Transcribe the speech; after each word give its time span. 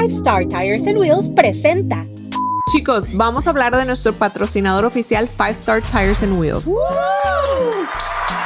Five 0.00 0.14
Star 0.14 0.48
Tires 0.48 0.86
and 0.86 0.96
Wheels 0.96 1.28
presenta. 1.28 2.06
Chicos, 2.72 3.10
vamos 3.12 3.46
a 3.46 3.50
hablar 3.50 3.76
de 3.76 3.84
nuestro 3.84 4.14
patrocinador 4.14 4.86
oficial 4.86 5.28
Five 5.28 5.50
Star 5.50 5.82
Tires 5.82 6.22
and 6.22 6.40
Wheels. 6.40 6.66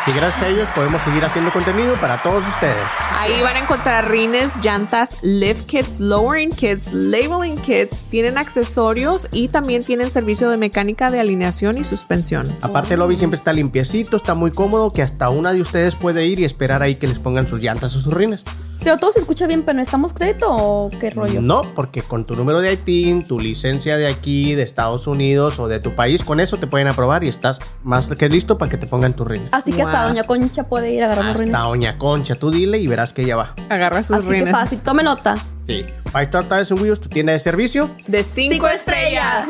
Y 0.08 0.10
gracias 0.10 0.42
a 0.42 0.48
ellos 0.48 0.68
podemos 0.74 1.00
seguir 1.02 1.24
haciendo 1.24 1.52
contenido 1.52 1.94
para 2.00 2.20
todos 2.24 2.44
ustedes. 2.48 2.90
Ahí 3.12 3.40
van 3.40 3.54
a 3.54 3.60
encontrar 3.60 4.10
rines, 4.10 4.58
llantas, 4.64 5.16
lift 5.22 5.66
kits, 5.66 6.00
lowering 6.00 6.50
kits, 6.50 6.92
labeling 6.92 7.56
kits, 7.58 8.02
tienen 8.10 8.36
accesorios 8.36 9.28
y 9.30 9.46
también 9.46 9.84
tienen 9.84 10.10
servicio 10.10 10.50
de 10.50 10.56
mecánica 10.56 11.12
de 11.12 11.20
alineación 11.20 11.78
y 11.78 11.84
suspensión. 11.84 12.52
Aparte 12.62 12.94
el 12.94 13.00
lobby 13.00 13.16
siempre 13.16 13.36
está 13.36 13.52
limpiecito, 13.52 14.16
está 14.16 14.34
muy 14.34 14.50
cómodo, 14.50 14.92
que 14.92 15.02
hasta 15.02 15.30
una 15.30 15.52
de 15.52 15.60
ustedes 15.60 15.94
puede 15.94 16.26
ir 16.26 16.40
y 16.40 16.44
esperar 16.44 16.82
ahí 16.82 16.96
que 16.96 17.06
les 17.06 17.20
pongan 17.20 17.46
sus 17.46 17.60
llantas 17.60 17.94
o 17.94 18.00
sus 18.00 18.12
rines. 18.12 18.42
Pero 18.84 18.98
todo 18.98 19.10
se 19.12 19.18
escucha 19.20 19.46
bien, 19.46 19.62
pero 19.62 19.76
¿necesitamos 19.76 20.12
crédito 20.12 20.46
o 20.50 20.90
qué 21.00 21.10
rollo? 21.10 21.40
No, 21.40 21.62
porque 21.74 22.02
con 22.02 22.24
tu 22.24 22.36
número 22.36 22.60
de 22.60 22.74
ITIN, 22.74 23.26
tu 23.26 23.40
licencia 23.40 23.96
de 23.96 24.06
aquí, 24.06 24.54
de 24.54 24.62
Estados 24.62 25.06
Unidos 25.06 25.58
o 25.58 25.68
de 25.68 25.80
tu 25.80 25.94
país, 25.94 26.22
con 26.22 26.38
eso 26.38 26.58
te 26.58 26.66
pueden 26.66 26.86
aprobar 26.88 27.24
y 27.24 27.28
estás 27.28 27.60
más 27.82 28.06
que 28.06 28.28
listo 28.28 28.58
para 28.58 28.70
que 28.70 28.76
te 28.76 28.86
pongan 28.86 29.14
tus 29.14 29.26
rines. 29.26 29.48
Así 29.52 29.72
que 29.72 29.82
hasta. 29.82 30.04
Doña 30.06 30.24
Concha 30.24 30.64
puede 30.64 30.92
ir 30.92 31.02
a 31.02 31.06
agarrar 31.06 31.24
los 31.24 31.34
Hasta 31.36 31.44
rines. 31.46 31.60
Doña 31.60 31.98
Concha, 31.98 32.34
tú 32.34 32.50
dile 32.50 32.78
y 32.78 32.86
verás 32.86 33.12
que 33.14 33.22
ella 33.22 33.36
va. 33.36 33.54
Agarra 33.70 34.02
sus 34.02 34.16
Así 34.18 34.28
que 34.28 34.34
rines. 34.34 34.50
fácil. 34.52 34.78
Tome 34.80 35.02
nota. 35.02 35.34
Sí. 35.66 35.84
Five 36.12 36.24
Star 36.24 36.44
Tires 36.48 36.70
and 36.70 36.80
Wheels, 36.82 37.00
tu 37.00 37.08
tienda 37.08 37.32
de 37.32 37.38
servicio. 37.38 37.90
De 38.06 38.22
cinco, 38.22 38.52
Cinco 38.54 38.68
estrellas. 38.68 39.46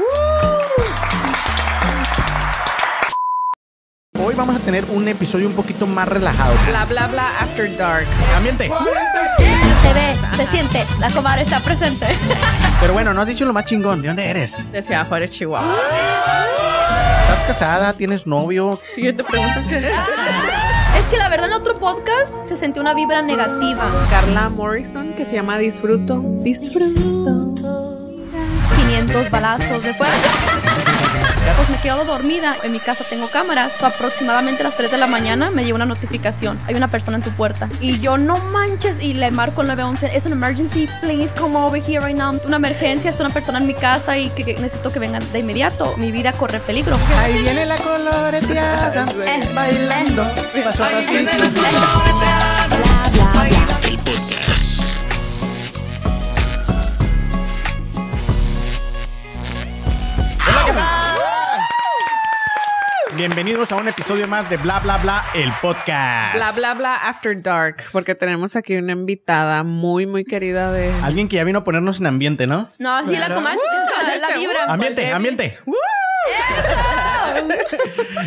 Hoy 4.34 4.38
vamos 4.38 4.56
a 4.56 4.58
tener 4.58 4.84
un 4.86 5.06
episodio 5.06 5.46
un 5.46 5.52
poquito 5.52 5.86
más 5.86 6.08
relajado. 6.08 6.56
Bla 6.66 6.84
bla 6.86 7.06
bla 7.06 7.38
after 7.38 7.76
dark. 7.76 8.04
Ambiente. 8.36 8.68
Se 8.68 9.94
ve, 9.94 10.16
se 10.36 10.46
siente. 10.50 10.84
La 10.98 11.08
comadre 11.08 11.42
está 11.42 11.60
presente. 11.60 12.08
Pero 12.80 12.94
bueno, 12.94 13.14
no 13.14 13.20
has 13.20 13.28
dicho 13.28 13.44
lo 13.44 13.52
más 13.52 13.64
chingón. 13.64 14.02
¿De 14.02 14.08
dónde 14.08 14.28
eres? 14.28 14.56
De 14.72 14.82
Ciudad 14.82 15.06
Juárez, 15.06 15.30
Chihuahua. 15.30 15.76
¿Estás 17.28 17.44
casada? 17.46 17.92
¿Tienes 17.92 18.26
novio? 18.26 18.80
Siguiente 18.96 19.22
pregunta. 19.22 19.60
es 19.70 21.04
que 21.08 21.16
la 21.16 21.28
verdad 21.28 21.46
en 21.46 21.52
otro 21.52 21.78
podcast 21.78 22.34
se 22.44 22.56
sentía 22.56 22.82
una 22.82 22.94
vibra 22.94 23.22
negativa. 23.22 23.88
Carla 24.10 24.48
Morrison 24.48 25.12
que 25.12 25.24
se 25.24 25.36
llama 25.36 25.58
Disfruto. 25.58 26.20
Disfruto. 26.40 27.54
500 28.74 29.30
balazos 29.30 29.80
de 29.84 29.94
fuera. 29.94 30.12
Pues 31.56 31.68
me 31.70 31.78
quedo 31.78 32.04
dormida. 32.04 32.56
En 32.62 32.72
mi 32.72 32.80
casa 32.80 33.04
tengo 33.08 33.28
cámaras. 33.28 33.72
So, 33.78 33.86
aproximadamente 33.86 34.62
a 34.62 34.64
las 34.64 34.76
3 34.76 34.90
de 34.90 34.98
la 34.98 35.06
mañana 35.06 35.50
me 35.50 35.62
llega 35.64 35.74
una 35.76 35.86
notificación. 35.86 36.58
Hay 36.66 36.74
una 36.74 36.88
persona 36.88 37.16
en 37.16 37.22
tu 37.22 37.30
puerta. 37.30 37.68
Y 37.80 38.00
yo, 38.00 38.18
no 38.18 38.38
manches. 38.38 38.96
Y 39.02 39.14
le 39.14 39.30
marco 39.30 39.60
el 39.62 39.68
911. 39.68 40.16
Es 40.16 40.26
una 40.26 40.34
emergency. 40.34 40.88
Please 41.00 41.32
come 41.38 41.56
over 41.56 41.80
here 41.82 42.00
right 42.04 42.16
now. 42.16 42.38
Una 42.44 42.56
emergencia. 42.56 43.10
Está 43.10 43.24
una 43.24 43.32
persona 43.32 43.58
en 43.58 43.66
mi 43.66 43.74
casa 43.74 44.18
y 44.18 44.28
que, 44.30 44.44
que 44.44 44.54
necesito 44.54 44.92
que 44.92 44.98
vengan 44.98 45.22
de 45.32 45.38
inmediato. 45.38 45.94
Mi 45.96 46.10
vida 46.10 46.32
corre 46.32 46.60
peligro. 46.60 46.96
Ahí 47.18 47.38
viene 47.42 47.66
la 47.66 47.76
coloreteada. 47.76 49.06
Eh, 49.24 49.40
bailando. 49.54 50.22
eh, 50.54 50.62
Paso 50.64 50.84
a 50.84 50.90
eh, 50.92 51.24
pasito. 51.24 52.53
Bienvenidos 63.16 63.70
a 63.70 63.76
un 63.76 63.86
episodio 63.86 64.26
más 64.26 64.50
de 64.50 64.56
Bla 64.56 64.80
Bla 64.80 64.98
Bla, 64.98 65.24
el 65.34 65.52
podcast. 65.62 66.34
Bla 66.34 66.50
bla 66.50 66.74
bla 66.74 66.96
after 66.96 67.40
dark. 67.40 67.84
Porque 67.92 68.16
tenemos 68.16 68.56
aquí 68.56 68.74
una 68.74 68.90
invitada 68.90 69.62
muy 69.62 70.04
muy 70.04 70.24
querida 70.24 70.72
de. 70.72 70.92
Alguien 71.00 71.28
que 71.28 71.36
ya 71.36 71.44
vino 71.44 71.60
a 71.60 71.64
ponernos 71.64 72.00
en 72.00 72.06
ambiente, 72.06 72.48
¿no? 72.48 72.70
No, 72.80 73.06
sí, 73.06 73.14
la 73.14 73.32
comadre 73.32 73.60
se 73.60 73.70
siente 73.70 74.20
la, 74.20 74.28
la 74.28 74.36
vibra. 74.36 74.64
Ambiente, 74.64 75.12
ambiente. 75.12 75.58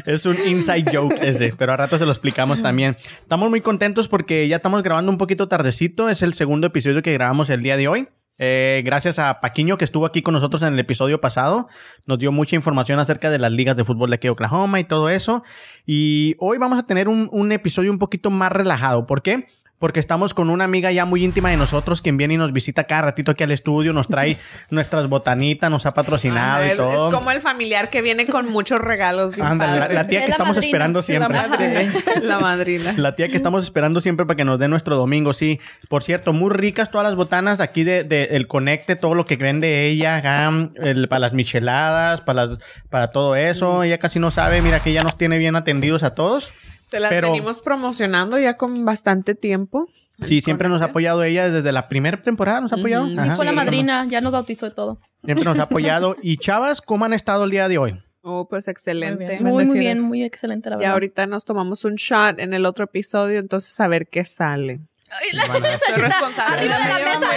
es 0.06 0.26
un 0.26 0.38
inside 0.48 0.86
joke 0.90 1.20
ese, 1.22 1.54
pero 1.58 1.74
a 1.74 1.78
rato 1.78 1.98
se 1.98 2.06
lo 2.06 2.12
explicamos 2.14 2.62
también. 2.62 2.96
Estamos 3.22 3.50
muy 3.50 3.60
contentos 3.60 4.08
porque 4.08 4.48
ya 4.48 4.56
estamos 4.56 4.84
grabando 4.84 5.12
un 5.12 5.18
poquito 5.18 5.50
tardecito. 5.50 6.08
Es 6.08 6.22
el 6.22 6.34
segundo 6.34 6.68
episodio 6.68 7.02
que 7.02 7.12
grabamos 7.12 7.50
el 7.50 7.62
día 7.62 7.76
de 7.76 7.90
hoy. 7.90 8.08
Eh, 8.40 8.82
gracias 8.86 9.20
a 9.20 9.40
Paquiño 9.42 9.78
que 9.78 9.86
estuvo 9.86 10.06
aquí 10.06 10.22
con 10.22 10.34
nosotros 10.34 10.62
en 10.62 10.74
el 10.74 10.80
episodio 10.80 11.20
pasado. 11.20 11.68
Nos 12.06 12.20
dio 12.20 12.32
mucha 12.32 12.56
información 12.56 13.00
acerca 13.00 13.30
de 13.30 13.40
las 13.40 13.52
ligas 13.52 13.76
de 13.76 13.84
fútbol 13.84 14.10
de 14.10 14.16
aquí 14.16 14.28
de 14.28 14.32
Oklahoma 14.32 14.80
y 14.80 14.84
todo 14.84 15.10
eso. 15.10 15.44
Y 15.86 16.36
hoy 16.40 16.58
vamos 16.58 16.80
a 16.80 16.86
tener 16.86 17.08
un, 17.08 17.30
un 17.32 17.52
episodio 17.52 17.92
un 17.92 18.00
poquito 18.00 18.30
más 18.30 18.52
relajado. 18.52 19.08
¿Por 19.08 19.22
qué? 19.22 19.48
Porque 19.80 20.00
estamos 20.00 20.34
con 20.34 20.50
una 20.50 20.64
amiga 20.64 20.92
ya 20.92 21.06
muy 21.06 21.24
íntima 21.24 21.50
de 21.50 21.58
nosotros, 21.58 22.02
quien 22.02 22.18
viene 22.18 22.34
y 22.34 22.38
nos 22.38 22.52
visita 22.52 22.86
cada 22.86 23.04
ratito 23.04 23.30
aquí 23.32 23.44
al 23.44 23.52
estudio, 23.52 23.94
nos 23.94 24.08
trae 24.08 24.38
nuestras 24.72 25.08
botanitas, 25.08 25.70
nos 25.70 25.86
ha 25.86 25.94
patrocinado 25.94 26.64
Ah, 26.64 26.66
y 26.66 26.70
es, 26.72 26.78
todo. 26.78 27.10
es 27.10 27.14
como 27.14 27.30
el 27.30 27.42
familiar 27.42 27.90
que 27.92 28.02
viene 28.02 28.26
con 28.26 28.50
muchos 28.50 28.82
regalos. 28.82 29.40
Ándale, 29.40 29.80
la, 29.80 29.88
la 29.90 30.08
tía 30.08 30.20
Es 30.20 30.26
que 30.26 30.30
la 30.30 30.34
estamos 30.36 30.56
madrina. 30.56 30.68
esperando 30.68 31.02
siempre. 31.04 31.34
La 31.38 31.48
madrina. 31.48 31.92
La 32.24 32.40
madrina. 32.40 32.94
La 32.98 33.16
tía 33.16 33.30
que 33.30 33.38
estamos 33.38 33.64
esperando 33.64 34.00
siempre 34.00 34.26
para 34.26 34.36
que 34.36 34.46
nos 34.46 34.58
dé 34.58 34.68
nuestro 34.68 34.96
domingo, 34.96 35.34
sí. 35.34 35.60
Por 35.90 36.02
cierto, 36.04 36.34
muy 36.34 36.50
ricas 36.52 36.90
todas 36.90 37.06
las 37.06 37.16
botanas 37.16 37.60
aquí 37.60 37.84
de, 37.84 38.04
de- 38.04 38.30
el 38.32 38.48
Conecte, 38.48 38.96
todo 38.96 39.14
lo 39.14 39.26
que 39.26 39.36
vende 39.36 39.86
ella, 39.86 40.50
el- 40.82 41.08
para 41.08 41.20
las 41.20 41.34
micheladas, 41.34 42.22
para 42.22 42.46
las, 42.48 42.60
para 42.90 43.12
todo 43.12 43.36
eso. 43.36 43.84
Ella 43.84 44.00
casi 44.00 44.20
no 44.20 44.32
sabe, 44.32 44.62
mira 44.64 44.80
que 44.80 44.90
ella 44.90 45.04
nos 45.04 45.18
tiene 45.20 45.38
bien 45.38 45.56
atendidos 45.56 46.02
a 46.02 46.16
todos. 46.16 46.52
Se 46.90 47.02
las 47.02 47.10
Pero- 47.10 47.32
venimos 47.32 47.62
promocionando 47.62 48.40
ya 48.40 48.56
con 48.56 48.86
bastante 48.86 49.36
tiempo. 49.36 49.90
Sí, 50.24 50.40
siempre 50.40 50.70
nos 50.70 50.82
ha 50.82 50.86
apoyado 50.86 51.22
ella 51.24 51.50
desde 51.50 51.72
la 51.74 51.90
primera 51.90 52.22
temporada, 52.22 52.62
nos 52.62 52.72
ha 52.72 52.76
apoyado. 52.78 53.06
Ujú. 53.08 53.20
Ajá. 53.20 53.32
Fue 53.34 53.44
la 53.44 53.52
Sí. 53.52 53.58
madrina, 53.58 54.06
ya 54.08 54.22
nos 54.22 54.32
bautizó 54.32 54.68
de 54.70 54.72
todo. 54.76 54.98
Siempre 55.26 55.44
nos 55.44 55.60
ha 55.60 55.64
apoyado. 56.00 56.16
Y 56.22 56.38
chavas, 56.38 56.82
¿cómo 56.82 57.04
han 57.04 57.12
estado 57.12 57.44
el 57.44 57.52
día 57.52 57.68
de 57.68 57.78
hoy? 57.78 58.00
Oh, 58.22 58.48
pues 58.50 58.70
excelente. 58.70 59.38
Muy 59.42 59.64
bien. 59.66 59.68
Muy, 59.70 59.80
bien, 59.80 60.00
muy 60.00 60.24
excelente, 60.24 60.70
la 60.70 60.76
Y 60.78 60.80
verdad. 60.80 60.94
ahorita 60.94 61.28
nos 61.28 61.44
tomamos 61.44 61.84
un 61.84 61.96
shot 61.96 62.40
en 62.40 62.54
el 62.54 62.66
otro 62.66 62.86
episodio, 62.86 63.38
entonces 63.40 63.78
a 63.82 63.88
ver 63.90 64.08
qué 64.08 64.24
sale. 64.24 64.80
Soy 65.10 66.02
responsable. 66.02 66.72
Arriba 66.72 66.78
de 66.78 66.88
la 66.88 67.20
mesa. 67.20 67.28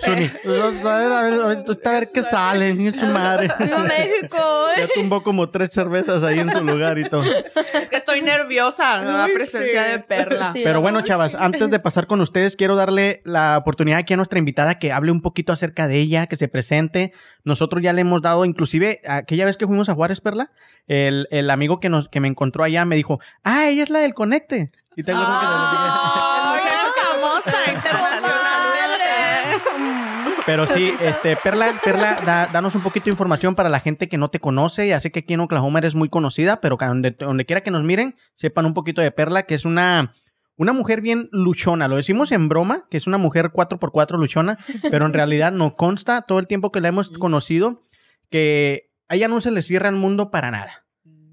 Suni, 0.00 0.28
pues, 0.42 0.84
a 0.84 0.96
ver, 0.96 1.12
a 1.12 1.22
ver, 1.22 1.40
a 1.40 1.90
ver 1.90 2.10
qué 2.12 2.22
sale, 2.22 2.74
ni 2.74 2.90
su 2.90 3.06
madre. 3.06 3.48
¡Viva 3.60 3.78
México! 3.78 4.38
Ya 4.76 4.88
tumbó 4.94 5.22
como 5.22 5.50
tres 5.50 5.70
cervezas 5.70 6.22
ahí 6.24 6.40
en 6.40 6.50
su 6.50 6.64
lugar 6.64 6.98
y 6.98 7.04
todo. 7.04 7.22
Es 7.74 7.88
que 7.88 7.96
estoy 7.96 8.22
nerviosa, 8.22 9.00
la 9.02 9.28
presencia 9.32 9.84
de 9.84 10.00
Perla. 10.00 10.52
Pero 10.52 10.80
bueno, 10.80 11.02
chavas, 11.02 11.34
antes 11.36 11.70
de 11.70 11.78
pasar 11.78 12.06
con 12.06 12.20
ustedes, 12.20 12.56
quiero 12.56 12.74
darle 12.74 13.20
la 13.24 13.56
oportunidad 13.58 14.00
aquí 14.00 14.14
a 14.14 14.16
nuestra 14.16 14.38
invitada 14.40 14.78
que 14.78 14.92
hable 14.92 15.12
un 15.12 15.22
poquito 15.22 15.52
acerca 15.52 15.86
de 15.86 15.98
ella, 15.98 16.26
que 16.26 16.36
se 16.36 16.48
presente. 16.48 17.12
Nosotros 17.44 17.82
ya 17.82 17.92
le 17.92 18.00
hemos 18.00 18.22
dado, 18.22 18.44
inclusive, 18.44 19.00
aquella 19.06 19.44
vez 19.44 19.56
que 19.56 19.66
fuimos 19.66 19.88
a 19.88 19.94
Juárez, 19.94 20.20
Perla, 20.20 20.50
el, 20.88 21.28
el 21.30 21.50
amigo 21.50 21.78
que, 21.78 21.88
nos, 21.88 22.08
que 22.08 22.20
me 22.20 22.28
encontró 22.28 22.64
allá 22.64 22.84
me 22.84 22.96
dijo, 22.96 23.20
ah, 23.44 23.68
ella 23.68 23.84
es 23.84 23.90
la 23.90 24.00
del 24.00 24.14
Conecte. 24.14 24.72
¿Y 24.96 25.02
te 25.02 25.12
acuerdas 25.12 25.40
que 25.40 25.46
te 25.46 25.52
lo 25.52 25.58
dije? 26.54 26.70
Famosa 27.20 27.72
internacionalmente. 27.72 30.42
Pero 30.44 30.66
sí, 30.66 30.92
este, 31.00 31.36
Perla, 31.36 31.80
Perla, 31.84 32.20
da- 32.26 32.48
danos 32.52 32.74
un 32.74 32.82
poquito 32.82 33.04
de 33.04 33.10
información 33.12 33.54
para 33.54 33.68
la 33.68 33.78
gente 33.80 34.08
que 34.08 34.18
no 34.18 34.28
te 34.28 34.40
conoce. 34.40 34.88
Ya 34.88 34.98
sé 35.00 35.12
que 35.12 35.20
aquí 35.20 35.34
en 35.34 35.40
Oklahoma 35.40 35.78
eres 35.78 35.94
muy 35.94 36.08
conocida, 36.08 36.60
pero 36.60 36.76
que 36.78 36.84
donde, 36.84 37.12
donde 37.12 37.44
quiera 37.46 37.60
que 37.62 37.70
nos 37.70 37.84
miren, 37.84 38.16
sepan 38.34 38.66
un 38.66 38.74
poquito 38.74 39.00
de 39.00 39.12
Perla, 39.12 39.44
que 39.44 39.54
es 39.54 39.64
una, 39.64 40.14
una 40.56 40.72
mujer 40.72 41.00
bien 41.00 41.28
luchona. 41.30 41.86
Lo 41.86 41.94
decimos 41.96 42.32
en 42.32 42.48
broma, 42.48 42.86
que 42.90 42.96
es 42.96 43.06
una 43.06 43.18
mujer 43.18 43.50
4x4 43.52 44.18
luchona, 44.18 44.58
pero 44.90 45.06
en 45.06 45.12
realidad 45.12 45.52
no 45.52 45.74
consta 45.74 46.22
todo 46.22 46.40
el 46.40 46.48
tiempo 46.48 46.72
que 46.72 46.80
la 46.80 46.88
hemos 46.88 47.10
conocido 47.10 47.84
que 48.28 48.90
a 49.08 49.14
ella 49.14 49.28
no 49.28 49.38
se 49.40 49.52
le 49.52 49.62
cierra 49.62 49.88
el 49.90 49.96
mundo 49.96 50.30
para 50.32 50.50
nada. 50.50 50.81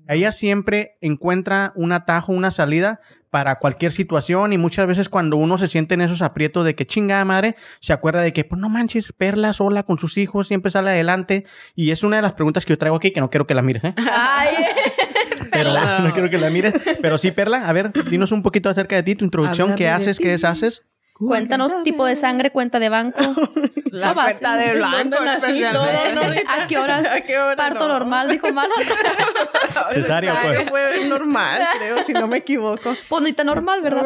Ella 0.09 0.31
siempre 0.31 0.97
encuentra 1.01 1.71
un 1.75 1.91
atajo, 1.91 2.33
una 2.33 2.49
salida 2.49 2.99
para 3.29 3.59
cualquier 3.59 3.91
situación 3.91 4.53
y 4.53 4.57
muchas 4.57 4.87
veces 4.87 5.07
cuando 5.07 5.37
uno 5.37 5.59
se 5.59 5.67
siente 5.67 5.93
en 5.93 6.01
esos 6.01 6.23
aprietos 6.23 6.65
de 6.65 6.73
que 6.73 6.87
chingada 6.87 7.23
madre, 7.25 7.55
se 7.79 7.93
acuerda 7.93 8.21
de 8.21 8.33
que, 8.33 8.43
pues 8.43 8.59
no 8.59 8.69
manches, 8.69 9.13
Perla 9.13 9.53
sola 9.53 9.83
con 9.83 9.99
sus 9.99 10.17
hijos, 10.17 10.47
siempre 10.47 10.71
sale 10.71 10.89
adelante. 10.89 11.45
Y 11.75 11.91
es 11.91 12.03
una 12.03 12.15
de 12.15 12.23
las 12.23 12.33
preguntas 12.33 12.65
que 12.65 12.73
yo 12.73 12.77
traigo 12.79 12.97
aquí 12.97 13.11
que 13.11 13.19
no 13.19 13.29
quiero 13.29 13.45
que 13.45 13.53
la 13.53 13.61
mires, 13.61 13.83
¿eh? 13.83 13.93
Ay, 14.11 14.55
Pero 15.51 15.51
Perla. 15.51 15.99
no 15.99 16.11
quiero 16.11 16.29
que 16.29 16.39
la 16.39 16.49
mires. 16.49 16.73
Pero 17.01 17.19
sí, 17.19 17.29
Perla, 17.29 17.67
a 17.69 17.73
ver, 17.73 17.91
dinos 18.09 18.31
un 18.31 18.41
poquito 18.41 18.67
acerca 18.69 18.95
de 18.95 19.03
ti, 19.03 19.15
tu 19.15 19.25
introducción, 19.25 19.75
qué 19.75 19.89
haces, 19.89 20.17
qué 20.17 20.29
deshaces. 20.29 20.87
Cuéntanos 21.19 21.83
tipo 21.83 22.05
de 22.05 22.15
sangre, 22.15 22.51
cuenta 22.51 22.79
de 22.79 22.89
banco. 22.89 23.19
La 23.91 24.13
cuenta 24.13 24.55
de 24.55 24.73
blanco 24.73 25.17
especialmente. 25.23 26.13
Todo, 26.13 26.23
¿no? 26.23 26.39
¿A 26.47 26.67
qué 26.67 26.77
horas? 26.77 27.07
¿A 27.07 27.21
qué 27.21 27.39
hora? 27.39 27.55
Parto 27.55 27.87
No. 27.87 27.93
normal, 27.93 28.29
dijo 28.29 28.51
mal. 28.53 28.69
Cesárea, 29.93 30.41
pues. 30.41 30.55
Creo 30.57 30.65
que 30.65 30.69
fue 30.69 31.05
normal, 31.07 31.61
creo, 31.77 32.03
si 32.05 32.13
no 32.13 32.27
me 32.27 32.37
equivoco. 32.37 32.95
Ponita 33.07 33.43
normal, 33.43 33.81
¿verdad? 33.81 34.03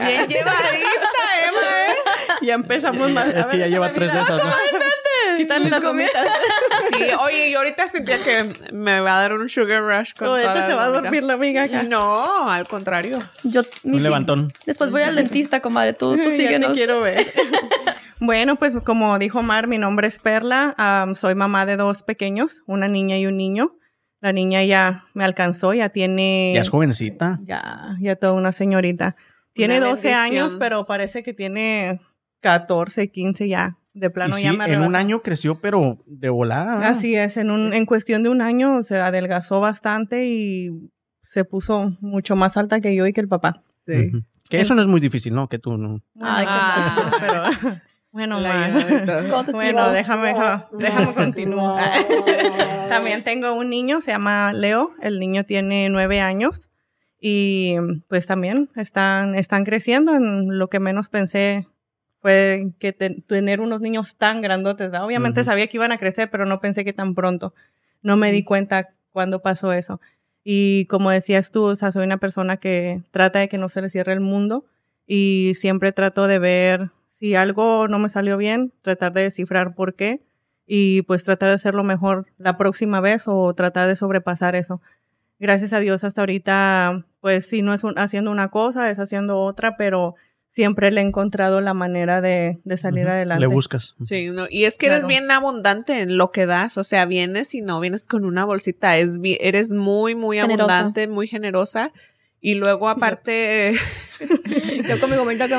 Bien 0.00 0.26
llevadita, 0.28 1.10
Emma, 1.46 1.60
¿eh? 1.88 1.96
Ya 2.42 2.54
empezamos 2.54 3.10
más. 3.10 3.28
Es 3.28 3.48
que 3.48 3.58
ya 3.58 3.66
lleva 3.66 3.90
tres 3.92 4.12
de 4.12 4.20
esas, 4.20 4.42
¿no? 4.42 4.50
Quitarle 5.36 5.70
las 5.70 5.82
gomitas. 5.82 6.26
Sí, 6.92 7.04
oye, 7.18 7.48
y 7.50 7.54
ahorita 7.54 7.88
sentía 7.88 8.22
que 8.22 8.52
me 8.72 9.00
va 9.00 9.16
a 9.16 9.20
dar 9.20 9.32
un 9.32 9.48
sugar 9.48 9.82
rush 9.82 10.12
con 10.14 10.28
Ahorita 10.28 10.52
todas 10.52 10.68
se 10.70 10.74
va 10.76 10.84
a 10.84 10.88
dormir 10.88 11.22
la 11.22 11.34
amiga 11.34 11.62
acá. 11.64 11.82
No, 11.84 12.50
al 12.50 12.66
contrario. 12.68 13.18
Yo, 13.44 13.62
Un 13.84 13.94
sí- 13.94 14.00
levantón. 14.00 14.52
Después 14.66 14.90
voy 14.90 15.02
al 15.02 15.16
dentista, 15.16 15.60
comadre. 15.60 15.92
Tú, 15.94 16.12
tú 16.16 16.18
Ya 16.24 16.28
te 16.30 16.36
síguenos. 16.38 16.72
quiero 16.72 17.00
ver. 17.00 17.32
bueno, 18.20 18.56
pues 18.56 18.74
como 18.84 19.18
dijo 19.18 19.42
Mar, 19.42 19.68
mi 19.68 19.78
nombre 19.78 20.08
es 20.08 20.18
Perla. 20.18 20.74
am, 20.76 21.14
soy 21.14 21.34
mamá 21.34 21.64
de 21.66 21.76
dos 21.76 22.02
pequeños, 22.02 22.62
una 22.66 22.88
niña 22.88 23.16
y 23.18 23.26
un 23.26 23.36
niño. 23.36 23.76
La 24.20 24.32
niña 24.32 24.62
ya 24.64 25.06
me 25.14 25.24
alcanzó, 25.24 25.72
ya 25.74 25.88
tiene... 25.88 26.52
Ya 26.54 26.60
es 26.60 26.68
jovencita. 26.70 27.40
Ya, 27.44 27.96
ya 28.00 28.14
toda 28.16 28.34
una 28.34 28.52
señorita. 28.52 29.16
Tiene 29.52 29.78
Una 29.78 29.86
12 29.88 30.08
bendición. 30.08 30.20
años, 30.44 30.56
pero 30.60 30.86
parece 30.86 31.22
que 31.22 31.32
tiene 31.34 32.00
14, 32.40 33.10
15 33.10 33.48
ya. 33.48 33.78
De 33.94 34.08
plano 34.10 34.38
Y 34.38 34.42
ya 34.44 34.50
sí, 34.52 34.56
me 34.56 34.64
en 34.64 34.80
un 34.82 34.96
año 34.96 35.20
creció, 35.22 35.54
pero 35.56 35.98
de 36.06 36.28
volada. 36.30 36.88
Así 36.88 37.14
es, 37.14 37.36
en, 37.36 37.50
un, 37.50 37.74
en 37.74 37.84
cuestión 37.86 38.22
de 38.22 38.30
un 38.30 38.40
año 38.40 38.82
se 38.82 38.98
adelgazó 38.98 39.60
bastante 39.60 40.24
y 40.26 40.90
se 41.24 41.44
puso 41.44 41.96
mucho 42.00 42.34
más 42.36 42.56
alta 42.56 42.80
que 42.80 42.94
yo 42.94 43.06
y 43.06 43.12
que 43.12 43.20
el 43.20 43.28
papá. 43.28 43.60
Sí. 43.64 44.08
Ujú. 44.08 44.24
Que 44.48 44.60
eso 44.60 44.74
no 44.74 44.82
es 44.82 44.88
muy 44.88 45.00
difícil, 45.00 45.34
¿no? 45.34 45.48
Que 45.48 45.58
tú 45.58 45.76
no. 45.78 46.02
Ay, 46.20 46.44
qué 46.44 46.50
Ah. 46.52 47.10
mal. 47.20 47.52
Pero, 47.60 47.80
bueno, 48.12 48.40
La 48.40 48.48
ma. 48.48 48.66
llevadita. 48.68 49.22
¿Cómo 49.30 49.44
te 49.44 49.52
Bueno, 49.52 49.90
déjame, 49.92 50.34
ja- 50.34 50.68
déjame 50.78 51.14
continuar. 51.14 51.82
También 52.88 53.24
tengo 53.24 53.52
un 53.54 53.70
niño, 53.70 54.00
se 54.02 54.10
llama 54.10 54.52
Leo. 54.52 54.92
El 55.02 55.18
niño 55.18 55.44
tiene 55.44 55.88
nueve 55.90 56.20
años 56.20 56.70
y 57.20 57.76
pues 58.08 58.26
también 58.26 58.68
están, 58.76 59.34
están 59.34 59.64
creciendo. 59.64 60.14
En 60.14 60.58
lo 60.58 60.68
que 60.68 60.80
menos 60.80 61.08
pensé 61.08 61.66
fue 62.22 62.70
que 62.78 62.92
te- 62.92 63.20
tener 63.26 63.60
unos 63.60 63.80
niños 63.80 64.16
tan 64.16 64.40
grandotes. 64.40 64.90
¿verdad? 64.90 65.04
Obviamente 65.04 65.40
sabía 65.44 65.66
que 65.66 65.76
iban 65.76 65.92
a 65.92 65.98
crecer, 65.98 66.30
pero 66.30 66.46
no 66.46 66.60
pensé 66.60 66.84
que 66.84 66.92
tan 66.92 67.14
pronto. 67.14 67.52
No 68.00 68.16
me 68.16 68.32
di 68.32 68.44
cuenta 68.44 68.88
cuando 69.10 69.42
pasó 69.42 69.72
eso. 69.72 70.00
Y 70.44 70.86
como 70.86 71.10
decías 71.10 71.50
tú, 71.50 71.64
o 71.64 71.76
sea, 71.76 71.92
soy 71.92 72.04
una 72.04 72.16
persona 72.18 72.56
que 72.56 73.02
trata 73.10 73.40
de 73.40 73.48
que 73.48 73.58
no 73.58 73.68
se 73.68 73.82
le 73.82 73.90
cierre 73.90 74.12
el 74.12 74.20
mundo 74.20 74.64
y 75.06 75.52
siempre 75.56 75.92
trato 75.92 76.26
de 76.26 76.38
ver 76.38 76.90
si 77.10 77.34
algo 77.34 77.86
no 77.88 77.98
me 77.98 78.08
salió 78.08 78.36
bien, 78.36 78.72
tratar 78.82 79.12
de 79.12 79.22
descifrar 79.22 79.74
por 79.74 79.94
qué 79.94 80.22
y 80.66 81.02
pues 81.02 81.22
tratar 81.24 81.50
de 81.50 81.56
hacerlo 81.56 81.84
mejor 81.84 82.26
la 82.38 82.56
próxima 82.56 83.00
vez 83.00 83.24
o 83.26 83.52
tratar 83.54 83.86
de 83.88 83.94
sobrepasar 83.96 84.56
eso. 84.56 84.80
Gracias 85.38 85.72
a 85.72 85.80
Dios 85.80 86.02
hasta 86.04 86.22
ahorita, 86.22 87.04
pues 87.20 87.46
si 87.46 87.62
no 87.62 87.74
es 87.74 87.84
un- 87.84 87.98
haciendo 87.98 88.30
una 88.30 88.48
cosa, 88.48 88.90
es 88.90 88.98
haciendo 88.98 89.40
otra, 89.40 89.76
pero 89.76 90.14
siempre 90.52 90.90
le 90.92 91.00
he 91.00 91.04
encontrado 91.04 91.60
la 91.60 91.74
manera 91.74 92.20
de, 92.20 92.60
de 92.64 92.76
salir 92.76 93.04
Ujú. 93.04 93.12
adelante. 93.12 93.40
Le 93.40 93.46
buscas. 93.46 93.94
Sí, 94.04 94.28
no, 94.28 94.46
y 94.50 94.64
es 94.66 94.78
que 94.78 94.86
eres 94.86 94.98
Claro. 95.00 95.08
bien 95.08 95.30
abundante 95.30 96.00
en 96.00 96.16
lo 96.18 96.30
que 96.30 96.46
das, 96.46 96.78
o 96.78 96.84
sea, 96.84 97.06
vienes 97.06 97.54
y 97.54 97.62
no 97.62 97.80
vienes 97.80 98.06
con 98.06 98.24
una 98.24 98.44
bolsita, 98.44 98.96
es 98.98 99.18
eres 99.22 99.72
muy, 99.72 100.14
muy 100.14 100.38
Generosa. 100.38 100.76
abundante, 100.78 101.08
muy 101.08 101.26
generosa. 101.26 101.90
Y 102.44 102.54
luego 102.56 102.88
aparte, 102.88 103.72
Yo 104.88 104.98
con 105.00 105.10
mi 105.10 105.16
gomita 105.16 105.46
que... 105.46 105.54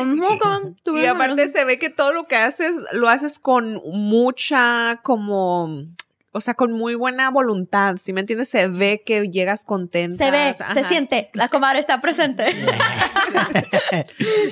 Y 1.01 1.05
aparte 1.05 1.47
se 1.47 1.63
ve 1.63 1.79
que 1.79 1.89
todo 1.89 2.11
lo 2.11 2.27
que 2.27 2.35
haces, 2.35 2.75
lo 2.91 3.07
haces 3.07 3.39
con 3.39 3.81
mucha, 3.85 4.99
como, 5.01 5.85
o 6.33 6.39
sea, 6.41 6.55
con 6.55 6.73
muy 6.73 6.95
buena 6.95 7.31
voluntad, 7.31 7.95
¿sí 7.99 8.11
me 8.11 8.19
entiendes? 8.19 8.49
Se 8.49 8.67
ve 8.67 9.01
que 9.05 9.29
llegas 9.29 9.63
contenta. 9.63 10.17
Se 10.25 10.29
ve, 10.29 10.53
se 10.53 10.63
ajá. 10.63 10.89
siente. 10.89 11.29
La 11.33 11.47
comadre 11.47 11.79
está 11.79 12.01
presente. 12.01 12.45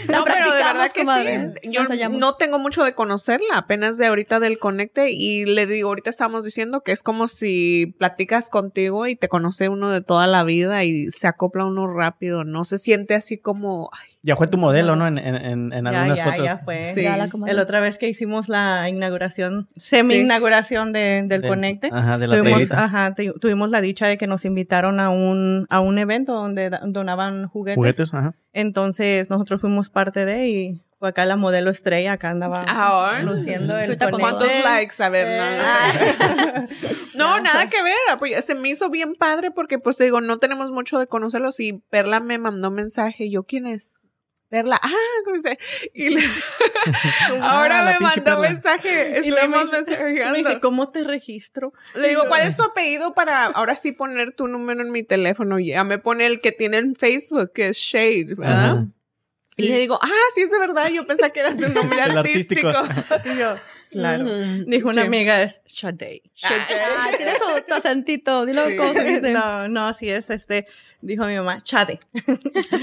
No, 0.09 0.23
pero 0.25 0.51
de 0.51 0.63
verdad 0.63 0.91
que 0.93 1.01
comadre. 1.01 1.53
sí. 1.63 1.69
Yo 1.71 1.81
no 2.09 2.35
tengo 2.35 2.59
mucho 2.59 2.83
de 2.83 2.93
conocerla, 2.93 3.57
apenas 3.57 3.97
de 3.97 4.07
ahorita 4.07 4.39
del 4.39 4.57
conecte 4.59 5.11
y 5.11 5.45
le 5.45 5.65
digo, 5.67 5.89
ahorita 5.89 6.09
estábamos 6.09 6.43
diciendo 6.43 6.81
que 6.81 6.91
es 6.91 7.03
como 7.03 7.27
si 7.27 7.95
platicas 7.97 8.49
contigo 8.49 9.07
y 9.07 9.15
te 9.15 9.27
conoce 9.29 9.69
uno 9.69 9.89
de 9.89 10.01
toda 10.01 10.27
la 10.27 10.43
vida 10.43 10.83
y 10.83 11.09
se 11.11 11.27
acopla 11.27 11.65
uno 11.65 11.87
rápido, 11.87 12.43
no 12.43 12.63
se 12.63 12.77
siente 12.77 13.13
así 13.15 13.37
como, 13.37 13.89
ay, 13.93 14.09
Ya 14.23 14.35
fue 14.35 14.47
tu 14.47 14.57
modelo, 14.57 14.95
¿no? 14.95 15.07
En, 15.07 15.17
en, 15.17 15.35
en, 15.35 15.73
en 15.73 15.83
ya, 15.85 15.89
algunas 16.01 16.17
ya, 16.17 16.25
fotos. 16.25 16.45
ya 16.45 16.57
fue. 16.59 16.91
Sí. 16.93 17.03
Ya 17.03 17.17
la. 17.17 17.29
La 17.31 17.61
otra 17.63 17.79
vez 17.79 17.97
que 17.97 18.07
hicimos 18.09 18.49
la 18.49 18.87
inauguración, 18.89 19.67
semi-inauguración 19.81 20.91
de- 20.93 21.23
del 21.25 21.41
Del- 21.41 21.47
Conecte, 21.47 21.89
Ajá, 21.91 22.17
de 22.17 22.27
la 22.27 22.37
tuvimos, 22.37 22.71
ajá, 22.71 23.15
tu- 23.15 23.33
tuvimos 23.39 23.69
la 23.71 23.81
dicha 23.81 24.07
de 24.07 24.17
que 24.17 24.27
nos 24.27 24.45
invitaron 24.45 24.99
a 24.99 25.09
un, 25.09 25.65
a 25.69 25.79
un 25.79 25.97
evento 25.97 26.33
donde 26.33 26.69
donaban 26.85 27.47
juguetes. 27.47 27.75
Juguetes, 27.77 28.13
ajá. 28.13 28.33
Entonces 28.53 29.30
nosotros 29.30 29.62
fuimos 29.62 29.89
parte 29.89 30.25
de 30.25 30.48
y 30.50 30.81
fue 31.00 31.09
acá 31.09 31.25
la 31.25 31.36
modelo 31.36 31.71
estrella, 31.71 32.13
acá 32.13 32.30
andaba 32.30 33.21
luciendo 33.24 33.77
el. 33.77 33.98
¿cuántos 33.98 34.48
likes? 34.63 35.01
A 35.03 35.09
ver. 35.09 35.27
Eh, 35.27 36.68
No, 37.15 37.39
nada 37.39 37.68
que 37.68 37.81
ver. 37.81 37.95
pues, 38.19 38.45
se 38.45 38.56
me 38.56 38.69
hizo 38.69 38.89
bien 38.89 39.15
padre 39.15 39.51
porque, 39.51 39.80
pues 39.80 39.98
te 39.98 40.03
digo, 40.03 40.21
no 40.21 40.38
tenemos 40.38 40.71
mucho 40.71 41.00
de 41.00 41.07
conocerlos 41.07 41.59
y 41.59 41.74
Perla 41.89 42.19
me 42.19 42.38
mandó 42.38 42.71
mensaje. 42.71 43.30
¿Yo 43.30 43.44
quién 43.44 43.68
es? 43.68 44.00
Perla. 44.51 44.80
Ah. 44.83 44.89
Y 45.94 46.09
le- 46.09 46.21
ahora 47.42 47.80
Ah, 47.80 47.86
me 47.94 48.00
mandó. 48.00 48.45
Y 48.45 48.50
mensaje. 48.50 49.18
Estuvimos 49.19 49.71
dice, 49.71 50.03
me 50.31 50.38
dice, 50.39 50.59
¿cómo 50.59 50.89
te 50.92 51.06
registro? 51.06 51.74
Le 51.95 52.09
digo, 52.09 52.27
¿cuál 52.27 52.45
es 52.45 52.56
tu 52.57 52.63
apellido 52.63 53.13
para 53.13 53.45
ahora 53.45 53.75
sí 53.75 53.94
poner 53.94 54.33
tu 54.33 54.48
número 54.48 54.81
en 54.81 54.92
mi 54.92 55.03
teléfono? 55.03 55.57
Ya 55.57 55.86
me 55.86 56.00
pone 56.00 56.25
el 56.25 56.42
que 56.42 56.51
tiene 56.51 56.77
en 56.80 56.95
Facebook, 56.95 57.53
que 57.53 57.69
es 57.69 57.77
Shade, 57.77 58.36
¿verdad? 58.36 58.69
Ajá. 58.71 58.86
Y 59.56 59.69
le 59.69 59.80
digo, 59.80 59.98
ah, 60.01 60.09
sí, 60.36 60.42
es 60.42 60.51
de 60.51 60.59
verdad. 60.59 60.89
Yo 60.89 61.06
pensé 61.06 61.30
que 61.31 61.39
era 61.39 61.56
tu 61.56 61.69
nombre 61.69 62.01
artístico. 62.01 62.68
artístico. 62.69 63.15
Y 63.33 63.38
yo, 63.38 63.56
claro. 63.91 64.23
Ujú. 64.25 64.63
Dijo 64.67 64.89
una 64.89 65.01
Sí. 65.01 65.07
amiga, 65.07 65.41
es 65.43 65.61
Shade. 65.67 66.23
Ah, 66.43 67.09
tiene 67.15 67.31
su 67.33 67.61
tu 67.67 67.73
acentito. 67.75 68.45
Dilo 68.45 68.65
Sí. 68.67 68.75
cómo 68.77 68.93
se 68.93 69.03
dice. 69.03 69.31
No, 69.33 69.67
no, 69.67 69.88
así 69.88 70.09
es, 70.09 70.29
este, 70.29 70.65
dijo 71.01 71.25
mi 71.25 71.35
mamá, 71.35 71.61
Chade. 71.63 71.99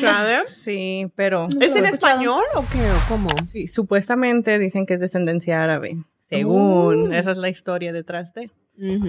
¿Sabe? 0.01 0.39
Sí, 0.49 1.11
pero 1.17 1.49
¿Es 1.61 1.75
en 1.77 1.87
español 1.87 2.43
o 2.55 2.61
qué? 2.71 2.79
¿O 2.91 3.09
cómo? 3.09 3.29
sí, 3.51 3.69
supuestamente 3.69 4.59
dicen 4.59 4.87
que 4.87 4.95
es 4.95 5.01
descendencia 5.01 5.63
árabe. 5.63 5.97
Según, 6.29 7.09
Oh. 7.09 7.13
esa 7.13 7.31
es 7.33 7.37
la 7.39 7.49
historia 7.49 7.93
detrás 7.93 8.35
de. 8.35 8.51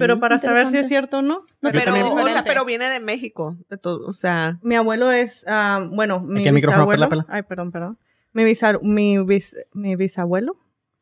Pero 0.00 0.18
para 0.18 0.40
saber 0.40 0.66
si 0.68 0.78
es 0.78 0.88
cierto 0.88 1.18
o 1.18 1.22
no. 1.22 1.44
No, 1.60 1.70
pero, 1.70 1.92
o 2.14 2.26
sea, 2.28 2.42
pero 2.42 2.64
viene 2.64 2.88
de 2.88 2.98
México, 2.98 3.56
de 3.68 3.76
todo, 3.76 4.04
o 4.08 4.12
sea, 4.12 4.58
Mi 4.62 4.74
abuelo 4.74 5.12
es, 5.12 5.44
ah, 5.46 5.86
bueno, 5.92 6.18
mi 6.18 6.50
bisabuelo. 6.50 7.08
Ay, 7.28 7.42
perdón, 7.42 7.70
perdón. 7.70 7.98
Mi, 8.32 8.42
bisa- 8.44 8.80
mi, 8.82 9.18
bis- 9.18 9.56
mi 9.72 9.94
bisabuelo. 9.94 10.56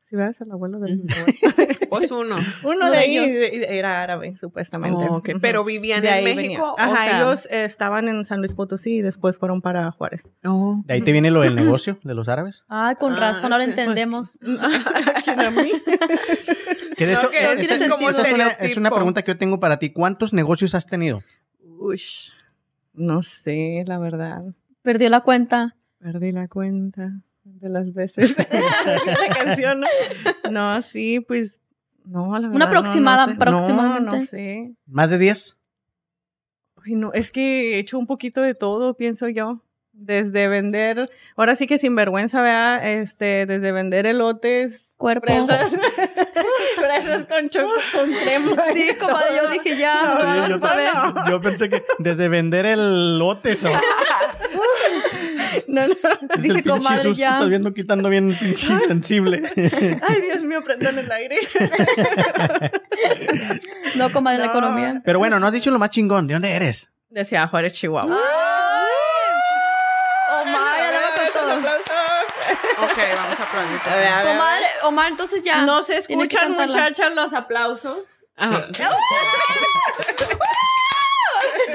¿Sí 0.09 0.17
ves? 0.17 0.41
El 0.41 0.51
abuelo 0.53 0.79
del 0.81 1.01
Ujú. 1.01 1.07
bisabuelo. 1.07 1.75
pues 1.91 2.11
uno. 2.11 2.37
Uno 2.65 2.91
de 2.91 2.97
de 2.99 3.05
ellos 3.05 3.27
era 3.69 4.03
árabe, 4.03 4.37
supuestamente. 4.39 5.05
Oh. 5.09 5.23
Pero 5.41 5.65
vivían 5.65 6.01
De 6.03 6.09
en 6.09 6.25
México, 6.25 6.75
venía. 6.79 6.93
o 6.93 6.97
sea, 6.97 7.19
ellos 7.21 7.47
eh, 7.51 7.65
estaban 7.65 8.09
en 8.09 8.25
San 8.25 8.39
Luis 8.39 8.55
Potosí 8.55 8.97
y 8.97 9.03
después 9.03 9.37
fueron 9.39 9.61
para 9.61 9.91
Juárez. 9.91 10.27
Oh. 10.45 10.81
De 10.87 10.95
ahí 10.95 11.03
te 11.03 11.13
viene 11.13 11.31
lo 11.31 11.43
del 11.43 11.55
negocio 11.57 11.99
de 12.03 12.15
los 12.15 12.29
árabes. 12.29 12.65
Ay, 12.69 12.95
con 12.97 13.13
Ah, 13.15 13.21
razón, 13.21 13.53
ahora 13.53 13.65
sí. 13.65 13.71
entendemos. 13.71 14.39
¿Quién 15.25 15.41
a 15.41 15.51
mí? 15.51 15.73
Que 16.97 17.07
de 17.07 17.13
No, 17.13 17.21
hecho, 17.21 17.31
que 17.31 17.39
esa- 17.39 17.57
tiene 17.57 17.75
esa 17.75 17.79
sentido. 17.89 18.11
es, 18.11 18.33
una, 18.33 18.49
es 18.49 18.77
una 18.77 18.91
pregunta 18.91 19.23
que 19.23 19.33
yo 19.33 19.39
tengo 19.39 19.61
para 19.61 19.79
ti. 19.79 19.91
¿Cuántos 19.91 20.33
negocios 20.33 20.75
has 20.75 20.87
tenido? 20.87 21.23
Ush, 21.81 22.31
no 22.95 23.23
sé, 23.23 23.85
la 23.87 23.99
verdad. 23.99 24.43
Perdió 24.83 25.11
la 25.11 25.21
cuenta. 25.21 25.77
Perdí 26.01 26.33
la 26.33 26.49
cuenta 26.49 27.21
de 27.55 27.69
las 27.69 27.93
veces. 27.93 28.31
Esa 28.39 29.29
canción, 29.45 29.81
¿no? 29.81 29.87
No, 30.51 30.83
sí, 30.83 31.21
pues, 31.21 31.61
no, 32.05 32.33
la 32.39 32.49
verdad. 32.49 32.55
Una 32.57 32.65
no, 32.67 32.71
aproximada- 32.71 33.27
no, 33.27 33.33
te- 33.37 33.43
aproximadamente. 33.43 34.11
No, 34.11 34.17
no 34.19 34.27
sé. 34.27 34.73
¿Más 34.87 35.11
de 35.11 35.19
10? 35.19 35.59
Uy, 36.87 36.95
no, 36.95 37.13
es 37.13 37.31
que 37.31 37.75
he 37.75 37.79
hecho 37.79 37.99
un 37.99 38.07
poquito 38.07 38.41
de 38.41 38.55
todo, 38.55 38.95
pienso 38.95 39.29
yo. 39.29 39.63
Desde 40.01 40.47
vender, 40.47 41.11
ahora 41.35 41.57
sí 41.57 41.67
que 41.67 41.77
sin 41.77 41.97
vergüenza, 41.97 42.41
vea, 42.41 42.89
este, 43.01 43.47
desde 43.47 43.73
vender 43.73 44.07
elotes, 44.07 44.93
Cuerpo. 44.97 45.27
fresas, 45.27 45.73
fresas 46.77 47.25
con 47.27 47.49
choco, 47.49 47.73
con 47.93 48.09
crema. 48.13 48.53
Sí, 48.75 48.91
como 49.01 49.17
yo 49.37 49.51
dije 49.51 49.77
ya, 49.77 50.03
No, 50.03 50.15
no, 50.15 50.21
yo- 50.21 50.61
vamos 50.61 50.61
yo 50.61 50.67
a 50.69 50.77
ver. 50.77 51.15
no. 51.17 51.31
Yo 51.31 51.41
pensé 51.41 51.69
que 51.69 51.83
desde 51.99 52.29
vender 52.29 52.65
el 52.67 53.19
lote, 53.19 53.55
o 53.55 53.57
No, 55.69 55.87
no. 55.87 55.95
Dije, 56.39 56.63
comadre, 56.65 57.15
ya. 57.15 57.35
Estás 57.35 57.49
viendo 57.51 57.73
quitando 57.75 58.09
bien 58.09 58.35
pinche 58.35 58.67
sensible. 58.89 59.43
Ay, 60.09 60.21
Dios 60.23 60.41
mío, 60.43 60.63
prendan 60.65 60.99
el 60.99 61.11
aire. 61.13 61.37
No, 63.95 64.11
comadre, 64.13 64.39
la 64.39 64.47
No. 64.47 64.51
economía. 64.53 65.03
Pero 65.05 65.19
bueno, 65.19 65.39
no 65.41 65.47
has 65.47 65.53
dicho 65.53 65.71
lo 65.71 65.79
más 65.79 65.91
chingón. 65.91 66.27
¿De 66.27 66.35
dónde 66.35 66.53
eres? 66.53 66.91
Decía 67.11 67.47
Juárez, 67.49 67.73
Chihuahua. 67.75 68.17
Omar, 70.31 70.79
ya 70.79 71.23
le 71.25 71.31
todo. 71.33 71.55
Ok, 72.85 72.99
vamos 73.17 73.41
a 73.41 73.43
aplaudir. 73.43 73.81
A 73.85 73.97
ver, 73.97 73.97
a 73.97 73.97
ver, 73.97 74.13
a 74.13 74.23
ver. 74.25 74.27
Comadre, 74.37 74.67
Omar, 74.85 75.09
entonces 75.09 75.43
ya. 75.43 75.65
No 75.65 75.83
se 75.85 75.99
escuchan, 75.99 76.53
muchachas, 76.53 77.15
los 77.15 77.33
aplausos. 77.33 77.99
Ajá. 78.37 78.67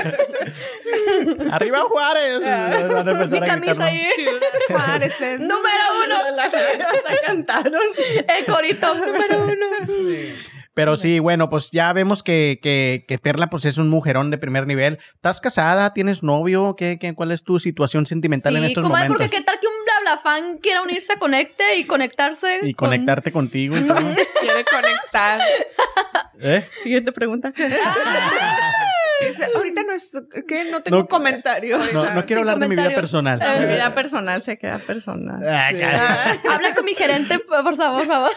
¡Arriba 1.51 1.81
Juárez! 1.81 2.39
Van 2.41 3.07
a 3.07 3.12
empezar 3.12 3.29
Mi 3.29 3.39
camisa 3.41 3.86
ahí. 3.86 4.05
Ciudad 4.15 4.41
Juárez 4.69 5.22
es 5.22 5.41
Número 5.41 5.83
uno. 6.05 6.15
Cantaron. 7.25 7.74
El 8.38 8.45
corito 8.45 8.93
número 8.95 9.43
uno. 9.43 9.65
Pero 10.75 10.98
sí, 10.98 11.19
bueno, 11.19 11.50
pues 11.50 11.69
ya 11.72 11.93
vemos 11.93 12.24
que, 12.24 12.60
que, 12.62 13.05
que 13.07 13.19
Perla 13.19 13.48
pues 13.48 13.65
es 13.65 13.77
un 13.77 13.89
mujerón 13.89 14.31
de 14.31 14.39
primer 14.39 14.65
nivel. 14.65 14.98
¿Estás 15.13 15.39
casada? 15.39 15.93
¿Tienes 15.93 16.24
novio? 16.24 16.75
¿Qué, 16.75 16.98
qué, 17.00 17.13
¿Cuál 17.13 17.31
es 17.31 17.43
tu 17.43 17.60
situación 17.60 18.07
sentimental 18.07 18.55
en 18.55 18.63
Sí, 18.63 18.67
estos 18.69 18.88
momentos? 18.89 19.17
porque 19.17 19.29
qué 19.29 19.41
tal 19.43 19.60
que 19.60 19.67
un 19.67 19.74
bla 19.86 19.93
bla 20.01 20.17
fan 20.17 20.57
quiera 20.57 20.81
unirse 20.81 21.13
a 21.13 21.19
Conecte 21.19 21.75
y 21.75 21.83
conectarse 21.83 22.62
Y 22.63 22.74
con- 22.74 22.89
conectarte 22.89 23.31
contigo 23.31 23.77
y 23.77 23.81
todo. 23.81 23.98
Quiere 24.39 24.65
conectar. 24.65 25.41
¿Eh? 26.41 26.67
Siguiente 26.81 27.12
pregunta. 27.12 27.53
Dice, 29.22 29.48
ahorita 29.55 29.84
no 29.84 29.93
es, 29.93 30.12
¿qué? 30.48 30.65
No 30.72 30.82
tengo 30.82 30.98
No. 30.98 31.08
comentario. 31.08 31.77
No, 31.93 32.13
no 32.13 32.25
quiero 32.25 32.41
hablar 32.41 32.60
de 32.60 32.67
mi 32.67 32.75
vida 32.75 32.89
personal. 32.93 33.39
Mi 33.60 33.65
vida 33.65 33.93
personal 33.96 34.41
se 34.41 34.58
queda 34.58 34.79
personal. 34.79 35.39
Ah, 35.48 35.70
cállate. 35.72 36.48
Habla 36.50 36.75
con 36.75 36.86
mi 36.86 36.93
gerente, 36.93 37.39
por 37.39 37.75
favor, 37.75 38.00
por 38.00 38.08
favor. 38.08 38.32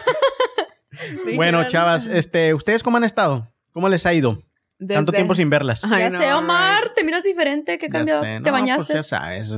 Bueno, 1.35 1.67
chavas, 1.67 2.07
este, 2.07 2.53
¿ustedes 2.53 2.83
cómo 2.83 2.97
han 2.97 3.03
estado? 3.03 3.51
¿Cómo 3.71 3.89
les 3.89 4.05
ha 4.05 4.13
ido? 4.13 4.41
Tanto 4.87 5.11
tiempo 5.11 5.33
sin 5.33 5.49
verlas. 5.49 5.83
Ay, 5.83 6.01
ya 6.03 6.09
no, 6.11 6.19
sé, 6.19 6.33
Omar, 6.33 6.93
te 6.93 7.03
miras 7.03 7.23
diferente, 7.23 7.77
qué 7.79 7.87
Ya 7.87 7.91
cambiado, 7.91 8.21
te 8.21 8.51
bañaste. 8.51 8.85
Pues 8.85 8.95
ya 8.95 9.03
sabes. 9.03 9.49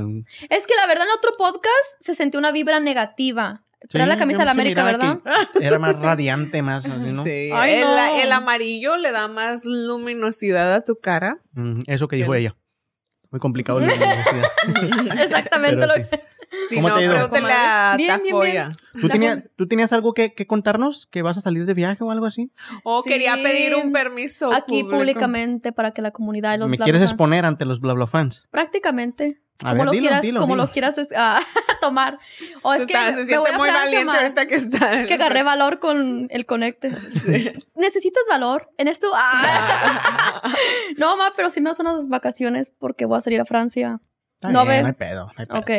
Es 0.48 0.66
que 0.66 0.74
la 0.76 0.86
verdad 0.86 1.04
en 1.06 1.12
otro 1.16 1.32
podcast 1.36 1.68
se 2.00 2.14
sentía 2.14 2.38
una 2.38 2.52
vibra 2.52 2.80
negativa. 2.80 3.64
Traes 3.88 4.08
la 4.08 4.14
Sí, 4.14 4.18
camisa 4.20 4.38
de 4.40 4.44
la 4.44 4.50
América, 4.50 4.84
¿verdad? 4.84 5.18
que 5.58 5.64
Era 5.66 5.78
más 5.78 5.96
radiante, 6.00 6.62
más 6.62 6.84
así, 6.86 7.12
¿no? 7.12 7.24
Sí. 7.24 7.50
Ay, 7.52 7.74
el, 7.76 7.84
no. 7.84 8.20
el 8.22 8.32
amarillo 8.32 8.96
le 8.96 9.10
da 9.10 9.26
más 9.28 9.62
luminosidad 9.64 10.72
a 10.74 10.84
tu 10.84 10.96
cara. 11.00 11.38
Mm, 11.52 11.80
Eso 11.86 12.06
que 12.08 12.16
dijo 12.16 12.32
Bien. 12.32 12.42
ella. 12.44 12.56
Muy 13.30 13.40
complicado. 13.40 13.78
el 13.80 13.86
la 13.86 13.92
universidad. 13.94 15.22
Exactamente 15.24 15.80
Pero 15.80 15.86
lo 15.86 15.94
sí. 16.04 16.10
que... 16.10 16.30
Si 16.68 16.74
¿Cómo 16.74 16.88
no, 16.88 16.94
te 16.96 17.00
ha 17.00 17.04
ido? 17.04 17.12
pregúntale 17.14 17.52
a 17.52 17.94
Bien, 17.96 18.20
bien, 18.24 18.40
bien. 18.40 18.76
¿Tú, 19.00 19.06
La 19.06 19.12
tenías, 19.12 19.38
¿Tú 19.54 19.68
tenías 19.68 19.92
algo 19.92 20.14
que, 20.14 20.34
que 20.34 20.48
contarnos? 20.48 21.06
¿Que 21.06 21.22
vas 21.22 21.38
a 21.38 21.40
salir 21.42 21.64
de 21.64 21.74
viaje 21.74 22.02
o 22.02 22.10
algo 22.10 22.26
así? 22.26 22.50
O 22.82 23.02
Sí. 23.04 23.08
quería 23.08 23.36
pedir 23.36 23.76
un 23.76 23.92
permiso 23.92 24.52
Aquí 24.52 24.82
público. 24.82 24.98
públicamente 24.98 25.70
para 25.72 25.92
que 25.92 26.02
la 26.02 26.10
comunidad 26.10 26.50
de 26.52 26.58
los 26.58 26.68
¿Me 26.68 26.76
bla, 26.76 26.84
quieres 26.84 27.00
bla, 27.00 27.06
bla. 27.06 27.12
exponer 27.12 27.44
ante 27.44 27.64
los 27.66 27.80
bla 27.80 27.92
bla 27.92 28.08
fans? 28.08 28.48
Prácticamente. 28.50 29.40
A 29.62 29.70
como 29.70 29.74
ver, 29.74 29.84
lo 29.84 29.90
dilo, 29.92 30.00
quieras, 30.02 30.22
dilo, 30.22 30.40
como 30.40 30.54
dilo. 30.54 30.66
lo 30.66 30.72
quieras 30.72 30.98
es- 30.98 31.08
ah, 31.16 31.40
tomar. 31.80 32.18
O 32.62 32.72
Se, 32.74 32.82
es 32.82 32.86
que 32.88 32.94
está- 32.94 33.06
me, 33.16 33.24
se 33.24 33.30
me 33.32 33.38
voy 33.38 33.50
a 33.50 33.58
muy 33.58 33.68
Francia, 33.68 33.84
valiente 33.98 34.16
ahorita 34.18 34.46
que 34.46 34.54
está. 34.54 35.06
que 35.06 35.14
agarré 35.14 35.42
valor 35.42 35.78
con 35.80 36.26
el 36.30 36.46
conecte. 36.46 36.90
¿Necesitas 37.74 38.22
valor 38.28 38.68
en 38.78 38.88
esto? 38.88 39.10
Ah. 39.14 40.42
no, 40.96 41.16
ma, 41.16 41.32
pero 41.36 41.50
sí 41.50 41.60
me 41.60 41.70
hacen 41.70 41.86
unas 41.86 42.08
vacaciones 42.08 42.70
porque 42.78 43.04
voy 43.04 43.18
a 43.18 43.20
salir 43.20 43.40
a 43.40 43.44
Francia. 43.44 44.00
Está 44.36 44.48
No 44.48 44.64
bien, 44.64 44.76
ve. 44.76 44.82
No 44.82 44.88
hay 44.88 44.94
pedo, 44.94 45.26
no 45.26 45.32
hay 45.36 45.46
pedo. 45.46 45.58
Ok. 45.58 45.70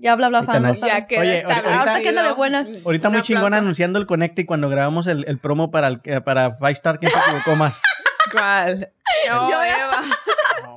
Ya 0.00 0.14
bla 0.14 0.28
bla 0.28 0.38
Ahorita 0.38 0.74
fan. 0.74 0.74
Ya 0.88 1.06
queda 1.08 1.20
Oye, 1.22 1.42
ahorita 1.42 2.00
que 2.02 2.08
anda 2.10 2.22
de 2.22 2.32
buenas. 2.34 2.68
Ahorita 2.84 3.10
muy 3.10 3.22
chingón 3.22 3.52
anunciando 3.52 3.98
el 3.98 4.06
Connect 4.06 4.38
y 4.38 4.44
cuando 4.44 4.68
grabamos 4.68 5.08
el, 5.08 5.24
el 5.26 5.38
promo 5.38 5.72
para, 5.72 5.88
el, 5.88 6.00
eh, 6.04 6.20
para 6.20 6.54
Five 6.54 6.70
Star, 6.72 7.00
¿quién 7.00 7.10
se 7.10 7.18
equivocó 7.18 7.56
más? 7.56 7.80
¿Cuál? 8.30 8.92
Yo 9.28 9.50
ya- 9.50 9.76
Eva. 9.86 10.02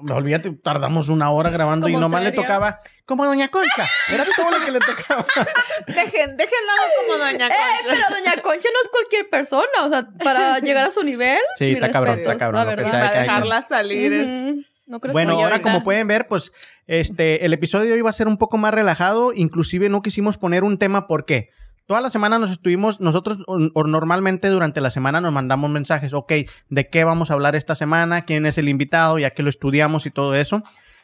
No, 0.03 0.15
olvídate, 0.15 0.51
tardamos 0.51 1.09
una 1.09 1.29
hora 1.31 1.49
grabando 1.49 1.87
y 1.87 1.95
nomás 1.95 2.21
le 2.23 2.29
serio. 2.29 2.41
tocaba 2.43 2.79
como 3.05 3.25
Doña 3.25 3.49
Concha. 3.49 3.87
Era 4.13 4.25
todo 4.35 4.51
lo 4.51 4.65
que 4.65 4.71
le 4.71 4.79
tocaba. 4.79 5.25
Dejen, 5.87 6.37
déjenlo 6.37 6.71
hago 6.71 6.91
como 7.07 7.17
Doña 7.17 7.47
Eh, 7.47 7.49
Concha. 7.49 7.89
pero 7.89 8.19
Doña 8.19 8.41
Concha 8.41 8.69
no 8.73 8.81
es 8.83 8.89
cualquier 8.91 9.29
persona, 9.29 9.85
o 9.85 9.89
sea, 9.89 10.07
para 10.23 10.59
llegar 10.59 10.85
a 10.85 10.91
su 10.91 11.03
nivel. 11.03 11.39
Sí, 11.57 11.71
está 11.71 11.91
cabrón, 11.91 12.19
está 12.19 12.37
cabrón, 12.37 12.65
La 12.65 12.75
que 12.75 12.83
verdad. 12.83 12.91
Para 13.07 13.21
dejarla 13.21 13.61
salir 13.61 14.13
es... 14.13 14.27
Ujú. 14.51 14.61
¿No 14.87 14.99
crees 14.99 15.13
Bueno, 15.13 15.33
ahora 15.33 15.61
como 15.61 15.83
pueden 15.83 16.05
ver, 16.07 16.27
pues 16.27 16.51
este 16.85 17.45
el 17.45 17.53
episodio 17.53 18.03
va 18.03 18.09
a 18.09 18.13
ser 18.13 18.27
un 18.27 18.37
poco 18.37 18.57
más 18.57 18.73
relajado, 18.73 19.31
inclusive 19.33 19.87
no 19.87 20.01
quisimos 20.01 20.37
poner 20.37 20.65
un 20.65 20.77
tema 20.77 21.07
¿por 21.07 21.23
qué? 21.23 21.49
Toda 21.85 22.01
la 22.01 22.09
semana 22.09 22.39
nos 22.39 22.51
estuvimos, 22.51 23.01
nosotros 23.01 23.39
o, 23.47 23.57
o 23.73 23.83
normalmente 23.83 24.47
durante 24.49 24.81
la 24.81 24.91
semana 24.91 25.19
nos 25.19 25.33
mandamos 25.33 25.69
mensajes, 25.69 26.13
ok, 26.13 26.33
¿de 26.69 26.89
qué 26.89 27.03
vamos 27.03 27.31
a 27.31 27.33
hablar 27.33 27.55
esta 27.55 27.75
semana? 27.75 28.23
¿Quién 28.23 28.45
es 28.45 28.57
el 28.57 28.69
invitado? 28.69 29.19
Ya 29.19 29.31
que 29.31 29.43
lo 29.43 29.49
estudiamos 29.49 30.05
y 30.05 30.11
todo 30.11 30.35
eso. 30.35 30.63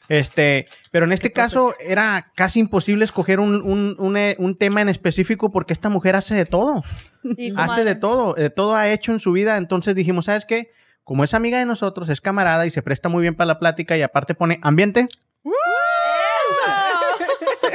Este, 0.10 0.68
pero 0.92 1.06
en 1.06 1.12
este 1.12 1.34
caso 1.34 1.76
era 1.80 2.32
casi 2.36 2.60
imposible 2.60 3.04
escoger 3.04 3.40
un, 3.40 3.56
un, 3.62 3.96
un, 4.00 4.18
eh, 4.18 4.36
un 4.40 4.58
tema 4.58 4.82
en 4.82 4.90
específico 4.90 5.52
porque 5.52 5.74
esta 5.74 5.90
mujer 5.90 6.16
hace 6.16 6.34
de 6.34 6.46
todo. 6.46 6.84
Sí, 7.36 7.54
hace 7.58 7.84
de 7.84 7.96
todo, 7.96 8.34
de 8.34 8.50
todo 8.50 8.76
ha 8.76 8.90
hecho 8.90 9.12
en 9.12 9.20
su 9.20 9.32
vida. 9.32 9.58
Entonces 9.58 9.96
dijimos, 9.96 10.26
¿sabes 10.26 10.46
qué? 10.46 10.72
Como 11.04 11.24
es 11.24 11.34
amiga 11.34 11.60
de 11.60 11.66
nosotros, 11.66 12.10
es 12.10 12.22
camarada 12.22 12.66
y 12.66 12.70
se 12.70 12.82
presta 12.82 13.10
muy 13.10 13.22
bien 13.22 13.36
para 13.36 13.48
la 13.48 13.60
plática 13.60 13.98
y 13.98 14.02
aparte 14.02 14.34
pone 14.34 14.60
ambiente. 14.62 15.08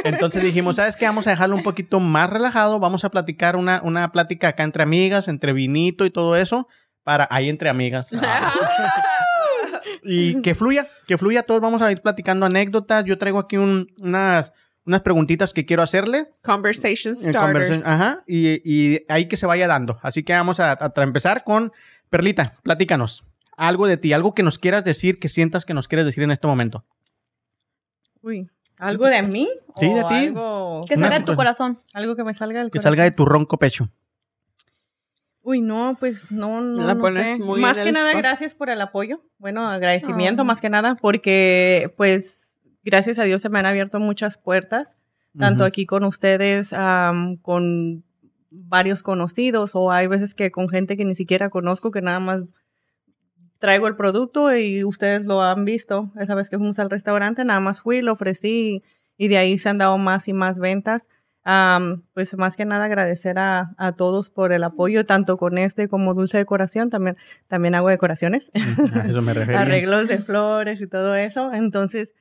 Entonces 0.05 0.43
dijimos, 0.43 0.77
¿sabes 0.77 0.97
qué? 0.97 1.05
Vamos 1.07 1.27
a 1.27 1.31
dejarlo 1.31 1.57
un 1.57 1.63
poquito 1.63 2.01
más 2.01 2.29
relajado. 2.31 2.79
Vamos 2.81 3.05
a 3.05 3.11
platicar 3.11 3.57
una, 3.57 3.81
una 3.85 4.11
plática 4.13 4.49
acá 4.49 4.63
entre 4.65 4.83
amigas, 4.83 5.29
entre 5.29 5.53
vinito 5.53 6.05
y 6.05 6.11
todo 6.11 6.37
eso. 6.37 6.69
Para 7.05 7.27
ahí 7.31 7.49
entre 7.49 7.69
amigas. 7.69 8.09
Ah. 8.23 9.81
y 10.05 10.43
que 10.43 10.55
fluya, 10.55 10.87
que 11.07 11.17
fluya. 11.19 11.43
Todos 11.43 11.61
vamos 11.61 11.83
a 11.83 11.91
ir 11.93 12.01
platicando 12.03 12.47
anécdotas. 12.47 13.05
Yo 13.05 13.19
traigo 13.19 13.39
aquí 13.39 13.57
un- 13.57 13.89
unas, 13.99 14.53
unas 14.85 15.01
preguntitas 15.03 15.53
que 15.53 15.65
quiero 15.65 15.83
hacerle. 15.83 16.29
Conversation 16.43 17.15
En 17.15 17.33
starters. 17.33 17.43
conversa- 17.43 17.95
Ajá, 17.95 18.23
y, 18.27 18.61
y 18.65 19.05
ahí 19.09 19.27
que 19.29 19.37
se 19.37 19.47
vaya 19.47 19.67
dando. 19.69 19.99
Así 20.03 20.23
que 20.23 20.33
vamos 20.33 20.61
a, 20.61 20.73
a 20.73 20.93
empezar 21.03 21.45
con 21.45 21.73
Perlita, 22.11 22.55
platícanos. 22.63 23.25
Algo 23.57 23.87
de 23.87 23.97
ti, 23.97 24.13
algo 24.13 24.35
que 24.35 24.43
nos 24.43 24.59
quieras 24.59 24.83
decir, 24.85 25.19
que 25.19 25.29
sientas 25.29 25.65
que 25.65 25.75
nos 25.75 25.87
quieres 25.89 26.07
decir 26.07 26.25
en 26.25 26.31
este 26.33 26.47
momento. 26.47 26.85
Uy, 28.23 28.49
¿algo 28.83 29.07
de 29.07 29.23
mí? 29.23 29.49
Sí, 29.79 29.93
de 29.93 30.03
¿O 30.03 30.09
ti. 30.09 30.15
Algo, 30.15 30.85
Que 30.89 30.97
salga 30.97 31.19
de 31.19 31.25
tu 31.25 31.35
corazón. 31.37 31.79
algo 31.95 32.15
que 32.17 32.25
me 32.25 32.35
salga 32.35 32.61
del 32.61 32.69
Que 32.71 32.79
corazón? 32.79 32.91
salga 32.91 33.05
de 33.05 33.11
tu 33.13 33.25
ronco 33.25 33.59
pecho. 33.59 33.89
Uy, 35.45 35.61
no, 35.61 35.97
pues 35.99 36.31
no, 36.31 36.61
no, 36.61 36.87
La 36.87 36.95
no 36.95 37.11
sé. 37.11 37.39
muy 37.41 37.61
Más 37.61 37.77
que 37.77 37.91
nada, 37.91 38.11
spot. 38.11 38.23
gracias 38.23 38.55
por 38.55 38.71
el 38.71 38.81
apoyo. 38.81 39.23
Bueno, 39.39 39.69
agradecimiento 39.69 40.45
más 40.45 40.61
que 40.61 40.71
nada, 40.71 40.95
porque 40.95 41.93
pues 41.97 42.59
gracias 42.85 43.19
a 43.19 43.25
Dios 43.25 43.43
se 43.43 43.49
me 43.49 43.59
han 43.59 43.67
abierto 43.67 43.99
muchas 43.99 44.39
puertas, 44.39 44.97
tanto 45.37 45.65
aquí 45.65 45.85
con 45.87 46.05
ustedes, 46.05 46.71
con 47.43 48.05
varios 48.51 49.03
conocidos, 49.03 49.73
o 49.75 49.91
hay 49.91 50.07
veces 50.07 50.35
que 50.35 50.53
con 50.53 50.69
gente 50.69 50.97
que 50.97 51.05
ni 51.05 51.15
siquiera 51.17 51.49
conozco, 51.51 51.91
que 51.91 52.03
nada 52.03 52.21
más 52.21 52.43
traigo 53.63 53.87
el 53.87 53.95
producto 53.95 54.55
y 54.55 54.83
ustedes 54.83 55.25
lo 55.25 55.41
han 55.41 55.65
visto. 55.65 56.11
Esa 56.19 56.35
vez 56.35 56.51
que 56.51 56.59
fuimos 56.59 56.81
al 56.81 56.91
restaurante, 56.91 57.45
nada 57.45 57.61
más 57.61 57.81
fui, 57.81 58.03
lo 58.03 58.13
ofrecí 58.13 58.83
y 59.17 59.29
de 59.29 59.39
ahí 59.39 59.57
se 59.57 59.69
han 59.69 59.79
dado 59.79 59.97
más 59.99 60.27
y 60.27 60.33
más 60.33 60.59
ventas. 60.59 61.09
Am, 61.45 62.03
pues 62.13 62.37
más 62.37 62.57
que 62.57 62.65
nada 62.65 62.87
agradecer 62.87 63.39
a, 63.39 63.75
a 63.79 63.93
todos 63.93 64.31
por 64.31 64.53
el 64.53 64.65
apoyo, 64.65 65.05
tanto 65.05 65.37
con 65.37 65.59
este 65.59 65.87
como 65.87 66.13
Dulce 66.13 66.39
Decoración. 66.39 66.91
También, 66.91 67.17
también 67.47 67.77
hago 67.77 67.89
decoraciones, 67.89 68.51
A 68.95 69.07
eso 69.07 69.23
me 69.23 69.31
arreglos 69.31 70.09
de 70.09 70.19
flores 70.19 70.81
y 70.81 70.89
todo 70.89 71.15
eso. 71.15 71.53
Entonces, 71.53 72.15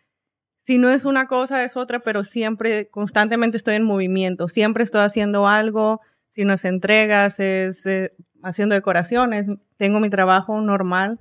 si 0.59 0.77
no 0.77 0.91
es 0.91 1.05
una 1.05 1.25
cosa, 1.25 1.63
es 1.63 1.75
otra, 1.75 2.01
pero 2.01 2.23
siempre, 2.23 2.87
constantemente 2.89 3.57
estoy 3.57 3.75
en 3.75 3.83
movimiento. 3.83 4.47
Siempre 4.47 4.83
estoy 4.83 5.01
haciendo 5.01 5.47
algo. 5.47 6.01
Si 6.29 6.45
no 6.45 6.53
es 6.53 6.65
entregas, 6.65 7.39
es 7.39 7.83
eh, 7.87 8.13
haciendo 8.43 8.75
decoraciones. 8.75 9.47
Tengo 9.77 9.99
mi 9.99 10.11
trabajo 10.11 10.61
normal 10.61 11.19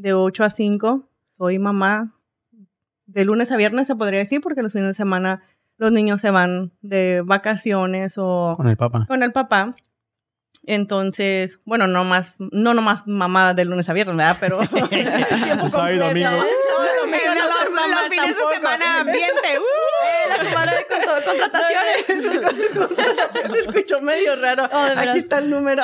de 0.00 0.12
8 0.14 0.44
a 0.44 0.50
5. 0.50 1.08
Soy 1.38 1.58
mamá 1.58 2.14
de 3.06 3.24
lunes 3.24 3.50
a 3.50 3.56
viernes, 3.56 3.86
se 3.86 3.96
podría 3.96 4.18
decir, 4.20 4.40
porque 4.40 4.62
los 4.62 4.72
fines 4.72 4.88
de 4.88 4.94
semana 4.94 5.42
los 5.78 5.90
niños 5.92 6.20
se 6.20 6.30
van 6.30 6.72
de 6.82 7.22
vacaciones 7.24 8.14
o 8.16 8.54
Con 8.56 8.68
el 8.68 8.76
papá. 8.76 9.06
con 9.08 9.22
el 9.22 9.32
papá. 9.32 9.74
Entonces, 10.66 11.58
bueno, 11.64 11.86
no 11.86 12.04
más, 12.04 12.36
no 12.38 12.74
nomás 12.74 13.06
mamá 13.06 13.54
de 13.54 13.64
lunes 13.64 13.88
a 13.88 13.94
viernes, 13.94 14.14
¿verdad? 14.16 14.36
Pero 14.38 14.60
Sábado 15.70 15.92
y 15.92 15.98
domingo. 15.98 16.28
Sábado 16.28 16.46
y 16.94 17.00
domingo 17.00 17.34
Los, 17.34 17.48
no 17.48 17.64
los 17.64 17.72
mamá 17.72 17.96
fines 18.10 18.26
de 18.26 18.34
tampoco. 18.34 18.54
semana 18.54 19.00
ambiente. 19.00 19.58
¡uh! 19.58 19.62
Eh, 19.62 20.28
la 20.28 20.44
comadre 20.50 20.76
de 20.76 20.86
con- 20.90 21.24
contrataciones. 21.24 22.06
Se 23.54 23.60
escuchó 23.60 24.00
medio 24.02 24.36
raro. 24.36 24.68
Oh. 24.70 24.86
Aquí 24.98 25.18
está 25.18 25.38
el 25.38 25.48
número. 25.50 25.82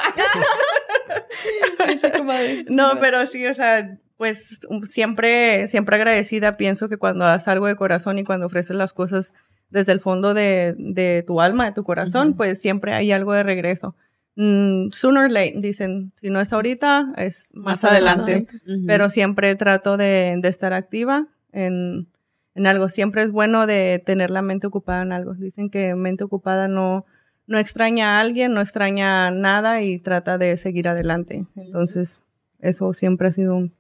No, 2.69 2.99
pero 3.01 3.27
sí, 3.27 3.47
o 3.47 3.55
sea, 3.55 3.97
pues 4.17 4.61
um, 4.69 4.83
siempre, 4.83 5.69
siempre 5.69 5.97
agradecida. 5.97 6.57
Pienso 6.57 6.89
que 6.89 6.97
cuando 6.97 7.25
das 7.25 7.49
algo 7.49 7.67
de 7.67 7.77
corazón 7.77 8.19
y 8.19 8.25
cuando 8.25 8.47
ofreces 8.47 8.77
las 8.77 8.93
cosas 8.93 9.33
desde 9.71 9.93
el 9.93 10.01
fondo 10.01 10.33
de, 10.35 10.75
de 10.79 11.25
tu 11.27 11.41
alma, 11.41 11.67
de 11.67 11.73
tu 11.73 11.85
corazón, 11.85 12.35
pues 12.35 12.61
siempre 12.61 12.93
hay 12.93 13.13
algo 13.13 13.33
de 13.33 13.43
regreso. 13.43 13.95
Mm, 14.37 14.91
sooner 14.93 15.25
or 15.25 15.31
late, 15.31 15.55
dicen, 15.57 16.13
si 16.21 16.31
no 16.31 16.41
es 16.41 16.53
ahorita, 16.53 17.15
es 17.17 17.49
más, 17.53 17.83
Más 17.83 17.85
adelante. 17.85 18.47
Pero 18.87 19.11
siempre 19.11 19.55
trato 19.57 19.97
de, 19.97 20.37
de 20.39 20.49
estar 20.49 20.73
activa 20.73 21.27
en, 21.53 22.09
en 22.55 22.67
algo. 22.67 22.89
Siempre 22.89 23.23
es 23.23 23.33
bueno 23.33 23.67
de 23.67 24.03
tener 24.05 24.31
la 24.31 24.43
mente 24.43 24.67
ocupada 24.67 25.03
en 25.03 25.13
algo. 25.13 25.35
Dicen 25.35 25.71
que 25.71 25.95
mente 25.95 26.23
ocupada 26.25 26.69
no, 26.69 27.07
no 27.47 27.59
extraña 27.59 28.17
a 28.17 28.21
alguien, 28.21 28.53
no 28.53 28.61
extraña 28.61 29.31
nada 29.31 29.83
y 29.83 29.99
trata 29.99 30.39
de 30.39 30.57
seguir 30.57 30.89
adelante. 30.89 31.47
Entonces, 31.57 32.23
eso 32.61 32.93
siempre 32.93 33.29
ha 33.29 33.33
sido 33.33 33.57
un... 33.57 33.75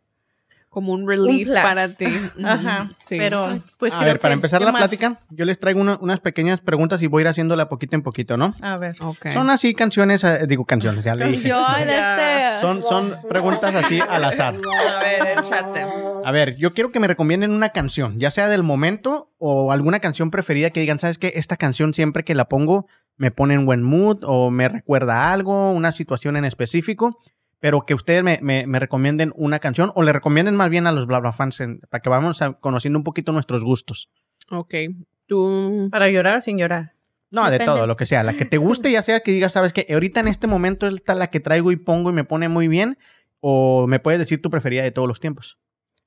como 0.76 0.92
un 0.92 1.08
relief 1.08 1.48
para 1.54 1.88
ti. 1.88 2.04
Ajá. 2.44 2.90
sí. 3.02 3.16
Pero, 3.16 3.48
pues 3.78 3.94
a 3.94 3.96
creo 3.96 4.08
ver, 4.12 4.20
para 4.20 4.32
que- 4.32 4.34
empezar 4.34 4.58
¿qué 4.58 4.66
la 4.66 4.72
más? 4.72 4.80
plática, 4.82 5.20
yo 5.30 5.46
les 5.46 5.58
traigo 5.58 5.80
una- 5.80 5.96
unas 6.02 6.20
pequeñas 6.20 6.60
preguntas 6.60 7.00
y 7.00 7.06
voy 7.06 7.20
a 7.20 7.22
ir 7.22 7.28
haciéndola 7.28 7.70
poquito 7.70 7.96
en 7.96 8.02
poquito, 8.02 8.36
¿no? 8.36 8.54
A 8.60 8.76
ver. 8.76 8.94
Ok. 9.00 9.28
Son 9.32 9.48
así 9.48 9.72
canciones, 9.72 10.22
eh, 10.22 10.44
digo 10.46 10.66
canciones, 10.66 11.02
ya 11.02 11.14
le 11.14 11.28
dije. 11.28 11.48
Este. 11.48 12.60
Son, 12.60 12.82
son 12.86 13.16
preguntas 13.26 13.74
así 13.74 14.00
al 14.06 14.22
azar. 14.24 14.54
A 14.96 15.02
ver, 15.02 15.38
échate. 15.38 15.86
A 16.24 16.30
ver, 16.30 16.56
yo 16.58 16.74
quiero 16.74 16.92
que 16.92 17.00
me 17.00 17.08
recomienden 17.08 17.52
una 17.52 17.70
canción, 17.70 18.18
ya 18.18 18.30
sea 18.30 18.48
del 18.48 18.62
momento 18.62 19.30
o 19.38 19.72
alguna 19.72 20.00
canción 20.00 20.30
preferida 20.30 20.68
que 20.68 20.80
digan, 20.80 20.98
¿sabes 20.98 21.16
qué? 21.16 21.32
Esta 21.36 21.56
canción 21.56 21.94
siempre 21.94 22.22
que 22.22 22.34
la 22.34 22.50
pongo 22.50 22.86
me 23.16 23.30
pone 23.30 23.54
en 23.54 23.64
buen 23.64 23.82
mood 23.82 24.18
o 24.24 24.50
me 24.50 24.68
recuerda 24.68 25.14
a 25.30 25.32
algo, 25.32 25.72
una 25.72 25.92
situación 25.92 26.36
en 26.36 26.44
específico, 26.44 27.18
pero 27.66 27.84
que 27.84 27.94
ustedes 27.94 28.22
me, 28.22 28.38
me- 28.42 28.64
me 28.64 28.78
recomienden 28.78 29.32
una 29.34 29.58
canción 29.58 29.90
o 29.96 30.04
le 30.04 30.12
recomienden 30.12 30.54
más 30.54 30.70
bien 30.70 30.86
a 30.86 30.92
los 30.92 31.04
bla 31.08 31.18
bla 31.18 31.32
fans 31.32 31.58
en- 31.58 31.80
para 31.90 32.00
que 32.00 32.08
vamos 32.08 32.40
a- 32.40 32.52
conociendo 32.52 32.96
un 32.96 33.02
poquito 33.02 33.32
nuestros 33.32 33.64
gustos. 33.64 34.08
Ok. 34.52 34.72
Tú. 35.26 35.88
Para 35.90 36.08
llorar 36.08 36.38
o 36.38 36.42
sin 36.42 36.58
llorar. 36.58 36.92
No, 37.32 37.50
de 37.50 37.58
todo, 37.58 37.88
lo 37.88 37.96
que 37.96 38.06
sea, 38.06 38.22
la 38.22 38.34
que 38.34 38.44
te 38.44 38.56
guste, 38.56 38.92
ya 38.92 39.02
sea 39.02 39.18
que 39.18 39.32
digas, 39.32 39.50
¿sabes 39.50 39.72
qué? 39.72 39.84
Ahorita 39.92 40.20
en 40.20 40.28
este 40.28 40.46
momento 40.46 40.86
esta 40.86 41.14
es 41.14 41.18
la 41.18 41.26
que 41.28 41.40
traigo 41.40 41.72
y 41.72 41.76
pongo 41.76 42.10
y 42.10 42.12
me 42.12 42.22
pone 42.22 42.48
muy 42.48 42.68
bien 42.68 42.98
o 43.40 43.88
me 43.88 43.98
puedes 43.98 44.20
decir 44.20 44.40
tu 44.40 44.48
preferida 44.48 44.84
de 44.84 44.92
todos 44.92 45.08
los 45.08 45.18
tiempos. 45.18 45.58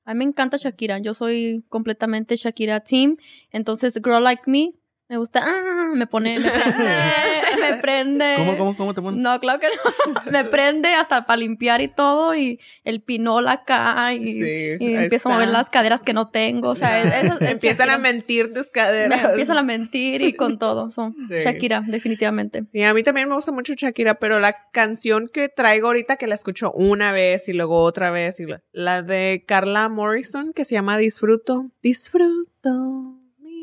A 0.06 0.14
mí 0.14 0.18
me 0.20 0.24
encanta 0.24 0.56
Shakira. 0.56 0.98
Yo 0.98 1.12
soy 1.12 1.62
completamente 1.68 2.36
Shakira 2.36 2.80
Team. 2.80 3.18
Entonces, 3.50 4.00
Girl 4.02 4.24
Like 4.24 4.44
Me, 4.46 4.72
me 5.10 5.16
gusta. 5.18 5.42
ah, 5.44 5.90
me 5.94 6.06
pone. 6.06 6.38
Me 6.38 6.48
prende. 6.50 6.84
me 7.60 7.74
prende. 7.82 8.34
¿Cómo, 8.38 8.56
cómo, 8.56 8.76
cómo 8.76 8.94
te 8.94 9.02
pones? 9.02 9.20
No, 9.20 9.38
claro 9.40 9.58
que 9.60 9.66
no. 9.66 10.14
me 10.30 10.44
prende 10.44 10.88
hasta 10.94 11.26
para 11.26 11.36
limpiar 11.38 11.80
y 11.82 11.88
todo. 11.88 12.34
Y 12.34 12.58
el 12.84 13.02
pinol 13.02 13.48
acá. 13.48 14.14
Y, 14.14 14.24
Sí, 14.26 14.40
y 14.80 14.86
ahí 14.86 14.94
empiezo 14.94 15.28
a 15.28 15.32
mover 15.34 15.48
las 15.48 15.68
caderas 15.68 16.02
que 16.04 16.12
no 16.14 16.28
tengo. 16.30 16.68
O 16.70 16.74
sea, 16.74 17.02
es- 17.02 17.24
es- 17.32 17.40
es 17.40 17.50
Empiezan 17.50 17.90
a 17.90 17.98
mentir 17.98 18.54
tus 18.54 18.66
Me 18.68 18.72
caderas. 18.72 19.24
empiezan 19.24 19.58
a 19.58 19.62
mentir 19.62 20.22
y 20.22 20.32
con 20.32 20.58
todo. 20.58 20.88
Son 20.90 21.14
Sí. 21.28 21.34
Shakira, 21.44 21.82
definitivamente. 21.86 22.64
Sí, 22.64 22.82
a 22.84 22.94
mí 22.94 23.02
también 23.02 23.28
me 23.28 23.34
gusta 23.34 23.50
mucho 23.52 23.74
Shakira, 23.76 24.14
pero 24.20 24.38
la 24.40 24.54
canción 24.72 25.28
que 25.28 25.48
traigo 25.48 25.88
ahorita 25.88 26.16
que 26.16 26.28
la 26.28 26.36
escucho 26.36 26.70
una 26.72 27.10
vez 27.12 27.48
y 27.48 27.52
luego 27.52 27.82
otra 27.82 28.10
vez, 28.12 28.38
y 28.40 28.46
la, 28.46 28.62
la 28.72 29.02
de 29.02 29.44
Carla 29.46 29.88
Morrison 29.88 30.52
que 30.52 30.64
se 30.64 30.76
llama 30.76 30.96
Disfruto. 30.98 31.66
Disfruto 31.82 33.16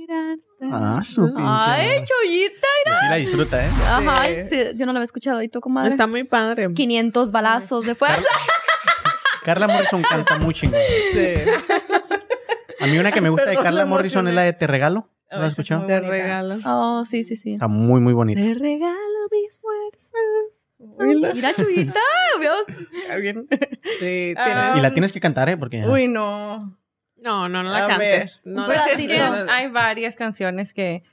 mirarte. 0.08 0.70
Ah, 0.72 1.02
su 1.04 1.22
pinche 1.26 1.36
Ay, 1.38 1.88
madre. 1.88 2.04
chullita. 2.06 2.68
Sí 3.02 3.06
la 3.10 3.16
disfruta, 3.16 3.66
¿eh? 3.66 3.70
Ajá, 3.88 4.24
sí, 4.50 4.58
yo 4.76 4.86
no 4.86 4.94
la 4.94 5.00
había 5.00 5.06
escuchado. 5.06 5.42
¿Y 5.42 5.50
tú, 5.50 5.60
comadre? 5.62 5.90
Está 5.90 6.08
muy 6.08 6.24
padre. 6.24 6.74
500 6.74 7.32
balazos 7.32 7.86
de 7.86 7.96
fuerza. 7.96 8.24
Carla 9.44 9.68
Morrison 9.68 10.02
canta 10.02 10.40
muy 10.40 10.54
chingón. 10.54 10.80
Sí. 11.14 11.34
A 12.80 12.88
mí 12.88 12.98
una 12.98 13.12
que 13.12 13.22
me 13.22 13.30
gusta 13.30 13.50
de 13.50 13.56
Carla 13.58 13.86
Morrison 13.86 14.28
es 14.28 14.36
la 14.36 14.42
de 14.44 14.54
Te 14.54 14.68
Regalo. 14.68 15.10
¿No 15.32 15.40
la 15.40 15.46
has 15.46 15.52
escuchado? 15.52 15.86
Te 15.86 16.00
regalo. 16.00 16.58
Oh, 16.66 17.04
sí, 17.04 17.26
sí, 17.26 17.36
sí. 17.36 17.54
Está 17.56 17.68
muy, 17.68 18.00
muy 18.00 18.14
bonita. 18.14 18.40
Te 18.42 18.54
regalo 18.54 18.96
mis 19.30 19.62
fuerzas. 19.62 20.72
Mira, 21.34 21.54
chullita. 21.54 22.00
Dios. 22.40 22.66
Sí, 24.00 24.34
Ah, 24.38 24.46
tiene- 24.46 24.80
Y 24.80 24.82
la 24.82 24.92
tienes 24.94 25.12
que 25.12 25.20
cantar, 25.20 25.50
¿eh? 25.50 25.58
Porque... 25.58 25.86
Uy, 25.86 26.08
no. 26.08 26.78
No, 27.22 27.50
no, 27.50 27.64
no 27.64 27.72
la 27.72 27.86
A 27.86 27.88
cantes. 27.88 28.44
No 28.46 28.66
Pues 28.66 28.78
la 28.78 28.86
es 28.86 28.98
pedacito. 28.98 29.46
que 29.46 29.52
hay 29.52 29.68
varias 29.70 30.16
canciones 30.16 30.74
que 30.74 31.04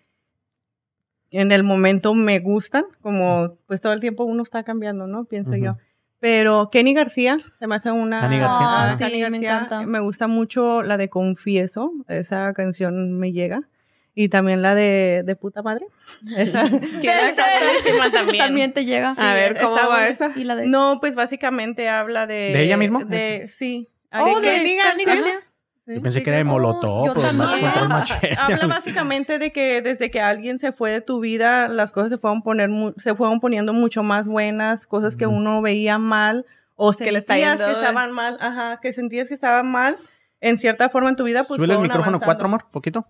en 1.30 1.50
el 1.50 1.64
momento 1.64 2.14
me 2.14 2.38
gustan, 2.38 2.84
como 3.02 3.56
pues 3.66 3.80
todo 3.80 3.92
el 3.92 4.00
tiempo 4.00 4.25
uno 4.25 4.42
está 4.42 4.62
cambiando, 4.62 5.06
¿no? 5.06 5.25
Pienso 5.25 5.52
Ujú. 5.52 5.64
yo. 5.64 5.76
Pero 6.20 6.70
Kenny 6.70 6.94
García 6.94 7.38
se 7.58 7.66
me 7.66 7.75
hace 7.75 7.90
una. 7.90 8.20
Kenny 8.23 8.38
García, 8.38 8.66
Ah, 8.66 8.84
ajá. 8.87 8.96
sí, 8.96 9.04
Kenny 9.04 9.16
me 9.16 9.30
García, 9.30 9.54
encanta. 9.56 9.82
Me 9.87 10.00
gusta 10.00 10.26
mucho 10.26 10.82
la 10.82 10.96
de 10.96 11.08
Confieso. 11.11 11.92
Esa 12.08 12.52
canción 12.54 13.18
me 13.18 13.32
llega. 13.32 13.68
Y 14.14 14.28
también 14.28 14.62
la 14.62 14.76
de, 14.76 15.23
de 15.26 15.34
puta 15.37 15.62
madre. 15.62 15.87
Esa. 16.37 16.68
¿Quién 16.70 17.16
la 17.16 17.28
Está 17.30 17.46
buenísima 17.61 18.11
también. 18.12 18.44
También 18.44 18.73
te 18.73 18.84
llega. 18.87 19.11
A 19.18 19.34
ver, 19.34 19.58
¿cómo 19.61 19.75
va 19.75 20.06
esa? 20.06 20.30
Y 20.37 20.44
la 20.44 20.54
de. 20.54 20.66
No, 20.68 20.99
pues 21.00 21.14
básicamente 21.16 21.88
habla 21.88 22.26
de. 22.26 22.52
¿De 22.54 22.62
ella 22.62 22.76
misma? 22.76 23.04
De, 23.04 23.49
sí. 23.52 23.88
Oh, 24.12 24.25
de 24.40 24.46
Kenny 24.46 24.76
Kenny 24.76 25.04
García? 25.04 25.40
Yo 25.86 26.00
pensé 26.00 26.20
Sí, 26.20 26.24
que 26.24 26.30
era 26.30 26.38
de 26.38 26.44
Molotov. 26.44 27.06
yo 27.08 27.14
también. 27.14 27.88
machete. 27.88 28.34
Habla 28.38 28.66
básicamente 28.68 29.38
de 29.38 29.52
que 29.52 29.82
desde 29.82 30.10
que 30.10 30.20
alguien 30.20 30.58
se 30.58 30.72
fue 30.72 30.90
de 30.90 31.00
tu 31.02 31.20
vida, 31.20 31.68
las 31.68 31.92
cosas 31.92 32.10
se 32.10 32.16
fueron, 32.18 32.42
poner 32.42 32.70
mu- 32.70 32.94
se 32.96 33.14
fueron 33.14 33.38
poniendo 33.40 33.72
mucho 33.74 34.02
más 34.02 34.24
buenas, 34.24 34.86
cosas 34.86 35.16
que 35.16 35.26
uno 35.26 35.60
veía 35.60 35.98
mal 35.98 36.46
o 36.76 36.92
Que 36.92 37.12
le 37.12 37.20
sentías 37.20 37.22
está 37.22 37.36
yendo 37.36 37.64
que 37.66 37.70
de- 37.70 37.76
estaban 37.86 38.12
mal, 38.12 38.38
ajá, 38.40 38.80
que 38.80 38.92
sentías 38.94 39.28
que 39.28 39.35
estaban 39.35 39.70
mal 39.70 39.98
en 40.40 40.56
cierta 40.59 40.88
forma 40.88 41.11
en 41.11 41.16
tu 41.16 41.24
vida, 41.24 41.44
pues 41.44 41.59
Súbele 41.59 41.74
el 41.74 41.80
micrófono 41.80 42.16
avanzando. 42.16 42.24
cuatro, 42.24 42.46
amor, 42.46 42.66
poquito. 42.70 43.06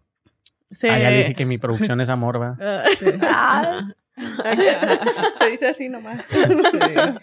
Se, 0.71 0.91
Ah, 0.91 0.99
ya 0.99 1.11
le 1.11 1.19
dije 1.19 1.35
que 1.37 1.47
mi 1.47 1.59
producción 1.59 2.01
es 2.01 2.09
amor, 2.09 2.43
¿va? 2.43 2.57
Ah, 3.23 3.93
se 5.41 5.51
dice 5.51 5.69
así 5.69 5.89
nomás. 5.89 6.21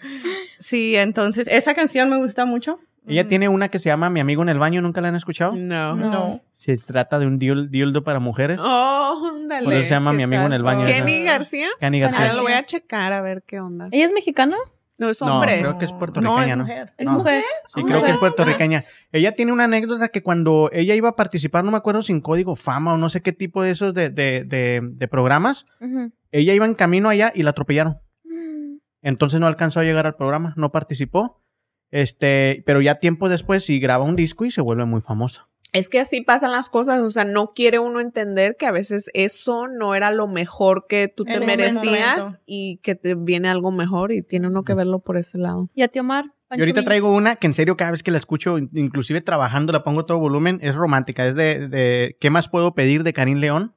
Sí, 0.60 0.96
entonces 0.96 1.46
esa 1.50 1.74
canción 1.74 2.08
me 2.08 2.16
gusta 2.18 2.44
mucho. 2.46 2.78
Ella 3.06 3.26
tiene 3.26 3.48
una 3.48 3.68
que 3.68 3.78
se 3.78 3.88
llama 3.88 4.10
Mi 4.10 4.20
amigo 4.20 4.42
en 4.42 4.48
el 4.48 4.58
baño, 4.58 4.80
¿nunca 4.80 5.00
la 5.00 5.08
han 5.08 5.16
escuchado? 5.16 5.54
No. 5.56 5.94
No. 5.96 6.10
No. 6.10 6.40
Se 6.54 6.76
trata 6.76 7.18
de 7.18 7.26
un 7.26 7.38
dildo 7.38 8.04
para 8.04 8.20
mujeres. 8.20 8.60
Oh, 8.62 9.30
ándale. 9.34 9.64
Por 9.64 9.74
eso 9.74 9.84
se 9.84 9.90
llama 9.90 10.12
¿Qué 10.12 10.18
Mi 10.18 10.22
amigo 10.22 10.42
en 10.44 10.52
el 10.52 10.62
baño, 10.62 10.84
Kenny. 10.84 11.24
García. 11.24 11.68
Kenny 11.80 12.00
García. 12.00 12.20
Ahora 12.26 12.34
lo 12.34 12.42
voy 12.42 12.52
a 12.52 12.64
checar 12.64 13.12
a 13.12 13.20
ver 13.20 13.42
qué 13.46 13.58
onda. 13.60 13.88
¿Ella 13.90 14.04
es 14.04 14.12
mexicana? 14.12 14.56
No 14.98 15.08
es 15.08 15.20
No, 15.20 15.34
hombre. 15.34 15.58
creo 15.58 15.78
que 15.78 15.86
es 15.86 15.92
puertorriqueña, 15.92 16.54
no, 16.54 16.62
¿no? 16.64 16.68
es 16.68 16.68
mujer. 16.68 16.92
¿Es 16.96 17.06
No. 17.06 17.12
mujer? 17.14 17.44
Sí, 17.74 17.82
creo 17.82 18.02
que 18.04 18.10
es 18.12 18.16
puertorriqueña. 18.18 18.80
Ella 19.10 19.32
tiene 19.32 19.50
una 19.50 19.64
anécdota 19.64 20.08
que 20.08 20.22
cuando 20.22 20.70
ella 20.72 20.94
iba 20.94 21.08
a 21.08 21.16
participar, 21.16 21.64
no 21.64 21.72
me 21.72 21.78
acuerdo 21.78 22.02
sin 22.02 22.20
código 22.20 22.54
fama 22.54 22.92
o 22.92 22.96
no 22.98 23.08
sé 23.08 23.20
qué 23.20 23.32
tipo 23.32 23.62
de 23.64 23.70
esos 23.70 23.94
de, 23.94 24.10
de, 24.10 24.44
de, 24.44 24.80
de 24.82 25.08
programas, 25.08 25.66
ella 26.30 26.54
iba 26.54 26.66
en 26.66 26.74
camino 26.74 27.08
allá 27.08 27.32
y 27.34 27.42
la 27.42 27.50
atropellaron. 27.50 27.98
Mm. 28.24 28.76
Entonces 29.02 29.40
no 29.40 29.48
alcanzó 29.48 29.80
a 29.80 29.82
llegar 29.84 30.06
al 30.06 30.14
programa, 30.14 30.52
no 30.56 30.70
participó. 30.70 31.41
Este, 31.92 32.62
pero 32.66 32.80
ya 32.80 32.96
tiempo 32.96 33.28
después 33.28 33.64
sí 33.64 33.78
graba 33.78 34.02
un 34.04 34.16
disco 34.16 34.44
y 34.44 34.50
se 34.50 34.60
vuelve 34.60 34.84
muy 34.84 35.00
famosa. 35.00 35.44
Es 35.72 35.88
que 35.88 36.00
así 36.00 36.20
pasan 36.20 36.50
las 36.52 36.68
cosas, 36.68 37.00
o 37.00 37.08
sea, 37.08 37.24
no 37.24 37.52
quiere 37.54 37.78
uno 37.78 38.00
entender 38.00 38.56
que 38.58 38.66
a 38.66 38.72
veces 38.72 39.10
eso 39.14 39.68
no 39.68 39.94
era 39.94 40.10
lo 40.10 40.26
mejor 40.26 40.86
que 40.86 41.08
tú 41.08 41.24
te 41.24 41.34
En 41.34 41.46
merecías 41.46 42.38
y 42.44 42.76
que 42.82 42.94
te 42.94 43.14
viene 43.14 43.48
algo 43.48 43.70
mejor 43.72 44.12
y 44.12 44.22
tiene 44.22 44.48
uno 44.48 44.64
que 44.64 44.74
verlo 44.74 44.98
por 44.98 45.16
ese 45.16 45.38
lado. 45.38 45.70
¿Y 45.74 45.80
a 45.82 45.88
ti, 45.88 45.98
Omar? 46.00 46.26
Y 46.54 46.60
ahorita 46.60 46.82
traigo 46.84 47.10
una 47.14 47.36
que 47.36 47.46
en 47.46 47.54
serio 47.54 47.78
cada 47.78 47.92
vez 47.92 48.02
que 48.02 48.10
la 48.10 48.18
escucho, 48.18 48.58
in- 48.58 48.68
inclusive 48.74 49.22
trabajando, 49.22 49.72
la 49.72 49.82
pongo 49.84 50.04
todo 50.04 50.18
volumen, 50.18 50.58
es 50.62 50.74
romántica. 50.74 51.26
Es 51.26 51.34
de, 51.34 51.66
de 51.68 52.18
¿Qué 52.20 52.28
más 52.28 52.50
puedo 52.50 52.74
pedir? 52.74 53.02
de 53.04 53.14
Karim 53.14 53.38
León. 53.38 53.74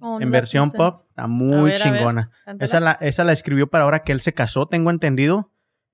Oh, 0.00 0.18
en 0.20 0.28
no 0.28 0.32
versión 0.32 0.70
pop. 0.70 1.02
Está 1.10 1.26
muy 1.26 1.72
ver, 1.72 1.82
a 1.82 1.90
ver, 1.90 1.98
chingona. 1.98 2.30
Esa 2.60 2.80
la, 2.80 2.92
esa 2.92 3.24
la 3.24 3.32
escribió 3.32 3.66
para 3.66 3.84
ahora 3.84 3.98
que 3.98 4.12
él 4.12 4.22
se 4.22 4.32
casó, 4.32 4.64
tengo 4.66 4.90
entendido. 4.90 5.50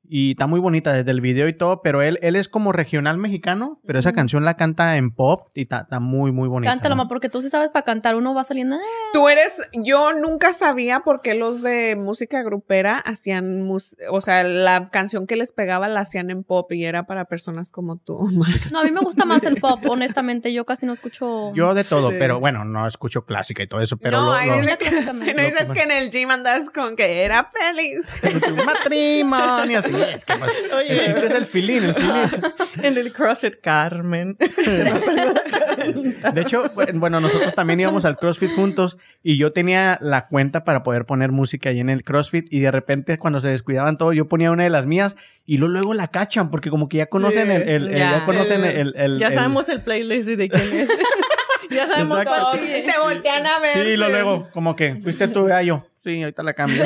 Y 0.06 0.32
está 0.32 0.46
muy 0.46 0.60
bonita 0.60 0.92
desde 0.92 1.10
el 1.10 1.20
video 1.22 1.48
y 1.48 1.54
todo, 1.54 1.80
pero 1.82 2.02
él, 2.02 2.18
él 2.22 2.36
es 2.36 2.48
como 2.48 2.72
regional 2.72 3.16
mexicano, 3.16 3.80
pero 3.86 3.98
esa 3.98 4.12
canción 4.12 4.44
la 4.44 4.54
canta 4.54 4.96
en 4.96 5.10
pop 5.10 5.48
y 5.54 5.62
está, 5.62 5.80
está 5.80 5.98
muy, 5.98 6.30
muy 6.30 6.46
bonita. 6.48 6.72
Cántalo, 6.72 6.94
¿no? 6.94 7.08
porque 7.08 7.28
tú 7.30 7.40
sí 7.40 7.48
sabes 7.48 7.70
para 7.70 7.84
cantar. 7.84 8.14
Uno 8.14 8.34
va 8.34 8.44
saliendo. 8.44 8.76
"Ah". 8.76 8.80
Tú 9.14 9.28
eres, 9.28 9.60
yo 9.72 10.12
nunca 10.12 10.52
sabía 10.52 11.00
por 11.00 11.20
qué 11.22 11.34
los 11.34 11.62
de 11.62 11.96
música 11.96 12.42
grupera 12.42 12.98
hacían, 12.98 13.62
mus- 13.62 13.96
o 14.10 14.20
sea, 14.20 14.44
la 14.44 14.90
canción 14.90 15.26
que 15.26 15.36
les 15.36 15.52
pegaba 15.52 15.88
la 15.88 16.00
hacían 16.00 16.30
en 16.30 16.44
pop 16.44 16.70
y 16.72 16.84
era 16.84 17.04
para 17.06 17.24
personas 17.24 17.72
como 17.72 17.96
tú. 17.96 18.28
No, 18.72 18.80
a 18.80 18.84
mí 18.84 18.90
me 18.90 19.00
gusta 19.00 19.24
más 19.24 19.42
el 19.44 19.56
pop, 19.56 19.80
honestamente. 19.88 20.52
Yo 20.52 20.64
casi 20.66 20.84
no 20.86 20.92
escucho. 20.92 21.52
Yo 21.54 21.72
de 21.74 21.84
todo, 21.84 22.10
Sí. 22.10 22.16
pero 22.18 22.40
bueno, 22.40 22.64
no 22.64 22.86
escucho 22.86 23.24
clásica 23.24 23.62
y 23.62 23.66
todo 23.66 23.80
eso, 23.80 23.96
pero 23.96 24.18
no, 24.20 24.26
lo- 24.26 24.32
ahí 24.34 24.48
lo- 24.48 24.56
dice 24.56 24.68
Ya 24.68 24.76
que, 24.76 24.90
no 25.34 25.42
dices 25.42 25.68
que 25.72 25.82
en 25.82 25.90
el 25.92 26.10
gym 26.10 26.30
andas 26.30 26.68
con 26.70 26.94
que 26.96 27.22
era 27.24 27.50
feliz. 27.52 28.14
matrimonio, 28.66 29.78
así 29.78 29.93
es. 30.02 30.24
que, 30.24 30.32
Oye. 30.74 30.92
el 30.92 31.00
chiste 31.04 31.26
es 31.26 31.32
el 31.32 31.46
filín, 31.46 31.84
el 31.84 31.94
filín. 31.94 32.30
En 32.82 32.98
el 32.98 33.12
CrossFit 33.12 33.60
Carmen. 33.62 34.36
De 36.34 36.40
hecho, 36.40 36.64
bu- 36.74 36.98
bueno, 36.98 37.20
nosotros 37.20 37.54
también 37.54 37.80
íbamos 37.80 38.04
al 38.04 38.16
CrossFit 38.16 38.50
juntos 38.52 38.96
y 39.22 39.36
yo 39.38 39.52
tenía 39.52 39.98
la 40.00 40.26
cuenta 40.26 40.64
para 40.64 40.82
poder 40.82 41.04
poner 41.04 41.30
música 41.32 41.68
ahí 41.70 41.80
en 41.80 41.88
el 41.90 42.02
CrossFit 42.02 42.46
y 42.52 42.60
de 42.60 42.70
repente 42.70 43.18
cuando 43.18 43.40
se 43.40 43.48
descuidaban 43.48 43.96
todo, 43.96 44.12
yo 44.12 44.28
ponía 44.28 44.50
una 44.50 44.64
de 44.64 44.70
las 44.70 44.86
mías 44.86 45.14
y 45.46 45.58
luego, 45.58 45.72
luego 45.74 45.94
la 45.94 46.08
cachan 46.08 46.50
porque 46.50 46.70
como 46.70 46.88
que 46.88 46.98
ya 46.98 47.06
conocen 47.06 47.46
Sí, 47.48 47.52
el, 47.54 47.62
el- 47.68 47.88
el- 47.88 47.96
ya, 47.98 48.10
ya. 48.18 48.24
conocen 48.24 48.64
El- 48.64 48.76
el, 48.76 48.94
el- 48.96 49.18
ya 49.18 49.32
sabemos 49.32 49.68
el 49.68 49.80
playlist 49.82 50.28
de 50.28 50.48
quién 50.48 50.72
es. 50.80 50.88
ya 51.70 51.86
sabemos 51.86 52.22
Exacto. 52.22 52.48
cuál. 52.52 52.60
Te 52.60 52.94
voltean 53.02 53.46
a 53.46 53.58
ver. 53.60 53.72
Sí, 53.86 53.96
lo 53.96 54.08
luego, 54.08 54.48
como 54.52 54.74
que 54.76 54.96
fuiste 54.96 55.28
tú, 55.28 55.48
ah, 55.52 55.62
yo. 55.62 55.86
Sí, 56.02 56.22
ahorita 56.22 56.42
la 56.42 56.52
cambio. 56.52 56.84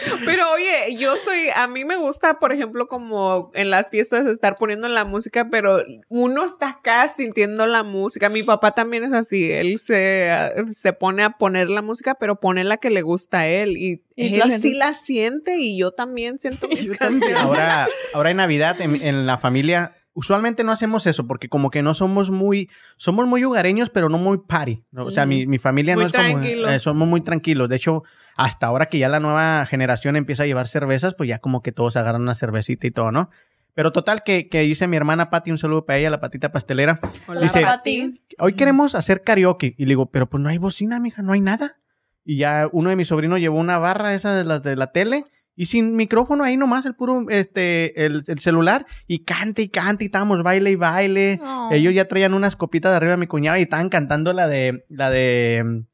Pero 0.24 0.50
oye, 0.52 0.96
yo 0.96 1.16
soy, 1.16 1.48
a 1.54 1.66
mí 1.66 1.84
me 1.84 1.96
gusta, 1.96 2.38
por 2.38 2.52
ejemplo, 2.52 2.86
como 2.88 3.50
en 3.54 3.70
las 3.70 3.90
fiestas 3.90 4.26
estar 4.26 4.56
poniendo 4.56 4.88
la 4.88 5.04
música, 5.04 5.48
pero 5.50 5.82
uno 6.08 6.44
está 6.44 6.68
acá 6.70 7.08
sintiendo 7.08 7.66
la 7.66 7.82
música. 7.82 8.28
Mi 8.28 8.42
papá 8.42 8.72
también 8.72 9.04
es 9.04 9.12
así, 9.12 9.50
él 9.50 9.78
se, 9.78 10.30
se 10.74 10.92
pone 10.92 11.22
a 11.22 11.30
poner 11.30 11.70
la 11.70 11.82
música, 11.82 12.14
pero 12.14 12.40
pone 12.40 12.64
la 12.64 12.76
que 12.78 12.90
le 12.90 13.02
gusta 13.02 13.40
a 13.40 13.46
él 13.48 13.76
y, 13.76 14.02
Y 14.16 14.40
él 14.40 14.52
sí 14.52 14.74
la 14.74 14.94
siente 14.94 15.56
y 15.58 15.78
yo 15.78 15.92
también 15.92 16.38
siento 16.38 16.68
mis 16.68 16.88
Yo 16.88 16.94
también. 16.94 17.20
canciones. 17.20 17.42
Ahora, 17.42 17.88
ahora 18.14 18.30
en 18.30 18.36
Navidad, 18.38 18.80
en, 18.80 19.00
en 19.02 19.26
la 19.26 19.38
familia, 19.38 19.94
usualmente 20.12 20.64
no 20.64 20.72
hacemos 20.72 21.06
eso 21.06 21.26
porque 21.26 21.48
como 21.48 21.70
que 21.70 21.82
no 21.82 21.94
somos 21.94 22.30
muy, 22.30 22.68
somos 22.96 23.26
muy 23.26 23.44
hogareños, 23.44 23.90
pero 23.90 24.08
no 24.08 24.18
muy 24.18 24.38
party. 24.38 24.80
¿no? 24.90 25.04
O 25.06 25.10
sea, 25.10 25.24
mi, 25.26 25.46
mi 25.46 25.58
familia 25.58 25.94
Muy 25.94 26.02
no 26.04 26.06
es 26.08 26.12
como, 26.12 26.24
tranquilos. 26.28 26.70
eh, 26.70 26.78
somos 26.80 27.08
muy 27.08 27.20
tranquilos. 27.20 27.68
De 27.68 27.76
hecho, 27.76 28.02
hasta 28.40 28.66
ahora 28.66 28.86
que 28.86 28.98
ya 28.98 29.08
la 29.08 29.20
nueva 29.20 29.66
generación 29.66 30.16
empieza 30.16 30.44
a 30.44 30.46
llevar 30.46 30.66
cervezas, 30.66 31.14
pues 31.14 31.28
ya 31.28 31.38
como 31.40 31.62
que 31.62 31.72
todos 31.72 31.96
agarran 31.96 32.22
una 32.22 32.34
cervecita 32.34 32.86
y 32.86 32.90
todo, 32.90 33.12
¿no? 33.12 33.28
Pero 33.74 33.92
total, 33.92 34.22
que, 34.24 34.48
que 34.48 34.60
dice 34.62 34.88
mi 34.88 34.96
hermana 34.96 35.30
Patti, 35.30 35.50
un 35.50 35.58
saludo 35.58 35.84
para 35.84 35.98
ella, 35.98 36.10
la 36.10 36.20
patita 36.20 36.50
pastelera. 36.50 37.00
Hola, 37.26 37.40
Dice- 37.40 37.60
Pati. 37.62 38.20
Hoy 38.38 38.54
queremos 38.54 38.94
hacer 38.94 39.22
karaoke. 39.22 39.74
Y 39.78 39.84
le 39.84 39.90
digo, 39.90 40.10
pero 40.10 40.28
pues 40.28 40.42
no 40.42 40.48
hay 40.48 40.58
bocina, 40.58 40.98
mija, 41.00 41.22
no 41.22 41.32
hay 41.32 41.40
nada. 41.40 41.78
Y 42.24 42.38
ya 42.38 42.68
uno 42.72 42.90
de 42.90 42.96
mis 42.96 43.08
sobrinos 43.08 43.38
llevó 43.40 43.58
una 43.58 43.78
barra 43.78 44.14
esa 44.14 44.34
de 44.34 44.44
las 44.44 44.62
de 44.62 44.74
la 44.76 44.90
tele 44.92 45.24
y 45.54 45.66
sin 45.66 45.94
micrófono 45.94 46.42
ahí 46.42 46.56
nomás, 46.56 46.86
el 46.86 46.94
puro, 46.94 47.26
este, 47.28 48.06
el, 48.06 48.24
el 48.26 48.38
celular 48.38 48.86
y 49.06 49.24
cante 49.24 49.62
y 49.62 49.68
cante 49.68 50.04
y 50.04 50.06
estábamos 50.06 50.42
baile 50.42 50.70
y 50.70 50.76
baile. 50.76 51.38
Oh. 51.42 51.68
Ellos 51.72 51.92
ya 51.94 52.06
traían 52.08 52.32
unas 52.34 52.56
copitas 52.56 52.92
de 52.92 52.96
arriba 52.96 53.12
de 53.12 53.18
mi 53.18 53.26
cuñado 53.26 53.58
y 53.58 53.62
estaban 53.62 53.88
cantando 53.90 54.32
la 54.32 54.48
de, 54.48 54.84
la 54.88 55.10
de, 55.10 55.84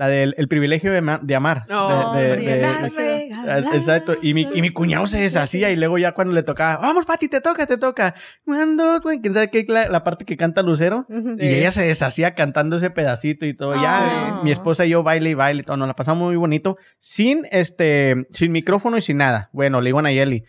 la 0.00 0.08
del 0.08 0.34
el 0.38 0.48
privilegio 0.48 0.90
de, 0.92 1.18
de 1.20 1.34
amar. 1.34 1.66
De- 1.66 1.74
Oh, 1.74 2.14
de- 2.14 3.76
Exacto. 3.76 4.14
Y 4.22 4.32
mi, 4.32 4.48
y 4.54 4.62
mi 4.62 4.70
cuñado 4.70 5.06
se 5.06 5.18
deshacía 5.20 5.70
y 5.70 5.76
luego 5.76 5.98
ya 5.98 6.12
cuando 6.12 6.32
le 6.32 6.42
tocaba, 6.42 6.80
vamos, 6.80 7.04
Pati, 7.04 7.28
te 7.28 7.42
toca, 7.42 7.66
te 7.66 7.76
toca. 7.76 8.14
Güey, 8.46 9.20
quién 9.20 9.34
sabe 9.34 9.50
qué, 9.50 9.64
la, 9.68 9.88
la 9.88 10.02
parte 10.02 10.24
que 10.24 10.36
canta 10.38 10.62
Lucero. 10.62 11.04
Y 11.38 11.46
ella 11.54 11.70
se 11.70 11.82
deshacía 11.82 12.34
cantando 12.34 12.76
ese 12.76 12.88
pedacito 12.90 13.44
y 13.44 13.52
todo. 13.54 13.74
Ya, 13.74 13.98
Ah. 13.98 14.38
eh, 14.40 14.44
mi 14.44 14.52
esposa 14.52 14.86
y 14.86 14.90
yo 14.90 15.02
baile 15.02 15.30
y 15.30 15.34
baile 15.34 15.60
y 15.60 15.64
todo. 15.64 15.76
Nos 15.76 15.88
la 15.88 15.94
pasamos 15.96 16.26
muy 16.28 16.36
bonito. 16.36 16.78
Sin 16.98 17.46
este, 17.50 18.26
sin 18.32 18.52
micrófono 18.52 18.96
y 18.96 19.02
sin 19.02 19.18
nada. 19.18 19.50
Bueno, 19.52 19.80
le 19.82 19.88
digo 19.88 19.98
a 19.98 20.02
Nayeli. 20.02 20.44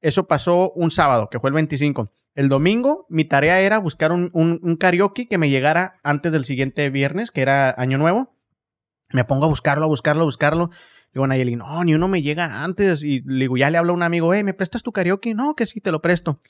Eso 0.00 0.26
pasó 0.26 0.72
un 0.72 0.90
sábado, 0.90 1.28
que 1.30 1.40
fue 1.40 1.50
el 1.50 1.54
25. 1.54 2.10
El 2.34 2.48
domingo, 2.48 3.06
mi 3.08 3.24
tarea 3.24 3.60
era 3.60 3.78
buscar 3.78 4.12
un, 4.12 4.30
un, 4.32 4.58
un 4.62 4.76
karaoke 4.76 5.28
que 5.28 5.38
me 5.38 5.50
llegara 5.50 6.00
antes 6.02 6.32
del 6.32 6.44
siguiente 6.44 6.90
viernes, 6.90 7.30
que 7.30 7.42
era 7.42 7.74
Año 7.78 7.96
Nuevo. 7.96 8.33
Me 9.14 9.24
pongo 9.24 9.44
a 9.44 9.48
buscarlo, 9.48 9.84
a 9.84 9.88
buscarlo, 9.88 10.22
a 10.22 10.24
buscarlo. 10.26 10.70
Le 10.70 11.10
digo 11.14 11.24
a 11.24 11.28
Nayeli, 11.28 11.56
no, 11.56 11.84
ni 11.84 11.94
uno 11.94 12.08
me 12.08 12.20
llega 12.20 12.64
antes. 12.64 13.02
Y 13.04 13.22
le 13.24 13.40
digo, 13.44 13.56
ya 13.56 13.70
le 13.70 13.78
hablo 13.78 13.92
a 13.92 13.96
un 13.96 14.02
amigo, 14.02 14.34
eh, 14.34 14.42
¿me 14.44 14.52
prestas 14.54 14.82
tu 14.82 14.92
karaoke? 14.92 15.32
No, 15.34 15.54
que 15.54 15.66
sí, 15.66 15.80
te 15.80 15.92
lo 15.92 16.02
presto. 16.02 16.40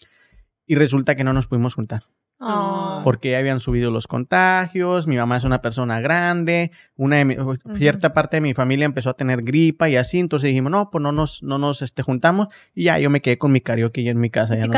Y 0.66 0.74
resulta 0.74 1.14
que 1.14 1.24
no 1.24 1.32
nos 1.32 1.46
pudimos 1.46 1.74
juntar 1.74 2.04
Oh. 2.40 3.00
porque 3.04 3.30
ya 3.30 3.38
habían 3.38 3.60
subido 3.60 3.90
los 3.92 4.06
contagios, 4.08 5.06
mi 5.06 5.16
mamá 5.16 5.36
es 5.36 5.44
una 5.44 5.62
persona 5.62 6.00
grande, 6.00 6.72
una 6.96 7.16
de 7.18 7.24
mi- 7.24 7.36
cierta 7.76 8.12
parte 8.12 8.38
de 8.38 8.40
mi 8.42 8.54
familia 8.54 8.84
empezó 8.86 9.10
a 9.10 9.14
tener 9.14 9.42
gripa 9.42 9.88
y 9.88 9.96
así, 9.96 10.18
entonces 10.18 10.48
dijimos, 10.48 10.70
no, 10.72 10.90
pues 10.90 11.00
no 11.00 11.12
nos, 11.12 11.42
no 11.42 11.58
nos 11.58 11.80
este, 11.80 12.02
juntamos 12.02 12.48
y 12.74 12.84
ya 12.84 12.98
yo 12.98 13.08
me 13.08 13.22
quedé 13.22 13.38
con 13.38 13.52
mi 13.52 13.60
karaoke 13.60 14.02
ya 14.02 14.10
en 14.10 14.18
mi 14.20 14.30
casa. 14.30 14.54
¿Sí 14.54 14.60
Ya 14.60 14.66
no 14.66 14.72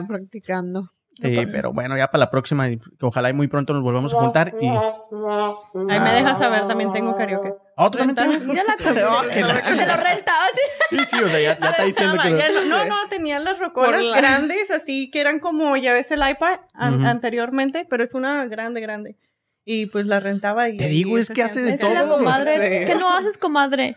ma? 0.00 0.06
practicando. 0.08 0.92
Sí, 1.20 1.46
pero 1.50 1.72
bueno, 1.72 1.96
ya 1.96 2.08
para 2.10 2.20
la 2.24 2.30
próxima, 2.30 2.68
y 2.68 2.78
ojalá 3.00 3.30
y 3.30 3.32
muy 3.32 3.48
pronto 3.48 3.72
nos 3.72 3.82
volvamos 3.82 4.12
a 4.12 4.18
juntar 4.18 4.54
y... 4.60 4.66
Ahí 4.66 6.00
me 6.00 6.12
dejas 6.12 6.38
saber, 6.38 6.66
también 6.66 6.92
tengo 6.92 7.14
karaoke. 7.14 7.54
¿Ah, 7.76 7.90
¿tú 7.90 7.98
también 7.98 8.16
tienes? 8.16 8.46
Mira 8.46 8.64
la 8.64 8.76
que 8.76 9.40
la- 9.40 9.62
Te 9.62 9.86
lo 9.86 9.96
rentaba 9.96 10.44
así. 10.44 10.60
Sí, 10.90 10.98
sí, 11.06 11.22
o 11.22 11.28
sea, 11.28 11.40
ya, 11.40 11.58
ya 11.58 11.70
está 11.70 11.84
diciendo 11.84 12.16
que... 12.22 12.30
Ya 12.38 12.50
no, 12.52 12.64
no, 12.66 12.84
no, 12.84 12.96
tenían 13.08 13.44
las 13.44 13.58
rocolas 13.58 14.02
la- 14.02 14.16
grandes, 14.16 14.70
así 14.70 15.10
que 15.10 15.20
eran 15.20 15.38
como, 15.38 15.76
ya 15.76 15.92
ves 15.94 16.10
el 16.10 16.20
iPad 16.28 16.60
an- 16.74 16.96
Ujú. 17.00 17.06
anteriormente, 17.06 17.86
pero 17.88 18.04
es 18.04 18.12
una 18.14 18.44
grande, 18.46 18.80
grande. 18.80 19.16
Y 19.64 19.86
pues 19.86 20.06
la 20.06 20.20
rentaba 20.20 20.68
y... 20.68 20.76
Te 20.76 20.86
y 20.86 20.88
digo, 20.90 21.18
es 21.18 21.24
eso 21.26 21.34
que 21.34 21.42
hace 21.42 21.60
de 21.60 21.72
Es 21.74 21.80
antes. 21.82 21.88
que 21.88 21.94
la 21.94 22.04
todo. 22.04 22.18
comadre. 22.18 22.80
Sí. 22.80 22.84
¿Qué 22.84 22.94
no 22.94 23.08
haces, 23.10 23.36
comadre? 23.38 23.96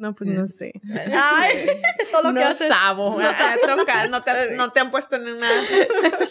No, 0.00 0.14
pues 0.14 0.30
no 0.30 0.46
sé. 0.46 0.72
Ay, 1.14 1.68
todo 2.10 2.22
lo 2.22 2.34
que 2.34 2.40
no 2.40 2.48
haces. 2.48 2.68
sabo. 2.68 3.20
No 3.20 3.28
ha 3.28 3.76
tocado, 3.76 4.08
no 4.08 4.22
te, 4.22 4.32
no 4.56 4.72
te 4.72 4.80
han 4.80 4.90
puesto 4.90 5.16
en 5.16 5.28
una... 5.28 5.46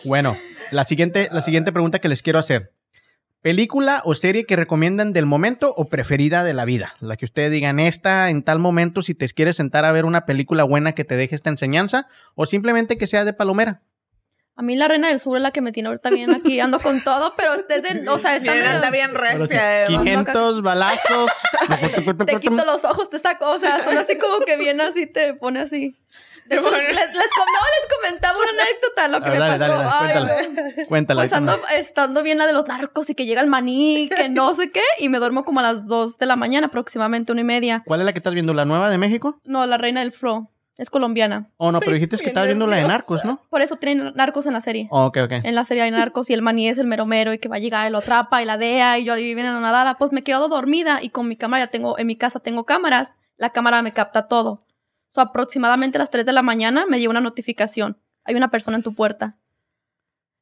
Bueno, 0.06 0.36
la 0.72 0.84
siguiente, 0.86 1.30
la 1.32 1.44
siguiente 1.44 1.72
pregunta 1.72 2.00
que 2.00 2.10
les 2.10 2.24
quiero 2.24 2.40
hacer. 2.40 2.74
¿Película 3.42 4.02
o 4.06 4.16
serie 4.16 4.46
que 4.46 4.56
recomiendan 4.56 5.14
del 5.14 5.28
momento 5.28 5.72
o 5.78 5.86
preferida 5.86 6.44
de 6.44 6.56
la 6.56 6.66
vida? 6.66 6.96
La 7.00 7.16
que 7.16 7.26
ustedes 7.26 7.52
digan, 7.52 7.80
esta 7.80 8.32
en 8.32 8.42
tal 8.42 8.58
momento, 8.58 9.04
si 9.04 9.14
te 9.14 9.30
quieres 9.30 9.58
sentar 9.58 9.86
a 9.86 9.92
ver 9.92 10.06
una 10.06 10.26
película 10.26 10.64
buena 10.64 10.94
que 10.94 11.06
te 11.06 11.16
deje 11.16 11.36
esta 11.36 11.52
enseñanza, 11.52 12.08
o 12.34 12.48
simplemente 12.48 12.98
que 12.98 13.06
sea 13.06 13.24
de 13.24 13.34
palomera. 13.34 13.84
A 14.60 14.62
mí 14.62 14.76
la 14.76 14.90
reina 14.90 15.08
del 15.08 15.22
sur 15.22 15.38
es 15.38 15.42
la 15.42 15.52
que 15.52 15.62
me 15.62 15.72
tiene 15.72 15.88
ahorita 15.88 16.10
bien 16.10 16.32
aquí. 16.32 16.60
Ando 16.60 16.82
con 16.82 17.00
todo, 17.02 17.34
pero 17.38 17.54
desde, 17.70 18.06
o 18.10 18.20
sea, 18.20 18.36
está 18.36 18.52
Bien, 18.52 18.66
medio- 18.66 18.76
anda 18.76 18.90
bien 18.90 19.12
sí, 19.12 19.16
recia. 19.16 19.86
Eva. 19.86 20.02
500 20.04 20.62
balazos. 20.62 21.32
Te 22.26 22.40
quito 22.42 22.66
los 22.66 22.84
ojos, 22.84 23.10
te 23.10 23.20
saco, 23.20 23.50
o 23.52 23.58
sea, 23.58 23.82
son 23.86 23.98
así 23.98 24.18
como 24.18 24.40
que 24.42 24.58
bien 24.58 24.82
así, 24.82 25.08
te 25.08 25.34
pone 25.34 25.62
así. 25.62 25.96
De 26.48 26.58
hecho, 26.58 26.72
les, 26.72 26.88
les, 26.88 26.96
les 26.96 27.14
les 27.16 27.98
comentaba 27.98 28.38
una 28.38 28.64
anécdota 28.64 29.08
lo 29.08 29.22
que 29.22 29.28
A 29.30 29.32
me 29.32 29.40
ver, 29.40 29.60
dale, 29.60 29.74
pasó. 29.74 30.04
dale, 30.06 30.14
dale, 30.14 30.74
Ay, 30.78 30.86
cuéntala. 30.88 31.22
Pues 31.22 31.32
ando, 31.32 31.58
estando 31.78 32.22
bien 32.24 32.38
la 32.40 32.46
de 32.46 32.52
los 32.54 32.68
narcos 32.68 33.10
y 33.10 33.16
que 33.16 33.26
llega 33.26 33.40
el 33.40 33.48
maní, 33.48 34.10
que 34.14 34.28
no 34.28 34.54
sé 34.56 34.72
qué, 34.72 34.82
y 34.98 35.08
me 35.10 35.20
duermo 35.20 35.46
como 35.46 35.62
a 35.62 35.64
las 35.64 35.86
2 35.88 36.18
de 36.18 36.26
la 36.26 36.36
mañana, 36.36 36.68
aproximadamente 36.68 37.32
una 37.32 37.42
y 37.42 37.46
media. 37.46 37.84
¿Cuál 37.86 38.02
es 38.02 38.06
la 38.08 38.12
que 38.14 38.20
estás 38.20 38.34
viendo? 38.34 38.54
¿La 38.54 38.66
nueva 38.66 38.90
de 38.90 38.98
México? 38.98 39.40
No, 39.46 39.66
la 39.68 39.78
reina 39.78 40.02
del 40.02 40.12
fro. 40.12 40.50
Es 40.80 40.90
colombiana. 40.90 41.52
Oh, 41.58 41.74
no, 41.74 41.82
pero 41.82 41.92
dijiste 41.92 42.16
que 42.18 42.28
estabas 42.28 42.48
viendo 42.48 42.66
la 42.66 42.78
de. 42.78 42.88
Narcos, 42.88 43.26
¿no? 43.26 43.42
Por 43.50 43.62
eso 43.62 43.76
tienen 43.76 44.14
narcos 44.16 44.46
en 44.46 44.54
la 44.54 44.62
serie. 44.62 44.88
Oh, 44.92 45.08
ok, 45.08 45.18
ok. 45.26 45.32
En 45.44 45.54
la 45.54 45.66
serie 45.66 45.84
hay 45.84 45.92
narcos 45.92 46.30
y 46.30 46.34
el 46.34 46.42
maní 46.42 46.70
es 46.70 46.78
el 46.78 46.88
mero 46.88 47.06
mero 47.06 47.34
y 47.34 47.38
que 47.38 47.50
va 47.50 47.58
a 47.58 47.60
llegar 47.60 47.86
y 47.90 47.92
lo 47.92 47.98
atrapa 47.98 48.42
y 48.42 48.46
la 48.46 48.58
dea 48.58 48.98
y 48.98 49.04
yo 49.04 49.12
ahí 49.12 49.36
viene 49.36 49.52
la 49.52 49.60
nadada. 49.60 49.96
Pues 49.98 50.14
me 50.14 50.24
quedo 50.24 50.48
dormida 50.48 51.00
y 51.02 51.10
con 51.10 51.28
mi 51.28 51.36
cámara 51.36 51.66
ya 51.66 51.72
tengo, 51.72 52.00
en 52.00 52.08
mi 52.08 52.16
casa 52.16 52.40
tengo 52.40 52.66
cámaras, 52.66 53.16
la 53.36 53.50
cámara 53.50 53.82
me 53.82 53.92
capta 53.92 54.30
todo. 54.30 54.60
So, 55.14 55.20
aproximadamente 55.20 55.98
a 55.98 56.00
las 56.00 56.12
3 56.12 56.26
de 56.26 56.32
la 56.32 56.44
mañana 56.44 56.86
me 56.88 56.98
llega 56.98 57.10
una 57.10 57.20
notificación. 57.20 57.98
Hay 58.24 58.36
una 58.36 58.50
persona 58.50 58.78
en 58.78 58.84
tu 58.84 58.96
puerta. 58.96 59.38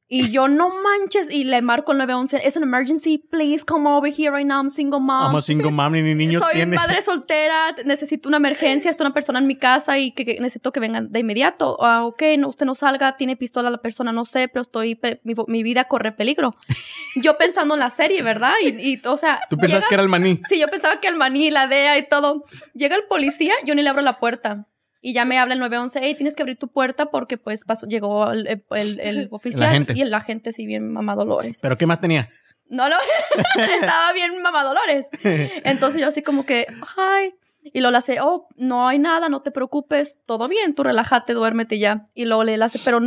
Y 0.10 0.32
yo, 0.32 0.48
no 0.48 0.70
manches, 0.70 1.30
y 1.30 1.44
le 1.44 1.62
marco 1.62 1.92
el 1.92 1.98
911. 1.98 2.48
Es 2.48 2.56
an 2.56 2.64
emergency, 2.64 3.18
please 3.18 3.66
come 3.66 3.90
over 3.90 4.10
here 4.10 4.32
right 4.32 4.48
now. 4.48 4.58
I'm 4.62 4.70
single 4.70 5.02
mom. 5.02 5.26
Vamos, 5.26 5.46
single 5.46 5.70
mom, 5.72 5.92
ni 5.92 6.02
niño 6.16 6.40
Soy 6.40 6.54
tiene. 6.54 6.78
madre 6.78 7.02
soltera, 7.02 7.76
necesito 7.84 8.30
una 8.30 8.38
emergencia, 8.38 8.90
está 8.90 9.04
una 9.04 9.14
persona 9.14 9.40
en 9.40 9.48
mi 9.48 9.58
casa 9.58 10.00
y 10.00 10.12
que, 10.14 10.24
que 10.26 10.40
necesito 10.40 10.72
que 10.72 10.80
vengan 10.80 11.12
de 11.12 11.20
inmediato. 11.20 11.78
Ah, 11.84 12.06
ok, 12.06 12.24
no, 12.40 12.48
usted 12.48 12.66
no 12.66 12.74
salga, 12.74 13.18
tiene 13.18 13.36
pistola 13.36 13.70
la 13.70 13.80
persona, 13.80 14.14
no 14.14 14.24
sé, 14.24 14.48
pero 14.48 14.62
estoy, 14.62 14.98
mi, 15.24 15.34
mi 15.48 15.62
vida 15.64 15.84
corre 15.86 16.14
peligro. 16.14 16.54
Yo 17.16 17.38
pensando 17.38 17.74
en 17.74 17.82
la 17.82 17.90
serie, 17.90 18.24
¿verdad? 18.24 18.54
Y, 18.64 18.68
y, 18.70 19.02
o 19.06 19.18
sea, 19.18 19.42
Tú 19.50 19.58
pensabas 19.58 19.84
llega- 19.84 19.90
que 19.90 19.96
era 19.96 20.04
el 20.04 20.10
maní. 20.10 20.40
Sí, 20.48 20.58
yo 20.60 20.68
pensaba 20.70 21.02
que 21.02 21.08
el 21.10 21.16
maní, 21.16 21.52
la 21.52 21.68
DEA 21.68 21.98
y 21.98 22.08
todo. 22.08 22.44
Llega 22.76 22.96
el 22.96 23.04
policía, 23.10 23.54
yo 23.66 23.76
ni 23.76 23.82
le 23.84 23.90
abro 23.90 24.02
la 24.04 24.20
puerta. 24.20 24.68
Y 25.08 25.14
ya 25.14 25.24
me 25.24 25.40
habla 25.40 25.54
el 25.54 25.62
911, 25.62 26.00
hey, 26.04 26.16
tienes 26.16 26.36
que 26.36 26.44
abrir 26.44 26.58
tu 26.60 26.68
puerta 26.68 27.06
porque 27.12 27.38
pues 27.38 27.64
pasó, 27.64 27.88
llegó 27.88 28.30
el, 28.30 28.46
el- 28.72 29.00
el 29.00 29.28
oficial 29.32 29.86
y 29.96 30.02
el 30.02 30.14
agente 30.14 30.52
sí 30.52 30.66
bien 30.66 30.92
mamá 30.92 31.16
Dolores. 31.16 31.60
¿Pero 31.62 31.78
qué 31.78 31.86
más 31.88 32.02
tenía? 32.02 32.30
No, 32.68 32.90
no, 32.90 32.98
estaba 33.80 34.12
bien 34.12 34.42
mamá 34.42 34.66
Dolores. 34.66 35.08
Entonces 35.64 36.02
yo 36.02 36.10
así 36.10 36.24
como 36.24 36.46
que, 36.46 36.68
ay, 36.98 37.34
y 37.64 37.80
luego 37.80 37.92
le 37.92 37.98
hace, 38.00 38.20
oh, 38.20 38.50
no 38.58 38.86
hay 38.86 39.00
nada, 39.00 39.30
no 39.30 39.42
te 39.44 39.52
preocupes, 39.52 40.18
todo 40.26 40.50
bien, 40.50 40.76
tú 40.76 40.84
relájate, 40.84 41.32
duérmete 41.32 41.80
ya. 41.80 42.08
Y 42.14 42.26
luego 42.26 42.44
le 42.44 42.62
hace, 42.62 42.78
pero 42.84 43.00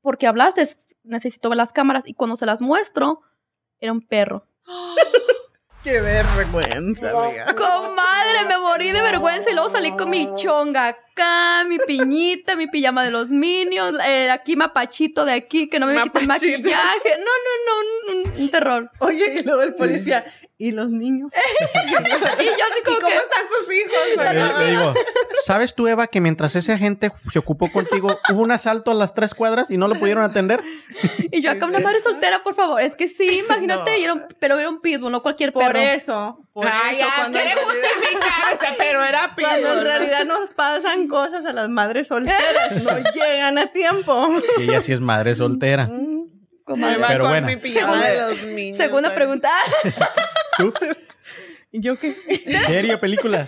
¿por 0.00 0.18
qué 0.18 0.26
hablaste? 0.26 0.66
Necesito 1.04 1.50
ver 1.50 1.56
las 1.58 1.72
cámaras. 1.72 2.02
Y 2.08 2.14
cuando 2.14 2.36
se 2.36 2.46
las 2.46 2.62
muestro, 2.62 3.20
era 3.78 3.92
un 3.92 4.00
perro. 4.00 4.48
Qué 5.84 6.00
vergüenza, 6.00 7.10
amiga. 7.10 7.54
Comadre, 7.54 8.44
me 8.48 8.58
morí 8.58 8.90
de 8.90 9.02
vergüenza 9.02 9.50
y 9.50 9.54
luego 9.54 9.68
salí 9.70 9.92
con 9.92 10.10
mi 10.10 10.34
chonga 10.34 10.96
acá, 11.24 11.64
mi 11.68 11.78
piñita, 11.78 12.56
mi 12.56 12.66
pijama 12.66 13.04
de 13.04 13.10
los 13.10 13.28
Minions, 13.30 13.98
eh, 14.06 14.30
aquí 14.30 14.56
mapachito 14.56 15.24
de 15.24 15.32
aquí, 15.32 15.68
que 15.68 15.78
no 15.78 15.86
me 15.86 16.00
quite 16.02 16.18
el 16.20 16.26
maquillaje. 16.26 17.10
No, 17.18 17.24
no, 17.24 17.52
no, 17.66 18.32
un, 18.34 18.40
un 18.42 18.50
terror. 18.50 18.90
Oye, 18.98 19.40
y 19.40 19.42
luego 19.44 19.62
el 19.62 19.74
policía, 19.74 20.24
¿y 20.58 20.72
los 20.72 20.90
niños? 20.90 21.30
Y 22.36 22.44
yo 22.46 22.50
así 22.70 22.80
¿Y 22.80 22.82
como 22.84 22.96
cómo 22.98 23.08
que... 23.08 23.16
están 23.16 23.44
sus 23.48 23.72
hijos? 23.72 23.94
Le, 24.58 24.64
le 24.64 24.70
digo, 24.70 24.94
¿sabes 25.44 25.74
tú, 25.74 25.86
Eva, 25.86 26.06
que 26.08 26.20
mientras 26.20 26.54
ese 26.56 26.72
agente 26.72 27.12
se 27.32 27.38
ocupó 27.38 27.70
contigo, 27.70 28.18
hubo 28.30 28.42
un 28.42 28.50
asalto 28.50 28.90
a 28.90 28.94
las 28.94 29.14
tres 29.14 29.34
cuadras 29.34 29.70
y 29.70 29.76
no 29.76 29.86
lo 29.88 29.94
pudieron 29.96 30.24
atender? 30.24 30.62
Y 31.30 31.40
yo 31.42 31.50
acá 31.50 31.66
una 31.66 31.78
madre 31.80 32.00
soltera, 32.00 32.42
por 32.42 32.54
favor. 32.54 32.80
Es 32.80 32.96
que 32.96 33.08
sí, 33.08 33.38
imagínate, 33.46 33.92
No. 33.92 33.96
y 33.98 34.04
era 34.04 34.12
un- 34.14 34.24
pero 34.40 34.58
era 34.58 34.68
un 34.68 34.80
pitbull, 34.80 35.12
no 35.12 35.22
cualquier 35.22 35.52
Por 35.52 35.64
perro. 35.72 35.78
eso, 35.78 36.40
por 36.52 36.66
Ay, 36.66 36.96
eso, 36.96 37.06
ya, 37.08 37.14
cuando, 37.16 37.38
justificar 37.38 38.74
pero 38.78 39.04
era 39.04 39.34
cuando 39.34 39.56
en 39.56 39.62
pitbull. 39.74 39.84
realidad 39.84 40.24
nos 40.24 40.50
pasan 40.50 41.03
cosas 41.08 41.44
a 41.46 41.52
las 41.52 41.68
madres 41.68 42.08
solteras, 42.08 42.82
no 42.82 42.90
llegan 43.14 43.58
a 43.58 43.66
tiempo. 43.68 44.28
Y 44.58 44.64
ella 44.64 44.80
sí 44.82 44.92
es 44.92 45.00
madre 45.00 45.34
soltera. 45.34 45.86
Me 45.88 46.24
Comadre. 46.64 46.96
va 46.98 47.08
Pero 47.08 47.24
con 47.24 47.30
bueno. 47.32 47.46
mi 47.46 47.56
pijama 47.56 47.92
Segunda- 47.92 48.10
de 48.10 48.20
los 48.34 48.42
niños. 48.54 48.76
Segunda 48.78 49.14
pregunta. 49.14 49.50
¿Tú? 50.58 50.72
¿Y 51.72 51.80
yo 51.82 51.96
qué? 51.98 52.14
¿Serie 52.66 52.94
o 52.94 53.00
película? 53.00 53.44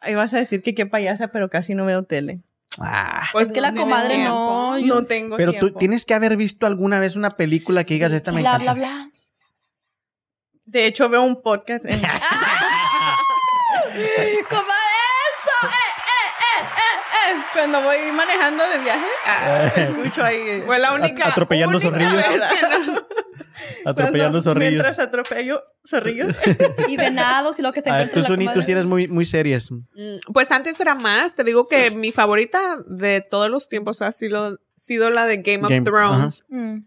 Ahí 0.00 0.14
vas 0.14 0.32
a 0.34 0.38
decir 0.38 0.62
que 0.62 0.74
qué 0.74 0.86
payasa, 0.86 1.28
pero 1.28 1.48
casi 1.50 1.74
no 1.74 1.84
veo 1.86 2.04
tele. 2.04 2.40
Ah, 2.78 3.28
Pues 3.32 3.48
es 3.48 3.52
que 3.54 3.60
no 3.60 3.62
la 3.62 3.72
tiene 3.72 3.84
comadre 3.84 4.14
tiempo. 4.16 4.30
no. 4.32 4.78
yo- 4.78 4.94
No 4.96 5.04
tengo 5.06 5.36
pero 5.36 5.52
tú 5.54 5.58
tiempo. 5.60 5.78
tienes 5.78 6.04
que 6.04 6.14
haber 6.14 6.36
visto 6.36 6.66
alguna 6.66 7.00
vez 7.00 7.16
una 7.16 7.30
película 7.30 7.84
que 7.84 7.94
digas 7.94 8.12
esta 8.12 8.30
me 8.32 8.40
Bla, 8.42 8.50
encanta. 8.56 8.74
bla, 8.74 8.86
bla. 8.88 9.10
De 10.66 10.86
hecho, 10.86 11.08
veo 11.08 11.22
un 11.22 11.40
podcast 11.42 11.84
en... 11.86 12.00
Comadre, 14.48 14.74
eso. 15.32 15.56
Eh, 15.66 15.68
eh, 15.70 16.62
eh, 16.76 16.98
eh, 17.14 17.15
Cuando 17.52 17.80
voy 17.82 17.96
manejando 18.12 18.64
de 18.68 18.78
viaje, 18.78 19.06
ah, 19.26 19.70
escucho 19.76 20.24
ahí. 20.24 20.62
Fue 20.64 20.78
la 20.78 20.92
única. 20.94 21.28
atropellando 21.28 21.78
única 21.78 21.90
zorrillos. 21.90 22.12
vez 22.14 22.42
que 22.42 22.62
no- 22.86 23.06
Atropellando 23.84 24.16
cuando- 24.18 24.42
zorrillos. 24.42 24.82
Mientras 24.84 24.98
atropello 24.98 25.62
zorrillos. 25.88 26.36
Y 26.88 26.96
venados 26.96 27.58
y 27.58 27.62
lo 27.62 27.72
que 27.72 27.80
se 27.80 27.88
encuentra 27.88 28.22
tú, 28.22 28.34
en 28.34 28.44
la 28.44 28.52
tú 28.54 28.62
sí 28.62 28.72
eres 28.72 28.84
muy, 28.84 29.08
muy 29.08 29.24
serias. 29.24 29.70
Mm, 29.70 30.16
Pues 30.32 30.50
antes 30.50 30.78
era 30.80 30.94
más. 30.94 31.34
Te 31.34 31.44
digo 31.44 31.66
que 31.68 31.90
mi 31.92 32.12
favorita 32.12 32.78
de 32.86 33.22
todos 33.28 33.48
los 33.50 33.68
tiempos 33.68 34.02
ha 34.02 34.12
sido, 34.12 34.58
sido 34.76 35.10
la 35.10 35.24
de 35.26 35.36
Game, 35.38 35.62
Game- 35.68 35.78
of 35.78 35.84
Thrones. 35.84 36.44
Mm. 36.48 36.78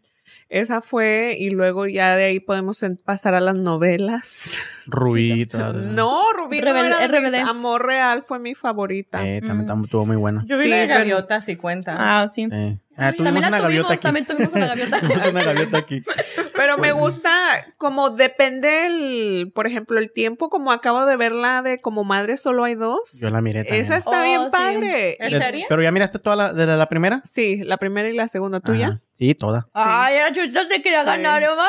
Esa 0.49 0.81
fue, 0.81 1.35
y 1.37 1.51
luego 1.51 1.85
ya 1.85 2.15
de 2.15 2.25
ahí 2.25 2.39
podemos 2.39 2.83
pasar 3.05 3.35
a 3.35 3.39
las 3.39 3.53
novelas. 3.55 4.57
Rubí. 4.87 5.45
No, 5.93 6.23
Rubí 6.33 6.59
no 6.59 6.65
Rebel- 6.71 6.85
era 6.87 6.99
de 7.07 7.07
mis- 7.21 7.31
RBD. 7.31 7.35
Amor 7.47 7.85
Real 7.85 8.23
fue 8.23 8.39
mi 8.39 8.55
favorita. 8.55 9.19
Eh, 9.27 9.41
también, 9.41 9.65
Mm. 9.65 9.67
también 9.67 9.85
estuvo 9.85 10.05
muy 10.07 10.15
buena. 10.15 10.43
Yo 10.47 10.57
vi 10.57 10.63
Sí, 10.63 10.69
la 10.71 10.75
de 10.77 10.87
pero- 10.87 10.99
gaviota, 10.99 11.41
si 11.43 11.55
cuenta. 11.55 11.95
Ah, 11.99 12.27
sí. 12.27 12.47
Eh. 12.51 12.79
Ah, 12.97 13.11
tuvimos 13.13 13.25
También 13.25 13.45
una 13.45 13.49
la 13.51 13.63
gaviota 13.63 13.87
tuvimos, 13.87 13.91
aquí. 13.91 14.01
también 14.01 14.25
tuvimos 14.25 14.53
una 14.53 14.65
gaviota. 14.67 14.99
Tuvimos 14.99 15.27
una 15.29 15.43
gaviota 15.43 15.77
aquí. 15.77 16.03
Pero 16.55 16.77
me 16.79 16.91
gusta, 16.91 17.31
como 17.77 18.09
depende 18.09 18.87
el, 18.87 19.51
por 19.53 19.67
ejemplo, 19.67 19.99
el 19.99 20.11
tiempo, 20.11 20.49
como 20.49 20.71
acabo 20.73 21.05
de 21.05 21.15
verla 21.15 21.61
de 21.61 21.77
como 21.79 22.03
madre 22.03 22.35
solo 22.37 22.63
hay 22.65 22.73
dos. 22.75 23.19
Yo 23.21 23.29
la 23.29 23.39
miré 23.41 23.63
también. 23.63 23.81
Esa 23.81 23.95
está 23.97 24.19
Oh, 24.19 24.23
bien 24.25 24.41
sí. 24.45 24.49
padre. 24.51 25.17
¿En 25.19 25.39
serie? 25.41 25.65
Pero 25.69 25.81
ya 25.83 25.91
miraste 25.91 26.19
toda 26.19 26.35
la, 26.35 26.53
de 26.53 26.65
la, 26.65 26.75
la 26.75 26.89
primera. 26.89 27.21
Sí, 27.23 27.57
la 27.63 27.77
primera 27.77 28.09
y 28.09 28.13
la 28.15 28.27
segunda 28.27 28.59
tuya. 28.59 28.87
Ajá. 28.87 28.99
Sí, 29.19 29.35
toda. 29.35 29.67
Ay, 29.73 30.15
la 30.17 30.31
chucha 30.31 30.67
te 30.69 30.81
quería 30.81 31.01
Sí. 31.01 31.05
ganar, 31.07 31.43
mamá. 31.43 31.67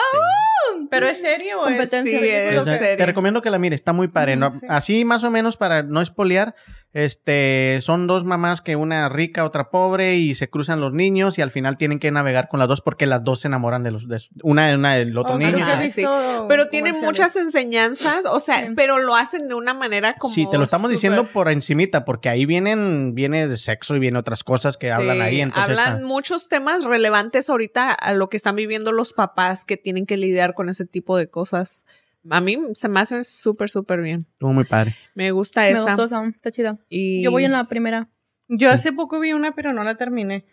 ¿Pero 0.88 1.06
es 1.08 1.18
serio 1.20 1.60
o 1.62 1.66
es 1.66 1.76
Competencia. 1.76 2.18
Sí, 2.20 2.28
es 2.28 2.58
O 2.58 2.64
sea, 2.64 2.78
serie. 2.78 2.96
te 2.96 3.06
recomiendo 3.06 3.42
que 3.42 3.50
la 3.50 3.58
mires, 3.58 3.80
está 3.80 3.92
muy 3.92 4.08
padre. 4.08 4.36
¿no? 4.36 4.52
Sí. 4.52 4.66
Así 4.68 5.04
más 5.04 5.24
o 5.24 5.30
menos 5.30 5.56
para 5.56 5.82
no 5.82 6.00
espolear, 6.00 6.54
este, 6.92 7.78
son 7.82 8.06
dos 8.08 8.24
mamás 8.24 8.60
que 8.60 8.74
una 8.76 9.08
rica, 9.08 9.44
otra 9.44 9.70
pobre 9.70 10.16
y 10.16 10.34
se 10.34 10.50
cruzan 10.50 10.80
los 10.80 10.92
niños 10.92 11.38
y 11.38 11.42
al 11.42 11.50
final 11.50 11.76
tienen 11.76 11.98
que 12.00 12.10
navegar 12.10 12.48
con 12.48 12.58
las 12.58 12.68
dos 12.68 12.80
porque 12.82 13.06
las 13.06 13.22
dos 13.24 13.40
se 13.40 13.48
enamoran 13.48 13.82
de 13.84 13.92
los, 13.92 14.08
de 14.08 14.20
una, 14.42 14.74
una 14.74 14.94
del 14.96 15.16
otro 15.16 15.34
Oh, 15.34 15.38
niño. 15.38 15.64
Ajá, 15.64 15.80
visto 15.80 16.46
Pero 16.48 16.68
tienen 16.68 17.00
muchas 17.00 17.36
enseñanzas, 17.36 18.26
o 18.26 18.40
sea, 18.40 18.66
Sí. 18.66 18.72
pero 18.76 18.98
lo 18.98 19.14
hacen 19.16 19.48
de 19.48 19.54
una 19.54 19.72
manera 19.72 20.14
como. 20.14 20.34
Sí, 20.34 20.46
te 20.50 20.58
lo 20.58 20.64
estamos 20.64 20.88
súper- 20.88 20.96
diciendo 20.96 21.24
por 21.32 21.48
encimita, 21.50 22.04
porque 22.04 22.28
ahí 22.28 22.44
vienen, 22.44 23.14
viene 23.14 23.46
de 23.46 23.56
sexo 23.56 23.94
y 23.96 24.00
viene 24.00 24.18
otras 24.18 24.42
cosas 24.44 24.76
que 24.76 24.90
hablan 24.92 25.16
Sí, 25.16 25.22
ahí. 25.22 25.40
Entonces, 25.40 25.70
hablan 25.70 25.94
está- 25.94 26.06
muchos 26.06 26.48
temas 26.48 26.84
relevantes 26.84 27.39
ahorita 27.48 27.92
a 27.92 28.12
lo 28.12 28.28
que 28.28 28.36
están 28.36 28.56
viviendo 28.56 28.92
los 28.92 29.12
papás 29.12 29.64
que 29.64 29.76
tienen 29.76 30.04
que 30.06 30.16
lidiar 30.16 30.54
con 30.54 30.68
ese 30.68 30.84
tipo 30.84 31.16
de 31.16 31.30
cosas. 31.30 31.86
A 32.28 32.40
mí 32.42 32.58
se 32.74 32.88
me 32.88 33.00
hace 33.00 33.24
súper, 33.24 33.70
súper 33.70 34.02
bien. 34.02 34.20
estuvo 34.32 34.52
muy 34.52 34.64
padre. 34.64 34.94
Me 35.14 35.30
gusta 35.30 35.62
Me 35.62 35.70
esa. 35.70 35.84
gustó 35.84 36.04
esa, 36.04 36.26
está 36.26 36.50
chida. 36.50 36.76
Y... 36.90 37.22
Yo 37.22 37.30
voy 37.30 37.44
en 37.44 37.52
la 37.52 37.64
primera. 37.64 38.08
Yo 38.48 38.70
hace 38.70 38.92
poco 38.92 39.20
vi 39.20 39.32
una, 39.32 39.54
pero 39.54 39.72
no 39.72 39.84
la 39.84 39.94
terminé. 39.94 40.44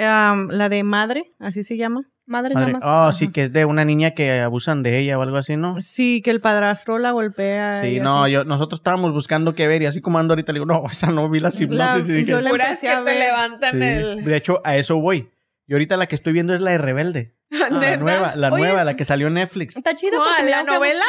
Am, 0.00 0.48
la 0.50 0.68
de 0.68 0.82
madre, 0.84 1.32
así 1.38 1.64
se 1.64 1.76
llama. 1.76 2.02
Madre, 2.26 2.52
Madre- 2.54 2.72
nada 2.74 2.78
más. 2.78 2.84
Oh, 2.84 3.02
Ajá. 3.08 3.12
sí, 3.14 3.32
que 3.32 3.44
es 3.44 3.52
de 3.54 3.64
una 3.64 3.86
niña 3.86 4.10
que 4.10 4.40
abusan 4.40 4.82
de 4.82 4.98
ella 4.98 5.18
o 5.18 5.22
algo 5.22 5.38
así, 5.38 5.56
¿no? 5.56 5.80
Sí, 5.80 6.20
que 6.22 6.30
el 6.30 6.42
padrastro 6.42 6.98
la 6.98 7.12
golpea. 7.12 7.80
Sí, 7.82 7.98
no, 8.00 8.24
así. 8.24 8.32
yo, 8.34 8.44
nosotros 8.44 8.80
estábamos 8.80 9.14
buscando 9.14 9.54
qué 9.54 9.66
ver 9.66 9.80
y 9.80 9.86
así 9.86 10.02
como 10.02 10.18
ando 10.18 10.32
ahorita 10.32 10.52
le 10.52 10.58
digo, 10.58 10.66
no, 10.66 10.84
esa 10.92 11.10
no 11.10 11.30
vi 11.30 11.40
la 11.40 11.48
hipnosis 11.58 12.06
y 12.06 12.12
dije, 12.12 12.30
yo 12.32 12.40
la 12.42 12.50
empecé 12.50 12.82
que 12.82 12.88
a 12.90 12.98
te 12.98 13.04
ver. 13.04 13.18
levantan 13.18 13.72
sí. 13.72 13.82
el... 13.82 14.24
De 14.26 14.36
hecho, 14.36 14.60
a 14.62 14.76
eso 14.76 14.96
voy. 15.00 15.30
Y 15.68 15.74
ahorita 15.74 15.96
la 15.96 16.06
que 16.06 16.14
estoy 16.16 16.32
viendo 16.32 16.54
es 16.54 16.62
la 16.62 16.72
de 16.72 16.78
Rebelde. 16.78 17.36
La 17.50 17.70
¿Neta? 17.70 17.96
nueva, 17.98 18.34
la 18.36 18.48
Oye, 18.50 18.62
nueva, 18.64 18.80
es- 18.80 18.86
la 18.86 18.96
que 18.96 19.04
salió 19.04 19.28
en 19.28 19.34
Netflix. 19.34 19.76
Está 19.76 19.94
chida 19.94 20.16
porque. 20.18 20.50
¿La 20.50 20.64
novela? 20.64 21.04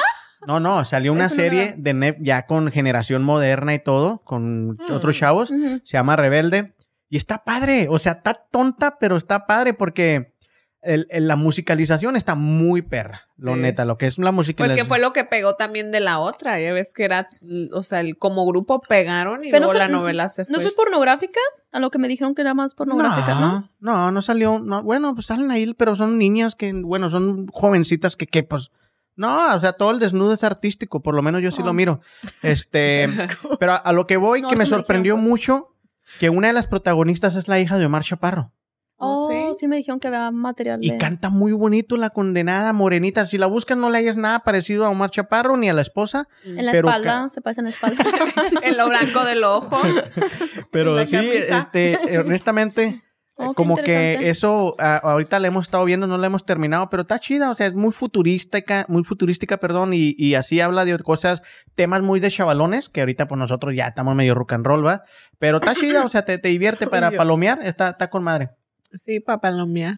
No, 0.47 0.59
no, 0.61 0.85
salió 0.85 1.11
una 1.11 1.27
serie 1.29 1.73
de 1.77 1.93
Net 1.93 2.17
ya 2.21 2.45
con 2.45 2.71
generación 2.71 3.23
moderna 3.23 3.73
y 3.73 3.79
todo, 3.79 4.19
con 4.21 4.69
Mm. 4.71 4.77
otros 4.91 5.17
chavos. 5.17 5.49
Se 5.49 5.97
llama 5.97 6.15
Rebelde. 6.15 6.75
Y 7.09 7.17
está 7.17 7.43
padre. 7.43 7.87
O 7.89 7.97
sea, 7.99 8.13
está 8.13 8.33
tonta, 8.35 8.97
pero 8.99 9.17
está 9.17 9.47
padre 9.47 9.73
porque 9.73 10.35
el- 10.81 11.07
el- 11.09 11.27
la 11.27 11.35
musicalización 11.35 12.15
está 12.15 12.35
muy 12.35 12.81
perra. 12.81 13.27
Lo 13.37 13.55
neta, 13.55 13.83
lo 13.85 13.97
que 13.97 14.07
es 14.07 14.17
la 14.17 14.25
Pues 14.25 14.35
musicalización. 14.35 14.85
que 14.85 14.87
fue 14.87 14.99
lo 14.99 15.11
que 15.13 15.23
pegó 15.25 15.55
también 15.55 15.91
de 15.91 15.99
la 15.99 16.19
otra. 16.19 16.59
Ya 16.59 16.71
ves 16.73 16.93
que 16.93 17.03
era, 17.03 17.25
o 17.73 17.83
sea, 17.83 17.99
el, 18.01 18.17
como 18.17 18.45
grupo 18.45 18.81
pegaron 18.81 19.43
y 19.43 19.51
Pero 19.51 19.65
luego 19.65 19.73
no 19.73 19.79
la 19.79 19.87
novela 19.89 20.29
se 20.29 20.45
fue. 20.45 20.53
¿No 20.55 20.61
es 20.61 20.73
pornográfica? 20.73 21.39
A 21.71 21.79
lo 21.79 21.91
que 21.91 21.97
me 21.99 22.07
dijeron 22.07 22.33
que 22.35 22.41
era 22.41 22.53
más 22.53 22.73
pornográfica, 22.75 23.35
¿no? 23.39 23.69
no, 23.79 23.93
no, 23.93 24.11
no 24.11 24.21
salió. 24.21 24.59
No, 24.59 24.81
bueno, 24.83 25.13
pues 25.13 25.27
salen 25.27 25.51
ahí, 25.51 25.73
pero 25.73 25.95
son 25.95 26.17
niñas 26.17 26.55
que, 26.55 26.71
bueno, 26.73 27.09
son 27.09 27.47
jovencitas 27.47 28.15
que, 28.15 28.25
que 28.27 28.43
pues. 28.43 28.71
No, 29.15 29.53
o 29.53 29.59
sea, 29.59 29.73
todo 29.73 29.91
el 29.91 29.99
desnudo 29.99 30.33
es 30.33 30.45
artístico, 30.45 31.01
por 31.01 31.13
lo 31.13 31.21
menos 31.21 31.41
yo 31.41 31.51
sí 31.51 31.61
lo 31.61 31.71
Oh. 31.71 31.73
miro. 31.73 31.99
Este, 32.41 33.07
pero 33.59 33.73
a, 33.73 33.75
a 33.75 33.91
lo 33.93 34.07
que 34.07 34.15
voy, 34.17 34.41
No, 34.41 34.49
que 34.49 34.55
me 34.55 34.65
sorprendió 34.65 35.15
dijeron, 35.15 35.29
pues. 35.29 35.47
mucho 35.49 35.75
que 36.19 36.29
una 36.29 36.47
de 36.47 36.53
las 36.53 36.67
protagonistas 36.67 37.35
es 37.35 37.47
la 37.49 37.59
hija 37.59 37.77
de 37.77 37.85
Omar 37.85 38.03
Chaparro. 38.03 38.53
¿Oh, 39.01 39.27
Oh, 39.27 39.53
sí? 39.53 39.59
sí? 39.61 39.67
me 39.67 39.77
dijeron 39.77 39.99
que 39.99 40.07
había 40.07 40.29
material 40.31 40.79
Y 40.83 40.91
de... 40.91 40.97
canta 40.97 41.29
muy 41.29 41.51
bonito 41.53 41.95
la 41.97 42.09
condenada 42.09 42.73
morenita. 42.73 43.25
Si 43.25 43.37
la 43.37 43.45
buscas 43.47 43.77
no 43.77 43.89
le 43.89 43.97
hayas 43.97 44.17
nada 44.17 44.39
parecido 44.39 44.85
a 44.85 44.89
Omar 44.89 45.09
Chaparro 45.09 45.57
ni 45.57 45.69
a 45.69 45.73
la 45.73 45.81
esposa. 45.81 46.27
En 46.43 46.65
la 46.65 46.71
pero 46.71 46.89
espalda, 46.89 47.29
se 47.29 47.41
parece 47.41 47.61
en 47.61 47.65
la 47.65 47.71
espalda. 47.71 48.03
en 48.63 48.77
lo 48.77 48.87
blanco 48.89 49.23
del 49.25 49.43
ojo. 49.43 49.77
Pero 50.71 51.03
sí, 51.05 51.11
camisa. 51.15 51.59
este, 51.59 51.97
honestamente, 52.19 53.01
Oh, 53.41 53.53
como 53.53 53.77
que 53.77 54.29
eso 54.29 54.75
a- 54.79 54.97
ahorita 54.97 55.39
la 55.39 55.47
hemos 55.47 55.63
estado 55.67 55.85
viendo, 55.85 56.07
no 56.07 56.17
la 56.17 56.27
hemos 56.27 56.45
terminado, 56.45 56.89
pero 56.89 57.03
está 57.03 57.19
chida, 57.19 57.49
o 57.49 57.55
sea, 57.55 57.67
es 57.67 57.73
muy 57.73 57.93
futurística, 57.93 58.83
muy 58.89 59.05
futurística, 59.05 59.55
perdón, 59.55 59.93
y, 59.93 60.13
y 60.17 60.35
así 60.35 60.59
habla 60.59 60.83
de 60.83 60.99
cosas, 60.99 61.41
temas 61.73 62.01
muy 62.01 62.19
de 62.19 62.31
chavalones, 62.31 62.89
que 62.89 62.99
ahorita 62.99 63.29
pues 63.29 63.39
nosotros 63.39 63.73
ya 63.73 63.87
estamos 63.87 64.13
medio 64.13 64.35
rock 64.35 64.51
and 64.51 64.65
roll, 64.65 64.85
¿va? 64.85 65.03
Pero 65.37 65.59
está 65.59 65.73
chida, 65.73 66.03
o 66.03 66.09
sea, 66.09 66.25
te, 66.25 66.37
te 66.37 66.49
divierte 66.49 66.85
para 66.87 67.11
palomear, 67.11 67.59
está, 67.63 67.91
está 67.91 68.09
con 68.09 68.23
madre. 68.23 68.49
Sí, 68.93 69.19
para 69.19 69.39
palomear. 69.39 69.97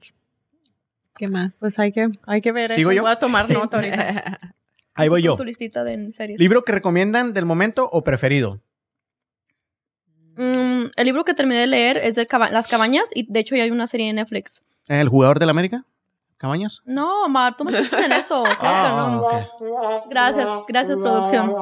¿Qué 1.15 1.27
más? 1.27 1.58
Pues 1.60 1.77
hay 1.80 1.91
que, 1.91 2.10
hay 2.25 2.41
que 2.41 2.51
ver. 2.51 2.71
¿Sigo 2.71 2.91
eso. 2.91 2.97
yo? 2.97 3.01
Voy 3.04 3.12
a 3.12 3.15
tomar 3.17 3.47
Sí. 3.47 3.54
nota 3.54 3.77
ahorita. 3.77 4.39
Ahí 4.93 5.08
voy 5.10 5.21
yo. 5.23 5.36
Tu 5.36 5.45
listita 5.45 5.84
de 5.84 6.12
series. 6.12 6.39
¿Libro 6.39 6.63
que 6.63 6.71
recomiendan 6.73 7.34
del 7.34 7.45
momento 7.45 7.88
o 7.91 8.04
preferido? 8.04 8.60
Mm, 10.38 10.86
el 10.95 11.06
libro 11.06 11.23
que 11.25 11.34
terminé 11.34 11.60
de 11.62 11.67
leer 11.67 11.97
es 11.97 12.15
de 12.15 12.25
Caba- 12.27 12.49
Las 12.51 12.67
Cabañas 12.67 13.06
y 13.13 13.32
de 13.32 13.39
hecho 13.41 13.56
ya 13.56 13.63
hay 13.63 13.71
una 13.71 13.88
serie 13.88 14.10
en 14.10 14.15
Netflix. 14.15 14.62
¿El 14.88 15.10
jugador 15.10 15.39
del 15.39 15.49
América? 15.49 15.86
¿Cabañas? 16.38 16.82
No, 16.86 17.30
Mar, 17.30 17.56
tú 17.56 17.65
me 17.65 17.77
estás 17.77 18.04
en 18.06 18.12
eso. 18.13 18.43
Claro 18.60 18.60
que 18.60 18.65
Ah, 18.67 19.10
no. 19.12 19.21
ok. 19.21 20.10
Gracias, 20.10 20.47
gracias 20.67 20.97
producción. 20.97 21.54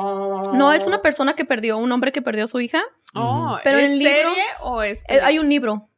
No, 0.54 0.72
es 0.72 0.86
una 0.88 1.02
persona 1.02 1.34
que 1.34 1.44
perdió, 1.46 1.78
un 1.78 1.92
hombre 1.92 2.12
que 2.12 2.22
perdió 2.22 2.46
a 2.46 2.48
su 2.48 2.60
hija. 2.62 2.82
Oh, 3.14 3.58
Pero 3.64 3.80
¿es 3.80 3.90
el 3.90 4.00
libro- 4.00 4.14
serie 4.30 4.44
o 4.62 4.82
es 4.84 5.04
Eh, 5.10 5.20
hay 5.22 5.40
un 5.40 5.50
libro. 5.50 5.89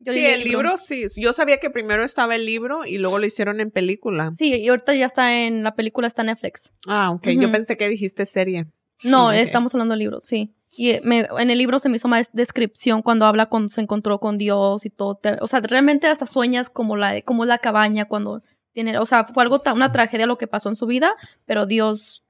Yo 0.00 0.12
Sí, 0.14 0.24
el 0.24 0.44
libro 0.44 0.76
sí. 0.76 1.04
Yo 1.16 1.32
sabía 1.32 1.58
que 1.58 1.70
primero 1.70 2.02
estaba 2.02 2.34
el 2.34 2.46
libro 2.46 2.84
y 2.86 2.98
luego 2.98 3.18
lo 3.18 3.26
hicieron 3.26 3.60
en 3.60 3.70
película. 3.70 4.32
Sí, 4.36 4.54
y 4.54 4.68
ahorita 4.68 4.94
ya 4.94 5.06
está 5.06 5.40
en 5.44 5.62
la 5.62 5.74
película, 5.76 6.06
está 6.06 6.22
en 6.22 6.26
Netflix. 6.26 6.72
Ah, 6.86 7.10
ok. 7.10 7.28
Yo 7.28 7.52
pensé 7.52 7.76
que 7.76 7.88
dijiste 7.88 8.24
serie. 8.26 8.66
No, 9.02 9.30
estamos 9.32 9.74
hablando 9.74 9.92
del 9.92 10.00
libro, 10.00 10.20
sí. 10.20 10.54
Y 10.70 10.90
eh, 10.90 11.00
me- 11.04 11.26
en 11.38 11.50
el 11.50 11.58
libro 11.58 11.78
se 11.78 11.88
me 11.88 11.96
hizo 11.96 12.08
más 12.08 12.30
descripción 12.32 13.02
cuando 13.02 13.26
habla 13.26 13.46
cuando 13.46 13.68
se 13.68 13.80
encontró 13.80 14.20
con 14.20 14.38
Dios 14.38 14.86
y 14.86 14.90
todo. 14.90 15.16
Te- 15.16 15.36
o 15.40 15.46
sea, 15.46 15.60
realmente 15.60 16.06
hasta 16.06 16.26
sueñas 16.26 16.70
como 16.70 16.96
la, 16.96 17.20
como 17.22 17.44
la 17.44 17.58
cabaña 17.58 18.06
cuando 18.06 18.42
tiene, 18.72 18.96
o 18.98 19.04
sea, 19.06 19.24
fue 19.24 19.42
algo 19.42 19.60
una 19.74 19.90
tragedia 19.92 20.26
lo 20.26 20.38
que 20.38 20.46
pasó 20.46 20.68
en 20.68 20.76
su 20.76 20.86
vida, 20.86 21.14
pero 21.44 21.66
Dios 21.66 22.22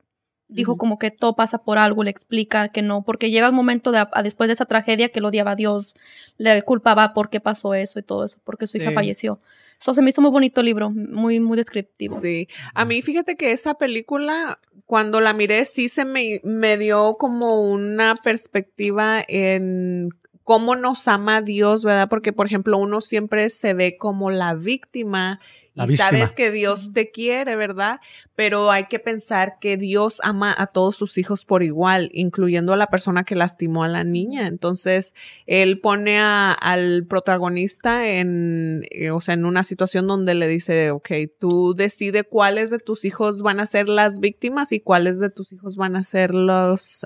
dijo 0.50 0.76
como 0.76 0.98
que 0.98 1.10
todo 1.10 1.34
pasa 1.36 1.58
por 1.62 1.78
algo, 1.78 2.02
le 2.04 2.10
explica 2.10 2.68
que 2.68 2.82
no, 2.82 3.02
porque 3.02 3.30
llega 3.30 3.48
un 3.50 3.54
momento 3.54 3.92
de, 3.92 3.98
a- 4.00 4.22
después 4.22 4.48
de 4.48 4.54
esa 4.54 4.66
tragedia 4.66 5.08
que 5.08 5.20
él 5.20 5.24
odiaba 5.24 5.52
a 5.52 5.56
Dios, 5.56 5.94
le 6.38 6.60
culpaba 6.62 7.12
por 7.14 7.30
qué 7.30 7.40
pasó 7.40 7.72
eso 7.74 7.98
y 7.98 8.02
todo 8.02 8.24
eso, 8.24 8.38
porque 8.44 8.66
su 8.66 8.76
hija 8.76 8.88
Sí. 8.88 8.94
falleció. 8.94 9.38
Eso 9.80 9.94
se 9.94 10.02
me 10.02 10.10
hizo 10.10 10.20
muy 10.20 10.30
bonito 10.30 10.60
el 10.60 10.66
libro, 10.66 10.90
muy, 10.90 11.40
muy 11.40 11.56
descriptivo. 11.56 12.20
Sí. 12.20 12.48
A 12.74 12.84
mí, 12.84 13.00
fíjate 13.00 13.36
que 13.36 13.52
esa 13.52 13.74
película, 13.74 14.58
cuando 14.86 15.20
la 15.20 15.32
miré, 15.32 15.64
sí 15.64 15.88
se 15.88 16.04
me, 16.04 16.40
me 16.44 16.76
dio 16.76 17.16
como 17.18 17.62
una 17.62 18.14
perspectiva 18.16 19.22
en 19.26 20.10
cómo 20.44 20.74
nos 20.74 21.06
ama 21.08 21.42
Dios, 21.42 21.84
¿verdad? 21.84 22.08
Porque, 22.08 22.32
por 22.32 22.46
ejemplo, 22.46 22.76
uno 22.78 23.00
siempre 23.00 23.48
se 23.50 23.74
ve 23.74 23.96
como 23.96 24.30
la 24.30 24.54
víctima 24.54 25.40
La 25.74 25.84
y 25.84 25.88
víctima. 25.88 26.08
sabes 26.10 26.34
que 26.34 26.50
Dios 26.50 26.92
te 26.92 27.10
quiere, 27.12 27.54
¿verdad? 27.56 28.00
Pero 28.34 28.70
hay 28.72 28.86
que 28.86 28.98
pensar 28.98 29.58
que 29.60 29.76
Dios 29.76 30.18
ama 30.24 30.52
a 30.56 30.66
todos 30.66 30.96
sus 30.96 31.18
hijos 31.18 31.44
por 31.44 31.62
igual, 31.62 32.10
incluyendo 32.14 32.72
a 32.72 32.76
la 32.76 32.88
persona 32.88 33.22
que 33.24 33.36
lastimó 33.36 33.84
a 33.84 33.88
la 33.88 34.02
niña. 34.02 34.48
Entonces, 34.48 35.14
él 35.46 35.78
pone 35.80 36.18
a- 36.18 36.52
al 36.52 37.04
protagonista 37.06 38.08
en, 38.08 38.86
eh, 38.90 39.10
o 39.10 39.20
sea, 39.20 39.34
en 39.34 39.44
una 39.44 39.62
situación 39.62 40.06
donde 40.08 40.34
le 40.34 40.48
dice, 40.48 40.90
ok, 40.90 41.10
tú 41.38 41.74
decide 41.74 42.24
cuáles 42.24 42.70
de 42.70 42.78
tus 42.78 43.04
hijos 43.04 43.42
van 43.42 43.60
a 43.60 43.66
ser 43.66 43.88
las 43.88 44.18
víctimas 44.20 44.72
y 44.72 44.80
cuáles 44.80 45.20
de 45.20 45.30
tus 45.30 45.52
hijos 45.52 45.76
van 45.76 45.94
a 45.96 46.02
ser 46.02 46.34
los, 46.34 47.04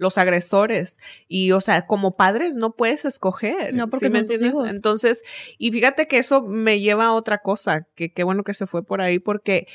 los 0.00 0.16
agresores. 0.18 0.98
Y, 1.28 1.52
o 1.52 1.60
sea, 1.60 1.86
como 1.86 2.16
padres 2.16 2.56
no 2.56 2.72
puedes 2.74 3.04
escoger. 3.04 3.74
No, 3.74 3.88
porque 3.88 4.06
¿sí 4.06 4.12
me 4.12 4.20
entiendes? 4.20 4.50
hijos. 4.50 4.68
Entonces, 4.70 5.22
y 5.58 5.70
fíjate 5.70 6.08
que 6.08 6.18
eso 6.18 6.42
me 6.42 6.80
lleva 6.80 7.06
a 7.06 7.12
otra 7.12 7.38
cosa, 7.38 7.86
que 7.94 8.12
qué 8.12 8.24
bueno 8.24 8.42
que 8.42 8.54
se 8.54 8.66
fue 8.66 8.82
por 8.82 9.02
ahí, 9.02 9.18
porque 9.18 9.68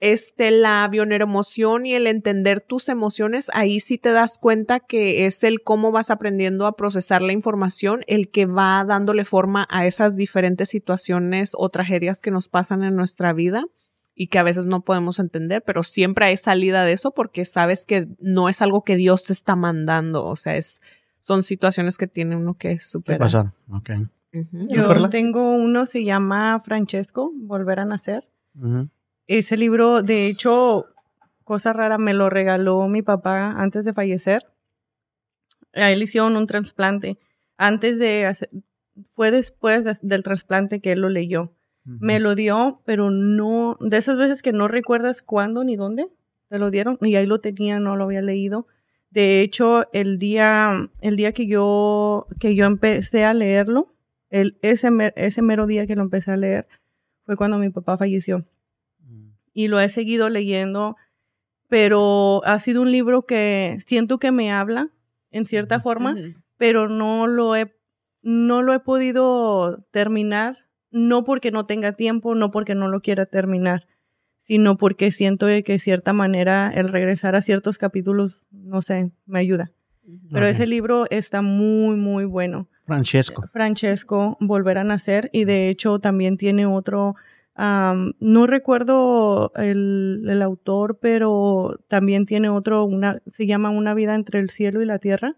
este, 0.00 0.50
la 0.50 0.88
bioneuroemoción 0.90 1.86
y 1.86 1.94
el 1.94 2.08
entender 2.08 2.60
tus 2.60 2.88
emociones, 2.88 3.48
ahí 3.52 3.78
sí 3.78 3.96
te 3.96 4.10
das 4.10 4.38
cuenta 4.38 4.80
que 4.80 5.26
es 5.26 5.44
el 5.44 5.62
cómo 5.62 5.92
vas 5.92 6.10
aprendiendo 6.10 6.66
a 6.66 6.76
procesar 6.76 7.22
la 7.22 7.32
información, 7.32 8.02
el 8.08 8.30
que 8.30 8.46
va 8.46 8.84
dándole 8.84 9.24
forma 9.24 9.68
a 9.70 9.86
esas 9.86 10.16
diferentes 10.16 10.68
situaciones 10.68 11.52
o 11.56 11.68
tragedias 11.68 12.22
que 12.22 12.32
nos 12.32 12.48
pasan 12.48 12.82
en 12.82 12.96
nuestra 12.96 13.32
vida 13.32 13.66
y 14.22 14.26
que 14.26 14.38
a 14.38 14.42
veces 14.42 14.66
no 14.66 14.82
podemos 14.82 15.18
entender, 15.18 15.62
pero 15.64 15.82
siempre 15.82 16.26
hay 16.26 16.36
salida 16.36 16.84
de 16.84 16.92
eso 16.92 17.12
porque 17.12 17.46
sabes 17.46 17.86
que 17.86 18.06
no 18.18 18.50
es 18.50 18.60
algo 18.60 18.84
que 18.84 18.96
Dios 18.96 19.24
te 19.24 19.32
está 19.32 19.56
mandando, 19.56 20.26
o 20.26 20.36
sea, 20.36 20.56
es, 20.56 20.82
son 21.20 21.42
situaciones 21.42 21.96
que 21.96 22.06
tiene 22.06 22.36
uno 22.36 22.52
que 22.58 22.80
superar. 22.80 23.18
Pasar, 23.20 23.52
ok. 23.72 23.90
Ujú. 24.34 24.68
Yo 24.68 25.08
tengo 25.08 25.54
uno, 25.54 25.86
se 25.86 26.04
llama 26.04 26.60
Francesco, 26.62 27.32
Volver 27.34 27.80
a 27.80 27.86
Nacer. 27.86 28.28
Ese 29.26 29.56
libro, 29.56 30.02
de 30.02 30.26
hecho, 30.26 30.84
cosa 31.44 31.72
rara, 31.72 31.96
me 31.96 32.12
lo 32.12 32.28
regaló 32.28 32.86
mi 32.88 33.00
papá 33.00 33.52
antes 33.56 33.86
de 33.86 33.94
fallecer. 33.94 34.42
A 35.72 35.90
él 35.92 36.02
hicieron 36.02 36.36
un 36.36 36.46
trasplante. 36.46 37.18
Antes 37.56 37.98
de 37.98 38.26
hacer, 38.26 38.50
fue 39.08 39.30
después 39.30 39.82
de- 39.84 39.96
del 40.02 40.22
trasplante 40.22 40.80
que 40.82 40.92
él 40.92 41.00
lo 41.00 41.08
leyó. 41.08 41.54
Me 41.84 42.20
lo 42.20 42.34
dio, 42.34 42.82
pero 42.84 43.10
no, 43.10 43.76
de 43.80 43.96
esas 43.96 44.16
veces 44.16 44.42
que 44.42 44.52
no 44.52 44.68
recuerdas 44.68 45.22
cuándo 45.22 45.64
ni 45.64 45.76
dónde 45.76 46.08
te 46.48 46.58
lo 46.58 46.70
dieron, 46.70 46.98
y 47.00 47.14
ahí 47.16 47.26
lo 47.26 47.40
tenía, 47.40 47.78
no 47.80 47.96
lo 47.96 48.04
había 48.04 48.22
leído. 48.22 48.66
De 49.10 49.40
hecho, 49.40 49.88
el 49.92 50.18
día, 50.18 50.90
el 51.00 51.16
día 51.16 51.32
que 51.32 51.46
yo, 51.46 52.26
que 52.38 52.54
yo 52.54 52.66
empecé 52.66 53.24
a 53.24 53.34
leerlo, 53.34 53.94
el, 54.28 54.58
ese, 54.62 54.90
mer- 54.90 55.14
ese 55.16 55.42
mero 55.42 55.66
día 55.66 55.86
que 55.86 55.96
lo 55.96 56.02
empecé 56.02 56.30
a 56.32 56.36
leer, 56.36 56.68
fue 57.24 57.36
cuando 57.36 57.58
mi 57.58 57.70
papá 57.70 57.96
falleció. 57.96 58.44
Y 59.52 59.66
lo 59.68 59.80
he 59.80 59.88
seguido 59.88 60.28
leyendo, 60.28 60.96
pero 61.68 62.42
ha 62.44 62.58
sido 62.58 62.82
un 62.82 62.92
libro 62.92 63.22
que 63.22 63.78
siento 63.86 64.18
que 64.18 64.32
me 64.32 64.52
habla 64.52 64.90
en 65.30 65.46
cierta 65.46 65.80
forma, 65.80 66.14
pero 66.56 66.88
no 66.88 67.26
lo 67.26 67.56
he 67.56 67.74
no 68.22 68.60
lo 68.62 68.74
he 68.74 68.80
podido 68.80 69.82
terminar, 69.92 70.58
no 70.90 71.24
porque 71.24 71.50
no 71.50 71.66
tenga 71.66 71.92
tiempo, 71.92 72.34
no 72.34 72.50
porque 72.50 72.74
no 72.74 72.88
lo 72.88 73.00
quiera 73.00 73.26
terminar, 73.26 73.86
sino 74.38 74.76
porque 74.76 75.12
siento 75.12 75.46
que 75.46 75.62
de 75.62 75.78
cierta 75.78 76.12
manera 76.12 76.72
el 76.74 76.88
regresar 76.88 77.36
a 77.36 77.42
ciertos 77.42 77.78
capítulos, 77.78 78.42
no 78.50 78.82
sé, 78.82 79.12
me 79.26 79.38
ayuda. 79.38 79.72
Pero 80.32 80.46
ese 80.46 80.66
libro 80.66 81.06
está 81.10 81.42
muy, 81.42 81.96
muy 81.96 82.24
bueno. 82.24 82.68
Francesco. 82.86 83.44
Francesco, 83.52 84.36
Volver 84.40 84.78
a 84.78 84.84
Nacer, 84.84 85.30
y 85.32 85.44
de 85.44 85.68
hecho 85.68 86.00
también 86.00 86.36
tiene 86.36 86.66
otro, 86.66 87.14
no 87.56 88.46
recuerdo 88.46 89.52
el, 89.54 90.26
el 90.28 90.42
autor, 90.42 90.98
pero 91.00 91.78
también 91.88 92.26
tiene 92.26 92.48
otro, 92.48 92.84
una, 92.84 93.22
se 93.30 93.46
llama 93.46 93.70
Una 93.70 93.94
vida 93.94 94.14
entre 94.14 94.40
el 94.40 94.50
cielo 94.50 94.82
y 94.82 94.86
la 94.86 94.98
tierra. 94.98 95.36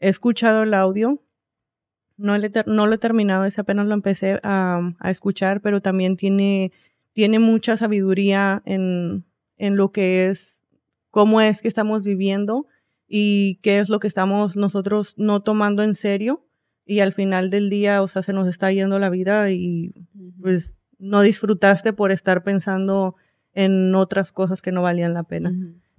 He 0.00 0.08
escuchado 0.08 0.62
el 0.64 0.74
audio, 0.74 1.22
no, 2.20 2.36
le 2.38 2.52
no 2.66 2.86
lo 2.86 2.94
he 2.94 2.98
terminado, 2.98 3.44
ese 3.44 3.60
apenas 3.60 3.86
lo 3.86 3.94
empecé 3.94 4.38
a, 4.42 4.92
a 4.98 5.10
escuchar, 5.10 5.60
pero 5.60 5.80
también 5.80 6.16
tiene, 6.16 6.72
tiene 7.12 7.38
mucha 7.38 7.76
sabiduría 7.76 8.62
en, 8.64 9.24
en 9.56 9.76
lo 9.76 9.92
que 9.92 10.28
es, 10.28 10.62
cómo 11.10 11.40
es 11.40 11.62
que 11.62 11.68
estamos 11.68 12.04
viviendo 12.04 12.66
y 13.08 13.58
qué 13.62 13.80
es 13.80 13.88
lo 13.88 13.98
que 13.98 14.08
estamos 14.08 14.54
nosotros 14.56 15.14
no 15.16 15.40
tomando 15.40 15.82
en 15.82 15.94
serio 15.94 16.46
y 16.84 17.00
al 17.00 17.12
final 17.12 17.50
del 17.50 17.70
día, 17.70 18.02
o 18.02 18.08
sea, 18.08 18.22
se 18.22 18.32
nos 18.32 18.48
está 18.48 18.72
yendo 18.72 18.98
la 18.98 19.10
vida 19.10 19.50
y 19.50 19.92
pues 20.40 20.74
no 20.98 21.22
disfrutaste 21.22 21.92
por 21.92 22.12
estar 22.12 22.42
pensando 22.42 23.16
en 23.52 23.94
otras 23.94 24.32
cosas 24.32 24.62
que 24.62 24.72
no 24.72 24.82
valían 24.82 25.14
la 25.14 25.22
pena. 25.22 25.52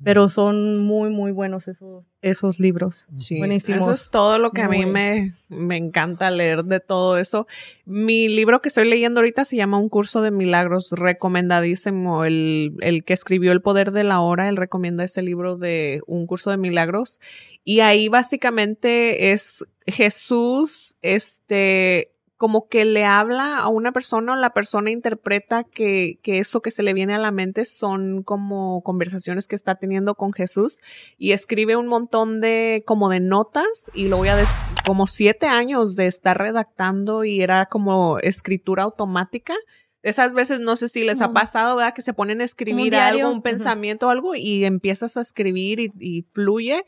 Pero 0.04 0.30
son 0.30 0.80
muy, 0.80 1.10
muy 1.10 1.32
buenos 1.32 1.68
esos, 1.68 2.06
esos 2.22 2.60
libros. 2.60 3.08
Sí, 3.16 3.38
Buenísimos. 3.38 3.82
Eso 3.82 3.92
es 3.94 4.10
todo 4.10 4.40
lo 4.40 4.52
que 4.52 4.62
a 4.62 4.68
mí 4.68 4.86
me, 4.86 5.36
me 5.50 5.78
encanta 5.78 6.32
leer 6.32 6.64
de 6.64 6.80
todo 6.80 7.18
eso. 7.18 7.48
Mi 7.86 8.28
libro 8.28 8.62
que 8.62 8.70
estoy 8.70 8.90
leyendo 8.90 9.20
ahorita 9.20 9.46
se 9.46 9.58
llama 9.58 9.78
Un 9.78 9.90
curso 9.90 10.22
de 10.22 10.32
milagros, 10.32 10.92
recomendadísimo. 10.92 12.26
El, 12.26 12.76
el 12.82 13.04
que 13.04 13.14
escribió 13.14 13.52
El 13.52 13.62
poder 13.62 13.92
de 13.92 14.04
la 14.04 14.22
hora, 14.22 14.50
él 14.50 14.58
recomienda 14.58 15.04
ese 15.04 15.22
libro 15.22 15.58
de 15.58 16.02
Un 16.08 16.26
curso 16.26 16.50
de 16.50 16.58
milagros. 16.58 17.20
Y 17.64 17.82
ahí 17.82 18.10
básicamente 18.10 19.32
es 19.32 19.66
Jesús, 19.88 20.96
este, 21.02 22.11
como 22.42 22.68
que 22.68 22.86
le 22.86 23.06
habla 23.06 23.60
a 23.60 23.68
una 23.68 23.92
persona 23.92 24.34
o 24.34 24.36
la 24.36 24.52
persona 24.52 24.90
interpreta 24.90 25.64
que, 25.64 26.18
que 26.24 26.40
eso 26.40 26.64
que 26.64 26.72
se 26.72 26.82
le 26.82 26.96
viene 26.96 27.14
a 27.14 27.20
la 27.20 27.30
mente 27.30 27.66
son 27.66 28.24
como 28.24 28.82
conversaciones 28.82 29.48
que 29.48 29.56
está 29.56 29.76
teniendo 29.76 30.16
con 30.16 30.34
Jesús 30.34 30.80
y 31.20 31.34
escribe 31.34 31.76
un 31.76 31.86
montón 31.86 32.42
de 32.42 32.82
como 32.88 33.10
de 33.10 33.20
notas 33.20 33.92
y 33.94 34.08
lo 34.08 34.18
voy 34.18 34.30
a 34.30 34.44
como 34.88 35.06
siete 35.06 35.46
años 35.46 35.96
de 35.96 36.08
estar 36.08 36.36
redactando 36.36 37.26
y 37.26 37.44
era 37.44 37.68
como 37.68 38.18
escritura 38.18 38.82
automática. 38.82 39.54
Esas 40.02 40.34
veces 40.34 40.60
no 40.60 40.76
sé 40.76 40.88
si 40.88 41.04
les 41.04 41.22
ha 41.22 41.30
pasado, 41.30 41.76
¿verdad? 41.76 41.94
Que 41.94 42.02
se 42.02 42.16
ponen 42.16 42.42
a 42.42 42.44
escribir 42.44 42.96
algo, 42.96 43.30
un 43.30 43.44
pensamiento 43.44 44.08
o 44.08 44.10
algo 44.10 44.34
y 44.34 44.66
empiezas 44.66 45.16
a 45.16 45.22
escribir 45.22 45.80
y, 45.80 45.92
y 46.00 46.24
fluye 46.32 46.86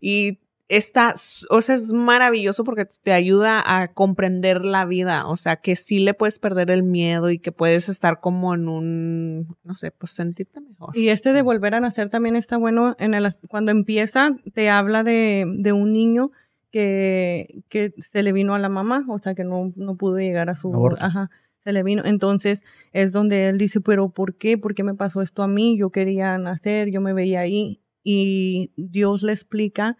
y 0.00 0.40
está, 0.68 1.14
o 1.50 1.62
sea, 1.62 1.74
es 1.74 1.92
maravilloso 1.92 2.62
porque 2.62 2.86
te 3.02 3.12
ayuda 3.12 3.62
a 3.64 3.88
comprender 3.88 4.64
la 4.64 4.84
vida, 4.84 5.26
o 5.26 5.36
sea, 5.36 5.56
que 5.56 5.76
sí 5.76 5.98
le 5.98 6.14
puedes 6.14 6.38
perder 6.38 6.70
el 6.70 6.82
miedo 6.82 7.30
y 7.30 7.38
que 7.38 7.52
puedes 7.52 7.88
estar 7.88 8.20
como 8.20 8.54
en 8.54 8.68
un, 8.68 9.56
no 9.64 9.74
sé, 9.74 9.90
pues 9.90 10.12
sentirte 10.12 10.60
mejor. 10.60 10.96
Y 10.96 11.08
este 11.08 11.32
de 11.32 11.42
volver 11.42 11.74
a 11.74 11.80
nacer 11.80 12.10
también 12.10 12.36
está 12.36 12.58
bueno. 12.58 12.94
En 12.98 13.14
el, 13.14 13.26
cuando 13.48 13.70
empieza, 13.70 14.36
te 14.52 14.68
habla 14.68 15.02
de, 15.04 15.46
de 15.58 15.72
un 15.72 15.92
niño 15.92 16.30
que, 16.70 17.62
que 17.68 17.94
se 17.98 18.22
le 18.22 18.32
vino 18.32 18.54
a 18.54 18.58
la 18.58 18.68
mamá, 18.68 19.04
o 19.08 19.18
sea, 19.18 19.34
que 19.34 19.44
no, 19.44 19.72
no 19.74 19.96
pudo 19.96 20.18
llegar 20.18 20.50
a 20.50 20.54
su... 20.54 20.72
Aborto. 20.72 21.02
Ajá, 21.02 21.30
se 21.64 21.72
le 21.72 21.82
vino. 21.82 22.02
Entonces 22.04 22.62
es 22.92 23.12
donde 23.12 23.48
él 23.48 23.58
dice, 23.58 23.80
pero 23.80 24.10
¿por 24.10 24.36
qué? 24.36 24.58
¿Por 24.58 24.74
qué 24.74 24.84
me 24.84 24.94
pasó 24.94 25.22
esto 25.22 25.42
a 25.42 25.48
mí? 25.48 25.78
Yo 25.78 25.90
quería 25.90 26.36
nacer, 26.36 26.90
yo 26.90 27.00
me 27.00 27.14
veía 27.14 27.40
ahí. 27.40 27.80
Y 28.04 28.72
Dios 28.76 29.22
le 29.22 29.32
explica 29.32 29.96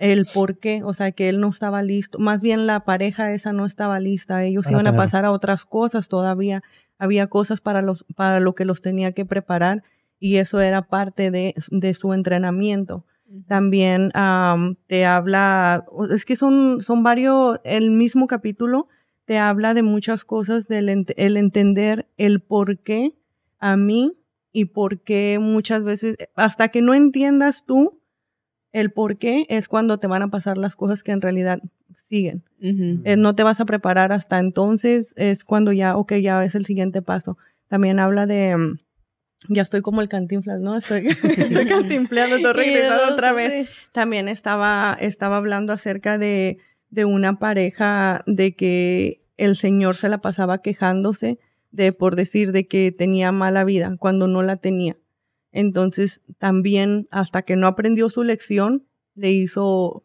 el 0.00 0.26
por 0.34 0.58
qué, 0.58 0.82
o 0.82 0.92
sea, 0.94 1.12
que 1.12 1.28
él 1.28 1.40
no 1.40 1.48
estaba 1.48 1.82
listo. 1.82 2.18
Más 2.18 2.40
bien 2.40 2.66
la 2.66 2.80
pareja 2.84 3.32
esa 3.32 3.52
no 3.52 3.66
estaba 3.66 4.00
lista. 4.00 4.44
Ellos 4.44 4.64
Para 4.64 4.72
iban 4.72 4.86
a 4.88 4.90
pasar 4.96 5.24
a 5.24 5.30
otras 5.30 5.64
cosas 5.64 6.08
todavía. 6.08 6.62
Había 6.98 7.28
cosas 7.28 7.60
para, 7.60 7.80
los, 7.82 8.04
para 8.16 8.40
lo 8.40 8.54
que 8.54 8.64
los 8.64 8.82
tenía 8.82 9.12
que 9.12 9.24
preparar 9.24 9.82
y 10.18 10.36
eso 10.36 10.60
era 10.60 10.82
parte 10.88 11.30
de, 11.30 11.54
de 11.70 11.94
su 11.94 12.12
entrenamiento. 12.12 13.04
También 13.46 14.10
am, 14.14 14.74
te 14.86 15.06
habla, 15.06 15.84
es 16.12 16.24
que 16.24 16.34
son, 16.34 16.78
son 16.82 17.02
varios, 17.04 17.60
el 17.64 17.90
mismo 17.92 18.26
capítulo 18.26 18.88
te 19.24 19.38
habla 19.38 19.74
de 19.74 19.84
muchas 19.84 20.24
cosas, 20.24 20.66
del 20.66 20.88
ent- 20.88 21.14
el 21.16 21.36
entender 21.36 22.08
el 22.16 22.40
por 22.40 22.78
qué 22.80 23.14
a 23.60 23.76
mí 23.76 24.14
y 24.52 24.64
por 24.64 24.98
qué 25.02 25.38
muchas 25.40 25.84
veces, 25.84 26.16
hasta 26.34 26.68
que 26.70 26.82
no 26.82 26.92
entiendas 26.94 27.64
tú 27.64 27.99
el 28.72 28.90
por 28.90 29.18
qué, 29.18 29.46
es 29.48 29.68
cuando 29.68 29.98
te 29.98 30.06
van 30.06 30.22
a 30.22 30.28
pasar 30.28 30.58
las 30.58 30.76
cosas 30.76 31.02
que 31.02 31.12
en 31.12 31.20
realidad 31.20 31.60
siguen. 32.02 32.44
Eh, 32.60 33.16
no 33.16 33.34
te 33.34 33.42
vas 33.42 33.60
a 33.60 33.64
preparar 33.64 34.12
hasta 34.12 34.38
entonces, 34.38 35.14
es 35.16 35.44
cuando 35.44 35.72
ya, 35.72 35.96
ok, 35.96 36.14
ya 36.14 36.44
es 36.44 36.54
el 36.54 36.66
siguiente 36.66 37.02
paso. 37.02 37.38
También 37.68 38.00
habla 38.00 38.26
de, 38.26 38.56
mm, 38.56 38.78
ya 39.48 39.62
estoy 39.62 39.80
como 39.80 40.00
el 40.00 40.08
cantinflas, 40.08 40.60
¿no? 40.60 40.76
Estoy, 40.76 41.06
estoy 41.36 41.66
cantinfleando, 41.66 42.36
estoy 42.36 42.52
regresando 42.64 43.12
otra 43.12 43.32
vez. 43.32 43.68
También 43.92 44.28
estaba, 44.28 44.96
estaba 45.00 45.36
hablando 45.36 45.72
acerca 45.72 46.18
de, 46.18 46.58
de 46.90 47.04
una 47.04 47.38
pareja 47.38 48.22
de 48.26 48.54
que 48.54 49.22
el 49.36 49.56
señor 49.56 49.96
se 49.96 50.08
la 50.08 50.18
pasaba 50.18 50.60
quejándose 50.60 51.38
de, 51.70 51.92
por 51.92 52.16
decir, 52.16 52.52
de 52.52 52.66
que 52.66 52.92
tenía 52.92 53.32
mala 53.32 53.64
vida 53.64 53.96
cuando 53.98 54.26
no 54.26 54.42
la 54.42 54.56
tenía. 54.56 54.96
Entonces, 55.52 56.22
también, 56.38 57.08
hasta 57.10 57.42
que 57.42 57.56
no 57.56 57.66
aprendió 57.66 58.08
su 58.08 58.22
lección, 58.24 58.86
le 59.14 59.32
hizo, 59.32 60.04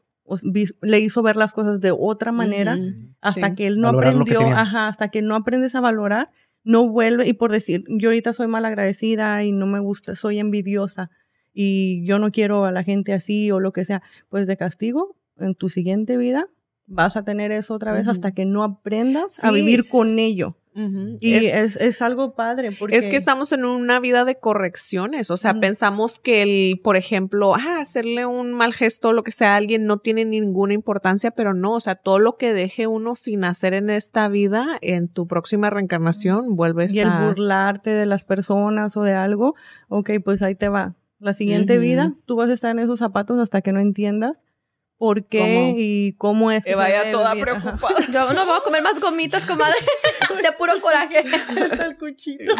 le 0.82 1.00
hizo 1.00 1.22
ver 1.22 1.36
las 1.36 1.54
cosas 1.54 1.80
de 1.82 1.92
otra 1.92 2.32
manera 2.32 2.78
hasta 3.22 3.50
Sí. 3.50 3.56
que 3.56 3.68
él 3.68 3.80
no 3.80 3.88
Valorar 3.88 4.16
aprendió, 4.16 4.42
ajá, 4.48 4.88
hasta 4.88 5.10
que 5.10 5.22
no 5.22 5.36
aprendes 5.36 5.76
a 5.76 5.82
valorar, 5.82 6.32
no 6.64 6.90
vuelve, 6.90 7.28
y 7.28 7.34
por 7.34 7.52
decir, 7.52 7.84
yo 7.88 8.10
ahorita 8.10 8.34
soy 8.34 8.48
mal 8.48 8.66
agradecida 8.66 9.44
y 9.44 9.52
no 9.52 9.68
me 9.68 9.80
gusta, 9.80 10.16
soy 10.16 10.40
envidiosa 10.40 11.12
y 11.54 12.04
yo 12.06 12.18
no 12.18 12.32
quiero 12.32 12.66
a 12.66 12.72
la 12.72 12.84
gente 12.84 13.14
así 13.14 13.52
o 13.52 13.60
lo 13.60 13.72
que 13.72 13.86
sea, 13.86 14.02
pues 14.30 14.48
de 14.48 14.58
castigo, 14.58 15.16
en 15.38 15.54
tu 15.54 15.70
siguiente 15.70 16.18
vida 16.18 16.48
vas 16.88 17.18
a 17.18 17.24
tener 17.24 17.52
eso 17.52 17.76
otra 17.76 17.94
vez 17.94 18.08
hasta 18.08 18.32
que 18.32 18.46
no 18.46 18.64
aprendas 18.64 19.44
a 19.44 19.52
vivir 19.52 19.88
con 19.88 20.18
ello. 20.20 20.58
Y 21.22 21.34
es, 21.34 21.78
es 21.78 22.02
algo 22.02 22.34
padre 22.34 22.72
porque... 22.78 22.98
Es 22.98 23.08
que 23.08 23.16
estamos 23.16 23.54
en 23.54 23.64
una 23.64 24.02
vida 24.02 24.26
de 24.26 24.36
correcciones, 24.36 25.32
o 25.32 25.38
sea, 25.38 25.58
pensamos 25.60 26.20
que 26.20 26.42
el, 26.42 26.82
por 26.84 26.98
ejemplo, 26.98 27.56
ah, 27.56 27.80
hacerle 27.80 28.26
un 28.26 28.52
mal 28.52 28.74
gesto 28.74 29.10
o 29.10 29.14
lo 29.14 29.24
que 29.24 29.32
sea 29.32 29.54
a 29.54 29.56
alguien 29.56 29.86
no 29.86 30.00
tiene 30.00 30.26
ninguna 30.26 30.74
importancia, 30.74 31.32
pero 31.32 31.54
no, 31.54 31.74
o 31.74 31.80
sea, 31.80 31.96
todo 31.96 32.20
lo 32.20 32.36
que 32.36 32.54
deje 32.54 32.88
uno 32.88 33.16
sin 33.16 33.46
hacer 33.46 33.74
en 33.74 33.90
esta 33.90 34.28
vida, 34.28 34.78
en 34.82 35.08
tu 35.08 35.28
próxima 35.28 35.70
reencarnación, 35.70 36.58
vuelves 36.58 36.94
Y 36.94 37.00
el 37.00 37.10
a... 37.10 37.26
burlarte 37.26 37.92
de 37.92 38.06
las 38.06 38.26
personas 38.26 38.98
o 38.98 39.04
de 39.04 39.14
algo, 39.14 39.56
ok, 39.88 40.12
pues 40.24 40.42
ahí 40.42 40.56
te 40.56 40.68
va. 40.68 40.96
La 41.20 41.34
siguiente 41.34 41.78
vida, 41.78 42.14
tú 42.26 42.36
vas 42.36 42.50
a 42.50 42.54
estar 42.54 42.72
en 42.72 42.80
esos 42.80 43.00
zapatos 43.00 43.40
hasta 43.40 43.62
que 43.62 43.72
no 43.72 43.80
entiendas 43.80 44.44
por 44.98 45.26
qué 45.28 45.40
¿Cómo? 45.40 45.74
y 45.78 46.14
cómo 46.18 46.52
es 46.52 46.64
que 46.64 46.72
Que 46.72 46.76
vaya 46.76 47.12
toda. 47.12 47.32
Ajá. 47.34 47.42
preocupada. 47.42 47.96
Yo 48.12 48.34
no 48.34 48.46
voy 48.46 48.58
a 48.58 48.62
comer 48.64 48.82
más 48.82 49.00
gomitas, 49.00 49.46
comadre. 49.46 49.76
De 50.44 50.52
puro 50.54 50.74
coraje. 50.82 51.20
Hasta 51.20 51.86
el 51.86 51.98
cuchillo. 51.98 52.54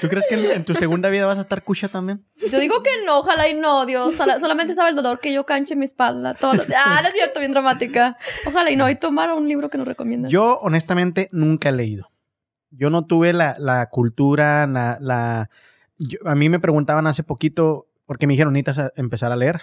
¿Tú 0.00 0.08
crees 0.08 0.26
que 0.28 0.34
en, 0.34 0.44
en 0.58 0.64
tu 0.64 0.74
segunda 0.74 1.08
vida 1.08 1.26
vas 1.26 1.38
a 1.38 1.42
estar 1.42 1.62
cucha 1.62 1.88
también? 1.88 2.24
Yo 2.50 2.58
digo 2.60 2.82
que 2.82 2.90
no, 3.04 3.18
ojalá 3.18 3.48
y 3.48 3.54
no, 3.54 3.86
Dios. 3.86 4.14
Sola- 4.14 4.38
solamente 4.38 4.74
sabe 4.74 4.90
el 4.90 4.96
dolor 4.96 5.20
que 5.20 5.32
yo 5.32 5.44
canche 5.46 5.74
en 5.74 5.80
mi 5.80 5.84
espalda. 5.84 6.36
Ah, 6.40 7.00
no 7.02 7.08
es 7.08 7.14
cierto, 7.14 7.40
bien 7.40 7.52
dramática. 7.52 8.16
Ojalá 8.46 8.70
y 8.70 8.76
no. 8.76 8.88
Y 8.90 8.96
tomar 8.96 9.32
un 9.32 9.48
libro 9.48 9.70
que 9.70 9.78
nos 9.78 9.86
recomiendas. 9.88 10.30
Yo, 10.30 10.58
honestamente, 10.60 11.28
nunca 11.32 11.68
he 11.70 11.72
leído. 11.72 12.10
Yo 12.70 12.90
no 12.90 13.06
tuve 13.06 13.32
la, 13.32 13.56
la 13.58 13.86
cultura, 13.88 14.66
la... 14.66 14.98
la- 15.00 15.50
yo- 15.98 16.18
a 16.24 16.34
mí 16.34 16.48
me 16.48 16.60
preguntaban 16.60 17.06
hace 17.06 17.22
poquito, 17.24 17.88
porque 18.06 18.26
me 18.26 18.34
dijeron, 18.34 18.52
necesitas 18.52 18.78
a- 18.86 18.92
empezar 18.96 19.32
a 19.32 19.36
leer. 19.36 19.62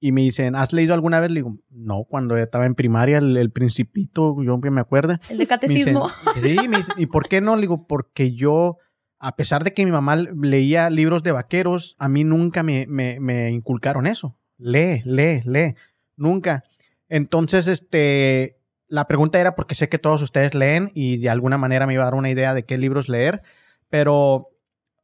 Y 0.00 0.12
me 0.12 0.22
dicen, 0.22 0.54
¿has 0.54 0.72
leído 0.72 0.92
alguna 0.92 1.20
vez? 1.20 1.30
Le 1.30 1.40
digo, 1.40 1.56
no, 1.70 2.04
cuando 2.04 2.36
estaba 2.36 2.66
en 2.66 2.74
primaria, 2.74 3.18
el, 3.18 3.36
el 3.36 3.50
Principito, 3.50 4.36
yo 4.42 4.58
me 4.58 4.80
acuerdo. 4.80 5.12
El 5.12 5.18
de 5.18 5.24
Me 5.28 5.34
dicen, 5.34 5.46
catecismo. 5.46 6.08
sí, 6.40 6.56
me 6.68 6.78
dicen, 6.78 6.94
¿y 6.98 7.06
por 7.06 7.28
qué 7.28 7.40
no? 7.40 7.56
Le 7.56 7.62
digo, 7.62 7.86
porque 7.86 8.34
yo, 8.34 8.78
a 9.18 9.36
pesar 9.36 9.64
de 9.64 9.72
que 9.72 9.84
mi 9.84 9.92
mamá 9.92 10.16
leía 10.16 10.90
libros 10.90 11.22
de 11.22 11.32
vaqueros, 11.32 11.96
a 11.98 12.08
mí 12.08 12.24
nunca 12.24 12.62
me, 12.62 12.86
me, 12.86 13.18
me 13.20 13.50
inculcaron 13.50 14.06
eso. 14.06 14.36
Lee, 14.58 15.02
lee, 15.04 15.40
lee. 15.44 15.74
Nunca. 16.16 16.64
Entonces, 17.08 17.66
este, 17.66 18.58
la 18.88 19.06
pregunta 19.06 19.40
era 19.40 19.54
porque 19.54 19.74
sé 19.74 19.88
que 19.88 19.98
todos 19.98 20.22
ustedes 20.22 20.54
leen 20.54 20.90
y 20.94 21.18
de 21.18 21.30
alguna 21.30 21.58
manera 21.58 21.86
me 21.86 21.94
iba 21.94 22.02
a 22.02 22.06
dar 22.06 22.14
una 22.14 22.30
idea 22.30 22.54
de 22.54 22.64
qué 22.64 22.78
libros 22.78 23.08
leer, 23.08 23.40
pero 23.88 24.50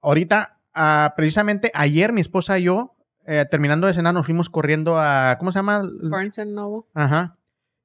ahorita, 0.00 0.60
ah, 0.74 1.14
precisamente 1.16 1.70
ayer 1.74 2.12
mi 2.12 2.20
esposa 2.20 2.58
y 2.58 2.64
yo, 2.64 2.96
eh, 3.30 3.44
terminando 3.50 3.86
de 3.86 3.94
cenar, 3.94 4.12
nos 4.14 4.26
fuimos 4.26 4.48
corriendo 4.50 4.98
a, 4.98 5.36
¿cómo 5.38 5.52
se 5.52 5.58
llama? 5.58 5.82
Barnes 6.02 6.38
and 6.38 6.52
Noble. 6.54 6.82
Ajá. 6.94 7.36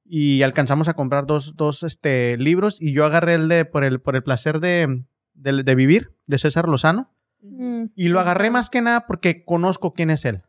Y 0.03 0.41
alcanzamos 0.43 0.87
a 0.87 0.93
comprar 0.93 1.25
dos, 1.25 1.55
dos 1.55 1.83
este, 1.83 2.37
libros 2.37 2.81
y 2.81 2.93
yo 2.93 3.05
agarré 3.05 3.35
el 3.35 3.47
de 3.47 3.65
por 3.65 3.83
el, 3.83 3.99
por 4.01 4.15
el 4.15 4.23
placer 4.23 4.59
de, 4.59 5.03
de, 5.33 5.63
de 5.63 5.75
vivir, 5.75 6.11
de 6.27 6.37
César 6.37 6.67
Lozano. 6.67 7.11
Mm. 7.41 7.85
Y 7.95 8.07
lo 8.09 8.19
agarré 8.19 8.49
más 8.49 8.69
que 8.69 8.81
nada 8.81 9.05
porque 9.07 9.43
conozco 9.45 9.93
quién 9.93 10.09
es 10.09 10.25
él. 10.25 10.41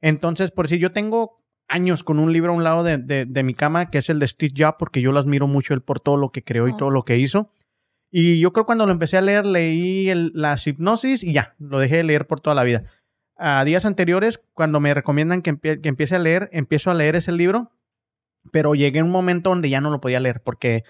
Entonces, 0.00 0.50
por 0.50 0.68
si 0.68 0.78
yo 0.78 0.92
tengo 0.92 1.42
años 1.68 2.04
con 2.04 2.18
un 2.18 2.32
libro 2.32 2.52
a 2.52 2.54
un 2.54 2.64
lado 2.64 2.84
de, 2.84 2.98
de- 2.98 3.24
de 3.26 3.42
mi 3.42 3.54
cama, 3.54 3.90
que 3.90 3.98
es 3.98 4.08
el 4.10 4.18
de 4.18 4.28
Steve 4.28 4.54
Jobs, 4.56 4.76
porque 4.78 5.00
yo 5.00 5.12
lo 5.12 5.18
admiro 5.18 5.46
mucho 5.46 5.74
él 5.74 5.80
por 5.82 6.00
todo 6.00 6.16
lo 6.16 6.30
que 6.30 6.44
creó 6.44 6.68
y 6.68 6.72
Oh, 6.72 6.76
todo 6.76 6.90
sí. 6.90 6.94
lo 6.94 7.04
que 7.04 7.18
hizo. 7.18 7.50
Y 8.10 8.38
yo 8.38 8.52
creo 8.52 8.66
cuando 8.66 8.86
lo 8.86 8.92
empecé 8.92 9.16
a 9.16 9.20
leer, 9.20 9.44
leí 9.46 10.08
el- 10.08 10.30
las 10.34 10.66
hipnosis 10.66 11.24
y 11.24 11.32
ya, 11.32 11.54
lo 11.58 11.78
dejé 11.78 11.96
de 11.96 12.04
leer 12.04 12.26
por 12.26 12.40
toda 12.40 12.54
la 12.54 12.62
vida. 12.64 12.84
A 13.36 13.64
días 13.64 13.84
anteriores, 13.84 14.40
cuando 14.54 14.80
me 14.80 14.94
recomiendan 14.94 15.42
que, 15.42 15.52
empie- 15.54 15.80
que 15.80 15.88
empiece 15.88 16.16
a 16.16 16.18
leer, 16.18 16.48
empiezo 16.52 16.90
a 16.90 16.94
leer 16.94 17.16
ese 17.16 17.32
libro, 17.32 17.70
pero 18.52 18.74
llegué 18.74 19.00
a 19.00 19.04
un 19.04 19.10
momento 19.10 19.50
donde 19.50 19.68
ya 19.68 19.80
no 19.80 19.90
lo 19.90 20.00
podía 20.00 20.20
leer 20.20 20.40
porque 20.42 20.84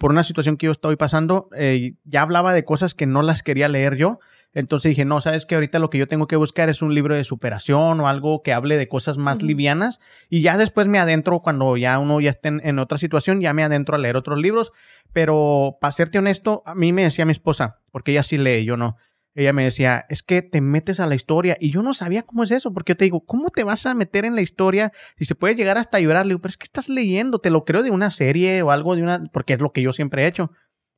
por 0.00 0.10
una 0.10 0.24
situación 0.24 0.56
que 0.56 0.66
yo 0.66 0.72
estoy 0.72 0.96
pasando, 0.96 1.48
eh, 1.56 1.94
ya 2.04 2.22
hablaba 2.22 2.52
de 2.52 2.64
cosas 2.64 2.94
que 2.94 3.06
no 3.06 3.22
las 3.22 3.44
quería 3.44 3.68
leer 3.68 3.94
yo. 3.96 4.18
Entonces 4.52 4.90
dije, 4.90 5.04
no, 5.04 5.20
sabes 5.20 5.46
que 5.46 5.54
ahorita 5.54 5.78
lo 5.78 5.88
que 5.88 5.98
yo 5.98 6.08
tengo 6.08 6.26
que 6.26 6.34
buscar 6.34 6.68
es 6.68 6.82
un 6.82 6.94
libro 6.94 7.14
de 7.14 7.22
superación 7.22 8.00
o 8.00 8.08
algo 8.08 8.42
que 8.42 8.52
hable 8.52 8.76
de 8.76 8.88
cosas 8.88 9.18
más 9.18 9.40
livianas. 9.46 10.00
Y 10.28 10.40
ya 10.40 10.56
después 10.56 10.88
me 10.88 10.98
adentro, 10.98 11.40
cuando 11.42 11.76
ya 11.76 11.96
uno 12.00 12.20
ya 12.20 12.30
esté 12.30 12.48
en, 12.48 12.60
en 12.64 12.80
otra 12.80 12.98
situación, 12.98 13.40
ya 13.40 13.54
me 13.54 13.62
adentro 13.62 13.94
a 13.94 13.98
leer 13.98 14.16
otros 14.16 14.40
libros. 14.40 14.72
Pero 15.12 15.78
para 15.80 15.92
serte 15.92 16.18
honesto, 16.18 16.62
a 16.66 16.74
mí 16.74 16.92
me 16.92 17.04
decía 17.04 17.24
mi 17.24 17.32
esposa, 17.32 17.78
porque 17.92 18.10
ella 18.10 18.24
sí 18.24 18.36
lee, 18.36 18.64
yo 18.64 18.76
no. 18.76 18.96
Ella 19.38 19.52
me 19.52 19.62
decía, 19.62 20.04
es 20.08 20.24
que 20.24 20.42
te 20.42 20.60
metes 20.60 20.98
a 20.98 21.06
la 21.06 21.14
historia. 21.14 21.56
Y 21.60 21.70
yo 21.70 21.80
no 21.80 21.94
sabía 21.94 22.24
cómo 22.24 22.42
es 22.42 22.50
eso, 22.50 22.72
porque 22.72 22.90
yo 22.90 22.96
te 22.96 23.04
digo, 23.04 23.24
¿cómo 23.24 23.50
te 23.50 23.62
vas 23.62 23.86
a 23.86 23.94
meter 23.94 24.24
en 24.24 24.34
la 24.34 24.40
historia 24.40 24.90
si 25.16 25.26
se 25.26 25.36
puede 25.36 25.54
llegar 25.54 25.78
hasta 25.78 26.00
llorar? 26.00 26.26
Le 26.26 26.30
digo, 26.30 26.40
pero 26.40 26.50
es 26.50 26.56
que 26.56 26.64
estás 26.64 26.88
leyendo, 26.88 27.38
te 27.38 27.50
lo 27.50 27.64
creo 27.64 27.84
de 27.84 27.92
una 27.92 28.10
serie 28.10 28.62
o 28.62 28.72
algo 28.72 28.96
de 28.96 29.04
una, 29.04 29.22
porque 29.32 29.52
es 29.52 29.60
lo 29.60 29.70
que 29.70 29.80
yo 29.80 29.92
siempre 29.92 30.24
he 30.24 30.26
hecho. 30.26 30.50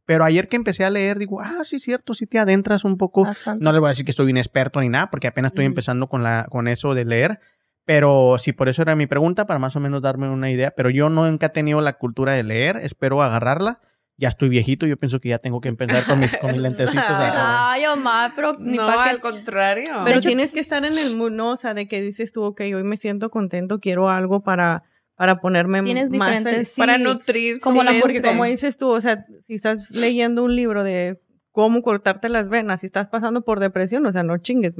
Pero 0.06 0.24
ayer 0.24 0.48
que 0.48 0.56
empecé 0.56 0.86
a 0.86 0.90
leer, 0.90 1.18
digo, 1.18 1.42
ah, 1.42 1.64
sí, 1.64 1.78
cierto, 1.78 2.14
sí 2.14 2.26
te 2.26 2.38
adentras 2.38 2.82
un 2.82 2.96
poco. 2.96 3.24
Bastante. 3.24 3.62
No 3.62 3.74
le 3.74 3.78
voy 3.78 3.88
a 3.88 3.90
decir 3.90 4.06
que 4.06 4.12
soy 4.12 4.30
un 4.30 4.38
experto 4.38 4.80
ni 4.80 4.88
nada, 4.88 5.10
porque 5.10 5.28
apenas 5.28 5.50
estoy 5.50 5.66
empezando 5.66 6.08
con, 6.08 6.22
la, 6.22 6.46
con 6.48 6.66
eso 6.66 6.94
de 6.94 7.04
leer. 7.04 7.40
Pero 7.84 8.36
sí, 8.38 8.54
por 8.54 8.70
eso 8.70 8.80
era 8.80 8.96
mi 8.96 9.06
pregunta, 9.06 9.46
para 9.46 9.58
más 9.58 9.76
o 9.76 9.80
menos 9.80 10.00
darme 10.00 10.30
una 10.30 10.50
idea. 10.50 10.70
Pero 10.70 10.88
yo 10.88 11.10
nunca 11.10 11.46
he 11.46 11.50
tenido 11.50 11.82
la 11.82 11.98
cultura 11.98 12.32
de 12.32 12.42
leer, 12.42 12.78
espero 12.78 13.20
agarrarla. 13.20 13.80
Ya 14.20 14.28
estoy 14.28 14.50
viejito, 14.50 14.86
yo 14.86 14.98
pienso 14.98 15.18
que 15.18 15.30
ya 15.30 15.38
tengo 15.38 15.60
que 15.62 15.68
empezar 15.70 16.04
con 16.04 16.20
mis, 16.20 16.36
con 16.36 16.52
mis 16.52 16.60
lentecitos. 16.62 16.94
de- 17.08 17.32
Ay, 17.34 17.86
Omar, 17.86 18.32
pero 18.36 18.52
ni 18.58 18.76
no, 18.76 18.86
para 18.86 19.04
al 19.04 19.16
qué. 19.16 19.20
contrario. 19.22 20.02
Pero 20.04 20.18
hecho- 20.18 20.28
tienes 20.28 20.52
que 20.52 20.60
estar 20.60 20.84
en 20.84 20.98
el 20.98 21.16
mood, 21.16 21.30
¿no? 21.32 21.52
O 21.52 21.56
sea, 21.56 21.72
de 21.74 21.88
que 21.88 22.02
dices 22.02 22.30
tú, 22.32 22.42
ok, 22.44 22.60
hoy 22.60 22.84
me 22.84 22.96
siento 22.98 23.30
contento, 23.30 23.80
quiero 23.80 24.10
algo 24.10 24.42
para, 24.42 24.82
para 25.16 25.40
ponerme 25.40 25.82
Tienes 25.82 26.10
más 26.10 26.30
diferentes- 26.30 26.52
feliz. 26.52 26.74
para 26.76 26.96
Sí, 26.98 27.02
nutrir 27.02 27.60
Como 27.60 27.82
la- 27.82 27.92
mente. 27.92 28.02
Porque 28.02 28.20
como 28.22 28.44
dices 28.44 28.76
tú, 28.76 28.90
o 28.90 29.00
sea, 29.00 29.24
si 29.40 29.54
estás 29.54 29.90
leyendo 29.90 30.44
un 30.44 30.54
libro 30.54 30.84
de 30.84 31.18
cómo 31.50 31.80
cortarte 31.82 32.28
las 32.28 32.48
venas, 32.48 32.80
si 32.80 32.86
estás 32.86 33.08
pasando 33.08 33.40
por 33.42 33.58
depresión, 33.58 34.04
o 34.06 34.12
sea, 34.12 34.22
no 34.22 34.36
chingues, 34.38 34.74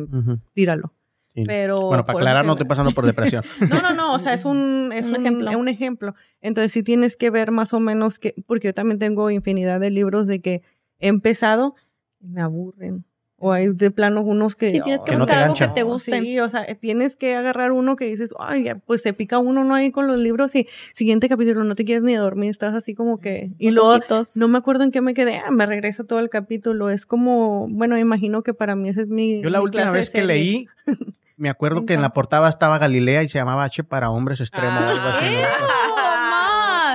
tíralo. 0.54 0.92
Sí. 1.34 1.42
Pero 1.46 1.80
Bueno, 1.88 2.04
para 2.04 2.18
aclarar, 2.18 2.44
no 2.44 2.52
estoy 2.52 2.66
pasando 2.66 2.92
por 2.92 3.06
depresión. 3.06 3.44
No, 3.70 3.80
no, 3.82 3.94
no, 3.94 4.14
o 4.14 4.18
sea, 4.18 4.34
es 4.34 4.44
un, 4.44 4.92
es 4.94 5.06
Un 5.06 5.14
un, 5.16 5.26
ejemplo. 5.26 5.58
un 5.58 5.68
ejemplo. 5.68 6.14
Entonces 6.40 6.72
sí 6.72 6.82
tienes 6.82 7.16
que 7.16 7.30
ver 7.30 7.50
más 7.50 7.72
o 7.72 7.80
menos 7.80 8.18
que, 8.18 8.34
porque 8.46 8.68
yo 8.68 8.74
también 8.74 8.98
tengo 8.98 9.30
infinidad 9.30 9.80
de 9.80 9.90
libros 9.90 10.26
de 10.26 10.40
que 10.40 10.62
he 10.98 11.08
empezado 11.08 11.74
y 12.20 12.28
me 12.28 12.42
aburren. 12.42 13.04
O 13.42 13.52
hay 13.52 13.68
de 13.68 13.90
plano 13.90 14.20
unos 14.20 14.54
que... 14.54 14.68
Sí, 14.68 14.82
tienes 14.82 15.00
que 15.00 15.12
Que 15.12 15.16
no 15.16 15.20
buscar 15.20 15.38
algo 15.44 15.54
que 15.54 15.68
te 15.68 15.82
guste. 15.82 16.20
Sí, 16.20 16.38
o 16.40 16.48
sea, 16.50 16.66
tienes 16.74 17.16
que 17.16 17.36
agarrar 17.36 17.72
uno 17.72 17.96
que 17.96 18.04
dices, 18.04 18.28
ay, 18.38 18.70
pues 18.84 19.00
se 19.00 19.14
pica 19.14 19.38
uno, 19.38 19.64
¿no? 19.64 19.74
Ahí 19.74 19.90
con 19.92 20.06
los 20.06 20.20
libros 20.20 20.54
y 20.54 20.66
siguiente 20.92 21.26
capítulo 21.26 21.64
no 21.64 21.74
te 21.74 21.86
quieres 21.86 22.02
ni 22.02 22.14
dormir, 22.14 22.50
estás 22.50 22.74
así 22.74 22.92
como 22.94 23.18
que... 23.18 23.48
Y 23.58 23.68
Los 23.68 23.76
luego, 23.76 23.90
ojitos. 23.92 24.36
no 24.36 24.46
me 24.48 24.58
acuerdo 24.58 24.84
en 24.84 24.90
qué 24.90 25.00
me 25.00 25.14
quedé, 25.14 25.38
ah, 25.38 25.50
me 25.50 25.64
regreso 25.64 26.04
todo 26.04 26.18
el 26.18 26.28
capítulo. 26.28 26.90
Es 26.90 27.06
como, 27.06 27.66
bueno, 27.70 27.96
imagino 27.96 28.42
que 28.42 28.52
para 28.52 28.76
mí 28.76 28.90
ese 28.90 29.00
es 29.02 29.08
mi... 29.08 29.40
Yo 29.40 29.48
la 29.48 29.60
mi 29.60 29.64
última 29.64 29.90
vez 29.90 30.10
que 30.10 30.22
leí, 30.22 30.66
me 31.40 31.48
acuerdo 31.50 31.84
que 31.86 31.94
en 31.94 32.02
la 32.02 32.10
portada 32.10 32.48
estaba 32.48 32.78
Galilea 32.78 33.22
y 33.24 33.28
se 33.28 33.38
llamaba 33.38 33.64
H 33.64 33.82
para 33.84 34.10
hombres 34.10 34.40
extremo 34.40 34.78
o 34.78 34.88
algo 34.88 35.08
así. 35.08 35.26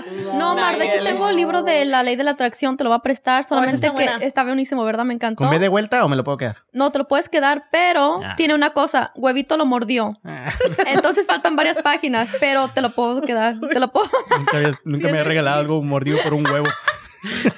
¡Ew, 0.07 0.33
¿no? 0.37 0.51
Omar, 0.55 0.77
de 0.77 0.85
hecho 0.85 1.03
tengo 1.03 1.29
el 1.29 1.35
libro 1.35 1.63
de 1.63 1.83
la 1.85 2.03
ley 2.03 2.15
de 2.15 2.23
la 2.23 2.31
atracción, 2.31 2.77
te 2.77 2.83
lo 2.83 2.89
voy 2.89 2.97
a 2.97 3.01
prestar, 3.01 3.43
solamente 3.43 3.87
que 3.87 3.93
buena. 3.93 4.17
está 4.21 4.43
buenísimo, 4.43 4.83
¿verdad? 4.85 5.03
Me 5.05 5.13
encantó. 5.13 5.37
¿Con 5.43 5.49
B 5.49 5.59
de 5.59 5.67
vuelta 5.67 6.03
o 6.05 6.07
me 6.07 6.15
lo 6.15 6.23
puedo 6.23 6.37
quedar? 6.37 6.57
No, 6.73 6.91
te 6.91 6.97
lo 6.99 7.07
puedes 7.07 7.27
quedar, 7.29 7.65
pero 7.71 8.19
Ah. 8.23 8.35
tiene 8.37 8.53
una 8.55 8.69
cosa, 8.71 9.11
huevito 9.15 9.57
lo 9.57 9.65
mordió. 9.65 10.17
Entonces 10.87 11.27
faltan 11.27 11.55
varias 11.55 11.81
páginas, 11.81 12.29
pero 12.39 12.67
te 12.69 12.81
lo 12.81 12.91
puedo 12.91 13.21
quedar. 13.21 13.59
Te 13.59 13.79
lo 13.79 13.91
puedo. 13.91 14.09
Nunca, 14.37 14.79
nunca 14.85 15.05
me 15.07 15.09
había 15.13 15.23
regalado 15.23 15.59
algo 15.59 15.81
mordido 15.81 16.19
por 16.23 16.33
un 16.33 16.45
huevo. 16.47 16.67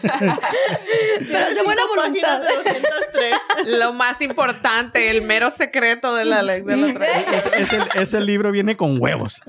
Pero 0.02 1.46
es 1.46 1.56
de 1.56 1.64
buena 1.64 1.82
voluntad. 1.96 2.42
de 2.42 2.48
203. 2.56 3.36
Lo 3.80 3.94
más 3.94 4.22
importante, 4.22 5.10
el 5.10 5.22
mero 5.24 5.50
secreto 5.52 6.16
de 6.16 6.26
la 6.26 6.42
ley 6.44 6.62
de 6.62 6.78
la 6.78 6.88
atracción. 6.90 7.34
Es- 7.54 7.68
es 7.68 7.74
el- 7.74 8.02
ese 8.02 8.22
libro 8.22 8.52
viene 8.52 8.76
con 8.78 9.02
huevos. 9.02 9.42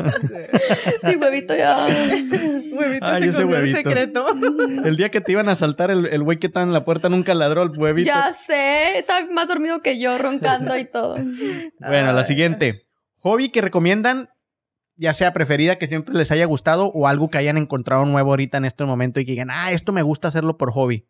Sí, 1.05 1.17
huevito 1.17 1.55
ya. 1.57 1.87
Huevito 1.87 3.07
Ay, 3.07 3.23
se 3.25 3.29
ese 3.31 3.43
comió 3.43 3.57
el 3.59 3.63
huevito. 3.65 3.77
secreto. 3.91 4.27
El 4.85 4.97
día 4.97 5.11
que 5.11 5.21
te 5.21 5.33
iban 5.33 5.49
a 5.49 5.57
saltar, 5.57 5.91
el, 5.91 6.07
el 6.07 6.23
güey 6.23 6.39
que 6.39 6.47
estaba 6.49 6.65
en 6.65 6.73
la 6.73 6.85
puerta 6.85 7.09
nunca 7.09 7.35
ladró 7.35 7.63
el 7.63 7.71
huevito. 7.71 8.07
Ya 8.07 8.33
sé, 8.33 8.99
está 8.99 9.27
más 9.31 9.49
dormido 9.49 9.83
que 9.83 9.99
yo, 9.99 10.17
roncando 10.19 10.77
y 10.77 10.85
todo. 10.85 11.17
Bueno, 11.79 12.13
la 12.13 12.25
siguiente. 12.25 12.85
Hobby 13.21 13.51
que 13.51 13.61
recomiendan, 13.61 14.29
ya 14.99 15.15
sea 15.15 15.33
preferida, 15.33 15.77
que 15.79 15.87
siempre 15.89 16.15
les 16.15 16.31
haya 16.31 16.45
gustado, 16.45 16.89
o 16.93 17.07
algo 17.09 17.31
que 17.31 17.39
hayan 17.39 17.57
encontrado 17.57 18.05
nuevo 18.05 18.31
ahorita 18.31 18.59
en 18.59 18.65
este 18.67 18.85
momento 18.85 19.21
y 19.21 19.25
que 19.25 19.33
digan, 19.33 19.49
ah, 19.51 19.73
esto 19.73 19.93
me 19.93 20.03
gusta 20.03 20.29
hacerlo 20.29 20.59
por 20.59 20.71
hobby. 20.73 21.07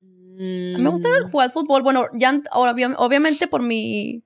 Me 0.00 0.88
gusta 0.90 1.08
jugar 1.30 1.50
fútbol. 1.50 1.82
Bueno, 1.82 2.06
ya 2.14 2.32
obvia- 2.52 2.94
obviamente 2.98 3.48
por 3.48 3.62
mi 3.62 4.22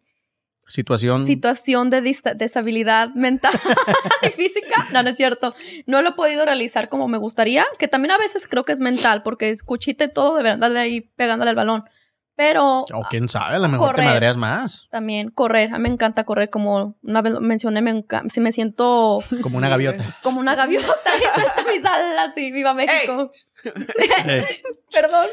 Situación. 0.66 1.26
situación 1.26 1.88
de 1.90 2.00
deshabilidad 2.36 3.10
mental 3.14 3.52
y 4.22 4.28
física, 4.30 4.86
no, 4.92 5.02
no 5.02 5.08
es 5.10 5.16
cierto. 5.16 5.54
No 5.86 6.02
lo 6.02 6.10
he 6.10 6.12
podido 6.12 6.44
realizar 6.44 6.88
como 6.88 7.08
me 7.08 7.18
gustaría, 7.18 7.64
que 7.78 7.88
también 7.88 8.12
a 8.12 8.18
veces 8.18 8.46
creo 8.48 8.64
que 8.64 8.72
es 8.72 8.80
mental, 8.80 9.22
porque 9.22 9.50
es 9.50 9.62
cuchita 9.62 10.04
y 10.04 10.12
todo, 10.12 10.36
de 10.36 10.42
verdad, 10.42 10.70
de 10.70 10.78
ahí 10.78 11.00
pegándole 11.16 11.50
al 11.50 11.56
balón. 11.56 11.84
Pero 12.42 12.80
O 12.94 13.02
quién 13.10 13.28
sabe, 13.28 13.56
a 13.56 13.58
lo 13.58 13.68
mejor 13.68 13.88
te 13.90 13.92
Correr. 13.96 14.06
madreas 14.06 14.36
más. 14.38 14.88
también 14.90 15.28
correr, 15.30 15.74
a 15.74 15.76
mí 15.76 15.82
me 15.82 15.88
encanta 15.90 16.24
correr, 16.24 16.48
como 16.48 16.96
una 17.02 17.20
vez 17.20 17.38
mencioné, 17.38 17.82
me 17.82 18.02
si 18.30 18.40
me 18.40 18.50
siento 18.52 19.18
Como 19.42 19.58
una 19.58 19.68
gaviota. 19.68 20.16
como 20.22 20.40
una 20.40 20.54
gaviota 20.54 20.86
y 21.18 21.38
suelto 21.38 21.62
mis 21.68 21.84
alas 21.84 22.34
y 22.38 22.50
viva 22.50 22.72
México. 22.72 23.30
Perdón. 24.90 25.26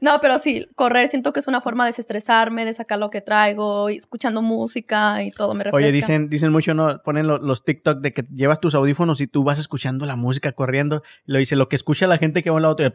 no, 0.00 0.20
pero 0.22 0.38
sí, 0.38 0.66
correr 0.76 1.08
siento 1.08 1.32
que 1.32 1.40
es 1.40 1.48
una 1.48 1.60
forma 1.60 1.84
de 1.84 1.88
desestresarme, 1.90 2.64
de 2.64 2.74
sacar 2.74 2.98
lo 3.00 3.10
que 3.10 3.20
traigo, 3.20 3.90
y 3.90 3.96
escuchando 3.96 4.40
música 4.42 5.22
y 5.22 5.30
todo 5.32 5.54
me 5.54 5.64
refresca. 5.64 5.76
Oye, 5.84 5.92
dicen, 5.92 6.28
dicen 6.30 6.52
mucho, 6.52 6.74
¿no? 6.74 7.02
Ponen 7.02 7.26
lo- 7.26 7.38
los 7.38 7.64
TikTok 7.64 7.98
de 8.00 8.12
que 8.12 8.24
llevas 8.32 8.60
tus 8.60 8.74
audífonos 8.74 9.20
y 9.20 9.26
tú 9.26 9.42
vas 9.44 9.58
escuchando 9.58 10.06
la 10.06 10.16
música 10.16 10.52
corriendo. 10.52 11.02
Y 11.26 11.32
lo 11.32 11.38
dice, 11.38 11.56
lo 11.56 11.68
que 11.68 11.76
escucha 11.76 12.06
la 12.06 12.18
gente 12.18 12.42
que 12.42 12.50
va 12.50 12.54
a 12.54 12.58
un 12.58 12.62
lado 12.62 12.76
te... 12.76 12.92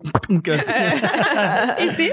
¿Y 1.78 1.88
sí? 1.90 2.10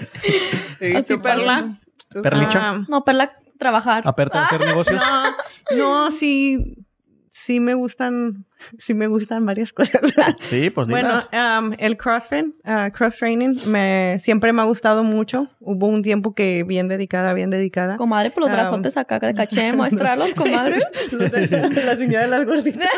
Sí, 0.80 0.96
Así 0.96 1.08
¿tú, 1.16 1.22
Perla? 1.22 1.70
¿Tú 2.10 2.22
Perlicho. 2.22 2.60
Ah, 2.62 2.84
No, 2.88 3.04
Perla, 3.06 3.34
trabajar. 3.58 4.04
Aparte 4.06 4.38
de 4.38 4.44
hacer 4.44 4.60
negocios. 4.66 5.02
no, 5.72 5.78
no, 5.78 6.12
sí, 6.12 6.86
sí 7.30 7.60
me 7.60 7.74
gustan, 7.74 8.46
sí 8.80 8.94
me 8.94 9.08
gustan 9.08 9.46
varias 9.46 9.74
cosas. 9.74 10.02
Sí, 10.50 10.70
pues 10.70 10.88
Bueno, 10.88 11.22
um, 11.34 11.74
el 11.78 11.98
CrossFit, 11.98 12.46
uh, 12.66 12.92
cross 12.92 13.18
training, 13.18 13.56
me, 13.68 14.18
siempre 14.22 14.54
me 14.54 14.62
ha 14.62 14.66
gustado 14.66 15.04
mucho. 15.04 15.50
Hubo 15.60 15.88
un 15.88 16.02
tiempo 16.04 16.34
que 16.34 16.64
bien 16.64 16.88
dedicada, 16.88 17.34
bien 17.34 17.50
dedicada. 17.50 17.98
Comadre, 17.98 18.32
por 18.32 18.44
los 18.44 18.50
Ah, 18.50 18.54
brazotes 18.54 18.98
acá 18.98 19.20
de 19.20 19.34
caché, 19.36 19.74
muéstralos, 19.74 20.34
comadre. 20.34 20.80
la 21.12 21.96
señora 21.96 22.22
de 22.22 22.28
las 22.28 22.46
gorditas. 22.46 22.90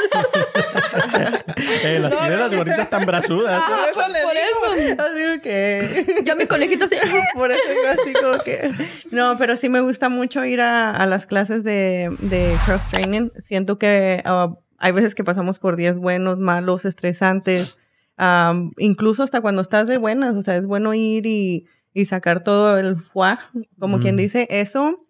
Eh, 1.84 2.00
las 2.00 2.12
no, 2.12 2.18
tiene 2.20 2.36
no, 2.36 2.48
las 2.48 2.56
gorditas 2.56 2.90
tan 2.90 3.06
brazudas. 3.06 3.62
Ah, 3.66 3.86
Por 3.94 4.04
eso 4.04 4.14
le 4.14 4.22
por 4.24 4.78
digo, 4.78 5.02
así 5.04 5.42
que... 5.42 6.24
Yo 6.24 6.36
mi 6.36 6.46
conejito 6.46 6.86
así. 6.86 6.96
Por 7.34 7.52
eso 7.52 7.60
yo 7.68 8.02
así 8.02 8.14
como 8.14 8.40
que... 8.44 8.72
No, 9.12 9.38
pero 9.38 9.58
sí 9.58 9.70
me 9.70 9.82
gusta 9.82 10.10
mucho 10.10 10.44
ir 10.46 10.62
a, 10.62 10.92
a 10.92 11.06
las 11.06 11.26
clases 11.26 11.64
de, 11.64 12.16
de 12.20 12.56
cross 12.66 12.82
training. 12.92 13.30
Siento 13.40 13.78
que 13.80 14.22
ah, 14.26 14.54
hay 14.80 14.92
veces 14.92 15.16
que 15.16 15.24
pasamos 15.24 15.60
por 15.60 15.76
días 15.76 15.98
buenos, 15.98 16.38
malos, 16.38 16.86
estresantes. 16.86 17.78
am, 18.18 18.72
incluso 18.78 19.24
hasta 19.24 19.42
cuando 19.42 19.62
estás 19.62 19.88
de 19.88 19.98
buenas. 19.98 20.36
O 20.36 20.44
sea, 20.44 20.56
es 20.56 20.66
bueno 20.66 20.94
ir 20.94 21.26
y, 21.26 21.68
y 21.94 22.06
sacar 22.06 22.44
todo 22.44 22.78
el 22.78 22.98
fuá, 22.98 23.40
como 23.78 24.00
quien 24.00 24.18
dice, 24.18 24.48
eso. 24.50 25.06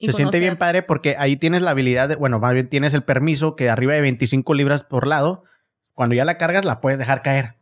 Se 0.00 0.12
siente 0.12 0.38
bien 0.38 0.56
padre 0.56 0.82
porque 0.82 1.16
ahí 1.18 1.36
tienes 1.36 1.62
la 1.62 1.70
habilidad, 1.70 2.08
de, 2.08 2.16
bueno, 2.16 2.38
más 2.38 2.52
bien 2.52 2.68
tienes 2.68 2.94
el 2.94 3.04
permiso 3.04 3.56
que 3.56 3.70
arriba 3.70 3.94
de 3.94 4.00
25 4.02 4.52
libras 4.54 4.84
por 4.84 5.06
lado, 5.06 5.44
cuando 5.92 6.14
ya 6.14 6.24
la 6.24 6.36
cargas 6.36 6.64
la 6.64 6.80
puedes 6.80 6.98
dejar 6.98 7.22
caer. 7.22 7.56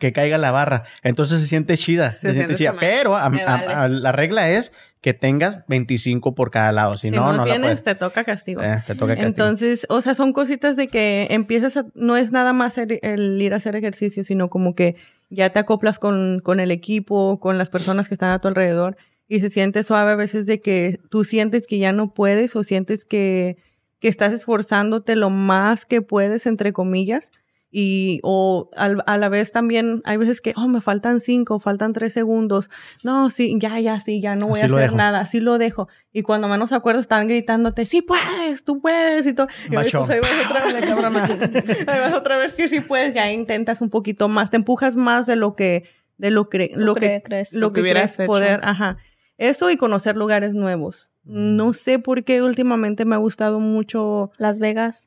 Que 0.00 0.12
caiga 0.12 0.36
la 0.38 0.50
barra. 0.50 0.82
Entonces 1.04 1.40
se 1.40 1.46
siente 1.46 1.76
chida. 1.76 2.10
Se, 2.10 2.28
Se 2.30 2.34
siente 2.34 2.56
siente 2.56 2.74
chida. 2.74 2.74
Pero 2.80 3.16
a- 3.16 3.30
me 3.30 3.42
a- 3.42 3.46
vale. 3.46 3.66
a- 3.72 3.86
la 3.88 4.10
regla 4.10 4.50
es 4.50 4.72
que 5.00 5.14
tengas 5.14 5.60
25 5.68 6.34
por 6.34 6.50
cada 6.50 6.72
lado. 6.72 6.98
Si, 6.98 7.10
Si 7.10 7.14
no, 7.16 7.26
no, 7.26 7.32
no, 7.32 7.36
la 7.38 7.44
tienes, 7.44 7.60
puedes. 7.60 7.82
te 7.84 7.94
toca 7.94 8.24
castigo. 8.24 8.62
Eh, 8.62 8.82
te 8.86 8.94
toca 8.96 9.12
castigo. 9.14 9.28
Entonces, 9.28 9.86
o 9.88 10.02
sea, 10.02 10.14
son 10.16 10.32
cositas 10.32 10.74
de 10.76 10.88
que 10.88 11.28
empiezas 11.30 11.76
a, 11.76 11.84
no 11.94 12.16
es 12.16 12.32
nada 12.32 12.52
más 12.52 12.76
el, 12.78 12.98
el 13.02 13.40
ir 13.40 13.54
a 13.54 13.58
hacer 13.58 13.76
ejercicio, 13.76 14.24
sino 14.24 14.50
como 14.50 14.74
que 14.74 14.96
ya 15.28 15.50
te 15.50 15.58
acoplas 15.60 15.98
con, 16.00 16.40
con 16.42 16.58
el 16.58 16.70
equipo, 16.72 17.38
con 17.38 17.56
las 17.58 17.70
personas 17.70 18.08
que 18.08 18.14
están 18.14 18.32
a 18.32 18.40
tu 18.40 18.48
alrededor 18.48 18.96
y 19.28 19.38
se 19.40 19.48
siente 19.50 19.84
suave 19.84 20.10
a 20.12 20.16
veces 20.16 20.44
de 20.46 20.60
que 20.60 20.98
tú 21.08 21.22
sientes 21.24 21.66
que 21.68 21.78
ya 21.78 21.92
no 21.92 22.12
puedes 22.14 22.56
o 22.56 22.64
sientes 22.64 23.04
que, 23.04 23.58
que 24.00 24.08
estás 24.08 24.32
esforzándote 24.32 25.14
lo 25.14 25.30
más 25.30 25.84
que 25.84 26.02
puedes, 26.02 26.46
entre 26.46 26.72
comillas. 26.72 27.30
Y, 27.72 28.18
o 28.24 28.68
al- 28.76 29.04
a 29.06 29.16
la 29.16 29.28
vez 29.28 29.52
también 29.52 30.02
hay 30.04 30.16
veces 30.16 30.40
que, 30.40 30.54
oh, 30.56 30.66
me 30.66 30.80
faltan 30.80 31.20
cinco, 31.20 31.60
faltan 31.60 31.92
tres 31.92 32.12
segundos. 32.12 32.68
No, 33.04 33.30
sí, 33.30 33.56
ya, 33.60 33.78
ya, 33.78 34.00
sí, 34.00 34.20
ya 34.20 34.34
no 34.34 34.48
voy 34.48 34.60
Así 34.60 34.72
a 34.72 34.74
hacer 34.74 34.86
dejo. 34.88 34.96
nada, 34.96 35.20
así 35.20 35.38
lo 35.40 35.56
dejo. 35.58 35.88
Y 36.12 36.22
cuando 36.22 36.48
menos 36.48 36.72
acuerdo 36.72 37.00
están 37.00 37.28
gritándote, 37.28 37.86
sí 37.86 38.02
puedes, 38.02 38.64
tú 38.64 38.80
puedes 38.80 39.24
y 39.26 39.34
todo. 39.34 39.46
Y 39.70 39.76
ahí, 39.76 39.88
pues, 39.90 40.10
ahí 40.10 40.20
vas 40.20 40.46
otra 40.46 40.66
vez, 40.66 40.84
cabrona. 40.86 41.24
Ahí 41.86 42.00
vas 42.00 42.14
otra 42.14 42.36
vez 42.38 42.52
que 42.54 42.68
sí 42.68 42.80
puedes, 42.80 43.14
ya 43.14 43.30
intentas 43.30 43.80
un 43.80 43.90
poquito 43.90 44.28
más, 44.28 44.50
te 44.50 44.56
empujas 44.56 44.96
más 44.96 45.26
de 45.26 45.36
lo 45.36 45.54
que, 45.54 45.84
de 46.18 46.30
lo, 46.32 46.50
cre- 46.50 46.72
lo 46.74 46.94
que, 46.94 47.18
cre- 47.18 47.22
crees. 47.24 47.52
lo 47.52 47.68
que 47.70 47.74
que 47.76 47.80
hubieras 47.82 48.02
crees 48.16 48.20
hecho. 48.20 48.26
poder, 48.26 48.60
ajá. 48.64 48.96
Eso 49.38 49.70
y 49.70 49.76
conocer 49.76 50.16
lugares 50.16 50.52
nuevos. 50.54 51.09
Mm. 51.24 51.56
No 51.56 51.72
sé 51.72 51.98
por 51.98 52.24
qué 52.24 52.42
últimamente 52.42 53.04
me 53.04 53.14
ha 53.14 53.18
gustado 53.18 53.60
mucho 53.60 54.30
Las 54.38 54.58
Vegas. 54.58 55.06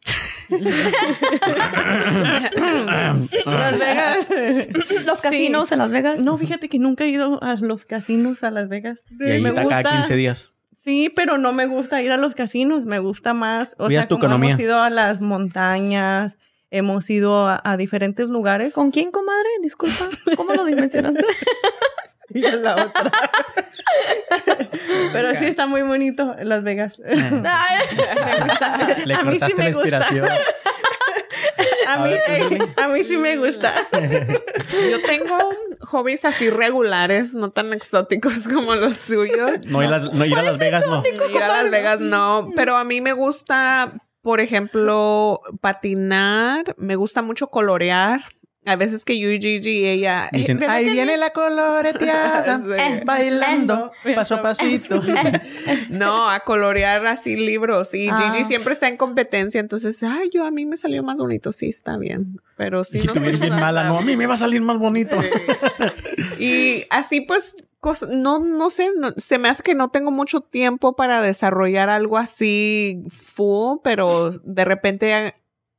Las 3.45 3.79
Vegas. 3.79 4.27
Los 5.05 5.21
casinos 5.21 5.71
en 5.71 5.79
Las 5.79 5.91
Vegas. 5.91 6.23
No, 6.23 6.37
fíjate 6.37 6.69
que 6.69 6.79
nunca 6.79 7.03
he 7.05 7.09
ido 7.09 7.41
a 7.43 7.55
los 7.55 7.85
casinos 7.85 8.43
a 8.43 8.51
Las 8.51 8.69
Vegas. 8.69 9.01
y 9.19 9.23
ahí 9.29 9.41
me 9.41 9.49
está 9.49 9.67
cada 9.67 9.83
15 9.83 10.15
días. 10.15 10.51
Sí, 10.71 11.11
pero 11.15 11.37
no 11.37 11.53
me 11.53 11.65
gusta 11.65 12.01
ir 12.01 12.11
a 12.11 12.17
los 12.17 12.35
casinos, 12.35 12.85
me 12.85 12.99
gusta 12.99 13.33
más, 13.33 13.73
o 13.77 13.87
sea, 13.87 14.05
tu 14.07 14.15
como 14.15 14.25
economía. 14.25 14.49
hemos 14.51 14.61
ido 14.61 14.81
a 14.81 14.89
las 14.89 15.21
montañas, 15.21 16.37
hemos 16.71 17.09
ido 17.09 17.47
a, 17.47 17.61
a 17.63 17.77
diferentes 17.77 18.27
lugares 18.29 18.73
¿Con 18.73 18.91
quién, 18.91 19.09
comadre? 19.11 19.47
Disculpa. 19.61 20.09
¿Cómo 20.35 20.53
lo 20.53 20.65
dimensionaste? 20.65 21.23
y 22.33 22.41
la 22.41 22.75
otra. 22.75 23.11
pero 25.11 25.35
sí 25.35 25.45
está 25.45 25.67
muy 25.67 25.81
bonito 25.83 26.35
Las 26.41 26.63
Vegas. 26.63 26.99
Me 27.05 27.29
gusta. 28.45 28.97
Le 29.05 29.13
a 29.13 29.23
mí 29.23 29.33
sí 29.33 29.39
cortaste 29.39 29.57
la 29.57 29.63
me 29.63 29.71
gusta. 29.73 29.97
inspiración. 29.97 30.27
A 31.87 31.93
A 31.93 31.97
mí, 32.05 32.09
ver, 32.11 32.51
Lili. 32.51 32.65
a 32.77 32.87
mí 32.87 33.03
sí 33.03 33.17
me 33.17 33.35
gusta. 33.37 33.73
Yo 34.89 35.01
tengo 35.05 35.37
hobbies 35.81 36.25
así 36.25 36.49
regulares, 36.49 37.35
no 37.35 37.51
tan 37.51 37.73
exóticos 37.73 38.47
como 38.47 38.73
los 38.75 38.97
suyos. 38.97 39.65
No 39.67 39.83
ir 39.83 39.93
a, 39.93 39.99
no 39.99 40.25
ir 40.25 40.35
a 40.35 40.41
Las 40.41 40.57
Vegas, 40.57 40.83
no. 40.87 41.03
Ir 41.29 41.43
a 41.43 41.47
Las 41.47 41.69
Vegas 41.69 41.99
no, 41.99 42.49
pero 42.55 42.77
a 42.77 42.83
mí 42.83 43.01
me 43.01 43.13
gusta, 43.13 43.93
por 44.21 44.39
ejemplo, 44.39 45.41
patinar, 45.61 46.73
me 46.77 46.95
gusta 46.95 47.21
mucho 47.21 47.47
colorear. 47.47 48.21
A 48.65 48.75
veces 48.77 49.03
que 49.03 49.19
yo 49.19 49.29
y 49.29 49.41
Gigi, 49.41 49.85
ella... 49.85 50.29
Dicen, 50.31 50.57
¿verdad 50.57 50.75
ahí 50.77 50.85
viene 50.89 51.13
no?" 51.13 51.19
la 51.19 51.29
coloreteada, 51.31 52.59
Sí. 52.65 52.71
eh, 52.77 53.01
bailando, 53.05 53.91
paso 54.15 54.35
a 54.35 54.41
pasito. 54.41 55.01
No, 55.89 56.29
a 56.29 56.39
colorear 56.41 57.05
así 57.07 57.35
libros. 57.35 57.93
Y 57.93 58.07
Ah. 58.09 58.31
Gigi 58.31 58.45
siempre 58.45 58.73
está 58.73 58.87
en 58.87 58.95
competencia, 58.97 59.59
entonces, 59.59 60.01
ay, 60.03 60.29
yo 60.33 60.45
a 60.45 60.51
mí 60.51 60.65
me 60.65 60.77
salió 60.77 61.03
más 61.03 61.19
bonito. 61.19 61.51
Sí, 61.51 61.67
está 61.67 61.97
bien. 61.97 62.39
Pero 62.55 62.83
sí, 62.83 62.99
Y 63.03 63.07
no 63.07 63.13
bien 63.13 63.49
mala, 63.49 63.83
no, 63.89 63.97
a 63.99 64.01
mí 64.01 64.15
me 64.15 64.25
va 64.27 64.35
a 64.35 64.37
salir 64.37 64.61
más 64.61 64.77
bonito. 64.77 65.17
Y 66.39 66.85
así 66.89 67.21
pues, 67.21 67.55
no, 68.09 68.39
no 68.39 68.69
sé, 68.69 68.89
no- 68.97 69.13
se 69.17 69.37
me 69.37 69.49
hace 69.49 69.63
que 69.63 69.75
no 69.75 69.89
tengo 69.89 70.11
mucho 70.11 70.41
tiempo 70.41 70.95
para 70.95 71.21
desarrollar 71.21 71.89
algo 71.89 72.17
así 72.17 73.03
full, 73.09 73.79
pero 73.83 74.29
de 74.31 74.65
repente 74.65 75.35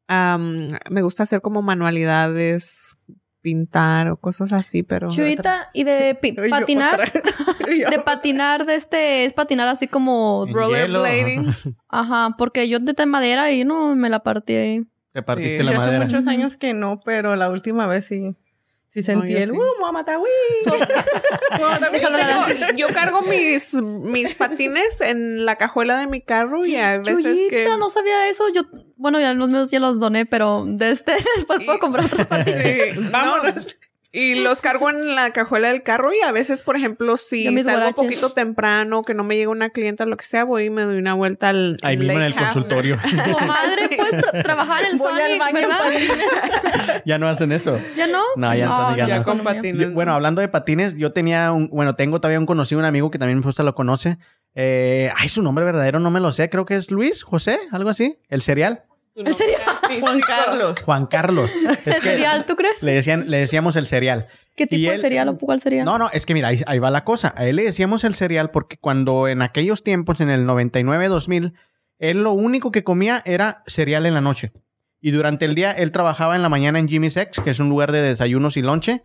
am, 0.09 0.69
me 0.91 1.03
gusta 1.03 1.23
hacer 1.25 1.41
como 1.41 1.63
manualidades, 1.63 2.97
pintar 3.41 4.09
o 4.09 4.17
cosas 4.17 4.53
así, 4.53 4.83
pero... 4.83 5.11
Chuyita, 5.11 5.69
y 5.75 5.85
de 5.85 6.15
patinar, 6.51 7.13
de 7.69 7.99
patinar 8.05 8.65
de 8.65 8.75
este, 8.77 9.25
es 9.27 9.33
patinar 9.35 9.69
así 9.69 9.87
como, 9.87 10.47
rollerblading. 10.51 11.55
ajá, 11.89 12.35
porque 12.39 12.69
yo 12.69 12.79
de 12.79 13.07
madera 13.07 13.53
y 13.53 13.65
no 13.65 13.95
me 13.97 14.09
la 14.09 14.21
partí 14.23 14.55
ahí. 14.55 14.87
Te 15.13 15.23
partiste 15.23 15.59
Sí. 15.59 15.63
la 15.63 15.73
Yo 15.73 15.79
hace 15.79 15.87
madera. 15.87 16.05
muchos 16.07 16.27
años 16.27 16.57
que 16.57 16.75
no, 16.75 17.01
pero 17.05 17.37
la 17.37 17.51
última 17.51 17.87
vez 17.87 18.07
sí. 18.07 18.35
Sí 18.95 19.03
sentí 19.03 19.33
yo 19.33 19.39
el, 19.39 19.51
sí. 19.51 19.57
¡uh, 19.57 19.93
matar, 19.93 20.21
Yo, 22.77 22.87
cargo 22.89 23.23
mis, 23.23 23.75
mis 23.75 24.37
patines 24.37 25.01
en 25.01 25.45
la 25.45 25.57
cajuela 25.57 25.99
de 25.99 26.07
mi 26.07 26.21
carro 26.21 26.65
y 26.65 26.77
a 26.77 26.99
veces 26.99 27.25
Chuyita, 27.25 27.51
que... 27.51 27.77
no 27.77 27.91
sabía 27.91 28.29
eso. 28.29 28.45
Yo, 28.55 28.63
bueno, 28.97 29.19
ya 29.19 29.35
los 29.35 29.49
míos 29.49 29.73
ya 29.73 29.81
los 29.81 29.99
doné, 29.99 30.27
pero 30.27 30.65
de 30.65 30.93
este 30.93 31.13
después 31.37 31.65
puedo 31.65 31.81
comprar 31.81 32.07
otros 32.07 32.25
patines. 32.29 32.95
Sí, 32.95 33.01
no. 33.01 33.43
Y 34.17 34.37
los 34.37 34.61
cargo 34.61 34.91
en 34.91 35.17
la 35.17 35.33
cajuela 35.33 35.69
del 35.69 35.83
carro 35.83 36.13
y 36.13 36.21
a 36.21 36.31
veces, 36.31 36.63
por 36.63 36.77
ejemplo, 36.77 37.17
si 37.17 37.45
salgo 37.59 37.63
guaraches. 37.81 37.95
poquito 37.97 38.31
temprano, 38.31 39.03
que 39.03 39.13
no 39.13 39.25
me 39.25 39.37
llega 39.37 39.51
una 39.51 39.71
clienta, 39.71 40.07
lo 40.07 40.17
que 40.17 40.25
sea, 40.25 40.45
voy 40.45 40.67
y 40.67 40.71
me 40.71 40.83
doy 40.83 40.99
una 40.99 41.15
vuelta 41.15 41.49
al 41.49 41.77
Ahí 41.83 41.97
mismo 41.97 42.13
en 42.15 42.23
el 42.23 42.35
consultorio. 42.37 42.97
Comadre, 43.33 43.89
puedes 43.97 44.13
tra- 44.25 44.43
trabajar 44.45 44.85
en 44.85 44.93
el 44.93 44.99
Voy 44.99 45.11
Sonic, 45.21 45.53
¿verdad? 45.53 45.79
patines. 45.83 47.03
ya 47.05 47.19
no 47.19 47.29
hacen 47.29 47.51
eso. 47.51 47.81
¿Ya 47.97 48.07
no? 48.07 48.23
No, 48.37 48.55
ya 48.55 48.65
en 48.67 48.71
Sonic 48.71 48.97
ya 48.99 49.07
Ya 49.09 49.19
no. 49.19 49.25
con 49.25 49.39
patines. 49.41 49.89
Yo- 49.89 49.93
bueno, 49.95 50.15
hablando 50.15 50.41
de 50.41 50.47
patines, 50.49 50.95
yo 50.97 51.13
tenía 51.13 51.51
un, 51.51 51.69
bueno, 51.71 51.97
tengo 51.97 52.21
todavía 52.21 52.39
un 52.39 52.47
conocido, 52.47 52.79
un 52.79 52.85
amigo 52.85 53.11
que 53.11 53.19
también 53.19 53.39
me 53.41 53.45
gusta 53.45 53.65
lo 53.65 53.75
conoce. 53.75 54.19
Eh, 54.55 55.11
ay, 55.17 55.29
su 55.29 55.43
nombre 55.43 55.65
verdadero 55.65 55.99
no 55.99 56.13
me 56.13 56.21
lo 56.21 56.31
sé, 56.31 56.49
creo 56.49 56.65
que 56.65 56.77
es 56.77 56.93
Luis, 56.93 57.25
José, 57.25 57.59
algo 57.73 57.91
así, 57.91 58.21
el 58.29 58.43
cereal. 58.43 58.85
Juan. 60.01 60.21
Carlos. 60.21 60.81
Juan 60.81 61.07
Carlos. 61.07 61.51
Es 61.51 61.87
¿El 61.87 62.03
cereal, 62.03 62.47
tú 62.47 62.57
crees? 62.57 62.83
le 62.83 62.93
decían, 62.93 63.31
le 63.31 63.39
decíamos 63.39 63.77
el 63.77 63.87
cereal. 63.87 64.27
¿Qué 64.57 64.67
tipo 64.67 64.91
de 64.91 64.99
cereal 64.99 65.29
o 65.29 65.39
cuál 65.39 65.61
cereal? 65.61 65.85
No, 65.85 65.99
no, 65.99 66.11
es 66.13 66.27
que 66.27 66.35
mira, 66.35 66.49
ahí, 66.49 66.63
ahí 66.67 66.79
va 66.79 66.91
la 66.91 67.05
cosa. 67.05 67.35
A 67.37 67.47
él 67.47 67.57
le 67.57 67.65
decíamos 67.65 68.05
el 68.05 68.15
cereal 68.15 68.51
porque 68.51 68.77
cuando 68.77 69.29
en 69.29 69.43
aquellos 69.43 69.83
tiempos, 69.83 70.21
en 70.21 70.31
el 70.31 70.47
99-2000, 70.47 71.55
él 71.99 72.23
lo 72.23 72.33
único 72.33 72.71
que 72.73 72.85
comía 72.85 73.23
era 73.25 73.63
cereal 73.67 74.07
en 74.07 74.15
la 74.15 74.21
noche. 74.21 74.53
Y 75.01 75.11
durante 75.11 75.45
el 75.45 75.55
día 75.55 75.71
él 75.73 75.93
trabajaba 75.93 76.35
en 76.35 76.43
la 76.43 76.49
mañana 76.49 76.79
en 76.79 76.89
Jimmy's 76.89 77.17
X, 77.17 77.41
que 77.43 77.51
es 77.51 77.59
un 77.61 77.69
lugar 77.69 77.93
de 77.93 78.01
desayunos 78.01 78.57
y 78.57 78.63
lonche. 78.63 79.03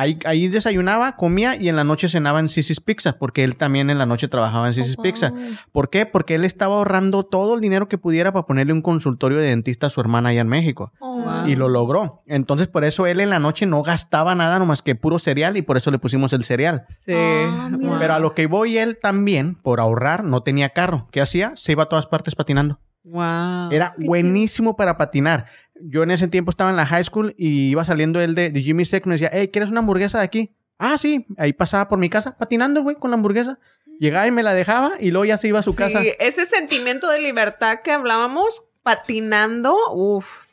Ahí, 0.00 0.16
ahí 0.26 0.46
desayunaba, 0.46 1.16
comía 1.16 1.56
y 1.56 1.68
en 1.68 1.74
la 1.74 1.82
noche 1.82 2.08
cenaba 2.08 2.38
en 2.38 2.48
Sisi's 2.48 2.78
Pizza, 2.80 3.18
porque 3.18 3.42
él 3.42 3.56
también 3.56 3.90
en 3.90 3.98
la 3.98 4.06
noche 4.06 4.28
trabajaba 4.28 4.68
en 4.68 4.74
Sisi's 4.74 4.94
Oh, 4.96 5.02
Pizza. 5.02 5.30
wow. 5.30 5.40
¿Por 5.72 5.90
qué? 5.90 6.06
Porque 6.06 6.36
él 6.36 6.44
estaba 6.44 6.76
ahorrando 6.76 7.24
todo 7.24 7.56
el 7.56 7.60
dinero 7.60 7.88
que 7.88 7.98
pudiera 7.98 8.30
para 8.30 8.46
ponerle 8.46 8.72
un 8.72 8.80
consultorio 8.80 9.38
de 9.38 9.48
dentista 9.48 9.88
a 9.88 9.90
su 9.90 10.00
hermana 10.00 10.28
allá 10.28 10.42
en 10.42 10.46
México. 10.48 10.92
Wow. 11.00 11.48
Y 11.48 11.56
lo 11.56 11.68
logró. 11.68 12.22
Entonces, 12.26 12.68
por 12.68 12.84
eso 12.84 13.06
él 13.08 13.18
en 13.18 13.30
la 13.30 13.40
noche 13.40 13.66
no 13.66 13.82
gastaba 13.82 14.36
nada, 14.36 14.60
nomás 14.60 14.82
que 14.82 14.94
puro 14.94 15.18
cereal, 15.18 15.56
y 15.56 15.62
por 15.62 15.76
eso 15.76 15.90
le 15.90 15.98
pusimos 15.98 16.32
el 16.32 16.44
cereal. 16.44 16.86
Sí. 16.90 17.12
Ah. 17.14 17.68
Wow. 17.72 17.96
Pero 17.98 18.14
a 18.14 18.18
lo 18.20 18.34
que 18.34 18.46
voy, 18.46 18.78
él 18.78 18.98
también, 19.02 19.56
por 19.56 19.80
ahorrar, 19.80 20.22
no 20.22 20.44
tenía 20.44 20.68
carro. 20.68 21.08
¿Qué 21.10 21.20
hacía? 21.20 21.52
Se 21.56 21.72
iba 21.72 21.82
a 21.82 21.86
todas 21.86 22.06
partes 22.06 22.36
patinando. 22.36 22.78
Wow. 23.04 23.70
Era 23.70 23.94
buenísimo 23.98 24.76
para 24.76 24.96
patinar. 24.98 25.46
Yo 25.82 26.02
en 26.02 26.10
ese 26.10 26.28
tiempo 26.28 26.50
estaba 26.50 26.70
en 26.70 26.76
la 26.76 26.86
high 26.86 27.04
school 27.04 27.34
y 27.38 27.70
iba 27.70 27.84
saliendo 27.84 28.20
él 28.20 28.34
de, 28.34 28.50
de 28.50 28.62
Jimmy 28.62 28.84
Sec 28.84 29.06
me 29.06 29.14
decía, 29.14 29.30
hey, 29.32 29.48
¿quieres 29.48 29.70
una 29.70 29.80
hamburguesa 29.80 30.18
de 30.18 30.24
aquí? 30.24 30.54
Ah, 30.78 30.96
sí. 30.98 31.26
Ahí 31.36 31.52
pasaba 31.52 31.88
por 31.88 31.98
mi 31.98 32.08
casa 32.10 32.36
patinando, 32.38 32.82
güey, 32.82 32.96
con 32.96 33.10
la 33.10 33.16
hamburguesa. 33.16 33.58
Llegaba 33.98 34.26
y 34.26 34.30
me 34.30 34.42
la 34.42 34.54
dejaba 34.54 34.92
y 35.00 35.10
luego 35.10 35.24
ya 35.24 35.38
se 35.38 35.48
iba 35.48 35.58
a 35.58 35.62
su 35.62 35.72
Sí, 35.72 35.76
casa. 35.78 36.00
ese 36.20 36.46
sentimiento 36.46 37.08
de 37.10 37.20
libertad 37.20 37.78
que 37.82 37.90
hablábamos, 37.92 38.62
patinando, 38.84 39.76
uff, 39.92 40.46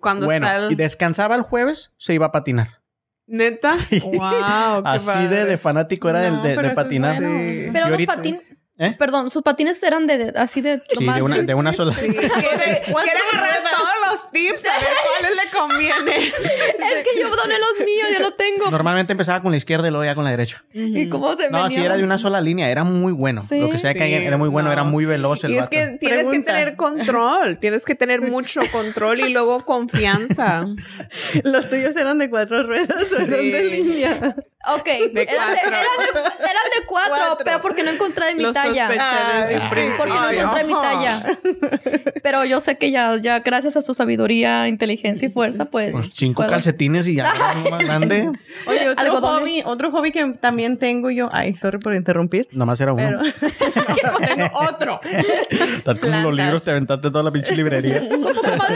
cuando 0.00 0.26
Bueno, 0.26 0.46
está 0.46 0.56
el... 0.66 0.72
y 0.72 0.74
descansaba 0.76 1.34
el 1.34 1.42
jueves, 1.42 1.92
se 1.98 2.14
iba 2.14 2.26
a 2.26 2.32
patinar. 2.32 2.80
¿Neta? 3.26 3.74
Wow, 4.04 4.82
qué 4.82 4.88
Así 4.88 5.06
de, 5.06 5.12
padre. 5.12 5.44
de 5.46 5.58
fanático 5.58 6.08
era 6.08 6.30
No, 6.30 6.44
el 6.46 6.56
de, 6.62 6.70
patinar. 6.70 7.16
Sí. 7.18 7.22
Pero 7.72 7.80
los 7.86 7.90
ahorita- 7.90 8.14
patines. 8.16 8.42
¿Eh? 8.78 8.94
Perdón, 8.98 9.30
sus 9.30 9.42
patines 9.42 9.82
eran 9.82 10.06
de, 10.06 10.18
de- 10.18 10.38
así 10.38 10.60
de. 10.60 10.80
Sí, 10.98 11.04
de 11.06 11.22
una, 11.22 11.38
de 11.38 11.54
una 11.54 11.72
sola. 11.72 11.92
Sí, 11.94 12.08
quiere, 12.08 12.28
quiere 12.28 12.82
¿Cuántas 12.92 13.14
agarrar 13.32 13.58
todos 13.74 13.90
los 14.10 14.30
tips 14.30 14.66
a 14.66 14.78
ver 14.78 14.88
cuáles 15.18 15.36
le 15.44 15.58
conviene. 15.58 16.26
Es 16.96 17.02
que 17.02 17.20
yo 17.20 17.28
doné 17.34 17.54
los 17.58 17.86
míos, 17.86 18.08
yo 18.12 18.20
lo 18.20 18.32
tengo. 18.32 18.70
Normalmente 18.70 19.12
empezaba 19.12 19.40
con 19.40 19.50
la 19.50 19.56
izquierda 19.56 19.88
y 19.88 19.90
luego 19.90 20.04
ya 20.04 20.14
con 20.14 20.24
la 20.24 20.30
derecha. 20.30 20.62
¿Y 20.74 21.08
cómo 21.08 21.34
se 21.36 21.48
No, 21.50 21.62
venía? 21.64 21.78
si 21.78 21.84
era 21.84 21.96
de 21.96 22.04
una 22.04 22.18
sola 22.18 22.40
línea, 22.42 22.68
era 22.70 22.84
muy 22.84 23.12
bueno. 23.12 23.40
Sí. 23.48 23.58
Lo 23.58 23.70
que 23.70 23.78
sea 23.78 23.94
que 23.94 24.26
era 24.26 24.36
muy 24.36 24.48
bueno, 24.50 24.68
no. 24.68 24.72
era 24.74 24.84
muy 24.84 25.04
veloz 25.06 25.42
el 25.44 25.52
Y 25.52 25.54
es 25.54 25.60
vato. 25.62 25.70
que 25.70 25.96
tienes 25.98 26.18
Pregunta. 26.26 26.52
que 26.52 26.58
tener 26.58 26.76
control, 26.76 27.58
tienes 27.58 27.84
que 27.86 27.94
tener 27.94 28.20
mucho 28.22 28.60
control 28.72 29.20
y 29.20 29.30
luego 29.32 29.64
confianza. 29.64 30.64
Los 31.44 31.68
tuyos 31.70 31.96
eran 31.96 32.18
de 32.18 32.28
cuatro 32.30 32.62
ruedas 32.62 32.90
o 33.12 33.16
son 33.16 33.26
de 33.30 33.64
línea. 33.64 34.36
Ok, 34.68 34.86
eran 34.88 35.14
de, 35.14 35.26
cuatro. 35.26 35.68
eran 35.68 35.82
de- 36.14 36.20
eran 36.20 36.64
de 36.80 36.86
cuatro, 36.86 37.14
Cuatro. 37.16 37.44
pero 37.44 37.60
porque 37.62 37.82
no 37.84 37.90
encontré 37.92 38.26
de 38.26 38.34
mi 38.34 38.42
Los 38.42 38.56
talla. 38.74 38.88
Ay, 38.88 39.54
sí. 39.54 39.60
Porque 39.98 40.12
no 40.12 40.20
Ay, 40.20 40.38
encontré 40.38 40.64
mi 40.64 40.72
talla. 40.74 41.22
Pero 42.22 42.44
yo 42.44 42.60
sé 42.60 42.78
que 42.78 42.90
ya, 42.90 43.16
ya 43.20 43.40
gracias 43.40 43.76
a 43.76 43.82
su 43.82 43.94
sabiduría, 43.94 44.68
inteligencia 44.68 45.28
y 45.28 45.30
fuerza, 45.32 45.64
pues. 45.66 45.92
Pues 45.92 46.12
cinco 46.14 46.42
puedo- 46.42 46.50
calcetines 46.50 47.06
y 47.08 47.16
ya 47.16 47.32
más 47.70 47.84
grande. 47.84 48.30
Oye, 48.66 48.88
otro 48.90 49.04
Algodones. 49.04 49.40
hobby, 49.40 49.62
otro 49.64 49.90
hobby 49.90 50.12
que 50.12 50.24
también 50.40 50.76
tengo 50.78 51.10
yo. 51.10 51.26
Ay, 51.32 51.54
sorry 51.56 51.78
por 51.78 51.94
interrumpir. 51.94 52.48
Nomás 52.52 52.80
era 52.80 52.94
Pero 52.94 53.18
uno. 53.20 53.22
no, 54.12 54.26
tengo 54.26 54.50
otro. 54.54 55.00
Tal 55.84 56.00
como 56.00 56.20
los 56.22 56.34
libros 56.34 56.62
te 56.62 56.70
aventaste 56.70 57.10
toda 57.10 57.22
la 57.24 57.30
pinche 57.30 57.54
librería. 57.54 58.02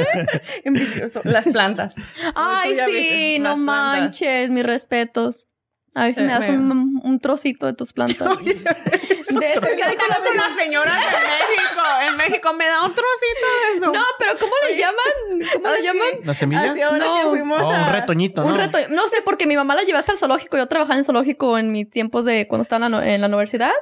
Envidioso. 0.65 1.21
Las 1.25 1.45
plantas. 1.45 1.95
Ay, 2.35 2.77
sí, 2.89 3.39
no 3.41 3.57
manches, 3.57 4.51
mis 4.51 4.65
respetos. 4.65 5.47
A 5.95 6.05
ver 6.05 6.15
si 6.15 6.21
Eh, 6.21 6.25
me 6.25 6.33
das 6.33 6.49
un, 6.49 7.01
un 7.03 7.19
trocito 7.21 7.67
de 7.67 7.73
tus 7.73 7.93
plantas. 7.93 8.29
de 8.45 9.53
eso 9.53 9.61
que 9.61 9.83
hay 9.83 9.97
con 9.97 10.09
la- 10.09 10.19
con 10.25 10.37
las 10.37 10.55
señoras 10.55 10.95
de 11.01 11.07
México. 11.17 11.81
En 12.09 12.17
México 12.17 12.53
me 12.55 12.67
da 12.67 12.85
un 12.85 12.95
trocito 12.95 13.47
de 13.73 13.77
eso. 13.77 13.93
No, 13.93 14.03
pero 14.19 14.39
¿cómo 14.39 14.53
le 14.69 14.77
llaman? 14.77 15.51
¿Cómo 15.55 15.67
Ah, 15.69 15.73
le 15.73 15.79
sí. 15.79 15.85
llaman? 15.87 16.07
¿La 16.25 16.35
semilla? 16.35 16.71
Así 16.73 16.81
ahora 16.83 16.99
No. 16.99 17.15
que 17.23 17.29
fuimos 17.31 17.61
Oh, 17.61 17.71
a... 17.73 17.87
un 17.87 17.93
retoñito, 17.93 18.43
¿no? 18.43 18.49
Un 18.49 18.57
reto, 18.57 18.79
no 18.91 19.09
sé, 19.09 19.17
porque 19.25 19.47
mi 19.47 19.57
mamá 19.57 19.75
la 19.75 19.83
llevé 19.83 19.99
hasta 19.99 20.13
el 20.13 20.19
zoológico. 20.19 20.57
Yo 20.57 20.67
trabajaba 20.67 20.95
en 20.95 21.01
el 21.01 21.05
zoológico 21.05 21.59
en 21.59 21.73
mis 21.73 21.91
tiempos 21.91 22.25
de 22.25 22.47
cuando 22.49 22.63
estaba 22.63 22.87
en 22.87 22.93
la, 22.93 22.99
no- 23.01 23.05
en 23.05 23.21
la 23.21 23.27
universidad. 23.27 23.73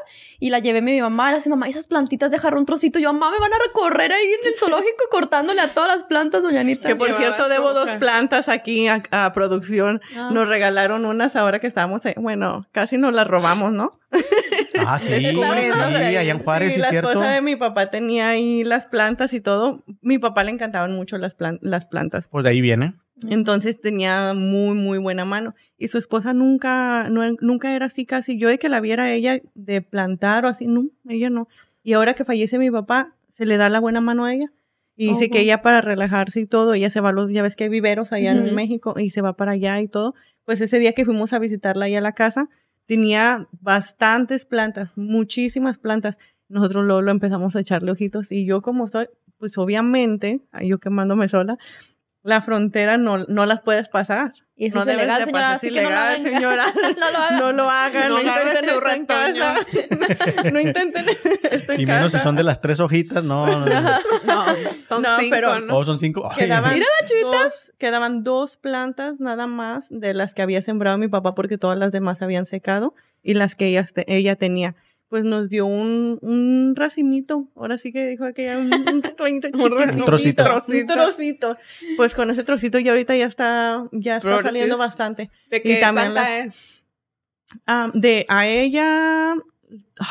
Y 0.40 0.50
la 0.50 0.61
llevé 0.61 0.78
a 0.78 0.82
mi 0.82 1.00
mamá. 1.00 1.28
Y 1.28 1.32
le 1.32 1.36
decía, 1.38 1.50
mamá, 1.50 1.68
esas 1.68 1.86
plantitas 1.88 2.30
dejar 2.30 2.54
un 2.54 2.64
trocito. 2.66 2.98
Yo, 2.98 3.12
mamá, 3.12 3.30
me 3.32 3.38
van 3.38 3.52
a 3.52 3.59
recorrer 3.66 4.12
ahí 4.12 4.26
en 4.40 4.46
el 4.48 4.54
zoológico 4.59 5.04
cortándole 5.11 5.61
a 5.61 5.74
todas 5.74 5.90
las 5.92 6.04
plantas, 6.04 6.42
doña 6.42 6.61
Anita. 6.61 6.88
Que 6.88 6.96
por 6.96 7.09
Llevaba 7.09 7.24
cierto, 7.24 7.48
debo 7.48 7.72
dos 7.74 7.90
plantas 7.96 8.48
aquí 8.48 8.88
a, 8.88 9.02
a 9.11 9.32
producción. 9.32 10.00
Ah. 10.16 10.30
Nos 10.32 10.48
regalaron 10.48 11.04
unas 11.04 11.36
ahora 11.36 11.59
que 11.59 11.66
estábamos, 11.66 11.97
bueno, 12.16 12.62
casi 12.72 12.99
nos 12.99 13.14
las 13.14 13.26
robamos, 13.26 13.72
¿no? 13.72 13.99
Ah, 14.80 14.99
sí. 15.01 15.07
Sí, 15.09 15.26
allá 15.26 16.20
en 16.30 16.38
Juárez, 16.38 16.74
sí, 16.74 16.78
la 16.80 16.86
es 16.86 16.90
cierto. 16.90 17.11
esposa 17.11 17.30
de 17.32 17.42
mi 17.42 17.57
papá 17.57 17.90
tenía 17.90 18.28
ahí 18.28 18.62
las 18.64 18.86
plantas 18.86 19.32
y 19.32 19.40
todo. 19.40 19.82
Mi 20.03 20.18
papá 20.18 20.44
le 20.44 20.51
encantaban 20.53 20.92
mucho 20.94 21.18
las, 21.18 21.34
plan- 21.34 21.59
las 21.62 21.86
plantas. 21.88 22.28
Pues 22.28 22.44
de 22.44 22.51
ahí 22.51 22.61
viene. 22.61 22.94
Entonces 23.28 23.80
tenía 23.80 24.34
muy, 24.34 24.76
muy 24.76 24.99
buena 24.99 25.24
mano. 25.24 25.55
Y 25.78 25.88
su 25.88 25.99
esposa 25.99 26.32
nunca, 26.32 27.09
no, 27.11 27.22
nunca 27.40 27.74
era 27.74 27.86
así 27.86 28.07
casi. 28.07 28.38
Yo 28.38 28.49
de 28.49 28.59
que 28.59 28.68
la 28.68 28.80
viera 28.80 29.05
a 29.05 29.12
ella 29.12 29.40
de 29.55 29.82
plantar 29.82 30.44
o 30.44 30.49
así, 30.49 30.66
no, 30.68 30.84
ella 31.09 31.28
no. 31.28 31.49
Y 31.82 31.94
ahora 31.94 32.14
que 32.14 32.24
fallece 32.24 32.59
mi 32.59 32.70
papá, 32.70 33.14
se 33.32 33.46
le 33.46 33.57
da 33.57 33.68
la 33.68 33.80
buena 33.80 34.01
mano 34.01 34.24
a 34.26 34.32
ella. 34.34 34.53
Y 34.96 35.09
dice 35.11 35.28
que 35.30 35.38
Ojo. 35.38 35.42
ella 35.44 35.62
para 35.62 35.80
relajarse 35.80 36.40
y 36.40 36.46
todo, 36.46 36.74
ella 36.74 36.90
se 36.90 37.01
va 37.01 37.09
a 37.11 37.12
los, 37.12 37.30
ya 37.32 37.42
ves 37.42 37.57
que 37.57 37.64
hay 37.64 37.70
viveros 37.70 38.12
allá 38.12 38.32
en 38.32 38.55
México 38.55 38.94
y 38.99 39.11
se 39.11 39.20
va 39.22 39.34
para 39.36 39.53
allá 39.53 39.80
y 39.80 39.88
todo. 39.88 40.14
Pues 40.49 40.62
ese 40.62 40.78
día 40.78 40.94
que 40.94 41.05
fuimos 41.05 41.34
a 41.34 41.38
visitarla 41.38 41.84
allá 41.84 41.99
a 41.99 42.01
la 42.01 42.14
casa, 42.14 42.49
tenía 42.86 43.46
bastantes 43.61 44.46
plantas, 44.46 44.96
muchísimas 44.96 45.76
plantas. 45.76 46.16
Nosotros 46.49 46.86
luego 46.86 47.03
lo 47.03 47.11
empezamos 47.11 47.55
a 47.55 47.61
echarle 47.61 47.92
ojitos 47.92 48.32
y 48.32 48.46
yo 48.46 48.62
como 48.62 48.88
soy, 48.88 49.09
pues 49.36 49.59
obviamente, 49.59 50.40
yo 50.62 50.78
quemándome 50.78 51.28
sola, 51.28 51.59
la 52.22 52.40
frontera 52.42 52.98
no, 52.98 53.18
no 53.26 53.46
las 53.46 53.60
puedes 53.60 53.88
pasar. 53.88 54.32
Y 54.60 54.66
eso 54.66 54.84
no 54.84 54.90
es 54.90 54.96
ilegal, 54.96 55.20
señora. 55.20 55.32
pasar, 55.32 55.52
Así 55.56 55.68
que 55.68 55.74
no 55.74 55.80
ilegal, 55.82 56.14
hagan. 56.14 56.22
señora. 56.22 56.64
no 56.98 57.10
lo 57.12 57.18
hagan. 57.18 57.38
No 57.38 57.52
lo 57.52 57.70
hagan, 57.70 58.08
No 58.08 58.14
no, 58.16 58.20
intenten 58.22 58.68
estar 58.68 58.96
en 58.96 59.06
casa. 59.06 59.54
no 60.52 60.60
intenten 60.60 61.06
esto 61.52 61.72
en 61.74 61.80
Y 61.80 61.86
menos 61.86 62.10
si 62.12 62.18
son 62.18 62.34
de 62.34 62.42
las 62.42 62.60
tres 62.60 62.80
hojitas, 62.80 63.22
no. 63.22 63.46
no, 63.46 63.60
no. 63.66 63.80
No, 64.24 64.46
son 64.84 65.02
No, 65.02 65.18
cinco, 65.20 65.30
pero- 65.36 65.60
¿no? 65.60 65.76
Oh, 65.76 65.84
son 65.84 65.98
cinco. 66.00 66.28
Quedaban, 66.36 66.74
Mira 66.74 66.86
dos, 67.22 67.72
quedaban 67.78 68.24
dos 68.24 68.56
plantas 68.56 69.20
nada 69.20 69.46
más 69.46 69.86
de 69.90 70.12
las 70.12 70.34
que 70.34 70.42
había 70.42 70.60
sembrado 70.60 70.98
mi 70.98 71.06
papá 71.08 71.34
porque 71.36 71.56
todas 71.56 71.78
las 71.78 71.92
demás 71.92 72.20
habían 72.20 72.44
secado 72.46 72.94
y 73.22 73.34
las 73.34 73.54
que 73.54 73.80
ella 74.08 74.34
tenía. 74.36 74.74
Pues 75.09 75.24
nos 75.24 75.48
dio 75.48 75.64
un, 75.64 76.18
un 76.20 76.74
racimito. 76.76 77.48
Ahora 77.56 77.78
sí 77.78 77.92
que 77.92 78.06
dijo 78.09 78.30
que 78.34 78.44
ya 78.44 78.59
un, 78.59 78.72
un 78.72 79.02
trocito. 79.16 79.48
Un 79.94 80.04
trocito. 80.04 80.44
Un 80.68 80.86
trocito. 80.86 81.56
Pues 81.96 82.14
con 82.14 82.30
ese 82.30 82.44
trocito 82.44 82.78
ya 82.78 82.90
ahorita 82.92 83.16
ya 83.16 83.26
está, 83.26 83.88
ya 83.92 84.18
está 84.18 84.42
saliendo 84.42 84.76
bastante. 84.76 85.30
¿De 85.50 85.62
qué 85.62 85.76
también 85.76 86.12
planta 86.12 86.30
la- 86.30 86.38
es? 86.44 86.61
Ah, 87.66 87.90
de 87.94 88.26
a 88.28 88.46
ella, 88.46 89.34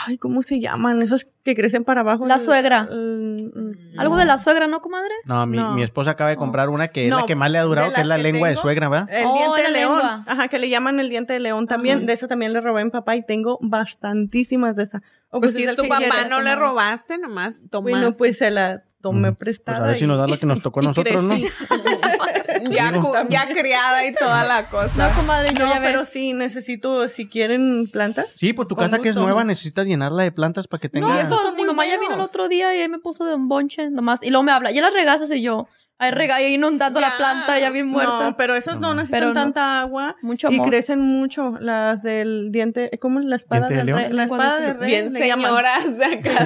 ay, 0.07 0.17
¿cómo 0.17 0.41
se 0.41 0.59
llaman? 0.59 1.03
Esos 1.03 1.27
que 1.47 1.55
crecen 1.55 1.83
para 1.85 2.01
abajo. 2.01 2.25
La 2.27 2.39
suegra. 2.39 2.87
el- 2.91 3.77
Algo 3.97 4.17
de 4.17 4.25
la 4.25 4.37
suegra, 4.37 4.67
¿no, 4.67 4.81
comadre? 4.81 5.13
No, 5.25 5.45
mi, 5.45 5.55
No. 5.57 5.73
mi 5.75 5.81
esposa 5.83 6.11
acaba 6.11 6.29
de 6.29 6.35
comprar 6.35 6.67
una 6.69 6.89
que 6.89 7.05
es 7.05 7.09
No, 7.09 7.21
la 7.21 7.25
que 7.25 7.35
más 7.35 7.49
le 7.49 7.57
ha 7.57 7.63
durado, 7.63 7.93
que 7.93 8.01
es 8.01 8.07
la 8.07 8.17
que 8.17 8.23
lengua 8.23 8.49
de 8.49 8.55
suegra, 8.57 8.89
¿verdad? 8.89 9.09
El 9.11 9.25
Oh, 9.25 9.33
diente 9.37 9.61
de 9.63 9.69
león. 9.71 9.95
lengua. 9.97 10.23
Ajá, 10.27 10.47
que 10.49 10.59
le 10.59 10.69
llaman 10.69 10.99
el 10.99 11.07
diente 11.09 11.31
de 11.33 11.39
león 11.39 11.67
también. 11.67 11.99
Ajá. 11.99 12.05
De 12.07 12.13
esa 12.13 12.27
también 12.27 12.51
le 12.53 12.59
robé 12.61 12.81
a 12.81 12.83
mi 12.85 12.91
papá 12.91 13.15
y 13.15 13.25
tengo 13.25 13.57
bastantísimas 13.61 14.75
de 14.75 14.83
esas. 14.83 15.01
O 15.29 15.39
Pues 15.39 15.53
si 15.53 15.63
es 15.63 15.75
tu 15.75 15.83
papá, 15.87 15.97
quieres, 15.99 16.29
no 16.29 16.41
le 16.41 16.55
robaste, 16.55 17.17
nomás 17.17 17.67
tomaste. 17.69 17.91
Bueno, 17.99 18.11
pues 18.17 18.37
se 18.37 18.51
la 18.51 18.83
tomé 19.01 19.31
Mm, 19.31 19.35
prestada. 19.35 19.77
Pues 19.77 19.85
a 19.85 19.89
ver 19.91 19.97
si 19.99 20.07
nos 20.07 20.17
da 20.17 20.27
lo 20.27 20.37
que 20.39 20.45
nos 20.45 20.61
tocó 20.61 20.79
a 20.81 20.83
nosotros, 20.91 21.23
¿no? 21.23 21.35
ya, 22.71 22.93
ya 23.29 23.47
criada 23.49 24.05
y 24.05 24.13
toda 24.13 24.43
la 24.45 24.67
cosa. 24.69 25.09
No, 25.09 25.15
comadre, 25.15 25.49
yo 25.57 25.65
No, 25.65 25.73
ya 25.73 25.81
pero 25.81 25.99
ves. 26.01 26.09
sí, 26.09 26.33
necesito, 26.33 27.07
si 27.09 27.27
quieren 27.27 27.87
plantas. 27.91 28.27
Sí, 28.35 28.53
pues 28.53 28.67
tu 28.67 28.75
casa 28.75 28.99
que 28.99 29.09
es 29.09 29.15
nueva 29.15 29.43
necesitas 29.43 29.85
llenarla 29.85 30.23
de 30.23 30.31
plantas 30.31 30.67
para 30.67 30.81
que 30.81 30.89
tenga... 30.89 31.07
pues 31.07 31.29
mi 31.55 31.63
mamá 31.63 31.85
ya 31.85 31.99
vino 31.99 32.15
el 32.15 32.21
otro 32.21 32.47
día 32.47 32.75
y 32.75 32.81
ahí 32.81 32.89
me 32.89 32.99
puso 32.99 33.25
de 33.25 33.35
un 33.35 33.47
bonche 33.47 33.89
nomás. 33.89 34.23
Y 34.23 34.29
luego 34.29 34.43
me 34.43 34.51
habla, 34.51 34.71
ya 34.71 34.81
las 34.81 34.93
regasas 34.93 35.31
y 35.31 35.41
yo, 35.41 35.67
ahí 35.99 36.11
rega, 36.11 36.41
inundando 36.41 36.99
Ya. 36.99 37.09
la 37.09 37.17
planta, 37.17 37.59
ya 37.59 37.69
bien 37.69 37.87
muerta. 37.87 38.19
No, 38.23 38.37
pero 38.37 38.55
esas 38.55 38.75
no, 38.79 38.89
No. 38.89 38.95
necesitan 38.95 39.19
Pero 39.19 39.27
no. 39.33 39.33
tanta 39.33 39.79
agua. 39.81 40.15
Mucho 40.21 40.49
Y 40.51 40.55
amor. 40.55 40.69
crecen 40.69 40.99
mucho. 41.01 41.57
Las 41.59 42.03
del 42.03 42.51
diente, 42.51 42.91
¿cómo 43.01 43.19
es 43.19 43.25
la 43.25 43.35
espada 43.35 43.67
¿Diente 43.67 43.85
de 43.85 43.93
del 43.93 44.05
rey? 44.05 44.13
La 44.15 44.23
espada 44.23 44.59
de- 44.59 44.67
del 44.67 44.77
rey. 44.79 44.89
Bien 44.89 45.13
señoras 45.13 45.97
de 45.97 46.05
acá. 46.05 46.45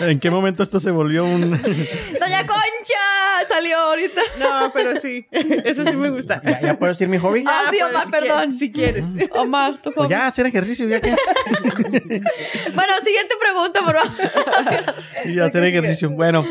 ¿En 0.00 0.20
qué 0.20 0.30
momento 0.30 0.62
esto 0.62 0.80
se 0.80 0.90
volvió 0.90 1.24
un... 1.24 1.50
¡Doña 2.20 2.46
Concha! 2.46 3.46
Salió 3.48 3.76
ahorita. 3.78 4.20
No, 4.38 4.70
pero 4.72 5.00
sí. 5.00 5.26
Eso 5.30 5.84
sí 5.86 5.96
me 5.96 6.10
gusta. 6.10 6.40
¿Ya, 6.44 6.60
ya 6.60 6.78
puedo 6.78 6.92
decir 6.92 7.08
mi 7.08 7.18
hobby? 7.18 7.44
Ah, 7.46 7.64
sí, 7.70 7.78
puedes, 7.78 7.94
Omar, 7.94 8.04
si 8.06 8.10
perdón. 8.10 8.28
quieres, 8.38 8.58
Si 8.58 8.72
quieres. 8.72 9.04
Omar, 9.32 9.72
tu 9.78 9.82
Pues 9.92 9.96
hobby. 9.96 10.10
ya, 10.10 10.26
hacer 10.26 10.46
ejercicio, 10.46 10.86
ya 10.88 11.00
que... 11.00 11.10
Bueno, 12.74 12.92
siguiente 13.04 13.34
pregunta, 13.40 13.80
por 13.84 13.98
favor. 13.98 14.94
Y 15.24 15.38
hacer 15.40 15.64
ejercicio. 15.64 16.10
Bueno, 16.10 16.44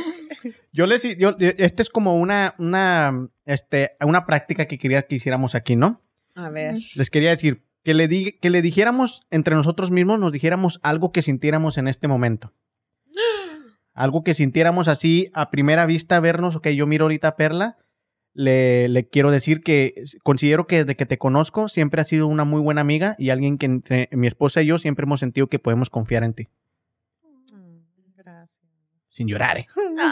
yo 0.71 0.85
les... 0.85 1.03
Yo, 1.17 1.35
este 1.39 1.81
es 1.81 1.89
como 1.89 2.15
una, 2.19 2.55
una, 2.57 3.29
este, 3.45 3.91
una 4.01 4.25
práctica 4.25 4.65
que 4.65 4.77
quería 4.77 5.03
que 5.03 5.15
hiciéramos 5.15 5.55
aquí, 5.55 5.75
¿no? 5.75 6.01
A 6.35 6.49
ver. 6.49 6.75
Les 6.95 7.09
quería 7.09 7.31
decir 7.31 7.63
que 7.83 7.93
le, 7.93 8.07
di- 8.07 8.33
que 8.33 8.49
le 8.49 8.61
dijéramos 8.61 9.25
entre 9.31 9.55
nosotros 9.55 9.91
mismos, 9.91 10.19
nos 10.19 10.31
dijéramos 10.31 10.79
algo 10.83 11.11
que 11.11 11.21
sintiéramos 11.21 11.77
en 11.77 11.88
este 11.88 12.07
momento. 12.07 12.53
Algo 13.93 14.23
que 14.23 14.35
sintiéramos 14.35 14.88
así 14.88 15.31
a 15.33 15.49
primera 15.49 15.85
vista, 15.88 16.19
vernos, 16.19 16.55
ok, 16.55 16.67
yo 16.67 16.85
miro 16.85 17.05
ahorita 17.05 17.29
a 17.29 17.35
Perla, 17.35 17.77
le, 18.33 18.88
le 18.89 19.07
quiero 19.09 19.31
decir 19.31 19.63
que 19.63 19.95
considero 20.21 20.67
que 20.67 20.83
desde 20.83 20.95
que 20.95 21.07
te 21.07 21.17
conozco 21.17 21.67
siempre 21.67 22.01
has 22.01 22.07
sido 22.07 22.27
una 22.27 22.43
muy 22.43 22.61
buena 22.61 22.81
amiga 22.81 23.15
y 23.17 23.31
alguien 23.31 23.57
que 23.57 23.65
entre 23.65 24.09
mi 24.11 24.27
esposa 24.27 24.61
y 24.61 24.67
yo 24.67 24.77
siempre 24.77 25.05
hemos 25.05 25.19
sentido 25.19 25.47
que 25.47 25.57
podemos 25.57 25.89
confiar 25.89 26.23
en 26.23 26.33
ti. 26.35 26.47
Sin 29.18 29.28
llorar, 29.28 29.57
¿eh? 29.57 29.68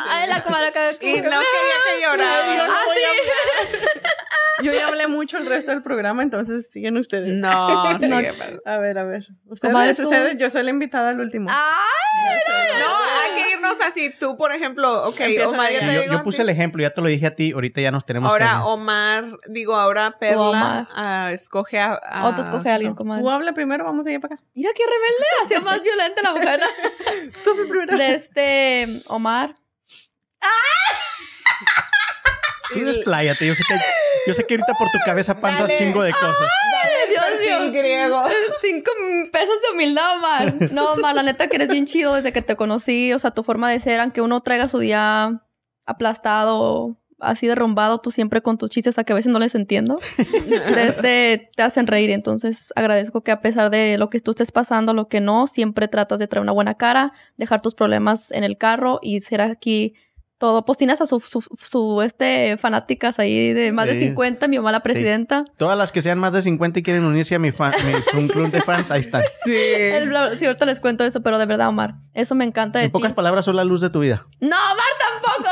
Ay, 0.09 0.27
la 0.27 0.43
comadre 0.43 0.69
acá. 0.69 0.93
Y 0.99 1.21
no 1.21 1.29
quería 1.29 1.39
que 1.85 2.01
llorara. 2.01 2.55
No 2.55 2.63
Ah, 2.73 2.81
voy 2.87 2.97
a 2.97 3.11
sí. 3.11 3.77
Yo 4.63 4.71
ya 4.73 4.87
hablé 4.87 5.07
mucho 5.07 5.37
el 5.37 5.45
resto 5.47 5.71
del 5.71 5.83
programa, 5.83 6.23
entonces 6.23 6.69
siguen 6.71 6.95
ustedes. 6.97 7.33
No, 7.33 7.97
sí, 7.99 8.07
No. 8.07 8.17
A 8.65 8.77
ver, 8.77 8.97
a 8.97 9.03
ver. 9.03 9.27
Ustedes, 9.45 9.99
ustedes, 9.99 10.37
yo 10.37 10.49
soy 10.49 10.63
la 10.63 10.69
invitada 10.69 11.09
al 11.09 11.19
último. 11.19 11.49
Ay, 11.51 12.37
No, 12.79 12.95
hay 12.95 13.35
que 13.43 13.51
irnos 13.51 13.81
así. 13.81 14.11
Tú, 14.17 14.37
por 14.37 14.53
ejemplo, 14.53 15.07
ok, 15.09 15.19
Empieza 15.19 15.49
Omar, 15.49 15.71
ya 15.73 15.79
te 15.79 15.85
Yo, 15.93 16.01
digo 16.03 16.13
yo 16.13 16.23
puse 16.23 16.41
el 16.41 16.47
ejemplo, 16.49 16.81
ya 16.81 16.91
te 16.91 17.01
lo 17.01 17.07
dije 17.07 17.27
a 17.27 17.35
ti, 17.35 17.51
ahorita 17.51 17.81
ya 17.81 17.91
nos 17.91 18.05
tenemos 18.05 18.33
que 18.33 18.43
Ahora. 18.43 18.65
Omar, 18.65 19.25
digo, 19.49 19.75
ahora 19.75 20.17
Perla 20.19 20.41
Omar. 20.49 20.87
ah, 20.95 21.31
escoge 21.33 21.77
a, 21.79 21.93
a- 21.95 22.29
o 22.29 22.35
tú 22.35 22.41
escoge 22.43 22.69
a 22.69 22.75
alguien, 22.75 22.91
no. 22.93 22.95
comadre. 22.95 23.23
Tú 23.23 23.29
habla 23.29 23.53
primero, 23.53 23.83
vamos 23.83 24.05
de 24.05 24.11
allá 24.11 24.19
para 24.21 24.35
acá. 24.35 24.43
Mira 24.53 24.69
qué 24.73 24.83
rebelde, 24.83 25.25
ha 25.43 25.47
sido 25.49 25.61
más 25.63 25.83
violenta 25.83 26.21
la 26.21 26.31
mujer. 26.31 26.61
Tú 27.43 27.51
primero. 27.67 27.97
De 27.97 28.13
este, 28.15 29.01
Omar. 29.07 29.55
Tú 32.73 32.79
despláyate, 32.85 33.45
yo 33.45 33.55
sé 33.55 33.63
que, 33.67 33.75
yo 34.27 34.33
sé 34.33 34.45
que 34.45 34.55
ahorita 34.55 34.73
por 34.77 34.89
tu 34.89 34.97
cabeza 35.05 35.39
pasas 35.39 35.61
Dale. 35.61 35.77
chingo 35.77 36.03
de 36.03 36.11
cosas. 36.11 36.39
Dale, 36.39 37.09
Dios 37.09 37.61
mío. 37.61 37.71
griego. 37.71 38.23
Cinco 38.61 38.91
pesos 39.31 39.55
de 39.61 39.73
humildad, 39.73 40.17
Omar. 40.17 40.71
No, 40.71 40.93
Omar, 40.93 41.15
la 41.15 41.23
neta 41.23 41.47
que 41.47 41.55
eres 41.57 41.69
bien 41.69 41.85
chido 41.85 42.15
desde 42.15 42.33
que 42.33 42.41
te 42.41 42.55
conocí. 42.55 43.13
O 43.13 43.19
sea, 43.19 43.31
tu 43.31 43.43
forma 43.43 43.69
de 43.69 43.79
ser, 43.79 43.99
aunque 43.99 44.21
uno 44.21 44.41
traiga 44.41 44.67
su 44.67 44.79
día 44.79 45.43
aplastado, 45.85 46.97
así 47.19 47.47
derrumbado, 47.47 47.99
tú 47.99 48.11
siempre 48.11 48.41
con 48.41 48.57
tus 48.57 48.69
chistes 48.69 48.97
a 48.97 49.03
que 49.03 49.13
a 49.13 49.15
veces 49.15 49.31
no 49.31 49.39
les 49.39 49.55
entiendo. 49.55 49.99
Desde 50.75 51.49
te 51.55 51.63
hacen 51.63 51.87
reír. 51.87 52.11
Entonces 52.11 52.73
agradezco 52.75 53.21
que 53.21 53.31
a 53.31 53.41
pesar 53.41 53.69
de 53.69 53.97
lo 53.97 54.09
que 54.09 54.19
tú 54.19 54.31
estés 54.31 54.51
pasando, 54.51 54.93
lo 54.93 55.07
que 55.07 55.21
no, 55.21 55.47
siempre 55.47 55.87
tratas 55.87 56.19
de 56.19 56.27
traer 56.27 56.41
una 56.41 56.51
buena 56.51 56.75
cara, 56.75 57.11
dejar 57.37 57.61
tus 57.61 57.75
problemas 57.75 58.31
en 58.31 58.43
el 58.43 58.57
carro 58.57 58.99
y 59.01 59.19
ser 59.21 59.41
aquí 59.41 59.95
todo. 60.37 60.65
Pues 60.65 60.77
tienes 60.77 60.99
a 61.01 61.07
su, 61.07 61.19
su, 61.19 61.41
su, 61.41 62.01
este, 62.01 62.57
fanáticas 62.57 63.19
ahí 63.19 63.53
de 63.53 63.71
más 63.71 63.85
de 63.85 63.93
Sí. 63.93 63.99
50, 64.05 64.47
mi 64.47 64.57
mamá 64.57 64.71
la 64.71 64.81
presidenta. 64.83 65.45
Todas 65.57 65.77
las 65.77 65.91
que 65.91 66.01
sean 66.01 66.19
más 66.19 66.33
de 66.33 66.41
50 66.41 66.79
y 66.79 66.83
quieren 66.83 67.03
unirse 67.05 67.35
a 67.35 67.39
mi, 67.39 67.51
fan, 67.51 67.73
mi 67.85 68.19
un 68.19 68.27
club 68.27 68.51
de 68.51 68.61
fans, 68.61 68.91
ahí 68.91 68.99
están. 69.01 69.23
Sí. 69.43 69.53
El 69.55 70.13
sí, 70.37 70.45
ahorita 70.45 70.65
les 70.65 70.79
cuento 70.79 71.03
eso, 71.03 71.21
pero 71.21 71.37
de 71.37 71.45
verdad, 71.45 71.69
Omar, 71.69 71.95
eso 72.13 72.35
me 72.35 72.43
encanta 72.45 72.79
de 72.79 72.85
En 72.85 72.91
pocas 72.91 73.11
ti. 73.11 73.15
palabras, 73.15 73.45
son 73.45 73.55
la 73.55 73.63
luz 73.63 73.81
de 73.81 73.89
tu 73.89 73.99
vida. 74.01 74.25
No, 74.41 74.47
Omar, 74.55 74.85
tampoco. 75.23 75.49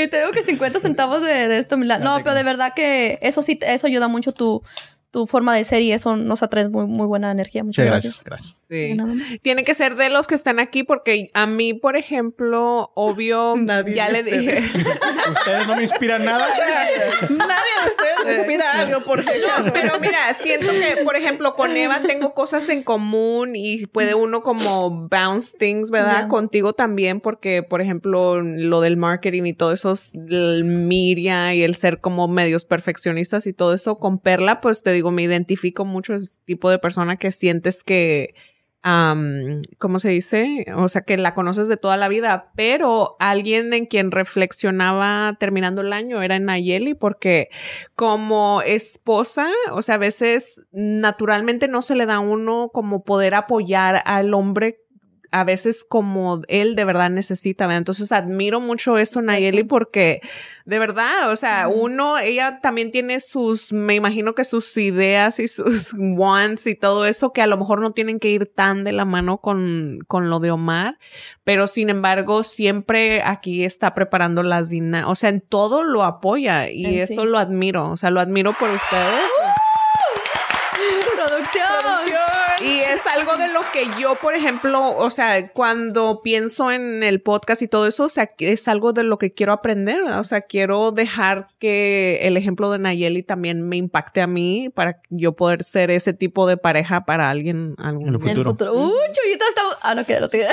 Ay, 0.00 0.08
te 0.08 0.18
digo 0.20 0.32
que 0.32 0.42
50 0.42 0.80
centavos 0.80 1.22
de, 1.22 1.48
de 1.48 1.58
esto. 1.58 1.76
humildad. 1.76 2.00
No, 2.00 2.18
pero 2.22 2.34
de 2.34 2.42
verdad 2.42 2.72
que 2.74 3.18
eso 3.22 3.42
sí, 3.42 3.58
eso 3.62 3.86
ayuda 3.86 4.08
mucho 4.08 4.32
tu, 4.32 4.62
tu 5.10 5.26
forma 5.26 5.54
de 5.54 5.64
ser 5.64 5.80
y 5.82 5.92
eso 5.92 6.16
nos 6.16 6.42
atrae 6.42 6.68
muy, 6.68 6.86
muy 6.86 7.06
buena 7.06 7.30
energía. 7.30 7.62
Muchas 7.64 7.84
Muchas 7.84 7.90
gracias. 8.04 8.24
gracias, 8.24 8.48
gracias. 8.52 8.63
Sí. 8.74 9.38
Tiene 9.42 9.62
que 9.62 9.74
ser 9.74 9.94
de 9.94 10.10
los 10.10 10.26
que 10.26 10.34
están 10.34 10.58
aquí 10.58 10.82
porque 10.82 11.30
a 11.32 11.46
mí, 11.46 11.74
por 11.74 11.96
ejemplo, 11.96 12.90
obvio, 12.94 13.54
Nadie 13.56 13.94
ya 13.94 14.08
le 14.08 14.22
dije. 14.24 14.58
Ustedes 15.32 15.66
no 15.66 15.76
me 15.76 15.82
inspiran 15.82 16.24
nada. 16.24 16.48
Nadie 17.28 17.72
de 17.84 17.90
ustedes 17.90 18.38
inspira 18.38 18.80
algo, 18.80 19.04
por 19.04 19.22
si 19.22 19.28
acaso. 19.28 19.72
Pero 19.72 20.00
mira, 20.00 20.32
siento 20.32 20.72
que, 20.72 21.02
por 21.04 21.16
ejemplo, 21.16 21.54
con 21.54 21.76
Eva 21.76 22.00
tengo 22.06 22.34
cosas 22.34 22.68
en 22.68 22.82
común 22.82 23.54
y 23.54 23.86
puede 23.86 24.14
uno 24.14 24.42
como 24.42 25.08
bounce 25.08 25.56
things, 25.56 25.90
¿verdad? 25.90 26.28
Contigo 26.28 26.72
también, 26.72 27.20
porque, 27.20 27.62
por 27.62 27.80
ejemplo, 27.80 28.40
lo 28.40 28.80
del 28.80 28.96
marketing 28.96 29.44
y 29.44 29.54
todo 29.54 29.72
eso, 29.72 29.92
es 29.92 30.12
el 30.14 30.64
Miria 30.64 31.54
y 31.54 31.62
el 31.62 31.74
ser 31.74 32.00
como 32.00 32.28
medios 32.28 32.64
perfeccionistas 32.64 33.46
y 33.46 33.52
todo 33.52 33.74
eso, 33.74 33.98
con 33.98 34.18
Perla, 34.18 34.60
pues 34.60 34.82
te 34.82 34.92
digo, 34.92 35.10
me 35.10 35.22
identifico 35.22 35.84
mucho 35.84 36.14
ese 36.14 36.40
tipo 36.44 36.70
de 36.70 36.78
persona 36.78 37.16
que 37.16 37.32
sientes 37.32 37.82
que 37.84 38.34
am, 38.84 39.62
¿cómo 39.78 39.98
se 39.98 40.10
dice? 40.10 40.66
O 40.76 40.88
sea, 40.88 41.02
que 41.02 41.16
la 41.16 41.34
conoces 41.34 41.68
de 41.68 41.78
toda 41.78 41.96
la 41.96 42.08
vida, 42.08 42.52
pero 42.54 43.16
alguien 43.18 43.72
en 43.72 43.86
quien 43.86 44.10
reflexionaba 44.10 45.36
terminando 45.40 45.80
el 45.80 45.92
año 45.92 46.22
era 46.22 46.36
en 46.36 46.44
Nayeli, 46.44 46.92
porque 46.94 47.48
como 47.96 48.60
esposa, 48.60 49.48
o 49.72 49.80
sea, 49.80 49.96
a 49.96 49.98
veces 49.98 50.62
naturalmente 50.70 51.66
no 51.66 51.80
se 51.80 51.94
le 51.96 52.04
da 52.04 52.16
a 52.16 52.20
uno 52.20 52.70
como 52.72 53.04
poder 53.04 53.34
apoyar 53.34 54.02
al 54.04 54.34
hombre 54.34 54.83
a 55.34 55.42
veces 55.42 55.84
como 55.84 56.42
él 56.46 56.76
de 56.76 56.84
verdad 56.84 57.10
necesita, 57.10 57.66
¿verdad? 57.66 57.78
Entonces 57.78 58.12
admiro 58.12 58.60
mucho 58.60 58.98
eso 58.98 59.20
Nayeli 59.20 59.64
porque 59.64 60.20
de 60.64 60.78
verdad, 60.78 61.28
o 61.32 61.34
sea, 61.34 61.66
uno, 61.66 62.18
ella 62.18 62.60
también 62.62 62.92
tiene 62.92 63.18
sus, 63.18 63.72
me 63.72 63.96
imagino 63.96 64.36
que 64.36 64.44
sus 64.44 64.76
ideas 64.76 65.40
y 65.40 65.48
sus 65.48 65.92
wants 65.98 66.68
y 66.68 66.76
todo 66.76 67.04
eso 67.04 67.32
que 67.32 67.42
a 67.42 67.48
lo 67.48 67.56
mejor 67.56 67.80
no 67.80 67.90
tienen 67.90 68.20
que 68.20 68.28
ir 68.28 68.46
tan 68.46 68.84
de 68.84 68.92
la 68.92 69.04
mano 69.04 69.38
con, 69.38 69.98
con 70.06 70.30
lo 70.30 70.38
de 70.38 70.52
Omar, 70.52 70.98
pero 71.42 71.66
sin 71.66 71.90
embargo 71.90 72.44
siempre 72.44 73.20
aquí 73.24 73.64
está 73.64 73.92
preparando 73.92 74.44
las 74.44 74.70
dinámicas, 74.70 75.10
o 75.10 75.16
sea, 75.16 75.30
en 75.30 75.40
todo 75.40 75.82
lo 75.82 76.04
apoya 76.04 76.70
y 76.70 76.84
En 76.84 77.00
eso 77.00 77.22
sí. 77.22 77.28
lo 77.28 77.38
admiro, 77.38 77.90
o 77.90 77.96
sea, 77.96 78.10
lo 78.10 78.20
admiro 78.20 78.52
por 78.52 78.70
ustedes. 78.70 79.20
Producción. 81.16 81.74
Y 82.60 82.80
es 82.94 83.06
algo 83.06 83.36
de 83.36 83.48
lo 83.48 83.60
que 83.72 83.88
yo, 84.00 84.14
por 84.16 84.34
ejemplo, 84.34 84.96
o 84.96 85.10
sea, 85.10 85.48
cuando 85.50 86.20
pienso 86.22 86.70
en 86.70 87.02
el 87.02 87.20
podcast 87.20 87.62
y 87.62 87.68
todo 87.68 87.86
eso, 87.86 88.04
o 88.04 88.08
sea, 88.08 88.26
que 88.26 88.52
es 88.52 88.68
algo 88.68 88.92
de 88.92 89.02
lo 89.02 89.18
que 89.18 89.32
quiero 89.32 89.52
aprender, 89.52 90.02
¿verdad? 90.02 90.20
o 90.20 90.24
sea, 90.24 90.40
quiero 90.42 90.90
dejar 90.92 91.48
que 91.58 92.20
el 92.22 92.36
ejemplo 92.36 92.70
de 92.70 92.78
Nayeli 92.78 93.22
también 93.22 93.68
me 93.68 93.76
impacte 93.76 94.22
a 94.22 94.26
mí 94.26 94.70
para 94.74 95.00
yo 95.10 95.32
poder 95.32 95.64
ser 95.64 95.90
ese 95.90 96.12
tipo 96.12 96.46
de 96.46 96.56
pareja 96.56 97.04
para 97.04 97.30
alguien 97.30 97.74
algún 97.78 98.08
En 98.08 98.14
el 98.14 98.20
día. 98.20 98.32
En 98.32 98.38
el 98.38 98.44
Futuro. 98.44 98.72
futuro. 98.72 98.88
Uy, 98.88 99.12
Chuyita 99.12 99.44
está. 99.48 99.62
Ah, 99.82 99.94
no, 99.94 100.04
que 100.04 100.20
lo 100.20 100.28
tiene. 100.28 100.48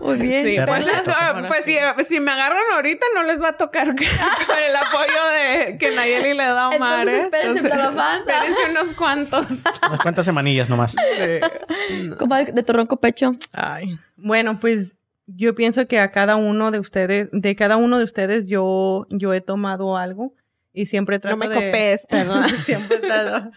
Muy 0.00 0.16
bien. 0.16 0.46
Sí, 0.46 0.56
pues, 0.66 0.86
no, 0.86 1.48
pues 1.48 1.64
si, 1.64 1.76
si 2.04 2.20
me 2.20 2.30
agarran 2.32 2.62
ahorita 2.74 3.06
no 3.14 3.22
les 3.24 3.42
va 3.42 3.48
a 3.48 3.56
tocar 3.56 3.86
con 4.46 4.58
el 4.58 4.76
apoyo 4.76 5.26
de 5.32 5.78
que 5.78 5.90
Nayeli 5.90 6.34
le 6.34 6.44
da 6.44 6.64
a 6.64 6.68
Omar. 6.70 7.08
Entonces, 7.08 7.14
¿eh? 7.14 7.24
espérense, 7.24 7.48
Entonces, 7.68 7.72
Blavafanza. 7.92 8.32
espérense 8.34 8.70
unos 8.70 8.92
cuantos. 8.94 9.46
Unas 9.88 10.02
cuantas 10.02 10.27
semanillas 10.28 10.68
nomás. 10.68 10.92
Sí. 10.92 12.08
Comadre, 12.18 12.52
de 12.52 12.62
tu 12.62 12.74
ronco 12.74 13.00
pecho. 13.00 13.32
Ay, 13.54 13.98
bueno, 14.16 14.60
pues 14.60 14.94
yo 15.26 15.54
pienso 15.54 15.86
que 15.86 15.98
a 15.98 16.10
cada 16.10 16.36
uno 16.36 16.70
de 16.70 16.78
ustedes, 16.78 17.30
de 17.32 17.56
cada 17.56 17.78
uno 17.78 17.98
de 17.98 18.04
ustedes, 18.04 18.46
yo, 18.46 19.06
yo 19.08 19.32
he 19.32 19.40
tomado 19.40 19.96
algo 19.96 20.34
y 20.72 20.86
siempre 20.86 21.18
trato 21.18 21.36
No 21.36 21.48
me 21.48 21.48
de... 21.48 21.98
perdón. 22.08 22.44
siempre 22.66 22.98
trato... 22.98 23.50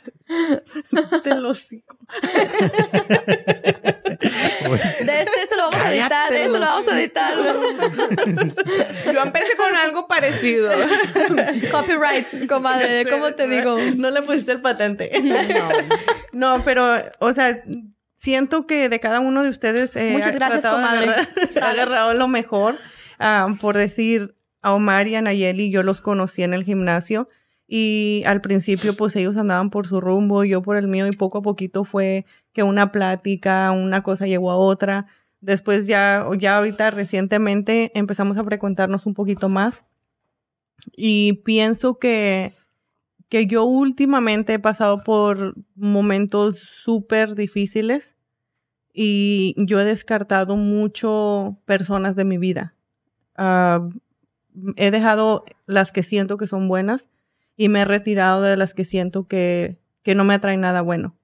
Te 1.24 1.36
lo 1.36 1.50
hocico. 1.50 1.98
De 5.04 5.22
este, 5.22 5.42
este 5.44 5.56
lo 5.58 5.70
vamos 5.70 5.80
a 5.81 5.81
editar. 5.92 6.34
Este 6.34 6.48
lo 6.50 6.60
vamos 6.60 6.88
a 6.88 7.00
editar. 7.00 7.34
Yo 9.14 9.22
empecé 9.22 9.56
con 9.58 9.76
algo 9.76 10.08
parecido. 10.08 10.72
Copyrights, 11.72 12.48
comadre. 12.48 13.06
¿Cómo 13.10 13.32
te 13.34 13.48
digo? 13.48 13.78
No 13.96 14.10
le 14.12 14.22
pusiste 14.22 14.52
el 14.54 14.62
patente. 14.62 15.12
No, 16.34 16.64
pero, 16.64 16.96
o 17.20 17.34
sea, 17.34 17.62
siento 18.16 18.66
que 18.68 18.90
de 18.90 19.00
cada 19.00 19.20
uno 19.20 19.44
de 19.44 19.50
ustedes... 19.50 19.96
eh, 19.96 20.12
Muchas 20.14 20.28
ha 20.30 20.32
gracias, 20.36 20.66
comadre. 20.74 21.08
agarrar- 21.10 21.28
ha 21.62 21.70
agarrado 21.72 22.14
lo 22.14 22.28
mejor. 22.28 22.78
ah, 23.20 23.48
por 23.60 23.78
decir, 23.78 24.36
a 24.62 24.74
Omar 24.74 25.08
y 25.08 25.16
a 25.16 25.22
Nayeli, 25.22 25.72
yo 25.72 25.84
los 25.84 26.02
conocí 26.02 26.44
en 26.44 26.54
el 26.54 26.64
gimnasio. 26.64 27.30
Y 27.74 28.24
al 28.26 28.42
principio, 28.42 28.96
pues 28.96 29.16
ellos 29.16 29.38
andaban 29.38 29.70
por 29.70 29.88
su 29.88 30.02
rumbo, 30.02 30.44
yo 30.44 30.62
por 30.62 30.76
el 30.76 30.90
mío, 30.90 31.08
y 31.08 31.12
poco 31.12 31.38
a 31.38 31.42
poquito 31.42 31.86
fue 31.86 32.26
que 32.54 32.64
una 32.64 32.92
plática, 32.92 33.72
una 33.72 34.04
cosa 34.04 34.26
llegó 34.28 34.52
a 34.52 34.58
otra. 34.58 35.08
Después 35.42 35.88
ya, 35.88 36.26
ya 36.38 36.58
ahorita 36.58 36.92
recientemente 36.92 37.92
empezamos 37.96 38.38
a 38.38 38.44
frecuentarnos 38.44 39.06
un 39.06 39.16
poquito 39.16 39.50
más. 39.50 39.84
Y 40.96 41.34
pienso 41.44 41.98
que, 42.00 42.54
que 43.28 43.48
yo 43.48 43.66
últimamente 43.66 44.54
he 44.54 44.60
pasado 44.60 45.04
por 45.04 45.56
momentos 45.76 46.60
súper 46.60 47.36
difíciles 47.36 48.16
y 48.94 49.56
yo 49.58 49.80
he 49.80 49.86
descartado 49.86 50.56
mucho 50.56 51.58
personas 51.66 52.16
de 52.16 52.26
mi 52.26 52.38
vida. 52.38 52.76
Ah, 53.36 53.90
he 54.76 54.92
dejado 54.92 55.46
las 55.66 55.92
que 55.92 56.04
siento 56.04 56.38
que 56.38 56.48
son 56.48 56.68
buenas 56.68 57.10
y 57.58 57.70
me 57.70 57.82
he 57.82 57.86
retirado 57.86 58.42
de 58.42 58.58
las 58.58 58.74
que 58.74 58.86
siento 58.86 59.28
que, 59.28 59.80
que 60.04 60.16
no 60.16 60.24
me 60.24 60.34
atraen 60.34 60.62
nada 60.62 60.82
bueno. 60.82 61.16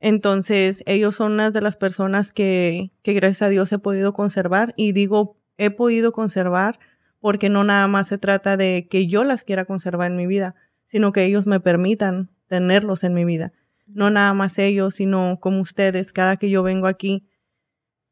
Entonces, 0.00 0.82
ellos 0.86 1.16
son 1.16 1.32
unas 1.32 1.52
de 1.52 1.60
las 1.60 1.76
personas 1.76 2.32
que, 2.32 2.92
que 3.02 3.12
gracias 3.12 3.42
a 3.42 3.48
Dios 3.48 3.70
he 3.72 3.78
podido 3.78 4.12
conservar. 4.12 4.72
Y 4.76 4.92
digo, 4.92 5.36
he 5.58 5.70
podido 5.70 6.12
conservar 6.12 6.78
porque 7.20 7.50
no 7.50 7.64
nada 7.64 7.86
más 7.86 8.08
se 8.08 8.18
trata 8.18 8.56
de 8.56 8.88
que 8.90 9.06
yo 9.06 9.24
las 9.24 9.44
quiera 9.44 9.66
conservar 9.66 10.10
en 10.10 10.16
mi 10.16 10.26
vida, 10.26 10.54
sino 10.84 11.12
que 11.12 11.24
ellos 11.24 11.46
me 11.46 11.60
permitan 11.60 12.30
tenerlos 12.46 13.04
en 13.04 13.14
mi 13.14 13.24
vida. 13.24 13.52
No 13.86 14.10
nada 14.10 14.34
más 14.34 14.58
ellos, 14.58 14.96
sino 14.96 15.38
como 15.40 15.60
ustedes, 15.60 16.12
cada 16.12 16.36
que 16.36 16.48
yo 16.48 16.62
vengo 16.62 16.86
aquí, 16.86 17.28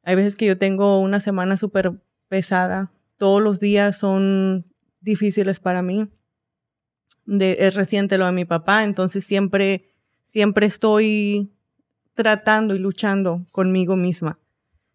hay 0.02 0.14
veces 0.14 0.36
que 0.36 0.46
yo 0.46 0.58
tengo 0.58 1.00
una 1.00 1.20
semana 1.20 1.56
súper 1.56 2.00
pesada, 2.28 2.92
todos 3.16 3.42
los 3.42 3.60
días 3.60 3.96
son 3.96 4.66
difíciles 5.00 5.60
para 5.60 5.82
mí. 5.82 6.08
De, 7.26 7.56
es 7.60 7.74
reciente 7.74 8.16
lo 8.16 8.26
de 8.26 8.32
mi 8.32 8.44
papá, 8.44 8.84
entonces 8.84 9.24
siempre, 9.24 9.92
siempre 10.28 10.66
estoy 10.66 11.50
tratando 12.12 12.74
y 12.74 12.78
luchando 12.78 13.46
conmigo 13.50 13.96
misma. 13.96 14.38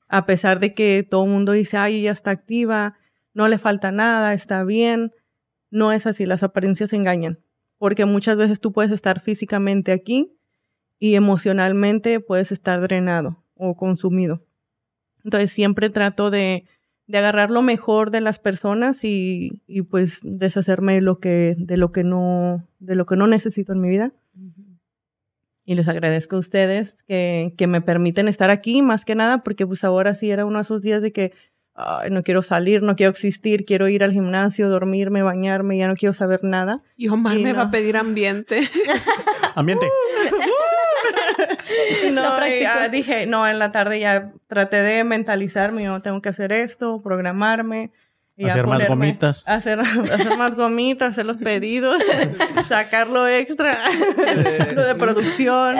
A 0.07 0.27
pesar 0.27 0.59
de 0.59 0.75
que 0.75 1.01
todo 1.09 1.23
el 1.23 1.31
mundo 1.31 1.53
dice, 1.53 1.77
ay, 1.77 2.01
ella 2.01 2.11
está 2.11 2.29
activa, 2.29 2.97
no 3.33 3.47
le 3.47 3.57
falta 3.57 3.91
nada, 3.91 4.35
está 4.35 4.63
bien. 4.63 5.11
No 5.71 5.91
es 5.91 6.05
así, 6.05 6.27
las 6.27 6.43
apariencias 6.43 6.93
engañan. 6.93 7.39
Porque 7.79 8.05
muchas 8.05 8.37
veces 8.37 8.59
tú 8.59 8.71
puedes 8.73 8.91
estar 8.91 9.21
físicamente 9.21 9.91
aquí 9.91 10.31
y 10.99 11.15
emocionalmente 11.15 12.19
puedes 12.19 12.51
estar 12.51 12.79
drenado 12.81 13.43
o 13.55 13.75
consumido. 13.75 14.45
Entonces 15.23 15.51
siempre 15.51 15.89
trato 15.89 16.29
de, 16.29 16.65
de 17.07 17.17
agarrar 17.17 17.49
lo 17.49 17.63
mejor 17.63 18.11
de 18.11 18.21
las 18.21 18.37
personas 18.37 19.03
y, 19.03 19.63
y, 19.65 19.81
pues 19.81 20.19
deshacerme 20.21 20.93
de 20.93 21.01
lo 21.01 21.17
que, 21.17 21.55
de 21.57 21.77
lo 21.77 21.91
que 21.91 22.03
no, 22.03 22.67
de 22.77 22.93
lo 22.93 23.07
que 23.07 23.15
no 23.15 23.25
necesito 23.25 23.73
en 23.73 23.81
mi 23.81 23.89
vida. 23.89 24.11
Y 25.65 25.75
les 25.75 25.87
agradezco 25.87 26.35
a 26.35 26.39
ustedes 26.39 27.03
que, 27.07 27.53
que 27.57 27.67
me 27.67 27.81
permiten 27.81 28.27
estar 28.27 28.49
aquí, 28.49 28.81
más 28.81 29.05
que 29.05 29.15
nada, 29.15 29.43
porque 29.43 29.65
pues 29.65 29.83
ahora 29.83 30.13
sí 30.15 30.29
era 30.29 30.45
uno 30.45 30.57
de 30.59 30.63
esos 30.63 30.81
días 30.81 31.01
de 31.01 31.11
que 31.11 31.33
Ay, 31.75 32.11
no 32.11 32.21
quiero 32.21 32.43
salir, 32.43 32.83
no 32.83 32.95
quiero 32.95 33.09
existir, 33.09 33.65
quiero 33.65 33.87
ir 33.87 34.03
al 34.03 34.11
gimnasio, 34.11 34.69
dormirme, 34.69 35.23
bañarme, 35.23 35.75
ya 35.75 35.87
no 35.87 35.95
quiero 35.95 36.13
saber 36.13 36.43
nada. 36.43 36.77
Y 36.97 37.07
Omar 37.07 37.35
Y 37.35 37.43
me 37.43 37.51
va 37.53 37.63
no. 37.63 37.69
a 37.69 37.71
pedir 37.71 37.97
ambiente. 37.97 38.61
Ambiente. 39.55 39.87
No, 42.13 42.39
Lo 42.39 42.47
y, 42.47 42.63
ah, 42.65 42.87
dije, 42.89 43.25
no, 43.25 43.47
en 43.47 43.57
la 43.59 43.71
tarde 43.71 43.99
ya 43.99 44.31
traté 44.47 44.77
de 44.77 45.03
mentalizarme, 45.03 45.83
yo 45.83 46.01
tengo 46.01 46.21
que 46.21 46.29
hacer 46.29 46.51
esto, 46.51 47.01
programarme. 47.01 47.91
Y 48.35 48.45
Hacer 48.45 48.65
más 48.65 48.87
gomitas. 48.87 49.43
Hacer, 49.45 49.79
hacer 50.11 50.37
más 50.37 50.55
gomitas, 50.55 51.11
hacer 51.11 51.25
los 51.25 51.37
pedidos, 51.37 52.01
sacar 52.67 53.07
lo 53.07 53.27
extra, 53.27 53.77
lo 54.73 54.85
de 54.85 54.95
producción. 54.95 55.75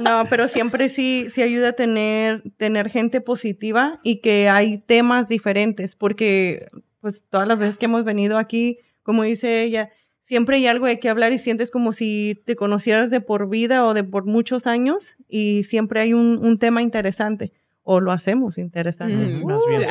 No, 0.00 0.26
pero 0.30 0.46
siempre 0.48 0.88
sí, 0.88 1.28
sí 1.34 1.42
ayuda 1.42 1.70
a 1.70 1.72
tener, 1.72 2.44
tener 2.56 2.90
gente 2.90 3.20
positiva 3.20 4.00
y 4.04 4.20
que 4.20 4.48
hay 4.48 4.78
temas 4.78 5.28
diferentes, 5.28 5.96
porque 5.96 6.68
pues 7.00 7.24
todas 7.28 7.48
las 7.48 7.58
veces 7.58 7.78
que 7.78 7.86
hemos 7.86 8.04
venido 8.04 8.38
aquí, 8.38 8.78
como 9.02 9.24
dice 9.24 9.62
ella, 9.62 9.90
siempre 10.20 10.56
hay 10.56 10.68
algo 10.68 10.86
de 10.86 11.00
qué 11.00 11.08
hablar 11.08 11.32
y 11.32 11.40
sientes 11.40 11.70
como 11.70 11.92
si 11.92 12.40
te 12.44 12.54
conocieras 12.54 13.10
de 13.10 13.20
por 13.20 13.48
vida 13.48 13.84
o 13.84 13.94
de 13.94 14.04
por 14.04 14.26
muchos 14.26 14.68
años 14.68 15.16
y 15.28 15.64
siempre 15.64 16.00
hay 16.00 16.12
un, 16.12 16.38
un 16.40 16.58
tema 16.58 16.82
interesante 16.82 17.52
o 17.82 17.98
lo 18.00 18.12
hacemos 18.12 18.58
interesante. 18.58 19.16
Mm. 19.16 19.44
Más 19.44 19.60
bien. 19.68 19.82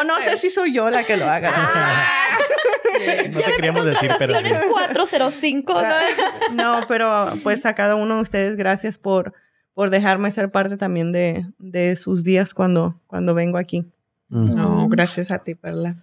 O 0.00 0.04
no 0.04 0.16
sé 0.18 0.36
si 0.38 0.50
soy 0.50 0.72
yo 0.72 0.90
la 0.90 1.04
que 1.04 1.16
lo 1.16 1.28
haga. 1.28 1.52
No 3.30 3.40
te 3.40 3.56
queríamos 3.56 3.84
decir, 3.84 4.10
pero. 4.18 4.34
sí. 4.34 4.42
Contracciones 4.42 4.72
405, 4.72 5.74
¿no? 6.52 6.54
No, 6.80 6.86
pero 6.88 7.32
pues 7.42 7.66
a 7.66 7.74
cada 7.74 7.96
uno 7.96 8.16
de 8.16 8.22
ustedes 8.22 8.56
gracias 8.56 8.98
por, 8.98 9.32
por 9.74 9.90
dejarme 9.90 10.30
ser 10.30 10.50
parte 10.50 10.76
también 10.76 11.12
de, 11.12 11.44
de 11.58 11.96
sus 11.96 12.22
días 12.24 12.54
cuando, 12.54 13.00
cuando 13.06 13.34
vengo 13.34 13.58
aquí. 13.58 13.84
Mm. 14.28 14.54
No, 14.54 14.88
gracias 14.88 15.30
a 15.30 15.38
ti, 15.38 15.54
Perla. 15.54 15.96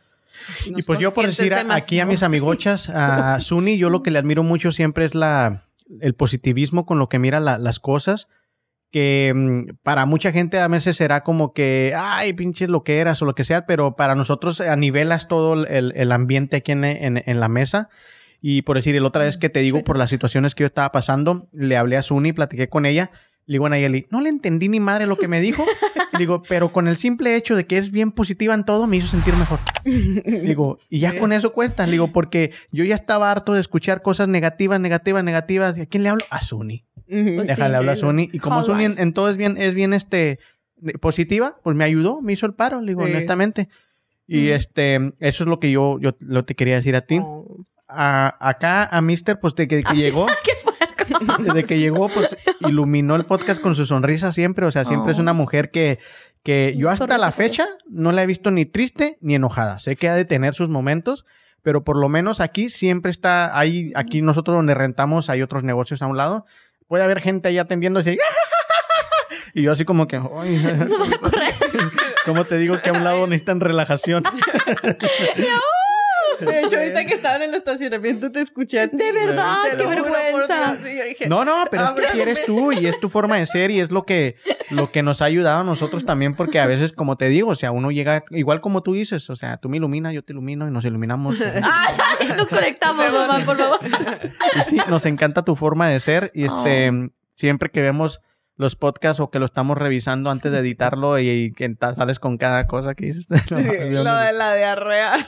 Y 0.66 0.82
pues 0.84 1.00
yo 1.00 1.12
por 1.14 1.26
decir 1.28 1.54
a- 1.54 1.76
aquí 1.76 2.00
a 2.00 2.06
mis 2.06 2.24
amigochas, 2.24 2.90
a 2.90 3.40
Suni, 3.40 3.78
yo 3.78 3.90
lo 3.90 4.02
que 4.04 4.12
le 4.12 4.20
admiro 4.20 4.44
mucho 4.44 4.72
siempre 4.72 5.06
es 5.06 5.16
la, 5.16 5.64
el 6.02 6.14
positivismo 6.14 6.86
con 6.86 7.00
lo 7.00 7.10
que 7.10 7.20
mira 7.20 7.40
la- 7.40 7.58
las 7.58 7.80
cosas, 7.80 8.28
que 8.92 9.32
mm, 9.36 9.76
para 9.84 10.06
mucha 10.06 10.32
gente 10.32 10.60
a 10.60 10.68
veces 10.68 10.98
será 10.98 11.24
como 11.24 11.54
que, 11.54 11.94
ay, 11.98 12.34
pinche 12.34 12.68
lo 12.68 12.84
que 12.84 13.00
eras 13.00 13.22
o 13.22 13.26
lo 13.26 13.36
que 13.36 13.44
sea, 13.44 13.66
pero 13.66 13.96
para 13.96 14.16
nosotros 14.16 14.62
anivelas 14.62 15.28
todo 15.28 15.66
el, 15.66 15.94
el 15.96 16.12
ambiente 16.12 16.58
aquí 16.58 16.74
en, 16.74 16.84
en- 16.84 17.24
en 17.26 17.40
la 17.40 17.48
mesa. 17.48 17.90
Y 18.42 18.64
por 18.64 18.76
decir, 18.78 19.00
la 19.00 19.08
otra 19.08 19.24
vez 19.24 19.38
que 19.38 19.50
te 19.50 19.60
digo, 19.60 19.84
por 19.84 19.98
las 20.00 20.10
situaciones 20.10 20.56
que 20.56 20.64
yo 20.64 20.66
estaba 20.68 20.92
pasando, 20.92 21.48
le 21.54 21.78
hablé 21.78 21.96
a 21.98 22.02
Suni, 22.04 22.34
platiqué 22.34 22.70
con 22.70 22.86
ella. 22.86 23.12
Le 23.48 23.54
digo 23.56 23.66
a 23.66 23.70
Nayeli, 23.70 24.08
no 24.12 24.22
le 24.22 24.30
entendí 24.30 24.70
ni 24.70 24.80
madre 24.80 25.08
lo 25.08 25.18
que 25.18 25.28
me 25.28 25.42
dijo. 25.42 25.66
Le 26.14 26.20
digo, 26.20 26.44
pero 26.48 26.72
con 26.74 26.88
el 26.90 26.98
simple 26.98 27.36
hecho 27.38 27.56
de 27.56 27.66
que 27.66 27.78
es 27.78 27.90
bien 27.92 28.12
positiva 28.12 28.54
en 28.54 28.66
todo, 28.66 28.86
me 28.86 28.98
hizo 28.98 29.08
sentir 29.08 29.34
mejor. 29.36 29.60
Digo, 30.26 30.78
y 30.90 31.00
ya 31.00 31.18
con 31.18 31.32
eso 31.32 31.54
cuenta. 31.54 31.86
Le 31.86 31.94
digo, 31.94 32.08
porque 32.12 32.52
yo 32.72 32.84
ya 32.84 32.96
estaba 32.96 33.32
harto 33.32 33.54
de 33.54 33.62
escuchar 33.62 34.02
cosas 34.02 34.28
negativas, 34.28 34.80
negativas, 34.80 35.24
negativas. 35.24 35.78
¿Y 35.78 35.82
a 35.82 35.86
quién 35.86 36.04
le 36.04 36.10
hablo? 36.10 36.26
A 36.30 36.42
Suni. 36.42 36.86
Pues 37.08 37.48
Déjale 37.48 37.70
sí. 37.70 37.76
hablar 37.76 37.94
a 37.94 37.96
Suni. 37.96 38.30
Y 38.34 38.40
como 38.40 38.62
Suni 38.64 38.86
en, 38.86 39.00
en 39.00 39.14
todo 39.14 39.30
es 39.30 39.38
bien, 39.38 39.56
es 39.58 39.74
bien 39.74 39.94
este 39.94 40.40
positiva, 41.00 41.58
pues 41.64 41.76
me 41.76 41.84
ayudó, 41.86 42.22
me 42.22 42.34
hizo 42.34 42.46
el 42.46 42.54
paro, 42.54 42.82
le 42.82 42.88
digo, 42.88 43.06
Sí. 43.06 43.12
honestamente. 43.12 43.70
Y 44.28 44.50
este, 44.50 44.96
eso 45.20 45.44
es 45.44 45.48
lo 45.48 45.60
que 45.60 45.72
yo, 45.72 46.00
yo 46.00 46.16
lo 46.22 46.44
te 46.46 46.56
quería 46.56 46.76
decir 46.76 46.96
a 46.96 47.02
ti. 47.02 47.20
Oh. 47.22 47.66
A- 47.88 48.36
acá 48.50 48.86
a 48.86 49.02
Mister, 49.02 49.40
pues 49.40 49.56
de 49.56 49.68
que, 49.68 49.82
que 49.82 49.94
llegó. 49.96 50.28
Desde 51.40 51.66
que 51.66 51.80
llegó, 51.80 52.10
pues 52.10 52.38
iluminó 52.62 53.16
el 53.16 53.26
podcast 53.26 53.62
con 53.62 53.76
su 53.76 53.86
sonrisa 53.86 54.32
siempre. 54.32 54.66
O 54.66 54.72
sea, 54.72 54.86
siempre 54.86 55.12
es 55.14 55.18
Oh. 55.20 55.22
una 55.22 55.34
mujer 55.34 55.72
que, 55.72 56.00
que 56.44 56.74
yo 56.78 56.90
hasta 56.90 57.18
la 57.18 57.32
fecha 57.32 57.68
no 57.90 58.12
la 58.12 58.24
he 58.24 58.26
visto 58.28 58.52
ni 58.52 58.66
triste 58.66 59.18
ni 59.22 59.36
enojada. 59.36 59.80
Sé 59.80 59.96
que 59.96 60.10
ha 60.10 60.16
de 60.16 60.26
tener 60.26 60.54
sus 60.54 60.70
momentos, 60.70 61.26
pero 61.62 61.84
por 61.84 61.98
lo 61.98 62.10
menos 62.10 62.40
aquí 62.40 62.70
siempre 62.70 63.12
está, 63.12 63.58
ahí, 63.58 63.92
aquí 63.96 64.22
nosotros 64.22 64.56
donde 64.56 64.74
rentamos 64.74 65.30
hay 65.30 65.42
otros 65.42 65.64
negocios 65.64 66.02
a 66.02 66.08
un 66.08 66.18
lado. 66.18 66.46
Puede 66.88 67.04
haber 67.04 67.22
gente 67.22 67.50
ahí 67.50 67.58
atendiendo 67.58 68.00
así. 68.00 68.18
Y 69.54 69.64
yo 69.64 69.74
así 69.74 69.84
como 69.84 70.08
que, 70.08 70.16
"Ay, 70.16 70.64
¿cómo 72.26 72.46
te 72.46 72.58
digo 72.58 72.82
que 72.82 72.90
a 72.90 72.94
un 72.94 73.04
lado 73.04 73.28
necesitan 73.28 73.60
relajación? 73.60 74.24
De 76.40 76.62
hecho, 76.62 76.78
ahorita 76.78 77.06
que 77.06 77.14
estaban 77.14 77.42
en 77.44 77.50
el 77.50 77.56
estacionamiento 77.56 78.32
te 78.32 78.40
escuché. 78.42 78.80
a 78.82 78.88
ti. 78.88 78.98
De 78.98 79.12
verdad, 79.12 79.56
Te 79.72 79.78
qué 79.78 79.86
vergüenza. 79.86 80.76
Dije, 80.78 81.28
No, 81.28 81.46
no, 81.46 81.66
pero 81.70 81.86
es 81.86 81.94
que 81.94 82.02
Ábrame. 82.06 82.22
eres 82.22 82.46
tú 82.46 82.72
y 82.72 82.86
es 82.88 83.00
tu 83.00 83.10
forma 83.10 83.38
de 83.38 83.46
ser 83.46 83.72
y 83.72 83.80
es 83.80 83.92
lo 83.92 84.04
que, 84.04 84.36
lo 84.70 84.92
que 84.92 85.04
nos 85.04 85.22
ha 85.22 85.26
ayudado 85.26 85.62
a 85.62 85.64
nosotros 85.64 86.06
también, 86.06 86.36
porque 86.36 86.60
a 86.60 86.66
veces, 86.66 86.94
como 86.94 87.18
te 87.18 87.30
digo, 87.30 87.50
o 87.52 87.56
sea, 87.56 87.72
uno 87.72 87.92
llega, 87.92 88.24
igual 88.32 88.62
como 88.62 88.82
tú 88.84 88.94
dices, 88.94 89.30
o 89.30 89.36
sea, 89.36 89.58
tú 89.58 89.70
me 89.70 89.78
iluminas, 89.78 90.14
yo 90.14 90.24
te 90.24 90.34
ilumino 90.34 90.68
y 90.68 90.72
nos 90.72 90.86
iluminamos. 90.86 91.42
Ay, 91.42 92.28
nos 92.38 92.48
conectamos, 92.48 93.12
mamá, 93.12 93.40
por 93.46 93.58
favor. 93.58 93.80
Y 94.56 94.64
sí, 94.64 94.78
nos 94.88 95.06
encanta 95.06 95.44
tu 95.44 95.56
forma 95.56 95.88
de 95.90 96.00
ser 96.00 96.32
y 96.34 96.46
este, 96.46 96.92
siempre 97.36 97.70
que 97.70 97.82
vemos 97.82 98.22
los 98.56 98.76
podcasts 98.76 99.20
o 99.20 99.30
que 99.32 99.40
lo 99.40 99.46
estamos 99.46 99.78
revisando 99.78 100.30
antes 100.30 100.52
de 100.52 100.60
editarlo 100.60 101.20
y, 101.20 101.30
y 101.30 101.54
que 101.54 101.74
sales 101.80 102.20
con 102.20 102.38
cada 102.38 102.68
cosa 102.68 102.94
que 102.96 103.08
dices. 103.08 103.28
Sí, 103.48 103.64
lo 103.92 104.16
de 104.16 104.34
la 104.34 104.56
diarrea. 104.56 105.18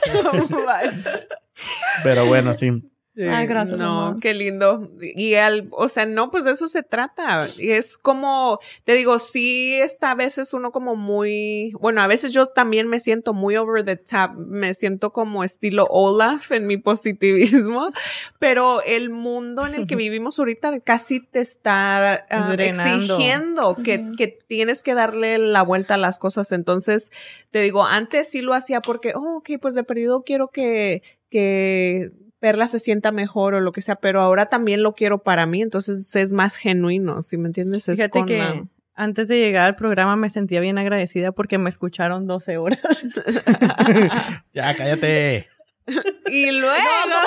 Pero 2.02 2.26
bueno, 2.26 2.54
sí. 2.54 2.70
Sí, 3.14 3.22
Ay, 3.22 3.46
gracias, 3.46 3.78
No, 3.78 4.18
qué 4.20 4.34
lindo. 4.34 4.90
Y 5.00 5.34
al, 5.34 5.68
o 5.70 5.88
sea, 5.88 6.04
no, 6.04 6.32
pues 6.32 6.44
de 6.44 6.50
eso 6.50 6.66
se 6.66 6.82
trata. 6.82 7.46
Y 7.56 7.70
es 7.70 7.96
como, 7.96 8.58
te 8.82 8.94
digo, 8.94 9.20
sí 9.20 9.74
está 9.74 10.10
a 10.10 10.14
veces 10.16 10.52
uno 10.52 10.72
como 10.72 10.96
muy, 10.96 11.72
bueno, 11.78 12.00
a 12.00 12.08
veces 12.08 12.32
yo 12.32 12.46
también 12.46 12.88
me 12.88 12.98
siento 12.98 13.32
muy 13.32 13.56
over 13.56 13.84
the 13.84 13.96
top, 13.96 14.32
me 14.36 14.74
siento 14.74 15.12
como 15.12 15.44
estilo 15.44 15.86
Olaf 15.90 16.50
en 16.50 16.66
mi 16.66 16.76
positivismo, 16.76 17.90
pero 18.40 18.82
el 18.82 19.10
mundo 19.10 19.64
en 19.64 19.76
el 19.76 19.86
que 19.86 19.94
vivimos 19.94 20.40
ahorita 20.40 20.80
casi 20.80 21.20
te 21.20 21.38
está 21.38 22.26
ah, 22.28 22.54
exigiendo 22.58 23.76
que, 23.76 24.10
que 24.18 24.26
tienes 24.26 24.82
que 24.82 24.94
darle 24.94 25.38
la 25.38 25.62
vuelta 25.62 25.94
a 25.94 25.98
las 25.98 26.18
cosas. 26.18 26.50
Entonces, 26.50 27.12
te 27.52 27.60
digo, 27.60 27.86
antes 27.86 28.28
sí 28.28 28.40
lo 28.40 28.54
hacía 28.54 28.80
porque, 28.80 29.12
oh, 29.14 29.36
ok, 29.36 29.50
pues 29.60 29.76
de 29.76 29.84
periodo 29.84 30.24
quiero 30.24 30.48
que, 30.48 31.04
que 31.30 32.10
Perla 32.44 32.66
se 32.66 32.78
sienta 32.78 33.10
mejor 33.10 33.54
o 33.54 33.60
lo 33.62 33.72
que 33.72 33.80
sea, 33.80 33.96
pero 33.96 34.20
ahora 34.20 34.50
también 34.50 34.82
lo 34.82 34.94
quiero 34.94 35.22
para 35.22 35.46
mí, 35.46 35.62
entonces 35.62 36.14
es 36.14 36.34
más 36.34 36.56
genuino, 36.56 37.22
si 37.22 37.38
me 37.38 37.46
entiendes? 37.46 37.88
Es 37.88 37.96
Fíjate 37.96 38.18
con 38.18 38.26
que 38.26 38.36
la- 38.36 38.66
antes 38.94 39.28
de 39.28 39.38
llegar 39.38 39.66
al 39.66 39.76
programa 39.76 40.14
me 40.16 40.28
sentía 40.28 40.60
bien 40.60 40.76
agradecida 40.76 41.32
porque 41.32 41.56
me 41.56 41.70
escucharon 41.70 42.26
12 42.26 42.58
horas. 42.58 42.80
Ya, 44.52 44.76
cállate. 44.76 45.46
Y 46.26 46.50
luego... 46.50 46.74
dilo, 46.74 47.18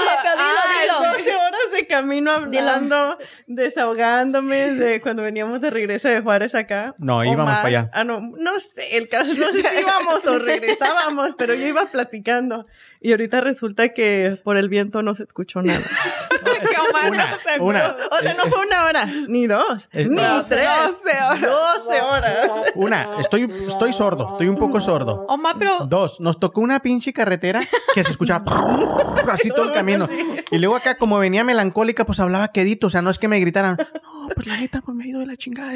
dilo. 0.81 1.13
12 1.17 1.35
horas 1.35 1.71
de 1.75 1.87
camino 1.87 2.31
hablando, 2.31 3.17
desahogándome 3.45 4.71
de 4.73 5.01
cuando 5.01 5.23
veníamos 5.23 5.61
de 5.61 5.69
regreso 5.69 6.07
de 6.07 6.21
Juárez 6.21 6.55
acá. 6.55 6.95
No, 6.99 7.23
íbamos 7.23 7.43
Omar- 7.45 7.55
para 7.57 7.67
allá. 7.67 7.89
Ah, 7.93 8.03
no, 8.03 8.19
no 8.19 8.59
sé, 8.59 8.97
el 8.97 9.07
caso, 9.09 9.33
no 9.35 9.47
sé 9.51 9.61
si 9.61 9.79
íbamos 9.79 10.25
o 10.25 10.39
regresábamos, 10.39 11.35
pero 11.37 11.53
yo 11.53 11.67
iba 11.67 11.85
platicando. 11.85 12.65
Y 12.99 13.11
ahorita 13.11 13.41
resulta 13.41 13.89
que 13.89 14.39
por 14.43 14.57
el 14.57 14.69
viento 14.69 15.03
no 15.03 15.13
se 15.15 15.23
escuchó 15.23 15.61
nada. 15.61 15.79
Una, 17.09 17.37
una. 17.59 17.95
O 18.11 18.17
sea, 18.21 18.33
no 18.33 18.43
fue 18.45 18.65
una 18.65 18.85
hora, 18.85 19.05
ni 19.05 19.47
dos, 19.47 19.87
Es- 19.91 20.07
ni 20.09 20.17
tres. 20.17 20.49
12 20.49 21.11
horas. 21.11 21.41
12 21.41 22.01
horas. 22.01 22.49
Una, 22.75 23.09
estoy, 23.19 23.43
estoy 23.67 23.93
sordo, 23.93 24.29
estoy 24.31 24.47
un 24.47 24.57
poco 24.57 24.81
sordo. 24.81 25.25
Omar, 25.27 25.55
pero 25.59 25.85
Dos, 25.87 26.19
nos 26.19 26.39
tocó 26.39 26.61
una 26.61 26.79
pinche 26.81 27.13
carretera 27.13 27.61
que 27.93 28.03
se 28.03 28.11
escuchaba 28.11 28.43
así 29.31 29.49
todo 29.49 29.65
el 29.65 29.73
camino. 29.73 30.07
Y 30.51 30.57
luego 30.57 30.75
acá, 30.75 30.97
como 30.97 31.17
venía 31.19 31.43
melancólica, 31.43 32.05
pues 32.05 32.19
hablaba 32.19 32.49
quedito. 32.49 32.87
O 32.87 32.89
sea, 32.89 33.01
no 33.01 33.09
es 33.09 33.19
que 33.19 33.27
me 33.27 33.39
gritaran, 33.39 33.77
no, 34.03 34.29
pues 34.33 34.47
la 34.47 34.57
neta, 34.57 34.81
pues 34.81 34.95
me 34.95 35.03
ha 35.03 35.07
ido 35.07 35.19
de 35.19 35.25
la 35.27 35.35
chingada. 35.37 35.73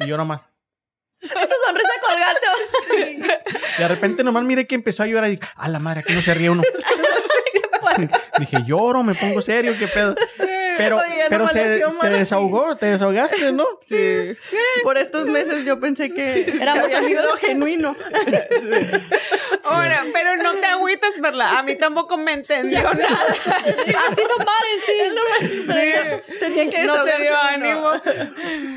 Y 0.00 0.06
yo 0.06 0.16
nomás. 0.16 0.42
esa 1.20 1.34
sonrisa 1.66 1.90
colgante. 2.06 2.46
Y 3.78 3.82
de 3.82 3.88
repente 3.88 4.24
nomás 4.24 4.44
miré 4.44 4.66
que 4.66 4.74
empezó 4.74 5.02
a 5.02 5.06
llorar 5.06 5.30
y, 5.30 5.38
a 5.56 5.68
la 5.68 5.78
madre, 5.78 6.00
aquí 6.00 6.12
no 6.14 6.20
se 6.20 6.34
ríe 6.34 6.50
uno. 6.50 6.62
Dije, 8.38 8.58
lloro, 8.66 9.02
me 9.02 9.14
pongo 9.14 9.40
serio, 9.42 9.74
qué 9.78 9.86
pedo. 9.88 10.14
Pero, 10.78 10.96
Oye, 10.96 11.24
pero 11.28 11.46
se, 11.48 11.80
se 12.00 12.08
desahogó, 12.08 12.76
te 12.76 12.86
desahogaste, 12.86 13.52
¿no? 13.52 13.66
Sí. 13.86 14.32
Por 14.82 14.96
estos 14.96 15.26
meses 15.26 15.66
yo 15.66 15.78
pensé 15.78 16.14
que 16.14 16.48
Éramos 16.60 16.84
había 16.84 16.98
amigos. 17.00 17.22
sido 17.24 17.36
genuino. 17.36 17.94
Ahora, 19.64 20.02
pero 20.14 20.36
no 20.36 20.54
te 20.54 20.64
agüites, 20.66 21.18
Perla. 21.20 21.58
A 21.58 21.62
mí 21.62 21.76
tampoco 21.76 22.16
me 22.16 22.32
entendió 22.32 22.82
nada. 22.82 23.20
Así 23.28 24.22
son 24.22 24.46
padres, 24.46 24.80
sí. 24.86 26.30
Tenía 26.40 26.70
que 26.70 26.84
No 26.84 27.04
te 27.04 27.20
dio 27.20 27.38
ánimo. 27.38 27.90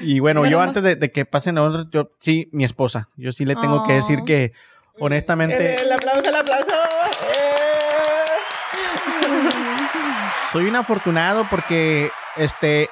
Y 0.01 0.19
bueno, 0.19 0.41
Bueno, 0.41 0.51
yo 0.51 0.59
antes 0.61 0.83
de, 0.83 0.97
de 0.97 1.11
que 1.13 1.23
pasen 1.25 1.57
a 1.57 1.63
otros, 1.63 1.87
yo 1.91 2.11
sí, 2.19 2.49
mi 2.51 2.65
esposa. 2.65 3.07
Yo 3.15 3.31
sí 3.31 3.45
le 3.45 3.55
tengo 3.55 3.85
que 3.85 3.93
decir 3.93 4.19
Oh. 4.21 4.25
que, 4.25 4.51
honestamente, 4.99 5.75
El, 5.75 5.81
el 5.85 5.91
aplauso, 5.93 6.29
el 6.29 6.35
aplauso. 6.35 6.75
Eh. 6.75 7.74
Soy 10.55 10.67
un 10.67 10.77
afortunado 10.77 11.45
porque, 11.49 12.11
este, 12.37 12.87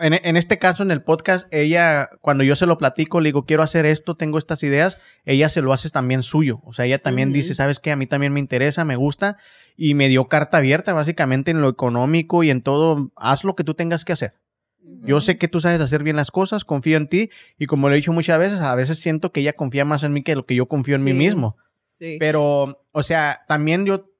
en, 0.00 0.14
en 0.14 0.36
este 0.36 0.58
caso, 0.58 0.82
en 0.82 0.90
el 0.90 1.00
podcast, 1.00 1.46
ella, 1.54 2.10
cuando 2.20 2.42
yo 2.42 2.56
se 2.56 2.66
lo 2.66 2.76
platico, 2.76 3.20
le 3.20 3.28
digo, 3.28 3.44
quiero 3.44 3.62
hacer 3.62 3.86
esto, 3.86 4.16
tengo 4.16 4.36
estas 4.36 4.64
ideas, 4.64 4.98
ella 5.24 5.48
se 5.48 5.62
lo 5.62 5.72
hace 5.72 5.90
también 5.90 6.24
suyo. 6.24 6.60
O 6.64 6.72
sea, 6.72 6.86
ella 6.86 6.98
también 6.98 7.32
dice, 7.32 7.54
¿sabes 7.54 7.78
qué? 7.78 7.92
A 7.92 7.96
mí 7.96 8.08
también 8.08 8.32
me 8.32 8.40
interesa, 8.40 8.84
me 8.84 8.96
gusta. 8.96 9.36
Y 9.76 9.94
me 9.94 10.08
dio 10.08 10.24
carta 10.26 10.58
abierta, 10.58 10.92
básicamente, 10.92 11.52
en 11.52 11.60
lo 11.60 11.68
económico 11.68 12.42
y 12.42 12.50
en 12.50 12.62
todo. 12.62 13.12
Haz 13.14 13.44
lo 13.44 13.54
que 13.54 13.62
tú 13.62 13.74
tengas 13.74 14.04
que 14.04 14.12
hacer. 14.12 14.34
Yo 14.82 15.20
sé 15.20 15.38
que 15.38 15.46
tú 15.46 15.60
sabes 15.60 15.80
hacer 15.80 16.02
bien 16.02 16.16
las 16.16 16.32
cosas, 16.32 16.64
confío 16.64 16.96
en 16.96 17.08
ti 17.08 17.30
y 17.58 17.66
como 17.66 17.88
lo 17.88 17.94
he 17.94 17.98
dicho 17.98 18.12
muchas 18.12 18.40
veces, 18.40 18.60
a 18.60 18.74
veces 18.74 18.98
siento 18.98 19.30
que 19.30 19.40
ella 19.40 19.52
confía 19.52 19.84
más 19.84 20.02
en 20.02 20.12
mí 20.12 20.24
que 20.24 20.34
lo 20.34 20.46
que 20.46 20.56
yo 20.56 20.66
confío 20.66 20.96
en 20.96 21.04
mí 21.04 21.12
mismo. 21.12 21.56
Sí. 21.92 22.16
Pero, 22.18 22.84
o 22.90 23.02
sea, 23.04 23.44
también 23.46 23.86
yo, 23.86 24.10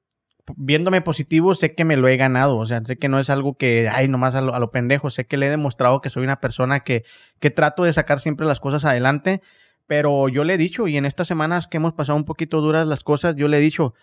viéndome 0.55 1.01
positivo, 1.01 1.53
sé 1.53 1.75
que 1.75 1.85
me 1.85 1.97
lo 1.97 2.07
he 2.07 2.17
ganado. 2.17 2.57
O 2.57 2.65
sea, 2.65 2.83
sé 2.85 2.97
que 2.97 3.09
no 3.09 3.19
es 3.19 3.29
algo 3.29 3.57
que, 3.57 3.89
ay, 3.89 4.07
nomás 4.07 4.35
a 4.35 4.41
lo, 4.41 4.53
a 4.53 4.59
lo 4.59 4.71
pendejo. 4.71 5.09
Sé 5.09 5.25
que 5.25 5.37
le 5.37 5.47
he 5.47 5.49
demostrado 5.49 6.01
que 6.01 6.09
soy 6.09 6.23
una 6.23 6.39
persona 6.39 6.81
que, 6.81 7.03
que 7.39 7.51
trato 7.51 7.83
de 7.83 7.93
sacar 7.93 8.19
siempre 8.19 8.47
las 8.47 8.59
cosas 8.59 8.85
adelante. 8.85 9.41
Pero 9.87 10.29
yo 10.29 10.43
le 10.43 10.55
he 10.55 10.57
dicho, 10.57 10.87
y 10.87 10.97
en 10.97 11.05
estas 11.05 11.27
semanas 11.27 11.67
que 11.67 11.77
hemos 11.77 11.93
pasado 11.93 12.17
un 12.17 12.25
poquito 12.25 12.61
duras 12.61 12.87
las 12.87 13.03
cosas, 13.03 13.35
yo 13.35 13.47
le 13.47 13.57
he 13.57 13.61
dicho, 13.61 13.93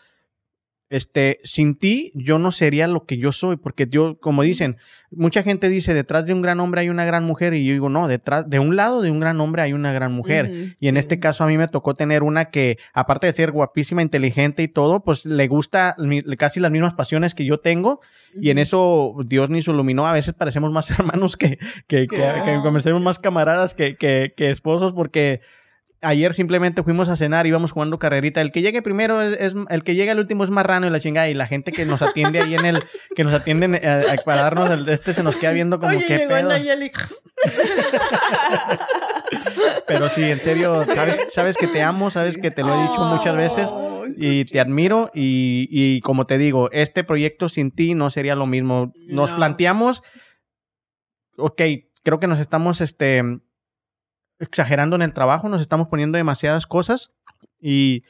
este, 0.92 1.38
sin 1.42 1.74
ti 1.74 2.12
yo 2.14 2.38
no 2.38 2.52
sería 2.52 2.86
lo 2.86 3.04
que 3.06 3.16
yo 3.16 3.32
soy, 3.32 3.56
porque 3.56 3.86
yo, 3.90 4.18
como 4.20 4.42
dicen, 4.42 4.76
mucha 5.10 5.42
gente 5.42 5.68
dice, 5.68 5.94
detrás 5.94 6.24
de 6.26 6.32
un 6.34 6.42
gran 6.42 6.60
hombre 6.60 6.82
hay 6.82 6.88
una 6.88 7.04
gran 7.04 7.24
mujer, 7.24 7.54
y 7.54 7.64
yo 7.66 7.72
digo, 7.72 7.88
no, 7.88 8.08
detrás, 8.08 8.48
de 8.48 8.58
un 8.58 8.76
lado 8.76 9.02
de 9.02 9.10
un 9.10 9.18
gran 9.20 9.40
hombre 9.40 9.62
hay 9.62 9.72
una 9.72 9.92
gran 9.92 10.12
mujer. 10.12 10.46
Ujú, 10.46 10.74
Y 10.80 10.88
en 10.88 10.96
este 10.96 11.18
caso 11.18 11.44
a 11.44 11.46
mí 11.46 11.56
me 11.58 11.68
tocó 11.68 11.94
tener 11.94 12.22
una 12.22 12.46
que, 12.46 12.78
aparte 12.94 13.26
de 13.26 13.32
ser 13.32 13.50
guapísima, 13.52 14.02
inteligente 14.02 14.62
y 14.62 14.68
todo, 14.68 15.02
pues 15.04 15.24
le 15.26 15.48
gusta 15.48 15.94
mi- 15.98 16.22
casi 16.36 16.60
las 16.60 16.70
mismas 16.70 16.94
pasiones 16.94 17.34
que 17.34 17.44
yo 17.44 17.58
tengo. 17.58 18.00
Y 18.40 18.50
en 18.50 18.58
eso 18.58 19.14
Dios 19.26 19.50
nos 19.50 19.68
iluminó. 19.68 20.06
A 20.06 20.12
veces 20.12 20.32
parecemos 20.34 20.72
más 20.72 20.90
hermanos 20.98 21.36
que, 21.36 21.58
que, 21.86 22.06
que, 22.06 22.22
Oh. 22.22 22.44
que 22.62 22.70
parecemos 22.70 23.02
más 23.02 23.18
camaradas 23.18 23.74
que, 23.74 23.96
que, 23.96 24.32
que 24.36 24.50
esposos 24.50 24.92
porque... 24.92 25.40
Ayer 26.04 26.34
simplemente 26.34 26.82
fuimos 26.82 27.08
a 27.08 27.16
cenar, 27.16 27.46
íbamos 27.46 27.70
jugando 27.70 27.98
carrerita. 27.98 28.40
El 28.40 28.50
que 28.50 28.60
llegue 28.60 28.82
primero 28.82 29.22
es, 29.22 29.38
es- 29.40 29.54
el 29.70 29.84
que 29.84 29.94
llegue 29.94 30.10
al 30.10 30.18
último 30.18 30.42
es 30.42 30.50
marrano 30.50 30.86
y 30.86 30.90
la 30.90 30.98
chingada. 31.00 31.28
Y 31.28 31.34
la 31.34 31.46
gente 31.46 31.70
que 31.70 31.86
nos 31.86 32.02
atiende 32.02 32.40
ahí 32.42 32.54
en 32.54 32.66
el, 32.66 32.82
que 33.14 33.22
nos 33.24 33.32
atienden 33.32 33.76
eh, 33.76 33.80
eh, 33.82 34.16
para 34.24 34.42
darnos 34.42 34.68
el 34.70 34.84
de 34.84 34.94
este 34.94 35.14
se 35.14 35.22
nos 35.22 35.36
queda 35.38 35.52
viendo 35.52 35.78
como 35.78 35.92
Oye, 35.96 36.04
qué 36.06 36.18
llegó 36.18 36.34
pedo. 36.34 36.48
Nayeli. 36.48 36.90
Pero 39.86 40.08
sí, 40.08 40.22
en 40.24 40.40
serio, 40.40 40.84
sabes, 40.94 41.20
sabes 41.28 41.56
que 41.56 41.66
te 41.66 41.82
amo, 41.82 42.10
sabes 42.10 42.38
que 42.38 42.50
te 42.50 42.62
lo 42.62 42.74
he 42.78 42.82
dicho 42.82 43.00
muchas 43.04 43.36
veces 43.36 43.72
y 44.16 44.44
te 44.44 44.60
admiro 44.60 45.10
y, 45.14 45.68
y 45.70 46.00
como 46.00 46.26
te 46.26 46.38
digo, 46.38 46.70
este 46.72 47.04
proyecto 47.04 47.48
sin 47.48 47.70
ti 47.70 47.94
no 47.94 48.10
sería 48.10 48.34
lo 48.34 48.46
mismo. 48.46 48.92
Nos 49.08 49.30
No. 49.30 49.36
planteamos, 49.36 50.02
ok, 51.36 51.60
creo 52.02 52.18
que 52.20 52.26
nos 52.26 52.38
estamos 52.38 52.80
este, 52.80 53.22
exagerando 54.42 54.96
en 54.96 55.02
el 55.02 55.14
trabajo, 55.14 55.48
nos 55.48 55.60
estamos 55.60 55.88
poniendo 55.88 56.16
demasiadas 56.16 56.66
cosas 56.66 57.12
y 57.60 58.04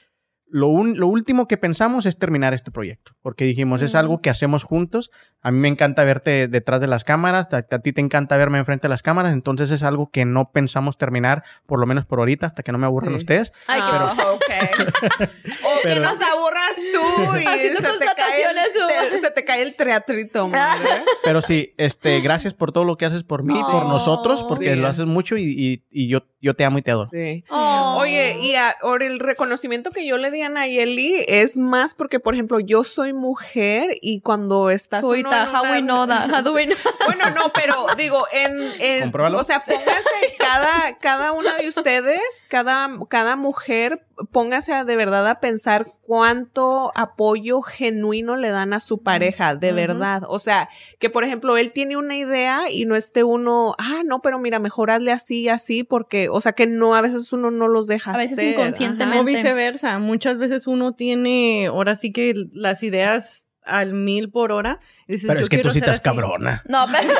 lo, 0.55 0.67
un- 0.69 0.99
lo 0.99 1.07
último 1.09 1.49
que 1.49 1.57
pensamos 1.57 2.05
es 2.05 2.19
terminar 2.19 2.53
este 2.53 2.71
proyecto, 2.71 3.13
porque 3.23 3.45
dijimos, 3.47 3.81
es 3.81 3.95
algo 3.95 4.21
que 4.21 4.29
hacemos 4.29 4.65
juntos, 4.65 5.11
a 5.41 5.51
mí 5.51 5.59
me 5.59 5.69
encanta 5.69 6.05
verte 6.05 6.47
detrás 6.47 6.81
de 6.83 6.87
las 6.87 7.05
cámaras, 7.05 7.49
a, 7.53 7.57
a 7.57 7.79
ti 7.81 7.93
te 7.95 8.03
encanta 8.03 8.37
verme 8.37 8.59
enfrente 8.59 8.83
de 8.87 8.91
las 8.91 9.03
cámaras, 9.03 9.33
entonces 9.33 9.71
es 9.71 9.83
algo 9.83 10.11
que 10.11 10.27
no 10.27 10.53
pensamos 10.53 10.99
terminar, 10.99 11.43
por 11.67 11.81
lo 11.81 11.87
menos 11.87 12.05
por 12.05 12.19
ahorita, 12.19 12.47
hasta 12.47 12.63
que 12.63 12.71
no 12.71 12.77
me 12.79 12.85
aburran 12.87 13.13
Sí. 13.15 13.19
ustedes. 13.19 13.53
Ay, 13.67 13.81
qué 13.81 13.87
Ah, 13.93 14.33
ok. 14.35 14.43
O 15.65 15.81
que 15.83 15.89
Pero- 15.89 16.03
nos 16.03 16.21
aburras 16.21 16.77
tú 16.93 17.37
y 17.41 17.45
Haciendo 17.47 17.81
se 17.81 17.99
te, 17.99 18.05
cae 18.17 18.43
el, 18.45 19.11
te- 19.11 19.17
se 19.19 19.31
te 19.31 19.45
cae 19.45 19.63
el 19.63 19.75
teatrito, 19.75 20.49
madre. 20.49 20.89
Pero 21.25 21.41
sí, 21.41 21.73
este, 21.79 22.21
gracias 22.21 22.53
por 22.55 22.73
todo 22.73 22.85
lo 22.85 22.97
que 22.97 23.07
haces 23.07 23.23
por 23.23 23.43
mí, 23.43 23.55
por 23.55 23.85
Oh, 23.85 23.89
nosotros, 23.89 24.43
porque 24.45 24.75
sí. 24.75 24.77
lo 24.81 24.89
haces 24.89 25.07
mucho 25.07 25.37
y, 25.37 25.45
y- 25.45 25.83
y 25.91 26.09
yo, 26.09 26.27
yo 26.41 26.55
te 26.55 26.65
amo 26.65 26.79
y 26.79 26.83
te 26.83 26.91
adoro. 26.91 27.09
Sí. 27.11 27.45
Oh. 27.49 27.97
Oye, 28.01 28.39
y 28.41 28.55
a- 28.55 28.75
ahora 28.83 29.07
el 29.07 29.19
reconocimiento 29.19 29.91
que 29.91 30.07
yo 30.07 30.19
le 30.19 30.31
di 30.31 30.42
a 30.43 30.49
Nayeli 30.49 31.25
es 31.29 31.59
más 31.59 31.95
porque, 31.95 32.21
por 32.21 32.35
ejemplo, 32.35 32.61
yo 32.61 32.85
soy 32.85 33.13
mujer 33.13 33.97
y 34.01 34.21
cuando 34.21 34.71
estás 34.71 35.03
uno 35.03 35.13
Suita, 35.15 35.43
en 35.45 35.49
how 35.55 35.63
we 35.65 35.79
una- 35.79 35.81
know 35.81 36.07
that? 36.07 36.31
How 36.31 36.43
do 36.43 36.53
we 36.53 36.67
know? 36.67 36.77
Bueno, 37.07 37.31
no, 37.31 37.53
pero 37.53 37.87
digo, 37.97 38.27
en, 38.33 38.59
en- 38.81 39.13
o 39.17 39.45
sea, 39.45 39.65
póngase 39.65 40.37
cada, 40.39 40.99
cada 41.01 41.33
una 41.33 41.55
de 41.57 41.69
ustedes, 41.69 42.47
cada, 42.49 42.91
cada 43.09 43.37
mujer, 43.37 44.05
póngase 44.31 44.73
a, 44.73 44.85
de 44.85 44.97
verdad 44.97 45.27
a 45.29 45.41
pensar 45.41 45.93
cuánto 46.13 46.93
apoyo 46.95 47.63
genuino 47.63 48.37
le 48.37 48.51
dan 48.51 48.75
a 48.75 48.81
su 48.81 49.03
pareja, 49.03 49.55
de 49.55 49.73
verdad. 49.73 50.25
O 50.29 50.39
sea, 50.39 50.69
que 50.99 51.09
por 51.09 51.25
ejemplo, 51.25 51.57
él 51.57 51.73
tiene 51.73 51.97
una 51.97 52.19
idea 52.19 52.71
y 52.71 52.85
no 52.85 52.97
esté 52.97 53.25
uno, 53.25 53.75
ah, 53.79 54.03
no, 54.05 54.21
pero 54.21 54.39
mira, 54.39 54.59
mejor 54.59 54.91
hazle 54.91 55.11
así 55.11 55.45
y 55.45 55.49
así, 55.49 55.85
porque, 55.85 56.29
o 56.29 56.43
sea, 56.43 56.53
que 56.53 56.67
no, 56.67 56.95
a 56.95 57.01
veces 57.01 57.33
uno 57.33 57.51
no 57.51 57.67
los 57.67 57.87
deja 57.87 58.13
A 58.13 58.19
veces 58.19 58.37
hacer. 58.37 58.53
inconscientemente. 58.53 59.21
O 59.21 59.25
viceversa. 59.25 59.99
Muchas 60.01 60.37
veces 60.37 60.67
uno 60.67 60.93
tiene, 60.93 61.69
ahora 61.69 61.97
sí 61.97 62.13
que 62.13 62.35
las 62.53 62.83
ideas 62.83 63.47
al 63.65 63.93
mil 63.95 64.31
por 64.31 64.53
hora. 64.53 64.81
y 65.07 65.13
dices, 65.15 65.27
Pero 65.29 65.41
yo 65.41 65.45
es 65.45 65.49
que 65.51 65.59
tú 65.59 65.71
sí 65.71 65.79
estás 65.79 66.01
cabrona. 66.01 66.63
No, 66.69 66.87
pero 66.93 67.13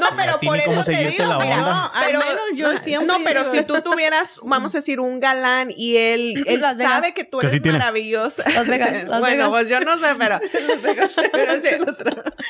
No, 0.00 0.06
pero 0.16 0.40
por 0.40 0.58
eso 0.58 0.82
te 0.84 0.92
digo, 1.10 1.38
mira. 1.40 1.56
No, 1.58 1.92
al 1.92 2.06
pero, 2.06 2.18
menos 2.20 2.40
yo 2.54 2.78
siempre 2.78 3.06
no, 3.06 3.18
pero 3.24 3.42
digo- 3.42 3.54
si 3.54 3.62
tú 3.64 3.80
tuvieras, 3.82 4.40
vamos 4.42 4.74
a 4.74 4.78
decir, 4.78 5.00
un 5.00 5.20
galán 5.20 5.70
y 5.76 5.96
él, 5.96 6.42
él 6.46 6.60
Las 6.60 6.78
Vegas. 6.78 6.92
sabe 6.94 7.14
que 7.14 7.24
tú 7.24 7.38
Que 7.38 7.46
eres 7.46 7.52
sí 7.58 7.60
tiene. 7.60 7.78
maravillosa. 7.78 8.44
Las 8.50 8.66
Vegas, 8.66 9.04
Las 9.08 9.20
bueno, 9.20 9.36
Vegas. 9.36 9.48
pues 9.50 9.68
yo 9.68 9.80
no 9.80 9.98
sé, 9.98 10.06
pero, 10.18 10.40
pero 11.32 11.58
sí, 11.60 11.68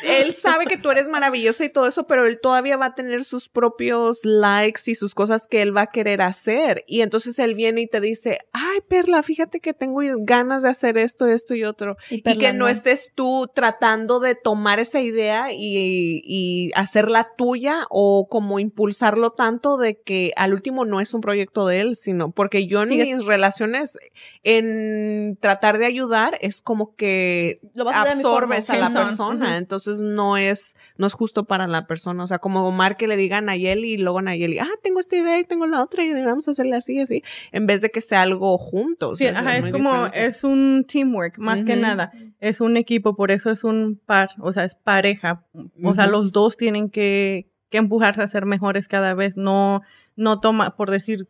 él 0.04 0.32
sabe 0.32 0.66
que 0.66 0.76
tú 0.76 0.90
eres 0.90 1.08
maravillosa 1.08 1.64
y 1.64 1.68
todo 1.68 1.86
eso, 1.86 2.06
pero 2.06 2.26
él 2.26 2.38
todavía 2.40 2.76
va 2.76 2.86
a 2.86 2.94
tener 2.94 3.24
sus 3.24 3.48
propios 3.48 4.20
likes 4.24 4.82
y 4.86 4.94
sus 4.94 5.14
cosas 5.14 5.48
que 5.48 5.62
él 5.62 5.76
va 5.76 5.82
a 5.82 5.86
querer 5.88 6.22
hacer. 6.22 6.84
Y 6.86 7.00
entonces 7.02 7.38
él 7.38 7.54
viene 7.54 7.82
y 7.82 7.86
te 7.86 8.00
dice, 8.00 8.38
ay, 8.52 8.80
Perla, 8.88 9.22
fíjate 9.22 9.60
que 9.60 9.74
tengo 9.74 10.00
ganas 10.20 10.62
de 10.62 10.70
hacer 10.70 10.96
esto, 10.98 11.26
esto 11.26 11.54
y 11.54 11.64
otro. 11.64 11.96
Y 12.10 12.22
Perla, 12.22 12.38
que 12.38 12.52
no 12.52 12.68
estés 12.68 13.12
tú 13.14 13.39
tratando 13.48 14.20
de 14.20 14.34
tomar 14.34 14.80
esa 14.80 15.00
idea 15.00 15.52
y, 15.52 16.22
y 16.24 16.70
hacerla 16.74 17.28
tuya 17.36 17.86
o 17.90 18.28
como 18.28 18.58
impulsarlo 18.58 19.30
tanto 19.32 19.76
de 19.76 20.00
que 20.00 20.32
al 20.36 20.52
último 20.52 20.84
no 20.84 21.00
es 21.00 21.14
un 21.14 21.20
proyecto 21.20 21.66
de 21.66 21.80
él, 21.80 21.96
sino 21.96 22.30
porque 22.30 22.66
yo 22.66 22.82
en 22.82 22.88
mis 22.88 23.24
relaciones, 23.24 23.98
en 24.42 25.36
tratar 25.40 25.78
de 25.78 25.86
ayudar, 25.86 26.38
es 26.40 26.62
como 26.62 26.94
que 26.96 27.60
Lo 27.74 27.88
a 27.88 28.02
absorbes 28.02 28.70
a 28.70 28.76
la 28.76 28.90
persona, 28.90 29.56
entonces 29.56 30.02
no 30.02 30.36
es, 30.36 30.76
no 30.96 31.06
es 31.06 31.14
justo 31.14 31.44
para 31.44 31.66
la 31.66 31.86
persona, 31.86 32.24
o 32.24 32.26
sea, 32.26 32.38
como 32.38 32.66
Omar 32.66 32.96
que 32.96 33.06
le 33.06 33.16
diga 33.16 33.38
a 33.38 33.40
Nayeli 33.40 33.92
y 33.92 33.96
luego 33.98 34.22
Nayeli, 34.22 34.58
ah, 34.58 34.68
tengo 34.82 35.00
esta 35.00 35.16
idea 35.16 35.38
y 35.38 35.44
tengo 35.44 35.66
la 35.66 35.82
otra 35.82 36.04
y 36.04 36.12
vamos 36.12 36.48
a 36.48 36.52
hacerle 36.52 36.76
así, 36.76 37.00
así, 37.00 37.22
en 37.52 37.66
vez 37.66 37.80
de 37.80 37.90
que 37.90 38.00
sea 38.00 38.22
algo 38.22 38.56
juntos. 38.58 39.18
Sí, 39.18 39.26
o 39.26 39.30
sea, 39.30 39.40
ajá, 39.40 39.58
es 39.58 39.70
como, 39.70 39.90
diferente. 39.90 40.26
es 40.26 40.44
un 40.44 40.84
teamwork, 40.86 41.38
más 41.38 41.64
que 41.64 41.76
nada. 41.76 42.12
Es 42.40 42.60
un 42.60 42.76
equipo, 42.76 43.14
por 43.14 43.29
eso 43.30 43.50
es 43.50 43.64
un 43.64 44.00
par, 44.04 44.30
o 44.40 44.52
sea, 44.52 44.64
es 44.64 44.74
pareja. 44.74 45.44
O 45.82 45.94
sea, 45.94 46.06
los 46.06 46.32
dos 46.32 46.56
tienen 46.56 46.90
que, 46.90 47.50
que 47.68 47.78
empujarse 47.78 48.22
a 48.22 48.28
ser 48.28 48.46
mejores 48.46 48.88
cada 48.88 49.14
vez. 49.14 49.36
No, 49.36 49.82
no 50.16 50.40
toma, 50.40 50.76
por 50.76 50.90
decir 50.90 51.28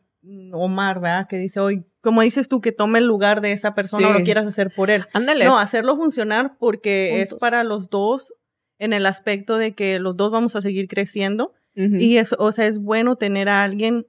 Omar, 0.52 1.00
¿verdad? 1.00 1.26
Que 1.28 1.38
dice 1.38 1.60
hoy, 1.60 1.84
como 2.02 2.20
dices 2.22 2.48
tú, 2.48 2.60
que 2.60 2.72
tome 2.72 2.98
el 2.98 3.06
lugar 3.06 3.40
de 3.40 3.52
esa 3.52 3.74
persona 3.74 4.08
o 4.08 4.12
Sí. 4.12 4.18
lo 4.18 4.24
quieras 4.24 4.46
hacer 4.46 4.70
por 4.74 4.90
él. 4.90 5.04
Ándale. 5.14 5.44
No, 5.46 5.58
hacerlo 5.58 5.96
funcionar 5.96 6.56
porque 6.58 7.22
es 7.22 7.34
para 7.34 7.64
los 7.64 7.88
dos 7.88 8.34
en 8.78 8.92
el 8.92 9.06
aspecto 9.06 9.56
de 9.58 9.72
que 9.72 9.98
los 9.98 10.16
dos 10.16 10.30
vamos 10.30 10.56
a 10.56 10.62
seguir 10.62 10.88
creciendo. 10.88 11.54
Y 11.74 12.18
eso, 12.18 12.36
o 12.38 12.52
sea, 12.52 12.66
es 12.66 12.78
bueno 12.78 13.16
tener 13.16 13.48
a 13.48 13.62
alguien 13.62 14.06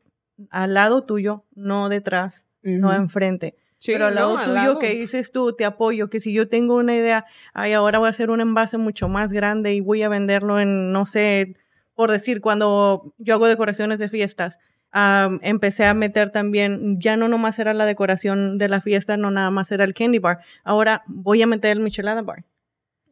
al 0.50 0.74
lado 0.74 1.04
tuyo, 1.06 1.46
no 1.56 1.88
detrás, 1.88 2.46
no 2.64 2.92
enfrente. 2.94 3.56
Sí, 3.82 3.94
Pero 3.94 4.06
al 4.06 4.14
lado 4.16 4.34
no, 4.34 4.38
al 4.38 4.46
tuyo 4.46 4.54
lado. 4.56 4.80
que 4.80 4.94
dices 4.94 5.32
tú, 5.32 5.54
te 5.54 5.66
apoyo, 5.66 6.08
que 6.12 6.20
si 6.20 6.32
yo 6.34 6.48
tengo 6.48 6.76
una 6.76 6.94
idea, 6.94 7.26
ay, 7.52 7.74
ahora 7.74 7.98
voy 7.98 8.06
a 8.06 8.12
hacer 8.12 8.30
un 8.30 8.40
envase 8.40 8.78
mucho 8.78 9.10
más 9.10 9.34
grande 9.34 9.74
y 9.74 9.82
voy 9.82 10.04
a 10.04 10.10
venderlo 10.10 10.60
en, 10.60 10.92
no 10.92 11.08
sé, 11.08 11.56
por 11.96 12.12
decir, 12.12 12.42
cuando 12.42 13.12
yo 13.18 13.34
hago 13.34 13.48
decoraciones 13.48 13.98
de 13.98 14.08
fiestas, 14.08 14.60
am, 14.92 15.40
empecé 15.42 15.86
a 15.86 15.96
meter 15.96 16.30
también, 16.30 17.00
ya 17.02 17.18
no 17.18 17.28
nomás 17.28 17.58
era 17.58 17.74
la 17.74 17.86
decoración 17.88 18.60
de 18.60 18.70
la 18.70 18.82
fiesta, 18.82 19.18
no 19.18 19.32
nada 19.32 19.50
más 19.50 19.72
era 19.72 19.84
el 19.84 19.96
candy 19.96 20.20
bar, 20.20 20.42
ahora 20.64 21.02
voy 21.08 21.42
a 21.42 21.48
meter 21.48 21.72
el 21.72 21.80
michelada 21.82 22.22
bar. 22.22 22.46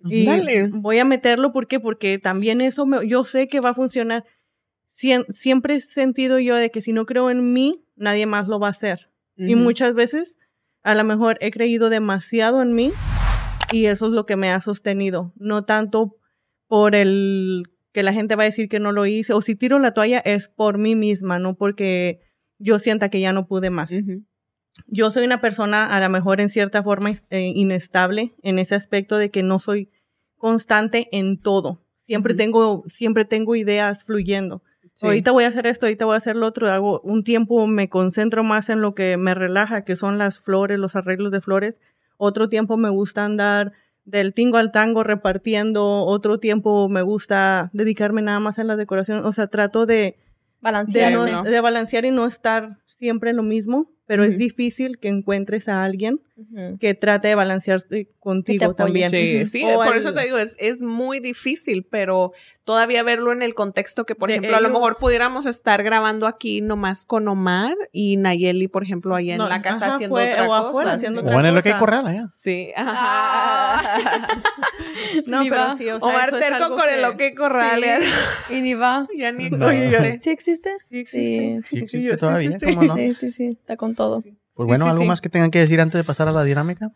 Y 0.07 0.23
Dale. 0.27 0.67
voy 0.71 0.99
a 0.99 1.03
meterlo, 1.03 1.51
¿por 1.51 1.65
qué? 1.67 1.79
Porque 1.79 2.19
también 2.19 2.61
eso 2.61 2.85
me- 2.85 3.07
yo 3.07 3.25
sé 3.25 3.47
que 3.47 3.59
va 3.59 3.69
a 3.69 3.73
funcionar. 3.73 4.23
Sien- 4.87 5.25
siempre 5.29 5.73
he 5.75 5.81
sentido 5.81 6.37
yo 6.37 6.55
de 6.55 6.69
que 6.69 6.81
si 6.81 6.93
no 6.93 7.07
creo 7.07 7.31
en 7.31 7.53
mí, 7.53 7.83
nadie 7.95 8.27
más 8.27 8.47
lo 8.47 8.59
va 8.59 8.67
a 8.67 8.71
hacer. 8.71 9.09
Y 9.35 9.55
Ujú. 9.55 9.63
muchas 9.63 9.93
veces, 9.95 10.37
a 10.83 10.95
lo 10.95 11.03
mejor 11.03 11.37
he 11.41 11.51
creído 11.51 11.89
demasiado 11.89 12.61
en 12.61 12.73
mí 12.73 12.91
y 13.71 13.85
eso 13.85 14.07
es 14.07 14.11
lo 14.13 14.25
que 14.25 14.35
me 14.35 14.51
ha 14.51 14.61
sostenido. 14.61 15.33
No 15.37 15.65
tanto 15.65 16.17
por 16.67 16.95
el 16.95 17.63
que 17.91 18.03
la 18.03 18.13
gente 18.13 18.35
va 18.35 18.43
a 18.43 18.45
decir 18.45 18.69
que 18.69 18.79
no 18.79 18.91
lo 18.91 19.05
hice 19.05 19.33
o 19.33 19.41
si 19.41 19.55
tiro 19.55 19.79
la 19.79 19.93
toalla 19.93 20.19
es 20.19 20.47
por 20.47 20.77
mí 20.77 20.95
misma, 20.95 21.39
no 21.39 21.55
porque 21.55 22.21
yo 22.57 22.79
sienta 22.79 23.09
que 23.09 23.19
ya 23.19 23.33
no 23.33 23.47
pude 23.47 23.69
más. 23.69 23.89
Yo 24.87 25.11
soy 25.11 25.25
una 25.25 25.41
persona 25.41 25.95
a 25.95 25.99
lo 25.99 26.09
mejor 26.09 26.39
en 26.41 26.49
cierta 26.49 26.83
forma 26.83 27.11
eh, 27.29 27.51
inestable 27.55 28.35
en 28.43 28.59
ese 28.59 28.75
aspecto 28.75 29.17
de 29.17 29.31
que 29.31 29.43
no 29.43 29.59
soy 29.59 29.89
constante 30.37 31.09
en 31.11 31.41
todo. 31.41 31.83
Siempre 31.99 32.33
tengo 32.33 32.83
siempre 32.87 33.25
tengo 33.25 33.55
ideas 33.55 34.03
fluyendo. 34.03 34.63
Sí. 34.99 35.05
Ahorita 35.05 35.31
voy 35.31 35.45
a 35.45 35.47
hacer 35.47 35.65
esto, 35.65 35.85
ahorita 35.85 36.03
voy 36.03 36.15
a 36.15 36.17
hacer 36.17 36.35
lo 36.35 36.45
otro. 36.45 36.69
Hago 36.69 36.99
un 37.05 37.23
tiempo, 37.23 37.65
me 37.67 37.87
concentro 37.87 38.43
más 38.43 38.69
en 38.69 38.81
lo 38.81 38.95
que 38.95 39.15
me 39.15 39.33
relaja, 39.33 39.85
que 39.85 39.95
son 39.95 40.17
las 40.17 40.39
flores, 40.39 40.77
los 40.77 40.97
arreglos 40.97 41.31
de 41.31 41.39
flores. 41.39 41.77
Otro 42.17 42.49
tiempo 42.49 42.75
me 42.75 42.89
gusta 42.89 43.23
andar 43.23 43.71
del 44.03 44.33
tingo 44.33 44.57
al 44.57 44.73
tango 44.73 45.03
repartiendo. 45.03 46.03
Otro 46.05 46.37
tiempo 46.39 46.89
me 46.89 47.01
gusta 47.01 47.69
dedicarme 47.71 48.21
nada 48.21 48.41
más 48.41 48.59
a 48.59 48.65
la 48.65 48.75
decoración. 48.75 49.25
O 49.25 49.31
sea, 49.31 49.47
trato 49.47 49.85
de, 49.85 49.95
de, 49.95 50.17
Balancear. 50.59 51.13
no- 51.13 51.25
¿no? 51.27 51.43
de 51.43 51.61
balancear 51.61 52.03
y 52.03 52.11
no 52.11 52.25
estar 52.25 52.79
siempre 52.85 53.29
en 53.29 53.37
lo 53.37 53.43
mismo. 53.43 53.89
Pero 54.09 54.23
es 54.23 54.37
difícil 54.39 54.97
que 54.97 55.07
encuentres 55.07 55.69
a 55.69 55.83
alguien 55.83 56.19
que 56.79 56.93
trate 56.95 57.27
de 57.27 57.35
balancearse 57.35 58.07
contigo 58.19 58.73
también. 58.73 59.09
Sí, 59.45 59.61
por 59.75 59.87
al- 59.87 59.97
eso 59.97 60.13
te 60.15 60.23
digo, 60.23 60.37
es, 60.39 60.55
es 60.57 60.81
muy 60.81 61.19
difícil, 61.19 61.83
pero 61.83 62.31
todavía 62.63 63.03
verlo 63.03 63.33
en 63.33 63.41
el 63.43 63.53
contexto 63.53 64.05
que, 64.05 64.15
por 64.15 64.29
De 64.29 64.35
ejemplo, 64.37 64.57
a 64.57 64.61
lo 64.61 64.69
mejor 64.69 64.97
pudiéramos 64.99 65.45
estar 65.45 65.83
grabando 65.83 66.25
aquí 66.25 66.61
nomás 66.61 67.05
con 67.05 67.27
Omar 67.27 67.75
y 67.91 68.17
Nayeli, 68.17 68.67
por 68.67 68.81
ejemplo, 68.83 69.13
allá 69.15 69.33
en 69.33 69.37
No, 69.37 69.47
la 69.49 69.61
casa 69.61 69.85
ajá, 69.85 69.95
haciendo 69.95 70.15
fue- 70.15 70.31
otra 70.31 70.43
o 70.45 70.47
cosa. 70.47 70.69
afuera 70.69 70.89
sí. 70.91 70.95
haciendo 70.97 71.21
O 71.21 71.25
otra 71.25 71.39
en 71.49 71.55
el 71.57 71.61
que 71.63 71.73
hay 71.73 71.79
corral 71.79 72.07
allá. 72.07 72.27
Sí, 72.31 72.71
Ah. 72.75 74.27
No, 75.25 75.43
Ni 75.43 75.49
pero 75.49 75.61
va. 75.61 75.77
sí, 75.77 75.89
o 75.89 75.99
sea, 75.99 76.07
Omar 76.07 76.31
terco 76.31 76.69
con 76.75 76.89
el 76.89 77.15
que- 77.17 77.27
OK 77.31 77.37
Corral. 77.37 77.81
Sí, 78.47 78.55
y 78.55 78.61
ni 78.61 78.73
va. 78.73 79.07
Ya 79.17 79.31
ni 79.31 79.49
No. 79.49 79.69
existe. 79.69 80.19
¿Sí 80.21 80.29
existe? 80.29 80.71
Sí 80.83 80.99
existe. 80.99 81.61
Sí 81.69 81.77
existe 81.79 82.11
sí 82.13 82.17
todavía, 82.17 82.49
existe. 82.49 82.73
¿cómo 82.75 82.83
no? 82.87 82.95
Sí, 82.97 83.13
sí, 83.13 83.31
sí. 83.31 83.45
Está 83.59 83.77
con 83.77 83.95
todo. 83.99 84.21
Pues 84.21 84.65
Sí, 84.65 84.67
bueno, 84.67 84.85
sí, 84.85 84.91
¿algo 84.91 85.01
sí. 85.03 85.07
más 85.07 85.21
que 85.21 85.29
tengan 85.29 85.51
que 85.51 85.59
decir 85.59 85.79
antes 85.81 85.99
de 85.99 86.03
pasar 86.03 86.27
a 86.27 86.31
la 86.31 86.43
dinámica? 86.43 86.91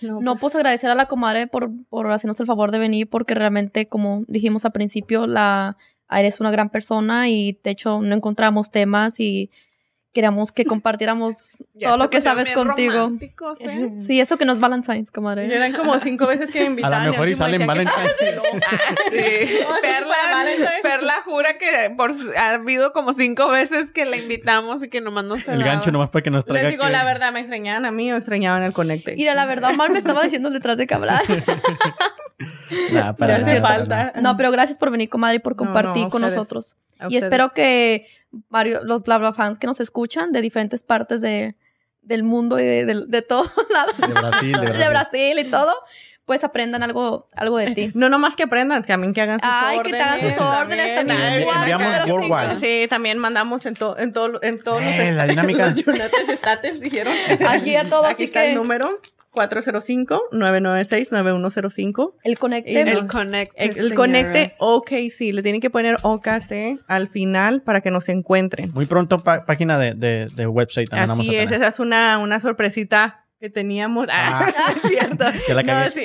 No, 0.00 0.20
No, 0.20 0.36
pues 0.36 0.54
agradecer 0.54 0.88
a 0.90 0.94
la 0.94 1.06
comadre 1.06 1.46
por, 1.46 1.70
por 1.88 2.10
hacernos 2.10 2.40
el 2.40 2.46
favor 2.46 2.70
de 2.70 2.78
venir, 2.78 3.08
porque 3.10 3.34
realmente, 3.34 3.86
como 3.88 4.24
dijimos 4.28 4.64
al 4.64 4.72
principio, 4.72 5.26
la 5.26 5.76
eres 6.10 6.40
una 6.40 6.50
gran 6.50 6.70
persona 6.70 7.28
y 7.28 7.58
de 7.62 7.70
hecho 7.70 8.00
no 8.00 8.14
encontramos 8.14 8.70
temas 8.70 9.20
y 9.20 9.50
queríamos 10.12 10.50
que 10.52 10.64
compartiéramos 10.64 11.62
todo 11.80 11.96
lo 11.96 12.10
que 12.10 12.20
sabes 12.20 12.50
contigo. 12.52 13.10
¿eh? 13.60 13.90
Sí, 14.00 14.20
eso 14.20 14.36
que 14.38 14.44
no 14.44 14.52
es 14.52 14.60
Valentine's, 14.60 15.08
Y 15.08 15.12
comadre. 15.12 15.54
eran 15.54 15.72
como 15.72 15.98
cinco 16.00 16.26
veces 16.26 16.50
que 16.50 16.60
me 16.60 16.64
A 16.66 16.68
invitaban. 16.70 17.06
lo 17.06 17.12
mejor 17.12 17.28
y 17.28 17.34
salen 17.36 17.60
que- 17.60 17.66
Valentine's. 17.66 18.14
No, 18.40 19.76
Perla, 19.80 20.14
Valentine's. 20.32 20.70
Perla 20.82 21.14
jura 21.24 21.58
que 21.58 21.92
por, 21.96 22.12
ha 22.36 22.50
habido 22.54 22.92
como 22.92 23.12
cinco 23.12 23.48
veces 23.48 23.92
que 23.92 24.04
la 24.04 24.16
invitamos 24.16 24.82
y 24.82 24.88
que 24.88 25.00
nomás 25.00 25.24
no 25.24 25.38
se 25.38 25.52
El 25.52 25.60
daba. 25.60 25.72
gancho 25.72 25.90
nomás 25.92 26.10
para 26.10 26.22
que 26.22 26.30
nos 26.30 26.44
traiga. 26.44 26.64
Les 26.68 26.72
digo 26.72 26.86
que- 26.86 26.92
la 26.92 27.04
verdad, 27.04 27.32
me 27.32 27.40
extrañaban 27.40 27.84
a 27.86 27.90
mí 27.90 28.10
o 28.12 28.16
extrañaban 28.16 28.62
el 28.62 28.72
Conecte. 28.72 29.14
Mira, 29.16 29.34
la 29.34 29.46
verdad, 29.46 29.70
Omar 29.70 29.90
me 29.90 29.98
estaba 29.98 30.22
diciendo 30.22 30.50
detrás 30.50 30.76
de 30.78 30.86
cabral. 30.86 31.22
Nah, 32.92 33.12
para 33.12 33.36
hace 33.36 33.60
para 33.60 33.74
falta. 33.78 34.12
No, 34.20 34.36
pero 34.36 34.50
gracias 34.50 34.78
por 34.78 34.90
venir, 34.90 35.08
comadre, 35.08 35.36
y 35.36 35.38
por 35.40 35.54
No, 35.56 35.64
no, 35.64 35.72
compartir 35.72 36.06
a 36.06 36.08
con 36.08 36.22
ustedes. 36.22 36.36
nosotros. 36.36 36.76
Y 37.08 37.16
espero 37.16 37.50
que 37.50 38.06
varios, 38.48 38.82
los 38.84 39.02
bla 39.04 39.18
bla 39.18 39.32
fans 39.32 39.58
que 39.58 39.66
nos 39.66 39.80
escuchan 39.80 40.32
de 40.32 40.40
diferentes 40.42 40.82
partes 40.82 41.20
de, 41.22 41.54
del 42.02 42.22
mundo 42.24 42.58
y 42.58 42.62
de, 42.64 42.84
de, 42.84 43.04
de 43.06 43.22
todos 43.22 43.50
lados, 43.72 43.96
De 43.96 44.06
Brasil, 44.08 44.52
de 44.52 44.58
Brasil. 44.60 44.78
de 44.78 44.88
Brasil 44.88 45.38
y 45.38 45.44
todo, 45.50 45.72
pues 46.26 46.44
aprendan 46.44 46.82
algo, 46.82 47.26
algo 47.34 47.56
de 47.56 47.72
ti. 47.74 47.90
No 47.94 48.08
nomás 48.10 48.36
que 48.36 48.42
aprendan, 48.42 48.84
también 48.84 49.14
que 49.14 49.22
hagan 49.22 49.40
sus 49.40 49.48
Ay, 49.50 49.76
que 49.76 49.80
órdenes. 49.80 49.98
te 49.98 50.04
hagan 50.04 50.20
sus 50.34 50.40
órdenes 50.42 50.94
también. 50.94 51.20
Ay, 51.20 51.40
igual, 51.40 51.58
enviamos 51.60 51.86
que 51.88 51.98
los 52.00 52.10
worldwide. 52.10 52.48
cinco. 52.50 52.60
Sí, 52.60 52.86
también 52.90 53.18
mandamos 53.18 53.64
en, 53.66 53.74
to- 53.74 53.98
en, 53.98 54.12
todo 54.12 54.38
en 54.42 54.62
todos 54.62 54.82
los, 54.82 54.92
Eh, 54.92 55.12
la 55.12 55.26
dinámica. 55.26 55.66
los 55.70 55.74
Yunates 55.76 56.28
estates, 56.28 56.80
dijeron. 56.80 57.12
Aquí 57.48 57.76
a 57.76 57.88
todos, 57.88 58.04
Aquí 58.04 58.14
así 58.14 58.24
está 58.24 58.42
que 58.42 58.50
el 58.50 58.54
número 58.56 59.00
405-996-9105. 59.32 62.14
el 62.24 62.38
conecte. 62.38 62.84
No- 62.84 62.90
El 62.90 63.06
conecte. 63.06 63.64
El, 63.64 63.78
el 63.78 63.94
conecte. 63.94 64.50
OKC. 64.58 65.20
Le 65.32 65.42
tienen 65.42 65.60
que 65.60 65.70
poner 65.70 65.96
OKC 66.02 66.78
al 66.86 67.08
final 67.08 67.62
para 67.62 67.80
que 67.80 67.90
nos 67.90 68.08
encuentren. 68.08 68.70
Muy 68.72 68.86
pronto 68.86 69.22
página 69.22 69.78
de, 69.78 69.94
de, 69.94 70.26
de 70.34 70.46
website 70.46 70.88
también 70.88 71.08
vamos 71.08 71.26
Así 71.26 71.36
a 71.36 71.42
es, 71.42 71.48
tener. 71.50 71.60
esa 71.62 71.68
es 71.74 71.80
una, 71.80 72.18
una 72.18 72.40
sorpresita 72.40 73.26
que 73.40 73.48
teníamos. 73.50 74.06
Ah, 74.10 74.52
Ah. 74.56 74.72
es 74.76 74.82
cierto. 74.90 75.24
Que 75.46 75.54
la 75.54 75.62
No, 75.62 75.72
cagué. 75.72 75.90
sí, 75.92 76.04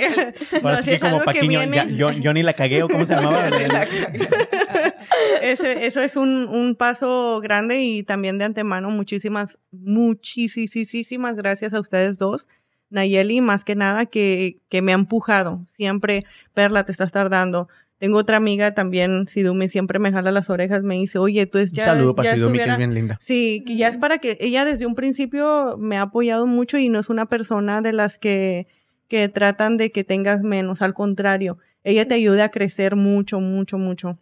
Ahora 0.64 0.78
no, 0.78 0.84
sí 0.84 0.92
es 0.92 1.02
como 1.02 1.20
algo 1.20 1.32
que 1.32 1.42
viene. 1.48 1.76
ya- 1.76 1.86
yo, 1.86 2.12
yo 2.12 2.34
ni 2.34 2.44
la 2.44 2.54
cagué 2.54 2.84
o 2.84 2.88
cómo 2.88 3.06
se 3.06 3.14
llamaba. 3.16 3.50
Ese- 5.42 5.86
eso 5.86 6.02
es 6.02 6.16
un, 6.16 6.48
un 6.50 6.76
paso 6.76 7.40
grande 7.42 7.82
y 7.82 8.04
también 8.04 8.38
de 8.38 8.46
antemano 8.46 8.90
muchísimas, 8.90 9.58
muchísimas 9.72 11.36
gracias 11.36 11.74
a 11.74 11.80
ustedes 11.80 12.18
dos. 12.18 12.48
Nayeli, 12.96 13.42
más 13.42 13.64
que 13.64 13.76
nada, 13.76 14.06
que, 14.08 14.58
que 14.70 14.82
me 14.82 14.92
ha 14.92 14.96
empujado. 14.96 15.66
Siempre, 15.70 16.24
Perla, 16.54 16.84
te 16.86 16.92
estás 16.92 17.12
tardando. 17.12 17.68
Tengo 17.98 18.18
otra 18.18 18.38
amiga 18.38 18.74
también, 18.74 19.28
Sidumi, 19.28 19.70
siempre 19.70 20.00
me 20.00 20.12
jala 20.12 20.32
las 20.32 20.50
orejas, 20.50 20.84
me 20.84 20.96
dice, 20.96 21.18
oye, 21.18 21.46
tú 21.46 21.60
es 21.60 21.72
Un 21.72 21.78
ya. 21.78 21.86
saludo 21.86 22.16
para 22.16 22.30
ya 22.30 22.36
Sidumi, 22.36 22.58
que 22.60 22.70
es 22.70 22.78
bien 22.78 22.94
linda. 22.94 23.18
Sí, 23.22 23.64
que 23.66 23.78
ya 23.78 23.88
es 23.88 23.98
para 23.98 24.18
que 24.18 24.38
ella 24.42 24.66
desde 24.66 24.86
un 24.86 24.96
principio 24.96 25.78
me 25.78 25.98
ha 25.98 26.02
apoyado 26.04 26.46
mucho 26.48 26.78
y 26.78 26.90
no 26.90 27.00
es 27.00 27.10
una 27.10 27.28
persona 27.28 27.82
de 27.82 27.94
las 27.94 28.18
que, 28.18 28.68
que 29.08 29.30
tratan 29.30 29.78
de 29.78 29.92
que 29.92 30.04
tengas 30.04 30.42
menos, 30.42 30.82
al 30.82 30.94
contrario, 30.94 31.58
ella 31.84 32.08
te 32.08 32.16
ayuda 32.16 32.46
a 32.46 32.50
crecer 32.52 32.96
mucho, 32.96 33.40
mucho, 33.40 33.78
mucho. 33.78 34.18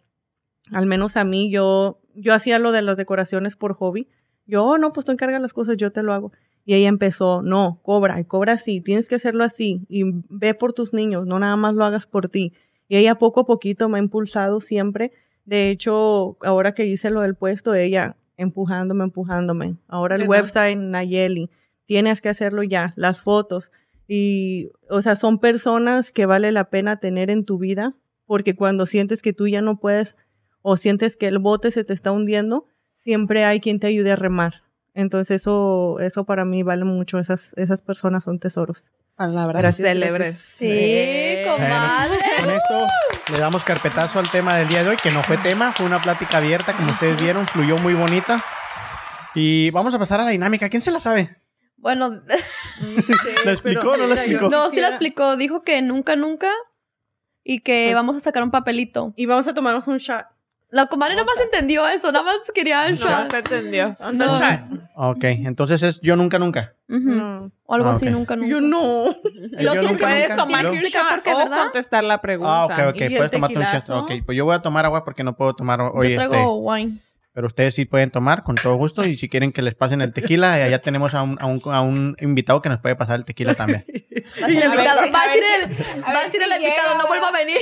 Al 0.70 0.86
menos 0.86 1.16
a 1.16 1.24
mí, 1.24 1.50
yo, 1.50 2.00
yo 2.14 2.32
hacía 2.34 2.58
lo 2.58 2.70
de 2.72 2.82
las 2.82 2.96
decoraciones 2.96 3.56
por 3.56 3.74
hobby. 3.74 4.08
Yo, 4.46 4.64
"Oh, 4.64 4.78
no, 4.78 4.92
pues 4.92 5.04
tú 5.04 5.12
encargas 5.12 5.42
las 5.42 5.52
cosas, 5.52 5.76
yo 5.76 5.90
te 5.90 6.02
lo 6.02 6.12
hago. 6.12 6.32
Y 6.64 6.74
ella 6.74 6.88
empezó, 6.88 7.42
no, 7.42 7.80
cobra, 7.82 8.18
y 8.20 8.24
cobra 8.24 8.54
así, 8.54 8.80
tienes 8.80 9.08
que 9.08 9.16
hacerlo 9.16 9.44
así, 9.44 9.84
y 9.88 10.04
ve 10.30 10.54
por 10.54 10.72
tus 10.72 10.94
niños, 10.94 11.26
no 11.26 11.38
nada 11.38 11.56
más 11.56 11.74
lo 11.74 11.84
hagas 11.84 12.06
por 12.06 12.28
ti. 12.28 12.54
Y 12.88 12.96
ella 12.96 13.16
poco 13.16 13.40
a 13.40 13.46
poquito 13.46 13.88
me 13.88 13.98
ha 13.98 14.02
impulsado 14.02 14.60
siempre. 14.60 15.12
De 15.44 15.70
hecho, 15.70 16.36
ahora 16.42 16.72
que 16.72 16.86
hice 16.86 17.10
lo 17.10 17.20
del 17.20 17.34
puesto, 17.34 17.74
ella 17.74 18.16
empujándome, 18.36 19.04
empujándome. 19.04 19.76
Ahora 19.88 20.16
el 20.16 20.26
bueno. 20.26 20.42
website, 20.42 20.78
Nayeli, 20.78 21.50
tienes 21.86 22.20
que 22.20 22.28
hacerlo 22.28 22.62
ya, 22.62 22.92
las 22.96 23.20
fotos. 23.22 23.70
Y, 24.06 24.70
o 24.90 25.02
sea, 25.02 25.16
son 25.16 25.38
personas 25.38 26.12
que 26.12 26.26
vale 26.26 26.52
la 26.52 26.70
pena 26.70 26.98
tener 26.98 27.30
en 27.30 27.44
tu 27.44 27.58
vida, 27.58 27.94
porque 28.26 28.54
cuando 28.54 28.86
sientes 28.86 29.22
que 29.22 29.32
tú 29.32 29.48
ya 29.48 29.62
no 29.62 29.78
puedes 29.78 30.16
o 30.62 30.76
sientes 30.76 31.16
que 31.16 31.28
el 31.28 31.38
bote 31.38 31.70
se 31.70 31.84
te 31.84 31.92
está 31.92 32.10
hundiendo, 32.10 32.66
siempre 32.96 33.44
hay 33.44 33.60
quien 33.60 33.80
te 33.80 33.86
ayude 33.86 34.12
a 34.12 34.16
remar. 34.16 34.63
Entonces 34.94 35.40
eso, 35.42 35.98
eso 36.00 36.24
para 36.24 36.44
mí 36.44 36.62
vale 36.62 36.84
mucho. 36.84 37.18
Esas, 37.18 37.52
esas 37.56 37.80
personas 37.80 38.24
son 38.24 38.38
tesoros. 38.38 38.90
Palabras 39.16 39.60
Gracias, 39.62 39.86
célebres. 39.88 40.14
gracias. 40.18 40.38
Sí, 40.40 40.68
Sí. 40.68 41.44
comadre. 41.50 42.18
Con 42.40 42.50
esto 42.50 42.86
le 43.32 43.38
damos 43.38 43.64
carpetazo 43.64 44.18
al 44.18 44.30
tema 44.30 44.56
del 44.56 44.68
día 44.68 44.82
de 44.82 44.90
hoy, 44.90 44.96
que 45.00 45.10
no 45.12 45.22
fue 45.22 45.36
tema, 45.38 45.72
fue 45.72 45.86
una 45.86 46.00
plática 46.02 46.38
abierta, 46.38 46.76
como 46.76 46.90
ustedes 46.90 47.20
vieron, 47.20 47.46
fluyó 47.46 47.76
muy 47.78 47.94
bonita. 47.94 48.42
Y 49.34 49.70
vamos 49.70 49.94
a 49.94 49.98
pasar 49.98 50.20
a 50.20 50.24
la 50.24 50.30
dinámica. 50.30 50.68
¿Quién 50.68 50.82
se 50.82 50.90
la 50.90 51.00
sabe? 51.00 51.36
Bueno, 51.76 52.10
¿La 53.44 53.52
explicó 53.52 53.90
o 53.92 53.96
no 53.96 54.06
la 54.06 54.14
explicó? 54.14 54.48
no, 54.48 54.70
sí 54.70 54.80
la 54.80 54.88
explicó. 54.88 55.36
Dijo 55.36 55.62
que 55.62 55.80
nunca, 55.82 56.16
nunca. 56.16 56.50
Y 57.44 57.60
que 57.60 57.86
Pues- 57.88 57.94
vamos 57.94 58.16
a 58.16 58.20
sacar 58.20 58.42
un 58.42 58.50
papelito. 58.50 59.12
Y 59.16 59.26
vamos 59.26 59.46
a 59.46 59.54
tomarnos 59.54 59.86
un 59.86 59.98
shot. 59.98 60.24
La 60.74 60.86
comadre 60.86 61.14
nada 61.14 61.24
más 61.26 61.38
entendió 61.44 61.86
eso, 61.86 62.10
nada 62.10 62.24
más 62.24 62.34
quería 62.52 62.86
el 62.86 62.98
No 62.98 63.30
se 63.30 63.38
entendió. 63.38 63.96
No. 64.12 64.32
Ok, 64.96 65.22
entonces 65.24 65.82
es 65.84 66.00
yo 66.00 66.16
nunca, 66.16 66.38
nunca. 66.40 66.74
Ujú. 66.88 66.98
No. 67.10 67.50
O 67.64 67.74
algo 67.74 67.88
Ah, 67.88 67.92
así, 67.92 68.06
ok. 68.06 68.12
nunca, 68.12 68.34
nunca. 68.34 68.50
Yo 68.50 68.60
no. 68.60 69.04
Y 69.24 69.62
luego 69.62 69.74
Yo 69.74 69.80
tienes 69.80 69.90
nunca, 69.92 69.96
que- 69.98 70.04
Puedes 70.04 70.30
nunca. 70.30 70.42
tomar 70.44 70.66
un 70.66 70.76
shot 70.78 71.08
por 71.08 71.22
qué, 71.22 71.32
o 71.32 71.36
¿verdad? 71.38 71.62
contestar 71.62 72.02
la 72.04 72.20
pregunta. 72.20 72.62
Ah, 72.62 72.66
ok, 72.66 72.72
ok, 72.90 72.96
¿Y 73.00 73.04
el 73.04 73.14
puedes 73.16 73.30
tomarte 73.30 73.56
un 73.58 73.62
shot. 73.64 73.72
tequilazo? 73.72 73.98
Ok, 74.04 74.12
pues 74.26 74.36
yo 74.36 74.44
voy 74.44 74.54
a 74.56 74.58
tomar 74.62 74.84
agua 74.84 75.04
porque 75.04 75.22
no 75.22 75.36
puedo 75.36 75.54
tomar 75.54 75.80
hoy 75.80 76.14
Yo 76.14 76.20
este. 76.20 76.28
traigo 76.28 76.56
wine. 76.58 76.98
Pero 77.34 77.48
ustedes 77.48 77.74
sí 77.74 77.84
pueden 77.84 78.12
tomar 78.12 78.44
con 78.44 78.54
todo 78.54 78.76
gusto 78.76 79.04
y 79.04 79.16
si 79.16 79.28
quieren 79.28 79.52
que 79.52 79.60
les 79.60 79.74
pasen 79.74 80.00
el 80.00 80.12
tequila, 80.12 80.54
allá 80.54 80.78
tenemos 80.78 81.14
a 81.14 81.22
un, 81.22 81.36
a 81.40 81.46
un, 81.46 81.60
a 81.64 81.80
un 81.80 82.16
invitado 82.20 82.62
que 82.62 82.68
nos 82.68 82.78
puede 82.78 82.94
pasar 82.94 83.16
el 83.16 83.24
tequila 83.24 83.54
también. 83.54 83.84
Va 84.40 84.46
a 84.46 84.48
ser 84.48 84.56
el 84.56 84.62
A 84.62 84.66
invitado. 84.66 85.12
Va 85.12 85.18
a 85.18 85.24
a 85.24 85.26
decir 85.26 85.42
el, 85.42 86.04
a 86.04 86.12
va 86.12 86.18
a 86.20 86.24
decir 86.24 86.40
si 86.40 86.52
el 86.52 86.62
invitado, 86.62 86.96
no 86.96 87.08
vuelva 87.08 87.28
a 87.28 87.32
venir. 87.32 87.58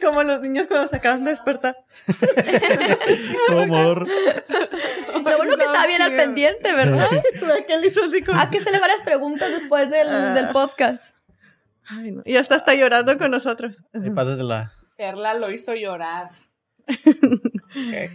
Como 0.00 0.22
los 0.22 0.40
niños 0.42 0.68
cuando 0.68 0.86
se 0.88 0.94
acaban 0.96 1.24
de 1.24 1.32
despertar. 1.32 1.76
Amor. 3.50 4.06
Lo 4.06 5.22
bueno 5.36 5.56
que 5.56 5.64
estaba 5.64 5.86
bien 5.88 6.00
al 6.02 6.14
pendiente, 6.14 6.72
¿verdad? 6.72 7.08
así 8.08 8.22
como... 8.22 8.38
Hay 8.40 8.48
que 8.50 8.58
hacerle 8.58 8.78
varias 8.78 9.00
preguntas 9.02 9.50
después 9.50 9.90
del, 9.90 10.06
Ah. 10.08 10.34
del 10.34 10.50
podcast. 10.50 11.16
Ay, 11.90 12.12
no. 12.12 12.22
Y 12.24 12.36
hasta 12.36 12.54
está 12.54 12.74
llorando 12.76 13.18
con 13.18 13.32
nosotros. 13.32 13.82
Ahí 13.92 14.10
pasas 14.10 14.38
de 14.38 14.44
la... 14.44 14.70
Perla 14.96 15.34
lo 15.34 15.50
hizo 15.50 15.74
llorar. 15.74 16.30
Ok. 16.88 18.10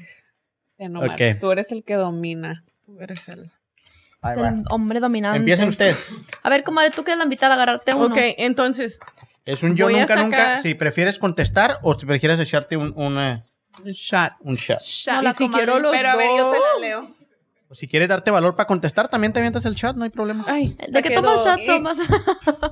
Tú 1.39 1.51
eres 1.51 1.71
el 1.71 1.83
que 1.83 1.95
domina. 1.95 2.63
Tú 2.85 2.99
eres 2.99 3.27
el- 3.29 3.51
va. 4.23 4.53
hombre 4.69 4.99
dominante. 4.99 5.37
Empiecen 5.39 5.67
ustedes. 5.69 6.15
A 6.43 6.49
ver, 6.49 6.63
comadre, 6.63 6.91
tú 6.91 7.03
que 7.03 7.11
eres 7.11 7.17
la 7.19 7.23
invitada 7.25 7.53
a 7.53 7.55
agarrarte 7.55 7.93
uno. 7.93 8.13
Ok, 8.13 8.17
entonces, 8.37 8.99
Es 9.45 9.61
un 9.63 9.75
yo 9.75 9.89
nunca, 9.89 10.01
sacar- 10.07 10.23
nunca. 10.23 10.61
Si 10.61 10.73
prefieres 10.73 11.19
contestar 11.19 11.79
o 11.81 11.97
si 11.99 12.05
prefieres 12.05 12.39
echarte 12.39 12.77
un, 12.77 12.93
un, 12.95 13.17
Un 13.17 13.91
shot. 13.91 14.33
un 14.39 14.53
shot. 14.55 14.79
Shot. 14.79 15.15
No, 15.15 15.21
la 15.23 15.29
y 15.31 15.33
si 15.33 15.43
comadre. 15.43 15.65
quiero 15.65 15.79
los 15.81 15.91
Pero 15.91 16.09
a 16.09 16.15
ver, 16.15 16.27
yo 16.37 16.51
te 16.51 16.57
la 16.59 16.79
leo. 16.87 17.11
O 17.73 17.75
si 17.75 17.87
quieres 17.87 18.07
darte 18.07 18.29
valor 18.29 18.55
para 18.55 18.67
contestar, 18.67 19.09
también 19.09 19.33
te 19.33 19.39
avientas 19.39 19.65
el 19.65 19.73
shot, 19.73 19.95
no 19.95 20.03
hay 20.03 20.11
problema. 20.11 20.45
Ay, 20.47 20.77
¿De 20.89 21.01
qué 21.01 21.09
tomas 21.09 21.37
dos. 21.37 21.45
shots? 21.45 21.65
Tomas? 21.65 21.97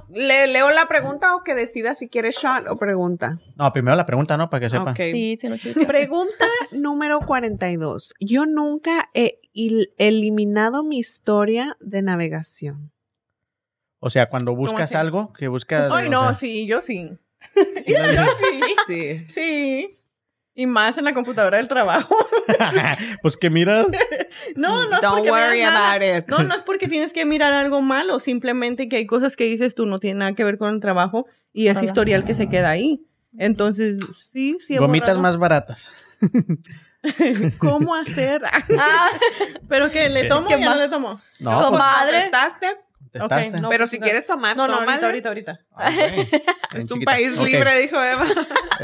¿Le 0.10 0.46
leo 0.46 0.70
la 0.70 0.88
pregunta 0.88 1.36
o 1.36 1.44
que 1.44 1.56
decida 1.56 1.96
si 1.96 2.08
quiere 2.08 2.30
shot 2.30 2.68
o 2.70 2.78
pregunta? 2.78 3.40
No, 3.56 3.74
primero 3.74 3.96
la 3.96 4.06
pregunta, 4.06 4.38
¿no? 4.38 4.52
Para 4.52 4.62
que 4.62 4.70
sepa. 4.70 4.92
Ok. 4.92 4.98
sí, 5.12 5.38
sí, 5.38 5.50
no. 5.50 5.56
Pregunta 5.88 6.46
número 6.72 7.20
42. 7.22 8.14
Yo 8.20 8.46
nunca 8.46 9.10
he 9.16 9.40
eliminado 9.98 10.84
mi 10.84 11.00
historia 11.00 11.78
de 11.80 12.04
navegación. 12.04 12.92
O 14.02 14.12
sea, 14.12 14.30
cuando 14.30 14.56
buscas 14.56 14.94
algo, 14.94 15.34
que 15.34 15.48
buscas... 15.48 15.92
Ay, 15.92 16.10
no, 16.10 16.22
sea, 16.28 16.34
sí, 16.36 16.68
yo 16.68 16.80
sí. 16.82 17.10
Sí, 17.84 17.96
Sí. 18.88 19.26
sí. 19.30 19.98
Y 20.54 20.66
más 20.66 20.98
en 20.98 21.06
la 21.06 21.14
computadora 21.14 21.58
del 21.58 21.68
trabajo. 21.68 22.16
pues 23.22 23.38
que 23.38 23.50
mira, 23.50 23.86
No, 24.56 24.88
no 24.90 24.96
es 24.96 25.02
Don't 25.02 25.16
porque 25.16 25.32
worry 25.32 25.62
nada. 25.62 25.92
about 25.94 26.04
it. 26.24 26.28
No, 26.30 26.40
no 26.44 26.56
es 26.56 26.62
porque 26.64 26.88
tienes 26.88 27.14
que 27.14 27.26
mirar 27.26 27.54
algo 27.54 27.82
malo, 27.82 28.20
simplemente 28.20 28.90
que 28.90 28.98
hay 28.98 29.06
cosas 29.06 29.36
que 29.36 29.46
dices 29.46 29.76
tú 29.76 29.86
no 29.86 30.00
tienen 30.00 30.20
nada 30.20 30.34
que 30.34 30.44
ver 30.44 30.58
con 30.58 30.74
el 30.74 30.80
trabajo 30.80 31.26
y 31.54 31.68
es 31.68 31.82
historial 31.82 32.26
que 32.26 32.34
se 32.34 32.50
queda 32.50 32.70
ahí. 32.70 33.06
Entonces, 33.38 34.00
sí, 34.32 34.58
sí. 34.66 34.78
gomitas 34.78 35.18
más 35.18 35.38
baratas. 35.38 35.92
¿Cómo 37.58 37.96
hacer? 37.96 38.42
Ah, 38.78 39.10
Pero 39.68 39.90
que 39.90 40.10
le 40.10 40.26
tomo 40.26 40.48
¿Qué 40.48 40.56
o 40.56 40.60
no 40.60 40.76
le 40.76 40.90
tomo. 40.90 41.20
No, 41.40 41.56
pues, 41.58 41.66
Comadre. 41.66 42.22
¿Contestaste? 42.22 42.68
No. 43.14 43.70
Pero 43.70 43.88
si 43.88 44.00
quieres 44.00 44.26
tomar, 44.26 44.56
No, 44.56 44.68
no, 44.68 44.80
tómale. 44.80 45.06
ahorita, 45.06 45.30
ahorita, 45.30 45.52
ahorita. 45.52 45.66
Ah, 45.76 45.90
Es 46.76 46.84
un 46.92 47.00
chiquita. 47.00 47.12
país 47.12 47.38
libre, 47.38 47.80
dijo 47.82 48.02
Eva. 48.02 48.24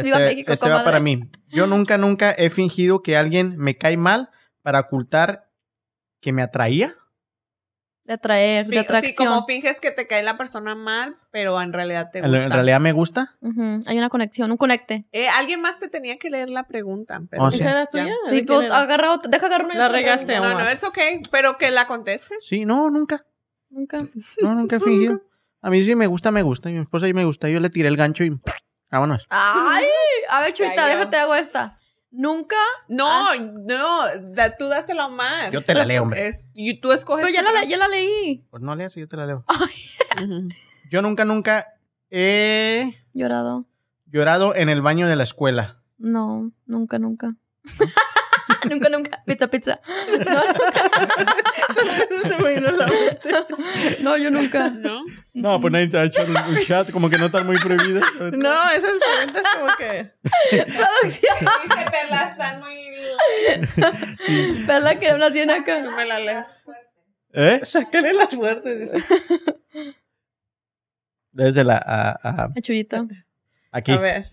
Viva 0.03 0.17
Este, 0.17 0.19
México, 0.25 0.53
este 0.53 0.69
va 0.69 0.83
para 0.83 0.99
mí. 0.99 1.21
Yo 1.47 1.67
nunca, 1.67 1.97
nunca 1.97 2.31
he 2.31 2.49
fingido 2.49 3.01
que 3.01 3.15
alguien 3.15 3.55
me 3.57 3.77
cae 3.77 3.95
mal 3.97 4.29
para 4.61 4.81
ocultar 4.81 5.49
que 6.19 6.33
me 6.33 6.41
atraía. 6.41 6.93
de 8.03 8.13
atraer, 8.13 8.67
de 8.67 8.79
atracción. 8.79 9.11
Sí, 9.11 9.15
como 9.15 9.45
finges 9.45 9.79
que 9.81 9.91
te 9.91 10.07
cae 10.07 10.23
la 10.23 10.37
persona 10.37 10.75
mal, 10.75 11.17
pero 11.31 11.61
en 11.61 11.71
realidad 11.73 12.09
te 12.11 12.21
gusta. 12.21 12.43
en 12.43 12.51
realidad 12.51 12.79
me 12.81 12.91
gusta. 12.93 13.35
Hay 13.85 13.97
una 13.97 14.09
conexión, 14.09 14.49
un 14.51 14.57
conecte. 14.57 15.03
Eh, 15.11 15.27
alguien 15.29 15.61
más 15.61 15.77
te 15.79 15.87
tenía 15.89 16.17
que 16.17 16.29
leer 16.29 16.49
la 16.49 16.67
pregunta. 16.67 17.21
Pero 17.29 17.43
Oh, 17.43 17.51
sí. 17.51 17.61
¿Esa 17.61 17.71
era 17.71 17.79
Ya. 17.81 17.89
tuya? 17.89 18.13
Sí, 18.29 18.35
¿De 18.41 18.43
pues 18.45 18.71
agarra 18.71 19.11
otra, 19.13 19.29
deja 19.29 19.45
agarrar 19.47 19.65
una. 19.65 19.75
La 19.75 19.87
regaste. 19.89 20.37
No, 20.37 20.57
no, 20.57 20.67
es 20.67 20.83
ok, 20.83 20.97
pero 21.31 21.57
que 21.57 21.69
la 21.71 21.85
conteste. 21.87 22.35
Sí, 22.41 22.65
no, 22.65 22.89
nunca. 22.89 23.25
Nunca. 23.69 24.01
No, 24.41 24.55
nunca 24.55 24.77
he 24.77 24.79
fingido. 24.81 25.21
A 25.61 25.69
mí 25.69 25.81
sí 25.83 25.95
me 25.95 26.07
gusta, 26.07 26.31
me 26.31 26.41
gusta. 26.43 26.69
Y 26.69 26.73
mi 26.73 26.81
esposa 26.81 27.05
sí 27.07 27.13
me 27.13 27.25
gusta. 27.25 27.49
Yo 27.49 27.59
le 27.59 27.69
tiré 27.69 27.87
el 27.89 27.97
gancho 27.97 28.23
y 28.23 28.39
vámonos. 28.91 29.25
Ay, 29.29 29.85
a 30.29 30.41
ver, 30.41 30.53
Chuita, 30.53 30.75
Cayó. 30.75 30.97
déjate 30.97 31.17
hago 31.17 31.35
esta. 31.35 31.77
Nunca. 32.09 32.55
No, 32.87 33.35
no, 33.35 34.05
da- 34.33 34.55
tú 34.55 34.67
dásela 34.69 35.03
a 35.03 35.07
Omar. 35.07 35.51
Yo 35.51 35.61
te 35.61 35.73
la 35.73 35.85
leo, 35.85 36.03
hombre. 36.03 36.27
Es- 36.27 36.45
y 36.53 36.79
tú 36.79 36.91
escoges. 36.93 37.25
Pero 37.25 37.35
ya 37.35 37.41
la, 37.41 37.65
ya 37.65 37.77
la 37.77 37.87
leí. 37.87 38.45
Pues 38.49 38.63
no 38.63 38.75
leas 38.75 38.95
y 38.97 39.01
yo 39.01 39.07
te 39.07 39.17
la 39.17 39.25
leo. 39.25 39.43
Yo 40.89 41.01
nunca, 41.01 41.25
nunca 41.25 41.67
he 42.09 42.97
Llorado. 43.13 43.65
llorado 44.05 44.55
en 44.55 44.69
el 44.69 44.81
baño 44.81 45.07
de 45.07 45.15
la 45.17 45.23
escuela. 45.23 45.81
No, 45.97 46.51
nunca, 46.65 46.97
nunca. 46.99 47.35
nunca, 48.69 48.89
nunca. 48.89 49.23
Pizza, 49.25 49.47
pizza. 49.47 49.79
No, 50.27 52.21
Se 52.29 52.37
me 52.43 52.53
vino 52.55 52.71
la 52.71 52.87
mente. 52.87 53.29
no, 54.01 54.17
yo 54.17 54.31
nunca. 54.31 54.69
¿No? 54.69 55.03
No, 55.33 55.61
pues 55.61 55.71
nadie 55.71 55.89
se 55.91 55.97
ha 55.97 56.05
hecho 56.05 56.23
un, 56.23 56.35
un 56.35 56.63
chat, 56.65 56.89
como 56.91 57.09
que 57.09 57.17
no 57.17 57.27
están 57.27 57.45
muy 57.45 57.57
prohibidas. 57.57 58.03
No, 58.33 58.69
esas 58.71 58.93
preguntas 59.15 59.43
como 59.53 59.75
que... 59.77 60.11
Producción. 60.49 61.37
Dice 61.63 61.85
Perla, 61.91 62.23
están 62.31 62.59
muy. 62.59 62.77
Verla 64.65 64.99
que 64.99 65.09
hablas 65.09 65.33
bien 65.33 65.51
acá. 65.51 65.83
Tú 65.83 65.91
me 65.91 66.05
la 66.05 66.19
lees. 66.19 66.59
¿Eh? 67.33 67.59
Sácale 67.63 68.13
las 68.13 68.29
fuertes. 68.33 68.79
dice. 68.93 69.03
Desde 71.31 71.63
la... 71.63 71.77
a- 71.77 72.11
a- 72.23 72.45
A 72.55 72.61
Chuyita. 72.61 73.05
aquí. 73.71 73.91
A 73.91 73.97
ver, 73.97 74.31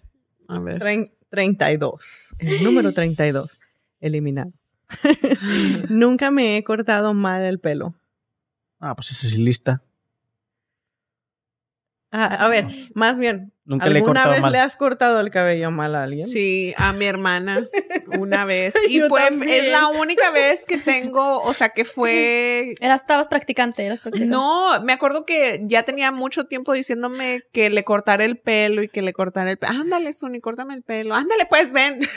A 0.49 0.59
ver. 0.59 0.79
trein- 0.81 1.13
32. 1.31 2.35
El 2.39 2.63
número 2.65 2.93
32. 2.93 3.59
Eliminado. 4.05 4.53
Nunca 5.89 6.31
me 6.31 6.59
he 6.59 6.63
cortado 6.63 7.15
mal 7.15 7.43
el 7.43 7.59
pelo. 7.59 7.95
Ah, 8.79 8.95
pues 8.95 9.13
esa 9.13 9.27
sí 9.29 9.39
lista. 9.43 9.83
Ah, 12.13 12.27
a 12.45 12.49
ver, 12.49 12.91
más 12.95 13.17
bien, 13.17 13.54
Nunca 13.67 13.87
le 13.87 13.95
he 13.95 13.97
¿alguna 13.99 14.21
cortado 14.21 14.33
vez 14.33 14.43
mal. 14.43 14.53
le 14.53 14.59
has 14.59 14.77
cortado 14.77 15.21
el 15.21 15.31
cabello 15.31 15.71
mal 15.71 15.95
a 15.95 16.03
alguien? 16.03 16.27
Sí, 16.27 16.75
a 16.77 16.93
mi 16.93 17.07
hermana 17.07 17.67
una 18.19 18.45
vez. 18.45 18.75
Y 18.89 18.99
Yo 19.01 19.09
fue, 19.09 19.23
también. 19.23 19.65
es 19.65 19.71
la 19.73 19.89
única 19.89 20.31
vez 20.31 20.65
que 20.67 20.77
tengo, 20.79 21.39
o 21.41 21.55
sea, 21.55 21.71
que 21.71 21.85
fue 21.85 22.75
Eras, 22.81 23.01
estabas 23.01 23.29
practicante, 23.29 23.85
eras 23.87 24.01
practicante. 24.01 24.31
No, 24.31 24.81
me 24.83 24.93
acuerdo 24.93 25.25
que 25.25 25.61
ya 25.65 25.83
tenía 25.85 26.11
mucho 26.13 26.45
tiempo 26.47 26.73
diciéndome 26.75 27.43
que 27.53 27.71
le 27.71 27.85
cortara 27.85 28.25
el 28.25 28.37
pelo 28.39 28.83
y 28.83 28.89
que 28.89 29.01
le 29.03 29.13
cortara 29.13 29.51
el 29.51 29.57
pelo. 29.57 29.73
Ándale, 29.73 30.13
Suni, 30.13 30.41
córtame 30.41 30.75
el 30.75 30.83
pelo. 30.83 31.15
Ándale, 31.15 31.47
pues 31.47 31.73
ven. 31.73 32.01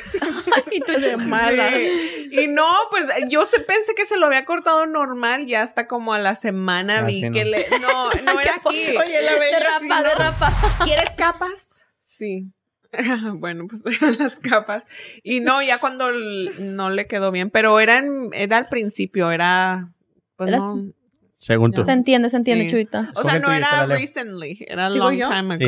Y 0.72 0.80
tú 0.82 1.00
de 1.00 1.18
mala. 1.18 1.70
Sí. 1.72 2.30
Y 2.32 2.48
no, 2.48 2.68
pues 2.90 3.08
yo 3.30 3.46
se 3.46 3.60
pensé 3.60 3.94
que 3.96 4.06
se 4.06 4.18
lo 4.18 4.26
había 4.28 4.44
cortado 4.46 4.86
normal 4.86 5.48
y 5.48 5.56
hasta 5.56 5.88
como 5.88 6.14
a 6.14 6.20
la 6.20 6.36
semana 6.36 7.00
Ah, 7.00 7.02
vi 7.04 7.22
sí, 7.22 7.32
que 7.32 7.44
no. 7.46 7.52
le. 7.52 7.66
No, 7.80 8.10
no 8.24 8.40
era 8.40 8.56
aquí. 8.56 8.98
Oye, 8.98 9.22
la 9.22 9.34
bella 9.36 9.60
De 9.60 9.66
sí, 9.80 9.88
rapa, 9.90 10.02
¿no? 10.02 10.10
de 10.10 10.16
rapa. 10.16 10.54
¿Quieres 10.84 11.16
capas? 11.38 11.84
Sí. 11.98 12.52
bueno, 13.36 13.66
pues 13.68 13.84
eran 13.86 14.16
las 14.20 14.40
capas. 14.40 14.84
Y 15.24 15.40
no, 15.40 15.62
ya 15.62 15.80
cuando 15.80 16.12
no 16.12 16.90
le 16.90 17.08
quedó 17.08 17.32
bien, 17.32 17.50
pero 17.50 17.80
era, 17.80 17.98
en- 18.00 18.30
era 18.34 18.58
al 18.58 18.66
principio, 18.66 19.32
era. 19.32 19.94
Pues 20.36 20.50
Eras- 20.50 20.64
no. 20.64 20.92
Según 21.34 21.72
tú. 21.72 21.84
Se 21.86 21.92
entiende, 21.92 22.30
se 22.32 22.38
entiende, 22.38 22.66
Sí. 22.66 22.72
Chuita. 22.72 23.12
O 23.16 23.24
sea, 23.24 23.38
no 23.38 23.52
era 23.52 23.86
recently, 23.86 24.58
era 24.68 24.90
¿Sigo 24.90 25.06
long 25.10 25.18
yo? 25.20 25.28
time 25.30 25.58
Sí. 25.58 25.66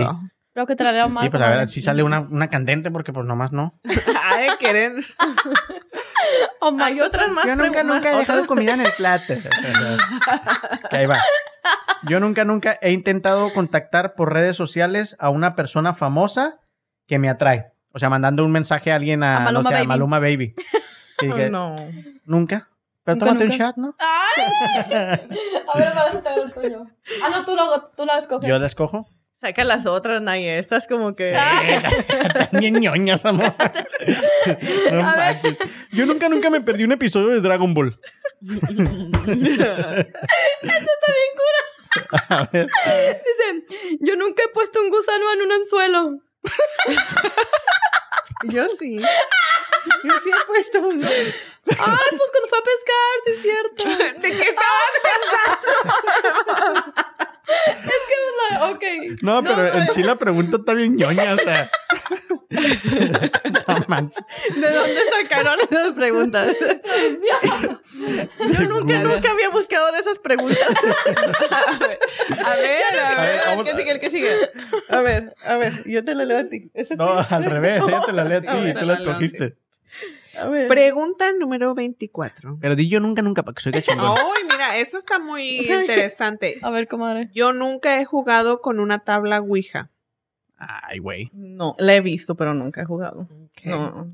Creo 0.53 0.65
que 0.65 0.75
te 0.75 0.83
la 0.83 0.91
leo 0.91 1.09
mal. 1.09 1.23
Sí, 1.23 1.29
pues 1.29 1.43
a 1.43 1.49
ver 1.49 1.69
si 1.69 1.81
sale 1.81 2.03
una, 2.03 2.21
una 2.21 2.47
candente, 2.47 2.91
porque 2.91 3.13
pues 3.13 3.25
nomás 3.25 3.51
no. 3.51 3.79
Ay, 4.23 4.49
quieren. 4.59 4.97
Oh, 6.59 6.71
my 6.71 6.83
Hay 6.83 7.01
otras 7.01 7.29
más 7.29 7.45
Yo 7.45 7.55
nunca, 7.55 7.71
preguntas, 7.81 7.95
nunca 7.95 8.11
he 8.13 8.17
dejado 8.17 8.45
comida 8.47 8.73
en 8.73 8.81
el 8.81 8.91
plato. 8.93 9.33
Que 10.89 10.97
ahí 10.97 11.05
va. 11.05 11.19
Yo 12.03 12.19
nunca, 12.19 12.45
nunca 12.45 12.77
he 12.81 12.91
intentado 12.91 13.51
contactar 13.53 14.15
por 14.15 14.33
redes 14.33 14.57
sociales 14.57 15.15
a 15.19 15.29
una 15.29 15.55
persona 15.55 15.93
famosa 15.93 16.59
que 17.07 17.19
me 17.19 17.29
atrae. 17.29 17.71
O 17.91 17.99
sea, 17.99 18.09
mandando 18.09 18.43
un 18.45 18.51
mensaje 18.51 18.91
a 18.91 18.95
alguien 18.95 19.23
a, 19.23 19.37
A 19.37 19.39
Maluma 19.41 19.63
no 19.63 19.69
sé, 19.69 19.75
a 19.75 19.77
Baby. 19.79 19.87
Maluma 19.87 20.19
Baby. 20.19 20.53
Sí, 21.19 21.27
Oh, 21.31 21.35
que- 21.35 21.49
no. 21.49 21.75
Nunca. 22.25 22.69
Pero 23.03 23.15
Nunca, 23.15 23.25
tómate 23.25 23.43
un 23.45 23.49
nunca. 23.49 23.63
chat, 23.65 23.77
¿no? 23.77 23.95
A 23.99 25.77
ver, 25.77 25.93
para 25.93 26.21
te 26.21 26.41
el 26.41 26.53
tuyo. 26.53 26.83
Ah, 27.23 27.29
no, 27.31 27.45
tú 27.45 27.55
lo, 27.55 27.89
tú 27.95 28.05
lo 28.05 28.13
escoges. 28.17 28.47
Yo 28.47 28.59
la 28.59 28.67
escojo. 28.67 29.07
Saca 29.41 29.63
las 29.63 29.85
otras, 29.85 30.21
Naye. 30.21 30.59
Estas 30.59 30.85
como 30.85 31.15
que... 31.15 31.33
Bien 32.51 32.73
ñoñas, 32.73 33.25
amor. 33.25 33.53
No 34.91 35.01
manches. 35.03 35.57
Yo 35.91 36.05
nunca, 36.05 36.27
nunca 36.27 36.49
me 36.49 36.59
perdí 36.61 36.83
un 36.83 36.91
episodio 36.91 37.29
de 37.29 37.39
Dragon 37.41 37.73
Ball. 37.73 37.97
A 42.29 42.49
ver. 42.51 42.67
Dice, 42.67 43.97
yo 44.01 44.15
nunca 44.15 44.43
he 44.43 44.49
puesto 44.49 44.81
un 44.81 44.89
gusano 44.89 45.31
en 45.33 45.41
un 45.41 45.51
anzuelo. 45.53 46.19
Yo 48.43 48.67
sí. 48.77 48.99
Yo 48.99 50.13
sí 50.23 50.29
he 50.29 50.45
puesto 50.45 50.79
uno. 50.87 51.07
Ay, 51.07 51.27
pues 51.65 52.31
cuando 52.31 52.47
fue 52.49 52.59
a 52.59 52.63
pescar, 52.63 53.15
sí 53.25 53.31
es 53.31 53.41
cierto. 53.41 53.83
¿De 54.21 54.29
qué 54.29 54.43
estabas 54.49 54.93
pensando? 56.53 57.28
Ok. 58.61 58.83
No, 59.21 59.43
pero 59.43 59.73
en 59.73 59.91
sí 59.91 60.01
la 60.03 60.15
pregunta 60.17 60.57
está 60.57 60.73
bien 60.73 60.95
ñoña, 60.95 61.33
o 61.33 61.37
sea. 61.37 61.69
No 62.49 63.85
manches. 63.87 64.23
¿De 64.55 64.71
dónde 64.73 64.99
sacaron 65.21 65.55
esas 65.69 65.91
preguntas? 65.93 66.55
Yo 67.93 68.61
nunca, 68.61 68.97
nunca 69.03 69.31
había 69.31 69.49
buscado 69.49 69.91
de 69.91 69.99
esas 69.99 70.17
preguntas. 70.19 70.57
A 72.45 72.55
ver, 72.55 72.99
a 72.99 73.07
A 73.17 73.21
ver. 73.21 73.39
ver, 73.45 73.59
El 73.59 73.63
que 73.63 73.71
sigue, 73.75 73.91
el 73.91 73.99
que 73.99 74.09
sigue. 74.09 74.31
A 74.89 75.01
ver, 75.01 75.35
a 75.45 75.55
ver, 75.57 75.83
yo 75.85 76.03
te 76.03 76.15
la 76.15 76.25
leo 76.25 76.39
a 76.39 76.43
ti. 76.45 76.71
¿Esa 76.73 76.93
es 76.93 76.97
No, 76.97 77.17
al 77.29 77.45
revés, 77.45 77.83
ella 77.87 78.01
te 78.05 78.13
la 78.13 78.23
leo 78.23 78.37
a 78.39 78.41
ti 78.41 78.47
y 78.69 78.73
tú 78.73 78.85
la 78.85 78.93
escogiste. 78.95 79.55
A 80.41 80.47
ver. 80.49 80.67
Pregunta 80.67 81.31
número 81.33 81.73
24. 81.75 82.57
Pero 82.59 82.75
di 82.75 82.87
yo 82.89 82.99
nunca, 82.99 83.21
nunca, 83.21 83.43
para 83.43 83.55
que 83.55 83.61
soy 83.61 83.71
de 83.71 83.81
chingón. 83.81 84.17
Ay, 84.17 84.43
mira 84.49 84.77
eso 84.77 84.97
está 84.97 85.19
muy 85.19 85.59
interesante. 85.69 86.59
A 86.61 86.69
ver, 86.71 86.87
comadre. 86.87 87.29
Yo 87.33 87.53
nunca 87.53 87.99
he 87.99 88.05
jugado 88.05 88.61
con 88.61 88.79
una 88.79 88.99
tabla 88.99 89.39
Ouija. 89.41 89.91
Ay, 90.57 90.99
güey. 90.99 91.29
No, 91.33 91.73
la 91.77 91.95
he 91.95 92.01
visto, 92.01 92.35
pero 92.35 92.53
nunca 92.53 92.81
he 92.81 92.85
jugado. 92.85 93.27
No. 93.63 94.13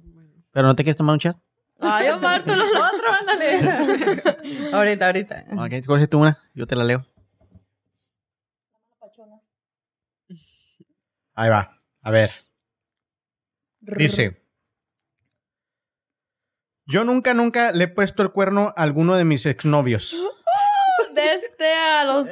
¿Pero 0.52 0.68
no 0.68 0.76
te 0.76 0.84
quieres 0.84 0.98
tomar 0.98 1.14
un 1.14 1.20
chat? 1.20 1.38
Ay, 1.80 2.08
Omar, 2.10 2.44
tú 2.44 2.52
lo... 2.56 2.64
Otro, 2.66 3.08
ándale. 3.20 4.72
ahorita, 4.72 5.08
ahorita. 5.08 5.46
Ok, 5.58 5.86
coge 5.86 6.08
tú 6.08 6.20
una, 6.20 6.40
yo 6.54 6.68
te 6.68 6.76
la 6.76 6.84
leo. 6.84 7.06
Ahí 11.34 11.50
va. 11.50 11.70
A 12.02 12.12
ver. 12.12 12.32
Dice. 13.82 14.42
Yo 16.88 17.03
nunca, 17.03 17.34
nunca 17.34 17.72
le 17.72 17.86
he 17.86 17.88
puesto 17.88 18.22
el 18.24 18.32
cuerno 18.32 18.74
a 18.76 18.84
alguno 18.84 19.16
de 19.16 19.26
mis 19.26 19.45
exnovios. 19.45 20.16
De 21.14 21.34
este 21.34 21.74
a 21.74 22.03
los... 22.03 22.28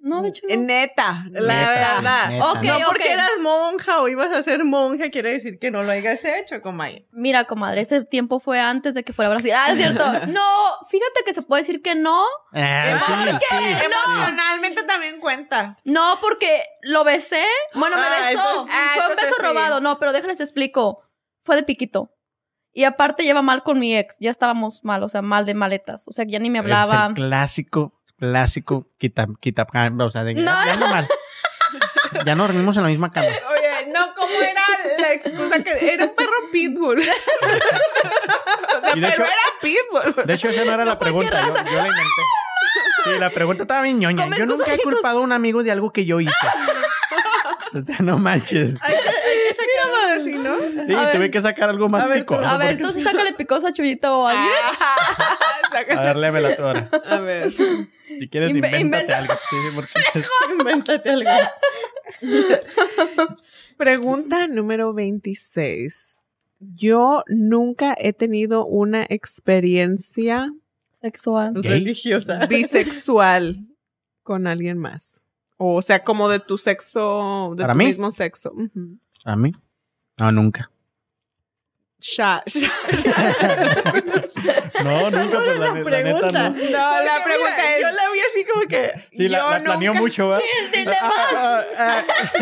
No, 0.00 0.22
de 0.22 0.28
hecho 0.28 0.42
Eh, 0.48 0.56
no. 0.56 0.62
Neta. 0.64 1.24
La 1.32 1.54
Neta, 1.54 1.94
verdad. 1.96 2.28
neta. 2.30 2.52
Ok, 2.52 2.62
no 2.64 2.78
porque 2.86 3.10
eras 3.12 3.30
monja 3.40 4.00
o 4.00 4.06
ibas 4.06 4.32
a 4.32 4.44
ser 4.44 4.62
monja 4.62 5.10
quiere 5.10 5.32
decir 5.32 5.58
que 5.58 5.72
no 5.72 5.82
lo 5.82 5.90
hayas 5.90 6.20
hecho, 6.24 6.60
comay. 6.62 7.08
Mira, 7.10 7.44
comadre, 7.46 7.80
ese 7.80 8.04
tiempo 8.04 8.38
fue 8.38 8.60
antes 8.60 8.94
de 8.94 9.02
que 9.02 9.12
fuera 9.12 9.30
Brasil. 9.30 9.50
Ah, 9.56 9.72
es 9.72 9.78
cierto. 9.78 10.04
No, 10.28 10.42
fíjate 10.88 11.22
que 11.26 11.34
se 11.34 11.42
puede 11.42 11.62
decir 11.62 11.82
que 11.82 11.96
no. 11.96 12.24
Ah, 12.52 13.00
sí, 13.40 13.46
sí. 13.48 13.56
Emocionalmente 13.86 14.84
también 14.84 15.18
cuenta. 15.18 15.76
No, 15.84 16.18
porque 16.22 16.62
lo 16.82 17.02
besé. 17.02 17.44
Bueno, 17.74 17.96
me 17.96 18.02
Ah, 18.02 18.28
besó. 18.28 18.40
entonces- 18.50 18.74
ah, 18.76 18.90
Fue 18.94 19.02
un 19.04 19.10
entonces 19.10 19.24
beso 19.30 19.36
sí. 19.40 19.42
robado. 19.46 19.80
No, 19.80 19.98
pero 19.98 20.12
déjales 20.12 20.38
explico. 20.38 21.02
Fue 21.42 21.56
de 21.56 21.64
piquito. 21.64 22.12
Y 22.76 22.84
aparte 22.84 23.22
lleva 23.24 23.40
mal 23.40 23.62
con 23.62 23.78
mi 23.78 23.96
ex. 23.96 24.18
Ya 24.20 24.30
estábamos 24.30 24.84
mal, 24.84 25.02
o 25.02 25.08
sea, 25.08 25.22
mal 25.22 25.46
de 25.46 25.54
maletas. 25.54 26.06
O 26.08 26.12
sea, 26.12 26.26
que 26.26 26.32
ya 26.32 26.38
ni 26.38 26.50
me 26.50 26.58
Es 26.58 26.64
hablaba. 26.64 27.06
el 27.06 27.14
clásico, 27.14 27.94
clásico, 28.18 28.86
quita, 28.98 29.26
quita, 29.40 29.66
o 29.98 30.10
sea, 30.10 30.24
de 30.24 30.34
No, 30.34 30.42
ya, 30.42 30.64
ya 30.66 30.72
ando 30.74 30.86
mal. 30.88 31.08
Ya 32.26 32.34
nos 32.34 32.48
dormimos 32.48 32.76
en 32.76 32.82
la 32.82 32.90
misma 32.90 33.10
cama. 33.10 33.28
Oye, 33.50 33.90
no, 33.94 34.14
¿cómo 34.14 34.30
era 34.42 34.62
la 34.98 35.10
excusa 35.14 35.64
que 35.64 35.94
era 35.94 36.04
un 36.04 36.14
perro 36.14 36.32
pitbull? 36.52 36.98
o 37.00 37.02
sea, 37.02 38.92
pero 38.92 39.08
hecho- 39.08 39.22
era 39.24 39.34
pitbull. 39.62 40.26
De 40.26 40.34
hecho, 40.34 40.50
esa 40.50 40.64
no 40.66 40.72
era 40.74 40.84
la 40.84 40.98
pregunta, 40.98 41.40
yo, 41.40 41.54
yo 41.54 41.54
la 41.54 41.88
inventé. 41.88 42.22
Sí, 43.04 43.10
la 43.18 43.30
pregunta 43.30 43.62
estaba 43.62 43.80
bien 43.82 43.98
ñoña. 44.00 44.28
Yo 44.36 44.44
nunca 44.44 44.74
he 44.74 44.78
culpado 44.78 45.20
a 45.20 45.22
un 45.22 45.32
amigo 45.32 45.62
de 45.62 45.70
algo 45.72 45.92
que 45.94 46.04
yo 46.04 46.20
hice. 46.20 46.34
O 47.74 47.84
sea, 47.84 47.96
no 48.00 48.16
manches. 48.16 48.74
Hay 48.80 48.94
que, 48.94 49.04
¿no? 49.04 49.15
Sí, 50.86 50.94
A 50.94 51.02
ver. 51.06 51.16
tuve 51.16 51.30
que 51.30 51.40
sacar 51.40 51.68
algo 51.70 51.88
más 51.88 52.02
A 52.02 52.06
ver, 52.06 52.18
picoso. 52.20 52.40
A 52.44 52.58
ver, 52.58 52.68
porque- 52.68 52.82
entonces 52.82 53.02
sácale 53.04 53.32
picosa 53.34 53.68
a 53.68 53.72
Chuyito 53.72 54.20
o 54.20 54.26
a 54.26 54.30
alguien. 54.30 54.52
A 55.98 56.02
ver, 56.02 56.16
léemela 56.16 56.56
tú 56.56 56.62
ahora. 56.62 56.88
A 57.04 57.18
ver. 57.18 57.52
Si 57.52 58.28
quieres, 58.30 58.50
Inve- 58.52 58.80
invéntate 58.80 58.80
inventa. 58.80 59.18
algo. 59.18 59.34
Sí, 59.34 59.56
porque... 59.74 59.90
Invéntate 60.58 61.10
algo. 61.10 61.30
Pregunta 63.76 64.46
número 64.48 64.94
26. 64.94 66.16
Yo 66.60 67.24
nunca 67.28 67.94
he 67.98 68.12
tenido 68.12 68.64
una 68.64 69.04
experiencia 69.08 70.50
Sexual. 71.00 71.52
Gay. 71.60 71.70
Religiosa. 71.80 72.46
bisexual 72.46 73.56
con 74.22 74.46
alguien 74.46 74.78
más. 74.78 75.24
O 75.58 75.82
sea, 75.82 76.02
como 76.04 76.28
de 76.30 76.40
tu 76.40 76.56
sexo, 76.58 77.52
de 77.56 77.62
¿Para 77.62 77.74
tu 77.74 77.78
mí? 77.78 77.86
mismo 77.86 78.10
sexo. 78.10 78.52
¿A 79.24 79.36
mí? 79.36 79.52
No, 80.18 80.32
nunca. 80.32 80.70
Sha- 82.08 82.42
sha- 82.46 82.70
No, 84.84 85.10
nunca, 85.10 85.38
pues 85.38 85.58
la, 85.58 85.66
la 85.66 85.72
pregunta. 85.84 86.02
neta 86.02 86.30
no. 86.30 86.48
No, 86.50 86.54
Porque, 86.54 86.70
la 86.70 87.24
pregunta 87.24 87.56
mira, 87.56 87.80
Yo 87.80 87.88
es. 87.88 87.94
la 87.94 88.02
vi 88.12 88.20
así 88.20 88.44
como 88.44 88.62
que. 88.68 88.92
Sí, 89.16 89.28
la, 89.28 89.38
Yo 89.38 89.50
la 89.50 89.58
planeó 89.58 89.90
nunca- 89.92 90.00
mucho, 90.02 90.28
¿verdad? 90.28 90.44
Ah, 91.00 91.02
ah, 91.36 91.64
ah. 91.78 92.04
Es 92.34 92.40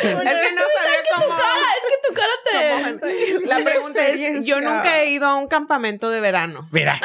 que 0.00 0.52
no 0.52 0.62
sabía 0.76 1.02
cómo. 1.16 1.32
Ah, 1.32 1.72
es 1.76 1.84
que 1.88 1.96
tu 2.06 2.12
cara 2.14 2.34
te... 2.44 3.46
La 3.46 3.58
pregunta 3.64 4.06
es: 4.06 4.44
Yo 4.44 4.60
nunca 4.60 5.00
he 5.00 5.06
ido 5.10 5.26
a 5.26 5.34
un 5.36 5.46
campamento 5.48 6.10
de 6.10 6.20
verano. 6.20 6.68
Mira. 6.72 7.00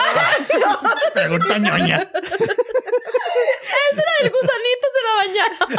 Pregunta 1.14 1.58
ñoña. 1.60 2.00
El 4.22 4.30
gusanito 4.30 4.88
se 4.94 5.02
la 5.08 5.14
bañaron. 5.18 5.70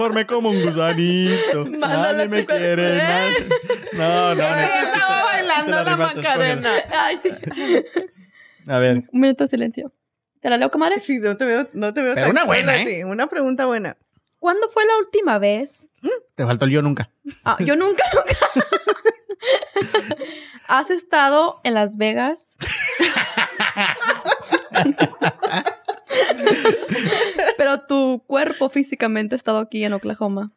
Mejor 0.00 0.14
me 0.14 0.26
como 0.26 0.48
un 0.48 0.62
gusanito. 0.64 1.64
Nadie 1.68 2.26
me 2.26 2.46
quiere. 2.46 2.96
¿Eh? 2.96 3.02
nadie- 3.02 3.48
No, 3.92 4.34
no, 4.34 4.56
neta, 4.56 4.82
estaba 4.82 5.24
bailando 5.24 5.70
la 5.72 5.84
rifaste, 5.84 6.16
Macarena. 6.16 6.70
Ay, 6.90 7.18
sí. 7.22 7.28
A 8.66 8.78
ver. 8.78 9.02
Un 9.12 9.20
minuto 9.20 9.44
de 9.44 9.48
silencio. 9.48 9.92
¿Te 10.40 10.48
la 10.48 10.56
leo, 10.56 10.70
comadre? 10.70 11.00
Sí, 11.00 11.18
no 11.18 11.36
te 11.36 11.44
veo, 11.44 11.68
no 11.74 11.92
te 11.92 12.00
veo 12.00 12.14
Pero 12.14 12.28
tan 12.28 12.30
una 12.34 12.44
buena, 12.46 12.76
¿eh? 12.82 13.04
Una 13.04 13.26
pregunta 13.26 13.66
buena. 13.66 13.98
¿Cuándo 14.38 14.70
fue 14.70 14.86
la 14.86 14.96
última 14.96 15.38
vez? 15.38 15.90
Te 16.34 16.46
faltó 16.46 16.64
el 16.64 16.70
yo 16.70 16.80
nunca. 16.80 17.10
Ah, 17.44 17.58
yo 17.60 17.76
nunca, 17.76 18.02
nunca. 18.14 18.38
¿Has 20.66 20.88
estado 20.88 21.60
en 21.62 21.74
Las 21.74 21.98
Vegas? 21.98 22.56
Pero 27.56 27.80
tu 27.80 28.24
cuerpo 28.26 28.68
físicamente 28.68 29.34
ha 29.34 29.36
estado 29.36 29.58
aquí 29.58 29.84
en 29.84 29.92
Oklahoma. 29.92 30.52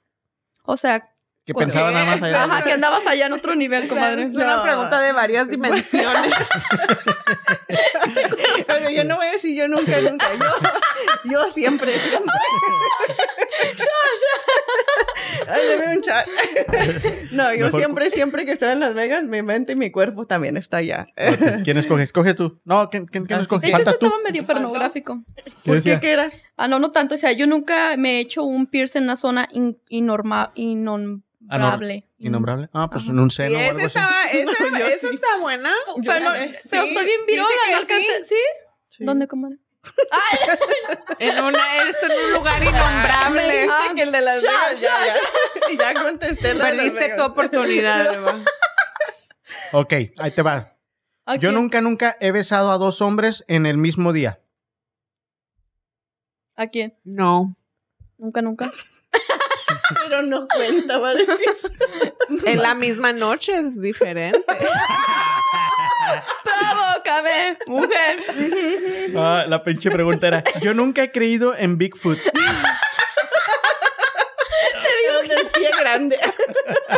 O 0.63 0.77
sea, 0.77 1.12
Que 1.45 1.53
pensaba 1.53 1.91
nada 1.91 2.05
más 2.05 2.23
allá. 2.23 2.43
Ajá, 2.45 2.63
que 2.63 2.71
andabas 2.71 3.05
allá 3.05 3.25
en 3.25 3.33
otro 3.33 3.53
nivel, 3.55 3.83
O 3.83 3.87
sea, 3.87 3.95
comadre. 3.95 4.23
es 4.23 4.35
una 4.35 4.55
No. 4.57 4.63
pregunta 4.63 5.01
de 5.01 5.11
varias 5.11 5.49
dimensiones. 5.49 6.33
Pero 8.67 8.89
yo 8.89 9.03
no 9.03 9.17
voy 9.17 9.27
a 9.27 9.31
decir 9.31 9.55
yo 9.57 9.67
nunca, 9.67 9.99
nunca. 10.01 10.25
Yo, 10.39 11.31
yo 11.31 11.51
siempre, 11.51 11.91
siempre. 12.09 12.31
Ay, 15.47 15.95
un 15.95 16.01
chat. 16.01 16.27
No, 17.31 17.53
yo 17.53 17.65
Mejor 17.65 17.79
siempre, 17.81 18.11
siempre 18.11 18.45
que 18.45 18.53
estoy 18.53 18.69
en 18.69 18.79
Las 18.79 18.93
Vegas, 18.93 19.23
mi 19.23 19.41
mente 19.41 19.73
y 19.73 19.75
mi 19.75 19.91
cuerpo 19.91 20.25
también 20.25 20.57
está 20.57 20.77
allá. 20.77 21.07
¿Quién 21.63 21.77
escoge? 21.77 22.03
Escoge 22.03 22.33
tú. 22.33 22.61
No, 22.63 22.89
¿quién, 22.89 23.05
quién, 23.05 23.25
quién 23.25 23.39
Ah, 23.39 23.41
escoge? 23.41 23.67
De 23.67 23.73
hecho, 23.73 23.79
esto 23.79 23.91
estaba 23.91 24.19
medio 24.23 24.45
pornográfico. 24.45 25.23
¿Qué 25.35 25.51
¿Por 25.65 25.81
qué 25.83 25.99
qué 25.99 26.11
era? 26.11 26.29
Ah, 26.57 26.67
no, 26.67 26.79
no 26.79 26.91
tanto. 26.91 27.15
O 27.15 27.17
sea, 27.17 27.31
yo 27.31 27.47
nunca 27.47 27.95
me 27.97 28.17
he 28.17 28.19
hecho 28.19 28.43
un 28.43 28.67
piercing 28.67 28.99
en 28.99 29.03
una 29.05 29.15
zona 29.15 29.47
in- 29.51 29.79
inorma- 29.89 30.51
innombrable. 30.55 32.07
Innombrable. 32.19 32.69
Ah, 32.73 32.87
pues 32.91 33.03
Ajá. 33.03 33.11
en 33.13 33.19
un 33.19 33.31
seno 33.31 33.57
o 33.57 33.59
algo 33.59 33.79
esa, 33.79 33.79
así. 33.79 33.85
estaba, 33.87 34.25
esa, 34.31 34.69
No, 34.71 34.77
esa 34.77 35.07
sí. 35.09 35.15
está 35.15 35.27
buena. 35.41 35.71
Pero, 36.05 36.19
no- 36.19 36.31
pero 36.33 36.51
sí, 36.59 36.77
estoy 36.77 37.05
bien 37.05 37.21
virola, 37.27 37.49
no 37.71 37.81
¿Sí? 38.27 38.35
Sí. 38.89 39.03
¿Dónde, 39.05 39.27
comadre? 39.27 39.57
En, 41.19 41.43
una, 41.43 41.77
es 41.89 42.01
en 42.03 42.11
un 42.11 42.33
lugar 42.33 42.59
Me 42.59 42.65
innombrable. 42.69 43.43
dijiste 43.43 43.95
que 43.95 44.01
el 44.03 44.11
de 44.11 44.21
Las 44.21 44.41
Ya, 44.41 44.49
Vegas 44.51 44.81
ya, 44.81 44.89
ya. 45.77 45.93
Ya 45.93 46.01
contesté 46.03 46.53
la 46.53 46.65
Perdiste 46.65 47.13
tu 47.17 47.23
oportunidad. 47.23 48.13
Eva. 48.15 48.35
Ok, 49.73 49.93
ahí 50.19 50.31
te 50.31 50.41
va. 50.41 50.75
¿A 51.25 51.35
Yo 51.37 51.51
nunca, 51.51 51.81
nunca 51.81 52.17
he 52.19 52.31
besado 52.31 52.71
a 52.71 52.77
dos 52.77 53.01
hombres 53.01 53.43
en 53.47 53.65
el 53.65 53.77
mismo 53.77 54.13
día. 54.13 54.39
¿A 56.55 56.67
quién? 56.67 56.93
No. 57.03 57.55
Nunca, 58.17 58.41
nunca. 58.41 58.71
Pero 60.03 60.21
no 60.21 60.47
cuenta, 60.47 60.97
va 60.99 61.09
a 61.09 61.13
decir. 61.15 61.35
En 62.45 62.61
la 62.61 62.73
misma 62.75 63.11
noche 63.11 63.57
es 63.57 63.81
diferente. 63.81 64.39
Provócame, 66.43 67.57
mujer. 67.67 69.11
Ah, 69.15 69.45
la 69.47 69.63
pinche 69.63 69.89
pregunta 69.89 70.27
era, 70.27 70.43
yo 70.61 70.73
nunca 70.73 71.03
he 71.03 71.11
creído 71.11 71.55
en 71.55 71.77
Bigfoot. 71.77 72.19
Con 75.21 75.31
el 75.31 75.47
pie 75.47 75.69
grande. 75.95 76.17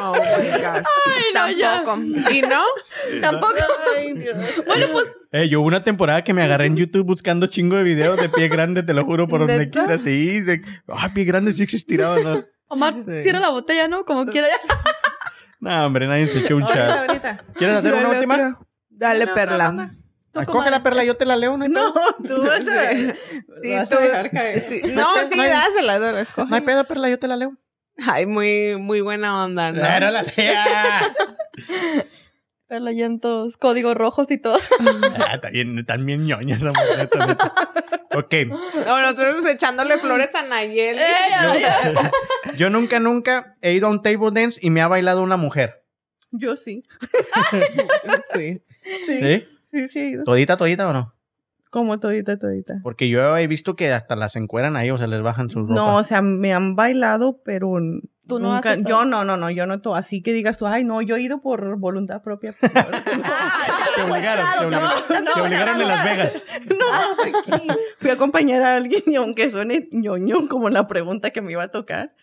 Oh 0.02 0.12
my 0.14 0.50
gosh. 0.62 0.86
Ay, 1.06 1.24
no, 1.34 1.50
ya. 1.52 1.84
Tampoco. 1.84 2.32
¿Y 2.32 2.42
no? 2.42 2.64
Tampoco. 3.22 3.56
Ay, 3.98 4.14
Dios. 4.14 4.36
Bueno, 4.68 4.88
pues 4.92 5.06
Eh, 5.32 5.50
yo 5.50 5.60
hubo 5.62 5.68
una 5.68 5.82
temporada 5.84 6.24
que 6.24 6.34
me 6.34 6.44
agarré 6.44 6.68
en 6.68 6.76
YouTube 6.78 7.06
buscando 7.06 7.48
chingo 7.48 7.76
de 7.78 7.84
videos 7.84 8.18
de 8.20 8.30
pie 8.30 8.48
grande, 8.48 8.84
te 8.84 8.94
lo 8.94 9.04
juro, 9.06 9.28
por 9.28 9.40
donde 9.42 9.70
quiera. 9.70 9.98
Sí, 10.04 10.42
de, 10.42 10.62
ah, 10.90 11.12
pie 11.14 11.24
grande 11.24 11.52
sí 11.54 11.64
existirá, 11.64 12.16
¿no? 12.20 12.44
Omar, 12.68 12.94
Sí. 13.06 13.24
cierra 13.24 13.40
la 13.40 13.50
botella, 13.50 13.88
¿no? 13.88 14.06
Como 14.06 14.26
quiera 14.28 14.48
ya. 14.50 14.76
No, 15.60 15.86
hombre, 15.86 16.08
nadie 16.08 16.28
se 16.28 16.40
echó 16.40 16.56
un 16.56 16.66
chat. 16.66 16.90
ahorita. 17.08 17.44
¿Quieres 17.56 17.78
hacer 17.78 17.94
una 17.94 18.10
última? 18.10 18.60
Dale, 18.90 19.28
Perla. 19.28 19.92
Coge 20.46 20.70
la 20.70 20.84
perla, 20.84 21.06
yo 21.06 21.16
te 21.16 21.26
la 21.26 21.38
leo, 21.38 21.56
¿no? 21.58 21.66
No, 21.70 21.94
tú 22.28 22.42
vas 22.42 22.68
a, 22.68 22.92
Sí, 23.62 23.72
vas 23.74 23.88
tú- 23.90 23.96
a 23.98 24.02
dejar 24.02 24.30
caer. 24.32 24.60
Sí, 24.60 24.82
No, 24.84 25.16
sí, 25.30 25.38
No 25.38 25.44
dásela, 25.44 25.98
dásela, 26.00 26.20
escoge. 26.20 26.50
No 26.50 26.56
hay 26.58 26.62
pedo, 26.62 26.84
perla, 26.86 27.08
yo 27.10 27.18
te 27.18 27.28
la 27.30 27.38
leo. 27.38 27.54
Ay, 27.98 28.26
muy, 28.26 28.78
muy 28.78 29.02
buena 29.02 29.44
onda, 29.44 29.72
¿no? 29.72 29.80
Claro, 29.80 30.12
la 30.12 30.24
lea. 30.24 31.16
Ya 32.70 33.06
en 33.06 33.20
todos 33.20 33.58
códigos 33.58 33.96
rojos 33.96 34.32
y 34.32 34.38
todo. 34.38 34.58
ah, 35.28 35.40
también, 35.40 35.86
también 35.86 36.26
ñoña 36.26 36.56
esa 36.56 36.72
mujer, 36.72 36.98
neta, 36.98 37.26
neta. 37.28 37.54
Ok. 38.16 38.34
No, 38.86 39.02
nosotros 39.02 39.46
echándole 39.46 39.98
flores 39.98 40.34
a 40.34 40.42
Nayeli. 40.42 41.00
Eh. 41.00 42.10
Yo 42.58 42.70
nunca, 42.70 43.00
nunca 43.00 43.54
he 43.62 43.74
ido 43.74 43.88
a 43.88 43.92
un 43.92 44.02
table 44.02 44.32
dance 44.34 44.60
y 44.62 44.72
me 44.72 44.82
ha 44.82 44.88
bailado 44.88 45.22
una 45.22 45.38
mujer. 45.38 45.84
Yo 46.32 46.56
sí. 46.56 46.84
Sí. 48.34 48.62
Sí, 49.06 49.20
¿Sí? 49.20 49.48
sí, 49.72 49.88
sí 49.88 50.00
he 50.00 50.10
ido. 50.10 50.24
¿Todita, 50.24 50.58
todita 50.58 50.90
o 50.90 50.94
no? 50.94 51.15
Como 51.76 52.00
todita, 52.00 52.40
todita. 52.40 52.80
Porque 52.84 53.10
yo 53.10 53.36
he 53.36 53.48
visto 53.48 53.76
que 53.76 53.92
hasta 53.92 54.16
las 54.16 54.38
encueran 54.38 54.78
ahí 54.78 54.92
o 54.92 54.98
se 54.98 55.10
les 55.10 55.22
bajan 55.22 55.50
sus 55.50 55.64
ropas. 55.64 55.76
No, 55.76 55.98
o 55.98 56.04
sea, 56.06 56.22
me 56.22 56.54
han 56.54 56.78
bailado, 56.78 57.42
pero 57.44 57.78
Tú 58.26 58.40
no 58.40 58.54
nunca, 58.54 58.76
yo 58.76 59.04
no, 59.04 59.26
no, 59.26 59.36
no, 59.36 59.50
yo 59.50 59.68
no 59.68 59.82
así 59.94 60.22
que 60.22 60.32
digas 60.32 60.58
tú, 60.58 60.68
ay, 60.68 60.86
no, 60.86 61.02
yo 61.02 61.18
he 61.18 61.22
ido 61.22 61.42
por 61.42 61.78
voluntad 61.78 62.22
propia. 62.24 62.56
Ah, 62.74 63.90
Te 63.94 64.04
obligaron, 64.04 64.46
te 64.52 64.56
no, 64.56 64.68
obligaron, 64.68 65.26
no, 65.26 65.34
te 65.34 65.42
obligaron 65.42 65.76
no, 65.76 65.82
en 65.82 65.88
Las 65.90 66.04
Vegas. 66.06 66.44
no, 66.80 67.56
aquí. 67.58 67.68
Fui 68.00 68.10
a 68.10 68.14
acompañar 68.14 68.62
a 68.62 68.76
alguien 68.76 69.04
y 69.06 69.16
aunque 69.16 69.50
suene 69.50 69.90
ñoño 69.92 70.48
como 70.48 70.70
la 70.70 70.88
pregunta 70.88 71.32
que 71.32 71.42
me 71.42 71.52
iba 71.52 71.64
a 71.64 71.72
tocar, 71.72 72.16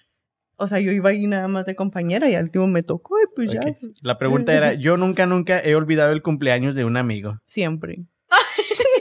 o 0.56 0.66
sea, 0.66 0.80
yo 0.80 0.92
iba 0.92 1.10
ahí 1.10 1.26
nada 1.26 1.46
más 1.46 1.66
de 1.66 1.74
compañera 1.74 2.26
y 2.30 2.36
al 2.36 2.44
último 2.44 2.68
me 2.68 2.82
tocó 2.82 3.16
y 3.18 3.24
pues 3.36 3.52
ya. 3.52 3.60
La 4.00 4.16
pregunta 4.16 4.54
era, 4.54 4.72
yo 4.72 4.96
nunca, 4.96 5.26
nunca 5.26 5.60
he 5.60 5.74
olvidado 5.74 6.12
el 6.12 6.22
cumpleaños 6.22 6.74
de 6.74 6.86
un 6.86 6.96
amigo. 6.96 7.36
siempre. 7.44 8.06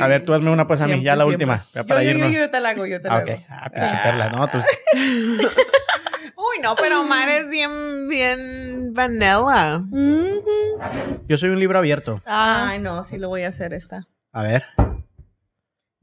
A 0.00 0.06
ver, 0.06 0.22
tú 0.22 0.32
hazme 0.34 0.50
una 0.50 0.66
pues 0.66 0.80
a 0.80 0.84
mí, 0.84 0.90
Siempre, 0.92 1.06
ya 1.06 1.16
la 1.16 1.24
siempre. 1.24 1.34
última, 1.46 1.64
ya 1.74 1.80
Yo, 1.82 1.86
para 1.86 2.02
yo, 2.04 2.10
yo, 2.12 2.16
irnos. 2.18 2.32
yo 2.34 2.50
te 2.50 2.60
la 2.60 2.68
hago, 2.70 2.86
yo 2.86 3.00
te 3.02 3.08
la 3.08 3.14
Ah, 3.14 3.18
hago. 3.18 3.32
ok. 3.32 3.40
Ah, 3.48 4.00
perla, 4.04 4.28
no, 4.30 4.48
tú- 4.48 4.58
Uy, 6.36 6.58
no, 6.62 6.74
pero 6.76 7.00
Omar 7.02 7.28
es 7.28 7.50
bien, 7.50 8.08
bien 8.08 8.92
vanilla. 8.94 9.82
Yo 11.28 11.36
soy 11.38 11.50
un 11.50 11.58
libro 11.60 11.78
abierto. 11.78 12.20
Ah, 12.24 12.68
Ay, 12.70 12.78
no, 12.78 13.04
sí 13.04 13.18
lo 13.18 13.28
voy 13.28 13.42
a 13.42 13.48
hacer 13.48 13.72
esta. 13.74 14.06
A 14.32 14.42
ver. 14.42 14.64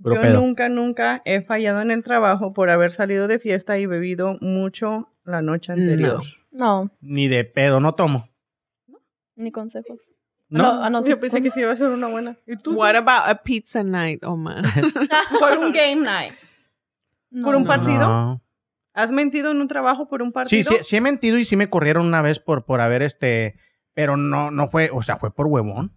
Puro 0.02 0.16
yo 0.16 0.22
pedo. 0.22 0.40
nunca, 0.42 0.70
nunca 0.70 1.22
he 1.26 1.42
fallado 1.42 1.82
en 1.82 1.90
el 1.92 2.04
trabajo 2.04 2.54
por 2.54 2.70
haber 2.70 2.92
salido 2.92 3.28
de 3.28 3.40
fiesta 3.40 3.78
y 3.80 3.86
bebido 3.88 4.38
mucho 4.42 5.12
la 5.24 5.42
noche 5.42 5.72
anterior. 5.72 6.22
no, 6.52 6.92
Ni 7.02 7.28
de 7.28 7.44
pedo, 7.46 7.80
no 7.80 7.96
tomo. 7.96 8.28
ni 9.36 9.52
consejos. 9.52 10.14
¿No? 10.50 10.82
ah, 10.84 10.90
no, 10.90 11.02
sí, 11.02 11.10
Yo 11.10 11.20
pensé 11.20 11.42
que 11.42 11.52
sí 11.52 11.60
iba 11.60 11.72
a 11.72 11.78
ser 11.78 11.90
una 11.90 12.08
buena. 12.08 12.38
¿Y 12.48 12.56
tú? 12.56 12.74
What 12.76 12.96
about 12.96 13.28
a 13.28 13.44
pizza 13.44 13.84
night, 13.84 14.24
Omar? 14.24 14.64
Por 15.40 15.58
un 15.58 15.74
game 15.74 15.98
night. 15.98 16.34
no, 17.32 17.46
por 17.46 17.56
un 17.56 17.64
no. 17.64 17.68
partido? 17.68 18.08
No. 18.08 18.42
¿Has 18.94 19.12
mentido 19.12 19.52
en 19.52 19.62
un 19.62 19.68
trabajo 19.68 20.08
por 20.08 20.22
un 20.24 20.30
Sí, 20.30 20.34
partido? 20.34 20.72
sí, 20.72 20.78
sí 20.82 20.96
he 20.96 21.02
mentido 21.02 21.38
y 21.38 21.46
sí 21.46 21.56
me 21.56 21.70
corrieron 21.70 22.08
una 22.08 22.22
vez 22.22 22.40
por, 22.40 22.66
por 22.66 22.82
haber 22.82 23.02
este, 23.04 23.60
pero 23.94 24.18
no, 24.18 24.50
no 24.50 24.68
fue, 24.68 24.90
o 24.92 25.04
sea, 25.04 25.18
fue 25.18 25.32
por 25.36 25.46
huevón. 25.48 25.94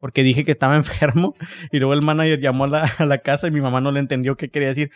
Porque 0.00 0.22
dije 0.22 0.44
que 0.44 0.50
estaba 0.50 0.76
enfermo 0.76 1.34
y 1.70 1.78
luego 1.78 1.94
el 1.94 2.02
manager 2.02 2.40
llamó 2.40 2.64
a 2.64 2.68
la, 2.68 2.90
a 2.98 3.04
la 3.06 3.18
casa 3.18 3.46
y 3.46 3.50
mi 3.52 3.60
mamá 3.60 3.80
no 3.80 3.92
le 3.92 4.00
entendió 4.00 4.36
qué 4.36 4.50
quería 4.50 4.68
decir. 4.68 4.90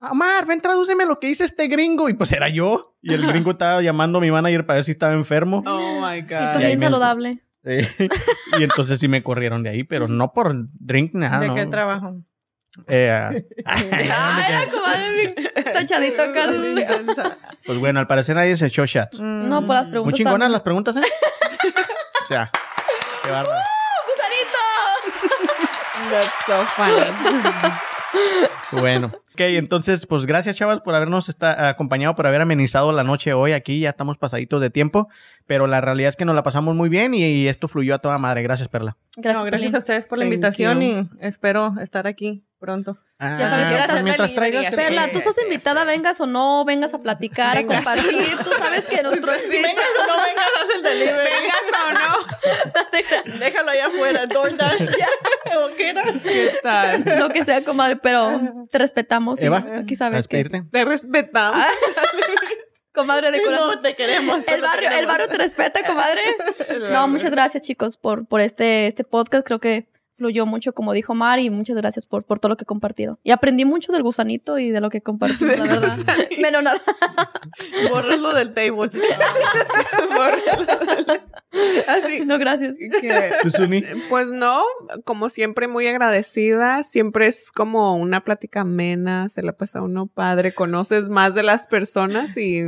Omar, 0.00 0.46
ven, 0.46 0.60
tradúceme 0.60 1.04
lo 1.06 1.18
que 1.18 1.26
dice 1.26 1.44
este 1.44 1.66
gringo. 1.66 2.08
Y 2.08 2.14
pues 2.14 2.30
era 2.32 2.48
yo. 2.48 2.96
Y 3.02 3.12
el 3.14 3.26
gringo 3.26 3.50
estaba 3.52 3.82
llamando 3.82 4.18
a 4.18 4.20
mi 4.20 4.30
manager 4.30 4.64
para 4.64 4.76
ver 4.76 4.84
si 4.84 4.92
estaba 4.92 5.12
enfermo. 5.14 5.62
Oh 5.66 6.00
my 6.00 6.20
God. 6.22 6.52
tú 6.52 6.60
Y 6.60 6.62
ahí 6.62 6.66
bien 6.68 6.78
me- 6.78 6.86
saludable. 6.86 7.42
Y 8.58 8.62
entonces 8.62 9.00
sí 9.00 9.08
me 9.08 9.22
corrieron 9.22 9.62
de 9.62 9.70
ahí, 9.70 9.84
pero 9.84 10.08
no 10.08 10.32
por 10.32 10.54
drink 10.78 11.12
nada. 11.14 11.40
¿De 11.40 11.48
no. 11.48 11.54
qué 11.54 11.66
trabajo? 11.66 12.16
Eh, 12.86 13.44
ah, 13.64 14.46
era 14.48 14.68
tachadito 15.72 16.22
acá. 16.22 16.46
pues 17.66 17.78
bueno, 17.78 17.98
al 18.00 18.06
parecer 18.06 18.36
nadie 18.36 18.56
se 18.56 18.66
echó 18.66 18.86
shots. 18.86 19.18
Mm. 19.20 19.48
No, 19.48 19.66
por 19.66 19.74
las 19.74 19.84
Muy 19.84 19.90
preguntas. 19.92 20.16
chingonas 20.16 20.38
también. 20.38 20.52
las 20.52 20.62
preguntas, 20.62 20.96
¿eh? 20.96 21.02
o 22.22 22.26
sea, 22.26 22.50
qué 23.22 23.30
bárbaro. 23.30 23.60
¡Gusanito! 24.06 24.58
That's 26.10 26.32
so 26.46 26.64
funny. 26.76 27.12
Bueno, 28.72 29.10
ok, 29.38 29.56
entonces, 29.56 30.06
pues 30.06 30.26
gracias, 30.26 30.56
chavas, 30.56 30.80
por 30.80 30.94
habernos 30.94 31.28
esta- 31.28 31.68
acompañado, 31.68 32.14
por 32.16 32.26
haber 32.26 32.40
amenizado 32.40 32.90
la 32.92 33.04
noche 33.04 33.32
hoy 33.32 33.52
aquí. 33.52 33.80
Ya 33.80 33.90
estamos 33.90 34.18
pasaditos 34.18 34.60
de 34.60 34.70
tiempo, 34.70 35.08
pero 35.46 35.66
la 35.66 35.80
realidad 35.80 36.10
es 36.10 36.16
que 36.16 36.24
nos 36.24 36.34
la 36.34 36.42
pasamos 36.42 36.74
muy 36.74 36.88
bien 36.88 37.14
y, 37.14 37.24
y 37.24 37.48
esto 37.48 37.68
fluyó 37.68 37.94
a 37.94 37.98
toda 37.98 38.18
madre. 38.18 38.42
Gracias, 38.42 38.68
Perla. 38.68 38.96
Gracias, 39.16 39.44
no, 39.44 39.50
gracias 39.50 39.74
a 39.74 39.78
ustedes 39.78 40.06
por 40.06 40.18
la 40.18 40.24
Thank 40.24 40.32
invitación 40.34 40.80
you. 40.80 41.08
y 41.20 41.26
espero 41.26 41.74
estar 41.80 42.06
aquí 42.06 42.44
pronto. 42.58 42.98
Ya 43.20 43.38
sabes 43.48 43.68
que 43.68 43.74
Ah, 43.74 43.78
estás- 43.80 43.90
pues 43.92 44.04
mientras 44.04 44.34
traigas. 44.34 44.74
Perla, 44.74 45.08
tú 45.12 45.18
estás 45.18 45.34
invitada, 45.42 45.84
vengas 45.84 46.20
o 46.20 46.26
no, 46.26 46.64
vengas 46.64 46.94
a 46.94 46.98
platicar, 46.98 47.56
a 47.58 47.64
compartir. 47.66 48.36
Tú 48.44 48.50
sabes 48.58 48.84
que 48.86 49.02
nuestro 49.02 49.32
Si 49.32 49.38
espíritu... 49.40 49.66
vengas 49.68 49.86
o 50.02 50.06
no 50.06 50.22
vengas, 50.24 50.46
haz 50.56 50.76
el 50.76 50.82
delivery. 50.82 51.30
¿Vengas 51.30 51.64
o 51.84 51.92
no? 53.32 53.38
Déjalo 53.40 53.70
allá 53.70 53.86
afuera, 53.86 54.26
DoorDash. 54.26 54.82
¿O 55.56 55.76
qué 55.76 55.90
era? 55.90 56.02
¿Qué 56.22 56.52
tal? 56.62 57.04
Lo 57.18 57.28
que 57.30 57.44
sea, 57.44 57.64
comadre, 57.64 57.96
pero 57.96 58.40
te 58.70 58.78
respetamos. 58.78 59.27
Eva, 59.38 59.64
aquí 59.78 59.94
¿A 59.94 59.98
sabes 59.98 60.28
que... 60.28 60.44
Te 60.44 60.84
respetamos. 60.84 61.60
Ah, 61.60 61.68
Comadre 62.92 63.30
de 63.30 63.42
corazón. 63.42 63.74
No, 63.76 63.80
te 63.80 63.94
queremos. 63.94 64.40
El 64.46 64.60
barrio, 64.60 64.90
el 64.90 65.06
barrio 65.06 65.28
te 65.28 65.38
respeta, 65.38 65.86
comadre. 65.86 66.20
No, 66.92 67.06
muchas 67.06 67.30
gracias, 67.30 67.62
chicos, 67.62 67.96
por, 67.96 68.26
por 68.26 68.40
este, 68.40 68.88
este 68.88 69.04
podcast. 69.04 69.46
Creo 69.46 69.60
que 69.60 69.88
fluyó 70.18 70.44
mucho, 70.44 70.74
como 70.74 70.92
dijo 70.92 71.14
Mar, 71.14 71.38
y 71.38 71.48
muchas 71.48 71.76
gracias 71.76 72.04
por, 72.04 72.24
por 72.24 72.40
todo 72.40 72.50
lo 72.50 72.56
que 72.56 72.64
compartieron. 72.64 73.18
Y 73.22 73.30
aprendí 73.30 73.64
mucho 73.64 73.92
del 73.92 74.02
gusanito 74.02 74.58
y 74.58 74.70
de 74.70 74.80
lo 74.80 74.90
que 74.90 75.00
compartimos, 75.00 75.58
la 75.58 75.64
verdad. 75.64 75.96
Menos 76.38 76.62
nada. 76.62 76.82
Bórralo 77.90 78.34
del 78.34 78.52
table. 78.52 78.90
Así. 81.86 82.24
No, 82.26 82.38
gracias. 82.38 82.76
Pues 84.08 84.30
no, 84.30 84.64
como 85.04 85.28
siempre 85.28 85.68
muy 85.68 85.86
agradecida, 85.86 86.82
siempre 86.82 87.28
es 87.28 87.50
como 87.52 87.96
una 87.96 88.24
plática 88.24 88.62
amena, 88.62 89.28
se 89.28 89.42
la 89.42 89.52
pasa 89.52 89.82
uno 89.82 90.06
padre, 90.08 90.52
conoces 90.52 91.08
más 91.08 91.34
de 91.34 91.42
las 91.42 91.66
personas 91.66 92.36
y 92.36 92.62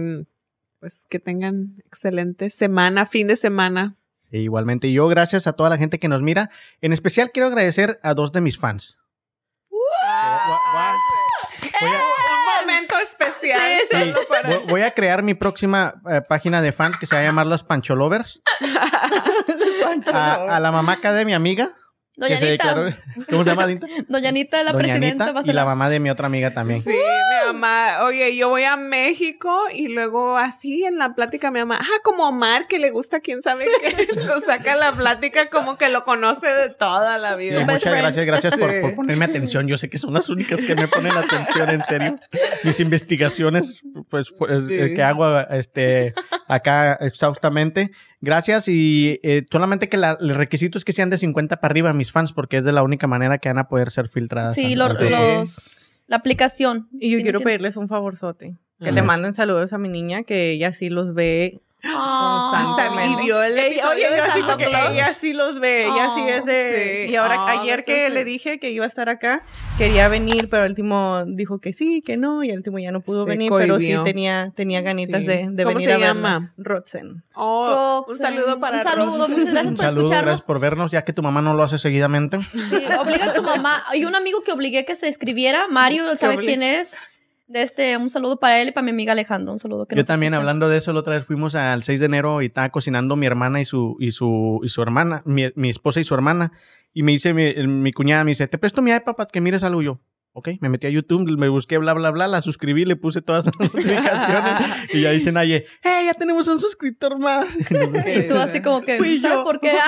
pues 0.79 1.07
que 1.11 1.19
tengan 1.19 1.75
excelente 1.85 2.49
semana, 2.49 3.07
fin 3.07 3.27
de 3.27 3.37
semana. 3.37 3.97
Sí, 4.31 4.39
igualmente. 4.39 4.87
Y 4.87 4.93
yo, 4.95 5.09
gracias 5.09 5.47
a 5.47 5.53
toda 5.55 5.71
la 5.71 5.77
gente 5.79 5.99
que 5.99 6.09
nos 6.09 6.23
mira. 6.23 6.51
En 6.81 6.93
especial 6.93 7.31
quiero 7.33 7.49
agradecer 7.49 7.99
a 8.03 8.15
dos 8.15 8.33
de 8.33 8.41
mis 8.41 8.59
fans. 8.59 8.97
Voy 11.81 11.91
a- 11.91 11.95
Un 11.95 12.67
momento 12.67 12.97
especial. 12.99 13.61
Sí, 13.91 14.13
para- 14.29 14.59
voy 14.69 14.83
a 14.83 14.91
crear 14.93 15.23
mi 15.23 15.35
próxima 15.35 15.95
eh, 16.11 16.21
página 16.21 16.61
de 16.63 16.73
fans 16.73 16.97
que 16.99 17.07
se 17.07 17.15
va 17.15 17.21
a 17.23 17.25
llamar 17.25 17.47
Los 17.47 17.63
Pancholovers. 17.65 18.43
A, 20.13 20.35
a 20.57 20.61
la 20.61 20.71
mamaca 20.73 21.13
de 21.13 21.25
mi 21.25 21.35
amiga. 21.35 21.71
Doña 22.21 22.37
Anita. 22.37 22.75
declaró- 22.75 22.97
¿Cómo 23.29 23.45
se 23.45 23.51
llama 23.51 23.65
Anita? 23.65 23.87
Doña 24.09 24.29
Anita, 24.29 24.63
la 24.63 24.73
Doña 24.73 24.83
presidenta, 24.85 25.25
Anita 25.25 25.33
va 25.33 25.41
a 25.41 25.43
y 25.43 25.47
ser 25.47 25.55
la 25.55 25.63
la- 25.63 25.67
mamá 25.67 25.89
de 25.91 26.01
mi 26.01 26.11
otra 26.11 26.27
amiga 26.27 26.53
también. 26.55 26.83
Sí, 26.83 26.91
mi 26.91 27.47
mamá, 27.47 28.05
oye, 28.05 28.37
yo 28.37 28.49
voy 28.49 28.65
a 28.65 28.77
México 28.77 29.59
y 29.73 29.89
luego 29.89 30.37
así 30.37 30.85
en 30.85 30.99
la 30.99 31.15
plática 31.15 31.51
mi 31.51 31.59
mamá, 31.61 31.79
ah, 31.81 32.01
como 32.05 32.29
Omar 32.29 32.67
que 32.69 32.79
le 32.79 32.91
gusta 32.91 33.21
quién 33.21 33.43
sabe 33.43 33.65
qué, 33.81 34.07
lo 34.27 34.39
saca 34.39 34.77
la 34.77 34.93
plática 34.93 35.49
como 35.51 35.77
que 35.79 35.89
lo 35.89 36.05
conoce 36.05 36.47
de 36.47 36.69
toda 36.71 37.19
la 37.19 37.33
Sí, 37.33 37.39
vida. 37.39 37.53
Su 37.55 37.59
best 37.61 37.71
muchas 37.71 37.83
friend. 37.83 37.99
gracias, 38.03 38.27
gracias 38.27 38.57
por, 38.57 38.71
Sí. 38.71 38.77
por 38.81 38.95
ponerme 38.95 39.25
atención. 39.25 39.67
Yo 39.67 39.77
sé 39.77 39.89
que 39.89 39.99
son 39.99 40.13
las 40.15 40.29
únicas 40.29 40.63
que 40.65 40.75
me 40.75 40.87
ponen 40.89 41.13
atención, 41.17 41.71
en 41.71 41.83
serio. 41.85 42.17
Mis 42.65 42.79
investigaciones, 42.81 43.81
pues, 44.09 44.31
pues, 44.37 44.65
Sí. 44.67 44.75
eh, 44.75 44.93
que 44.95 45.03
hago 45.03 45.41
este, 45.51 46.13
acá 46.49 46.95
exhaustamente. 47.01 47.91
Gracias 48.21 48.69
y 48.69 49.19
eh, 49.23 49.45
solamente 49.51 49.89
que 49.89 49.97
la- 49.97 50.19
el 50.21 50.35
requisito 50.35 50.77
es 50.77 50.85
que 50.85 50.93
sean 50.93 51.09
de 51.11 51.17
50 51.19 51.61
para 51.61 51.73
arriba 51.73 51.93
mis 51.95 52.13
fans, 52.13 52.33
porque 52.33 52.59
es 52.59 52.65
de 52.65 52.73
la 52.73 52.83
única 52.83 53.07
manera 53.07 53.39
que 53.39 53.49
van 53.49 53.59
a 53.59 53.69
poder 53.69 53.91
ser 53.91 54.09
filtradas. 54.09 54.55
Sí, 54.55 54.75
los, 54.75 54.97
Sí. 54.99 55.05
los- 55.09 55.77
la 56.07 56.17
aplicación. 56.17 56.89
Y 57.01 57.11
yo 57.11 57.21
quiero 57.23 57.39
que- 57.39 57.47
pedirles 57.47 57.77
un 57.77 57.89
favorzote. 57.89 58.57
Que 58.79 58.89
A 58.89 58.93
le 58.93 59.03
manden 59.03 59.35
saludos 59.35 59.73
a 59.75 59.79
mi 59.79 59.89
niña, 59.89 60.23
que 60.23 60.51
ella 60.53 60.73
sí 60.73 60.89
los 60.91 61.15
ve 61.15 61.61
Ah. 61.85 62.51
Hasta 62.55 62.65
constantemente. 62.67 63.23
y 63.23 63.27
vio 63.27 63.43
el 63.43 63.53
oye, 63.55 64.11
de 64.11 64.21
Santa 64.23 64.57
que 64.57 64.67
Claus. 64.67 64.91
Ella 64.93 65.15
sí 65.15 65.33
los 65.33 65.61
ve, 65.61 65.85
ella 65.87 66.11
sí 66.15 66.23
es 66.29 66.45
de... 66.45 67.07
Oh, 67.09 67.11
y 67.13 67.17
ahora, 67.17 67.35
sí. 67.35 67.41
Oh, 67.41 67.61
ayer 67.63 67.85
que 67.85 68.09
so 68.09 68.15
le 68.15 68.25
dije 68.25 68.59
que 68.59 68.71
iba 68.71 68.85
a 68.85 68.89
estar 68.89 69.09
acá, 69.09 69.43
quería 69.79 70.09
venir, 70.09 70.49
pero 70.51 70.65
el 70.65 70.71
último 70.73 71.23
dijo 71.27 71.59
que 71.59 71.73
sí, 71.73 72.03
que 72.03 72.17
no, 72.17 72.45
y 72.45 72.51
el 72.51 72.59
último 72.59 72.79
ya 72.79 72.93
no 72.93 73.01
pudo 73.01 73.25
Se 73.25 73.31
venir, 73.31 73.51
pero 73.51 73.75
sí 73.79 73.87
cohibió. 73.87 74.03
tenía, 74.03 74.53
tenía 74.55 74.83
ganitas 74.83 75.21
Sí. 75.21 75.27
de, 75.27 75.49
de 75.51 75.65
¿Cómo 75.65 75.77
venir 75.77 75.89
se 75.89 75.95
a 75.95 75.99
llama? 75.99 76.53
Rotzen. 76.59 77.23
Oh, 77.35 78.05
un 78.07 78.13
Roxanne. 78.13 78.37
saludo 78.37 78.61
para 78.61 78.77
Un 78.79 78.83
saludo, 78.85 79.11
Roxanne. 79.27 79.37
muchas 79.37 79.53
gracias 79.53 79.71
Un 79.71 79.77
por 79.77 79.85
saludo, 79.87 80.01
escucharnos. 80.05 80.27
gracias 80.27 80.47
por 80.47 80.61
vernos, 80.61 80.91
ya 80.91 81.03
que 81.03 81.13
tu 81.13 81.23
mamá 81.23 81.41
no 81.41 81.55
lo 81.55 81.63
hace 81.63 81.79
seguidamente. 81.79 82.39
Sí, 82.41 82.85
obliga 83.01 83.27
a 83.27 83.33
tu 83.35 83.43
mamá. 83.43 83.85
Hay 83.89 84.05
un 84.05 84.15
amigo 84.15 84.43
que 84.43 84.53
obligué 84.53 84.85
que 84.85 84.97
se 84.97 85.09
escribiera. 85.09 85.67
Mario, 85.69 86.11
él 86.11 86.19
sabe 86.19 86.39
quién 86.39 86.63
es. 86.63 86.93
De 87.51 87.63
este, 87.63 87.97
un 87.97 88.11
saludo 88.11 88.39
para 88.39 88.61
él 88.63 88.69
y 88.69 88.73
para 88.73 88.85
mi 88.85 88.91
amiga 88.93 89.11
Alejandro. 89.13 89.53
Un 89.53 89.59
saludo 89.59 89.87
que 89.87 89.97
Yo 89.97 90.01
nos 90.01 90.07
también, 90.07 90.33
escucha. 90.33 90.41
hablando 90.41 90.69
de 90.69 90.77
eso, 90.79 90.93
la 90.93 91.01
otra 91.01 91.17
vez 91.17 91.27
fuimos 91.27 91.57
al 91.57 91.83
6 91.83 91.99
de 91.99 92.07
enero 92.07 92.43
y 92.43 92.47
estaba 92.47 92.69
cocinando 92.69 93.17
mi 93.17 93.27
hermana 93.27 93.61
y 93.61 93.65
su, 93.65 93.97
y 93.99 94.13
su, 94.13 94.61
y 94.63 94.69
su 94.69 94.81
hermana, 94.83 95.23
mi, 95.25 95.51
mi 95.57 95.69
esposa 95.69 95.99
y 95.99 96.05
su 96.05 96.15
hermana. 96.15 96.53
Y 96.95 97.03
me 97.03 97.11
dice 97.13 97.35
mi, 97.35 97.53
mi 97.67 97.93
cuñada, 97.93 98.23
me 98.23 98.31
dice, 98.31 98.47
te 98.47 98.57
presto 98.57 98.83
mi 98.83 98.93
iPad 98.93 99.17
para 99.17 99.29
que 99.29 99.41
mires 99.41 99.65
algo. 99.65 99.83
Y 99.83 99.87
yo, 99.87 100.01
ok, 100.33 100.51
me 100.61 100.69
metí 100.69 100.87
a 100.87 100.91
YouTube, 100.91 101.29
me 101.39 101.49
busqué 101.49 101.79
bla, 101.79 101.93
bla, 101.93 102.13
bla, 102.13 102.29
la 102.29 102.41
suscribí, 102.41 102.85
le 102.85 102.95
puse 102.95 103.21
todas 103.21 103.47
las 103.47 103.55
notificaciones. 103.61 104.67
y 104.95 105.01
ya 105.01 105.11
dicen 105.11 105.37
ahí, 105.37 105.55
hey, 105.83 106.05
ya 106.07 106.15
tenemos 106.15 106.47
un 106.47 106.61
suscriptor 106.61 107.19
más. 107.19 107.47
Y 108.17 108.29
tú 108.29 108.37
así 108.37 108.63
como 108.63 108.81
que, 108.83 108.97
¿sabes 108.97 109.23
yo. 109.23 109.43
por 109.43 109.59
qué? 109.59 109.73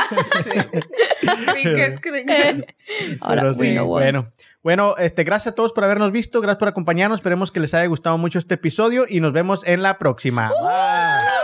Ah, 1.28 1.52
Cricket, 1.52 2.00
cricket. 2.00 2.30
eh. 2.30 2.66
Ahora, 3.20 3.54
sí, 3.54 3.78
bueno. 3.78 4.26
Bueno, 4.62 4.94
este, 4.96 5.24
gracias 5.24 5.52
a 5.52 5.54
todos 5.54 5.72
por 5.72 5.84
habernos 5.84 6.12
visto, 6.12 6.40
gracias 6.40 6.58
por 6.58 6.68
acompañarnos. 6.68 7.18
Esperemos 7.18 7.50
que 7.50 7.60
les 7.60 7.74
haya 7.74 7.86
gustado 7.86 8.16
mucho 8.16 8.38
este 8.38 8.54
episodio 8.54 9.06
y 9.08 9.20
nos 9.20 9.32
vemos 9.32 9.66
en 9.66 9.82
la 9.82 9.98
próxima. 9.98 10.48
Bye. 10.48 11.41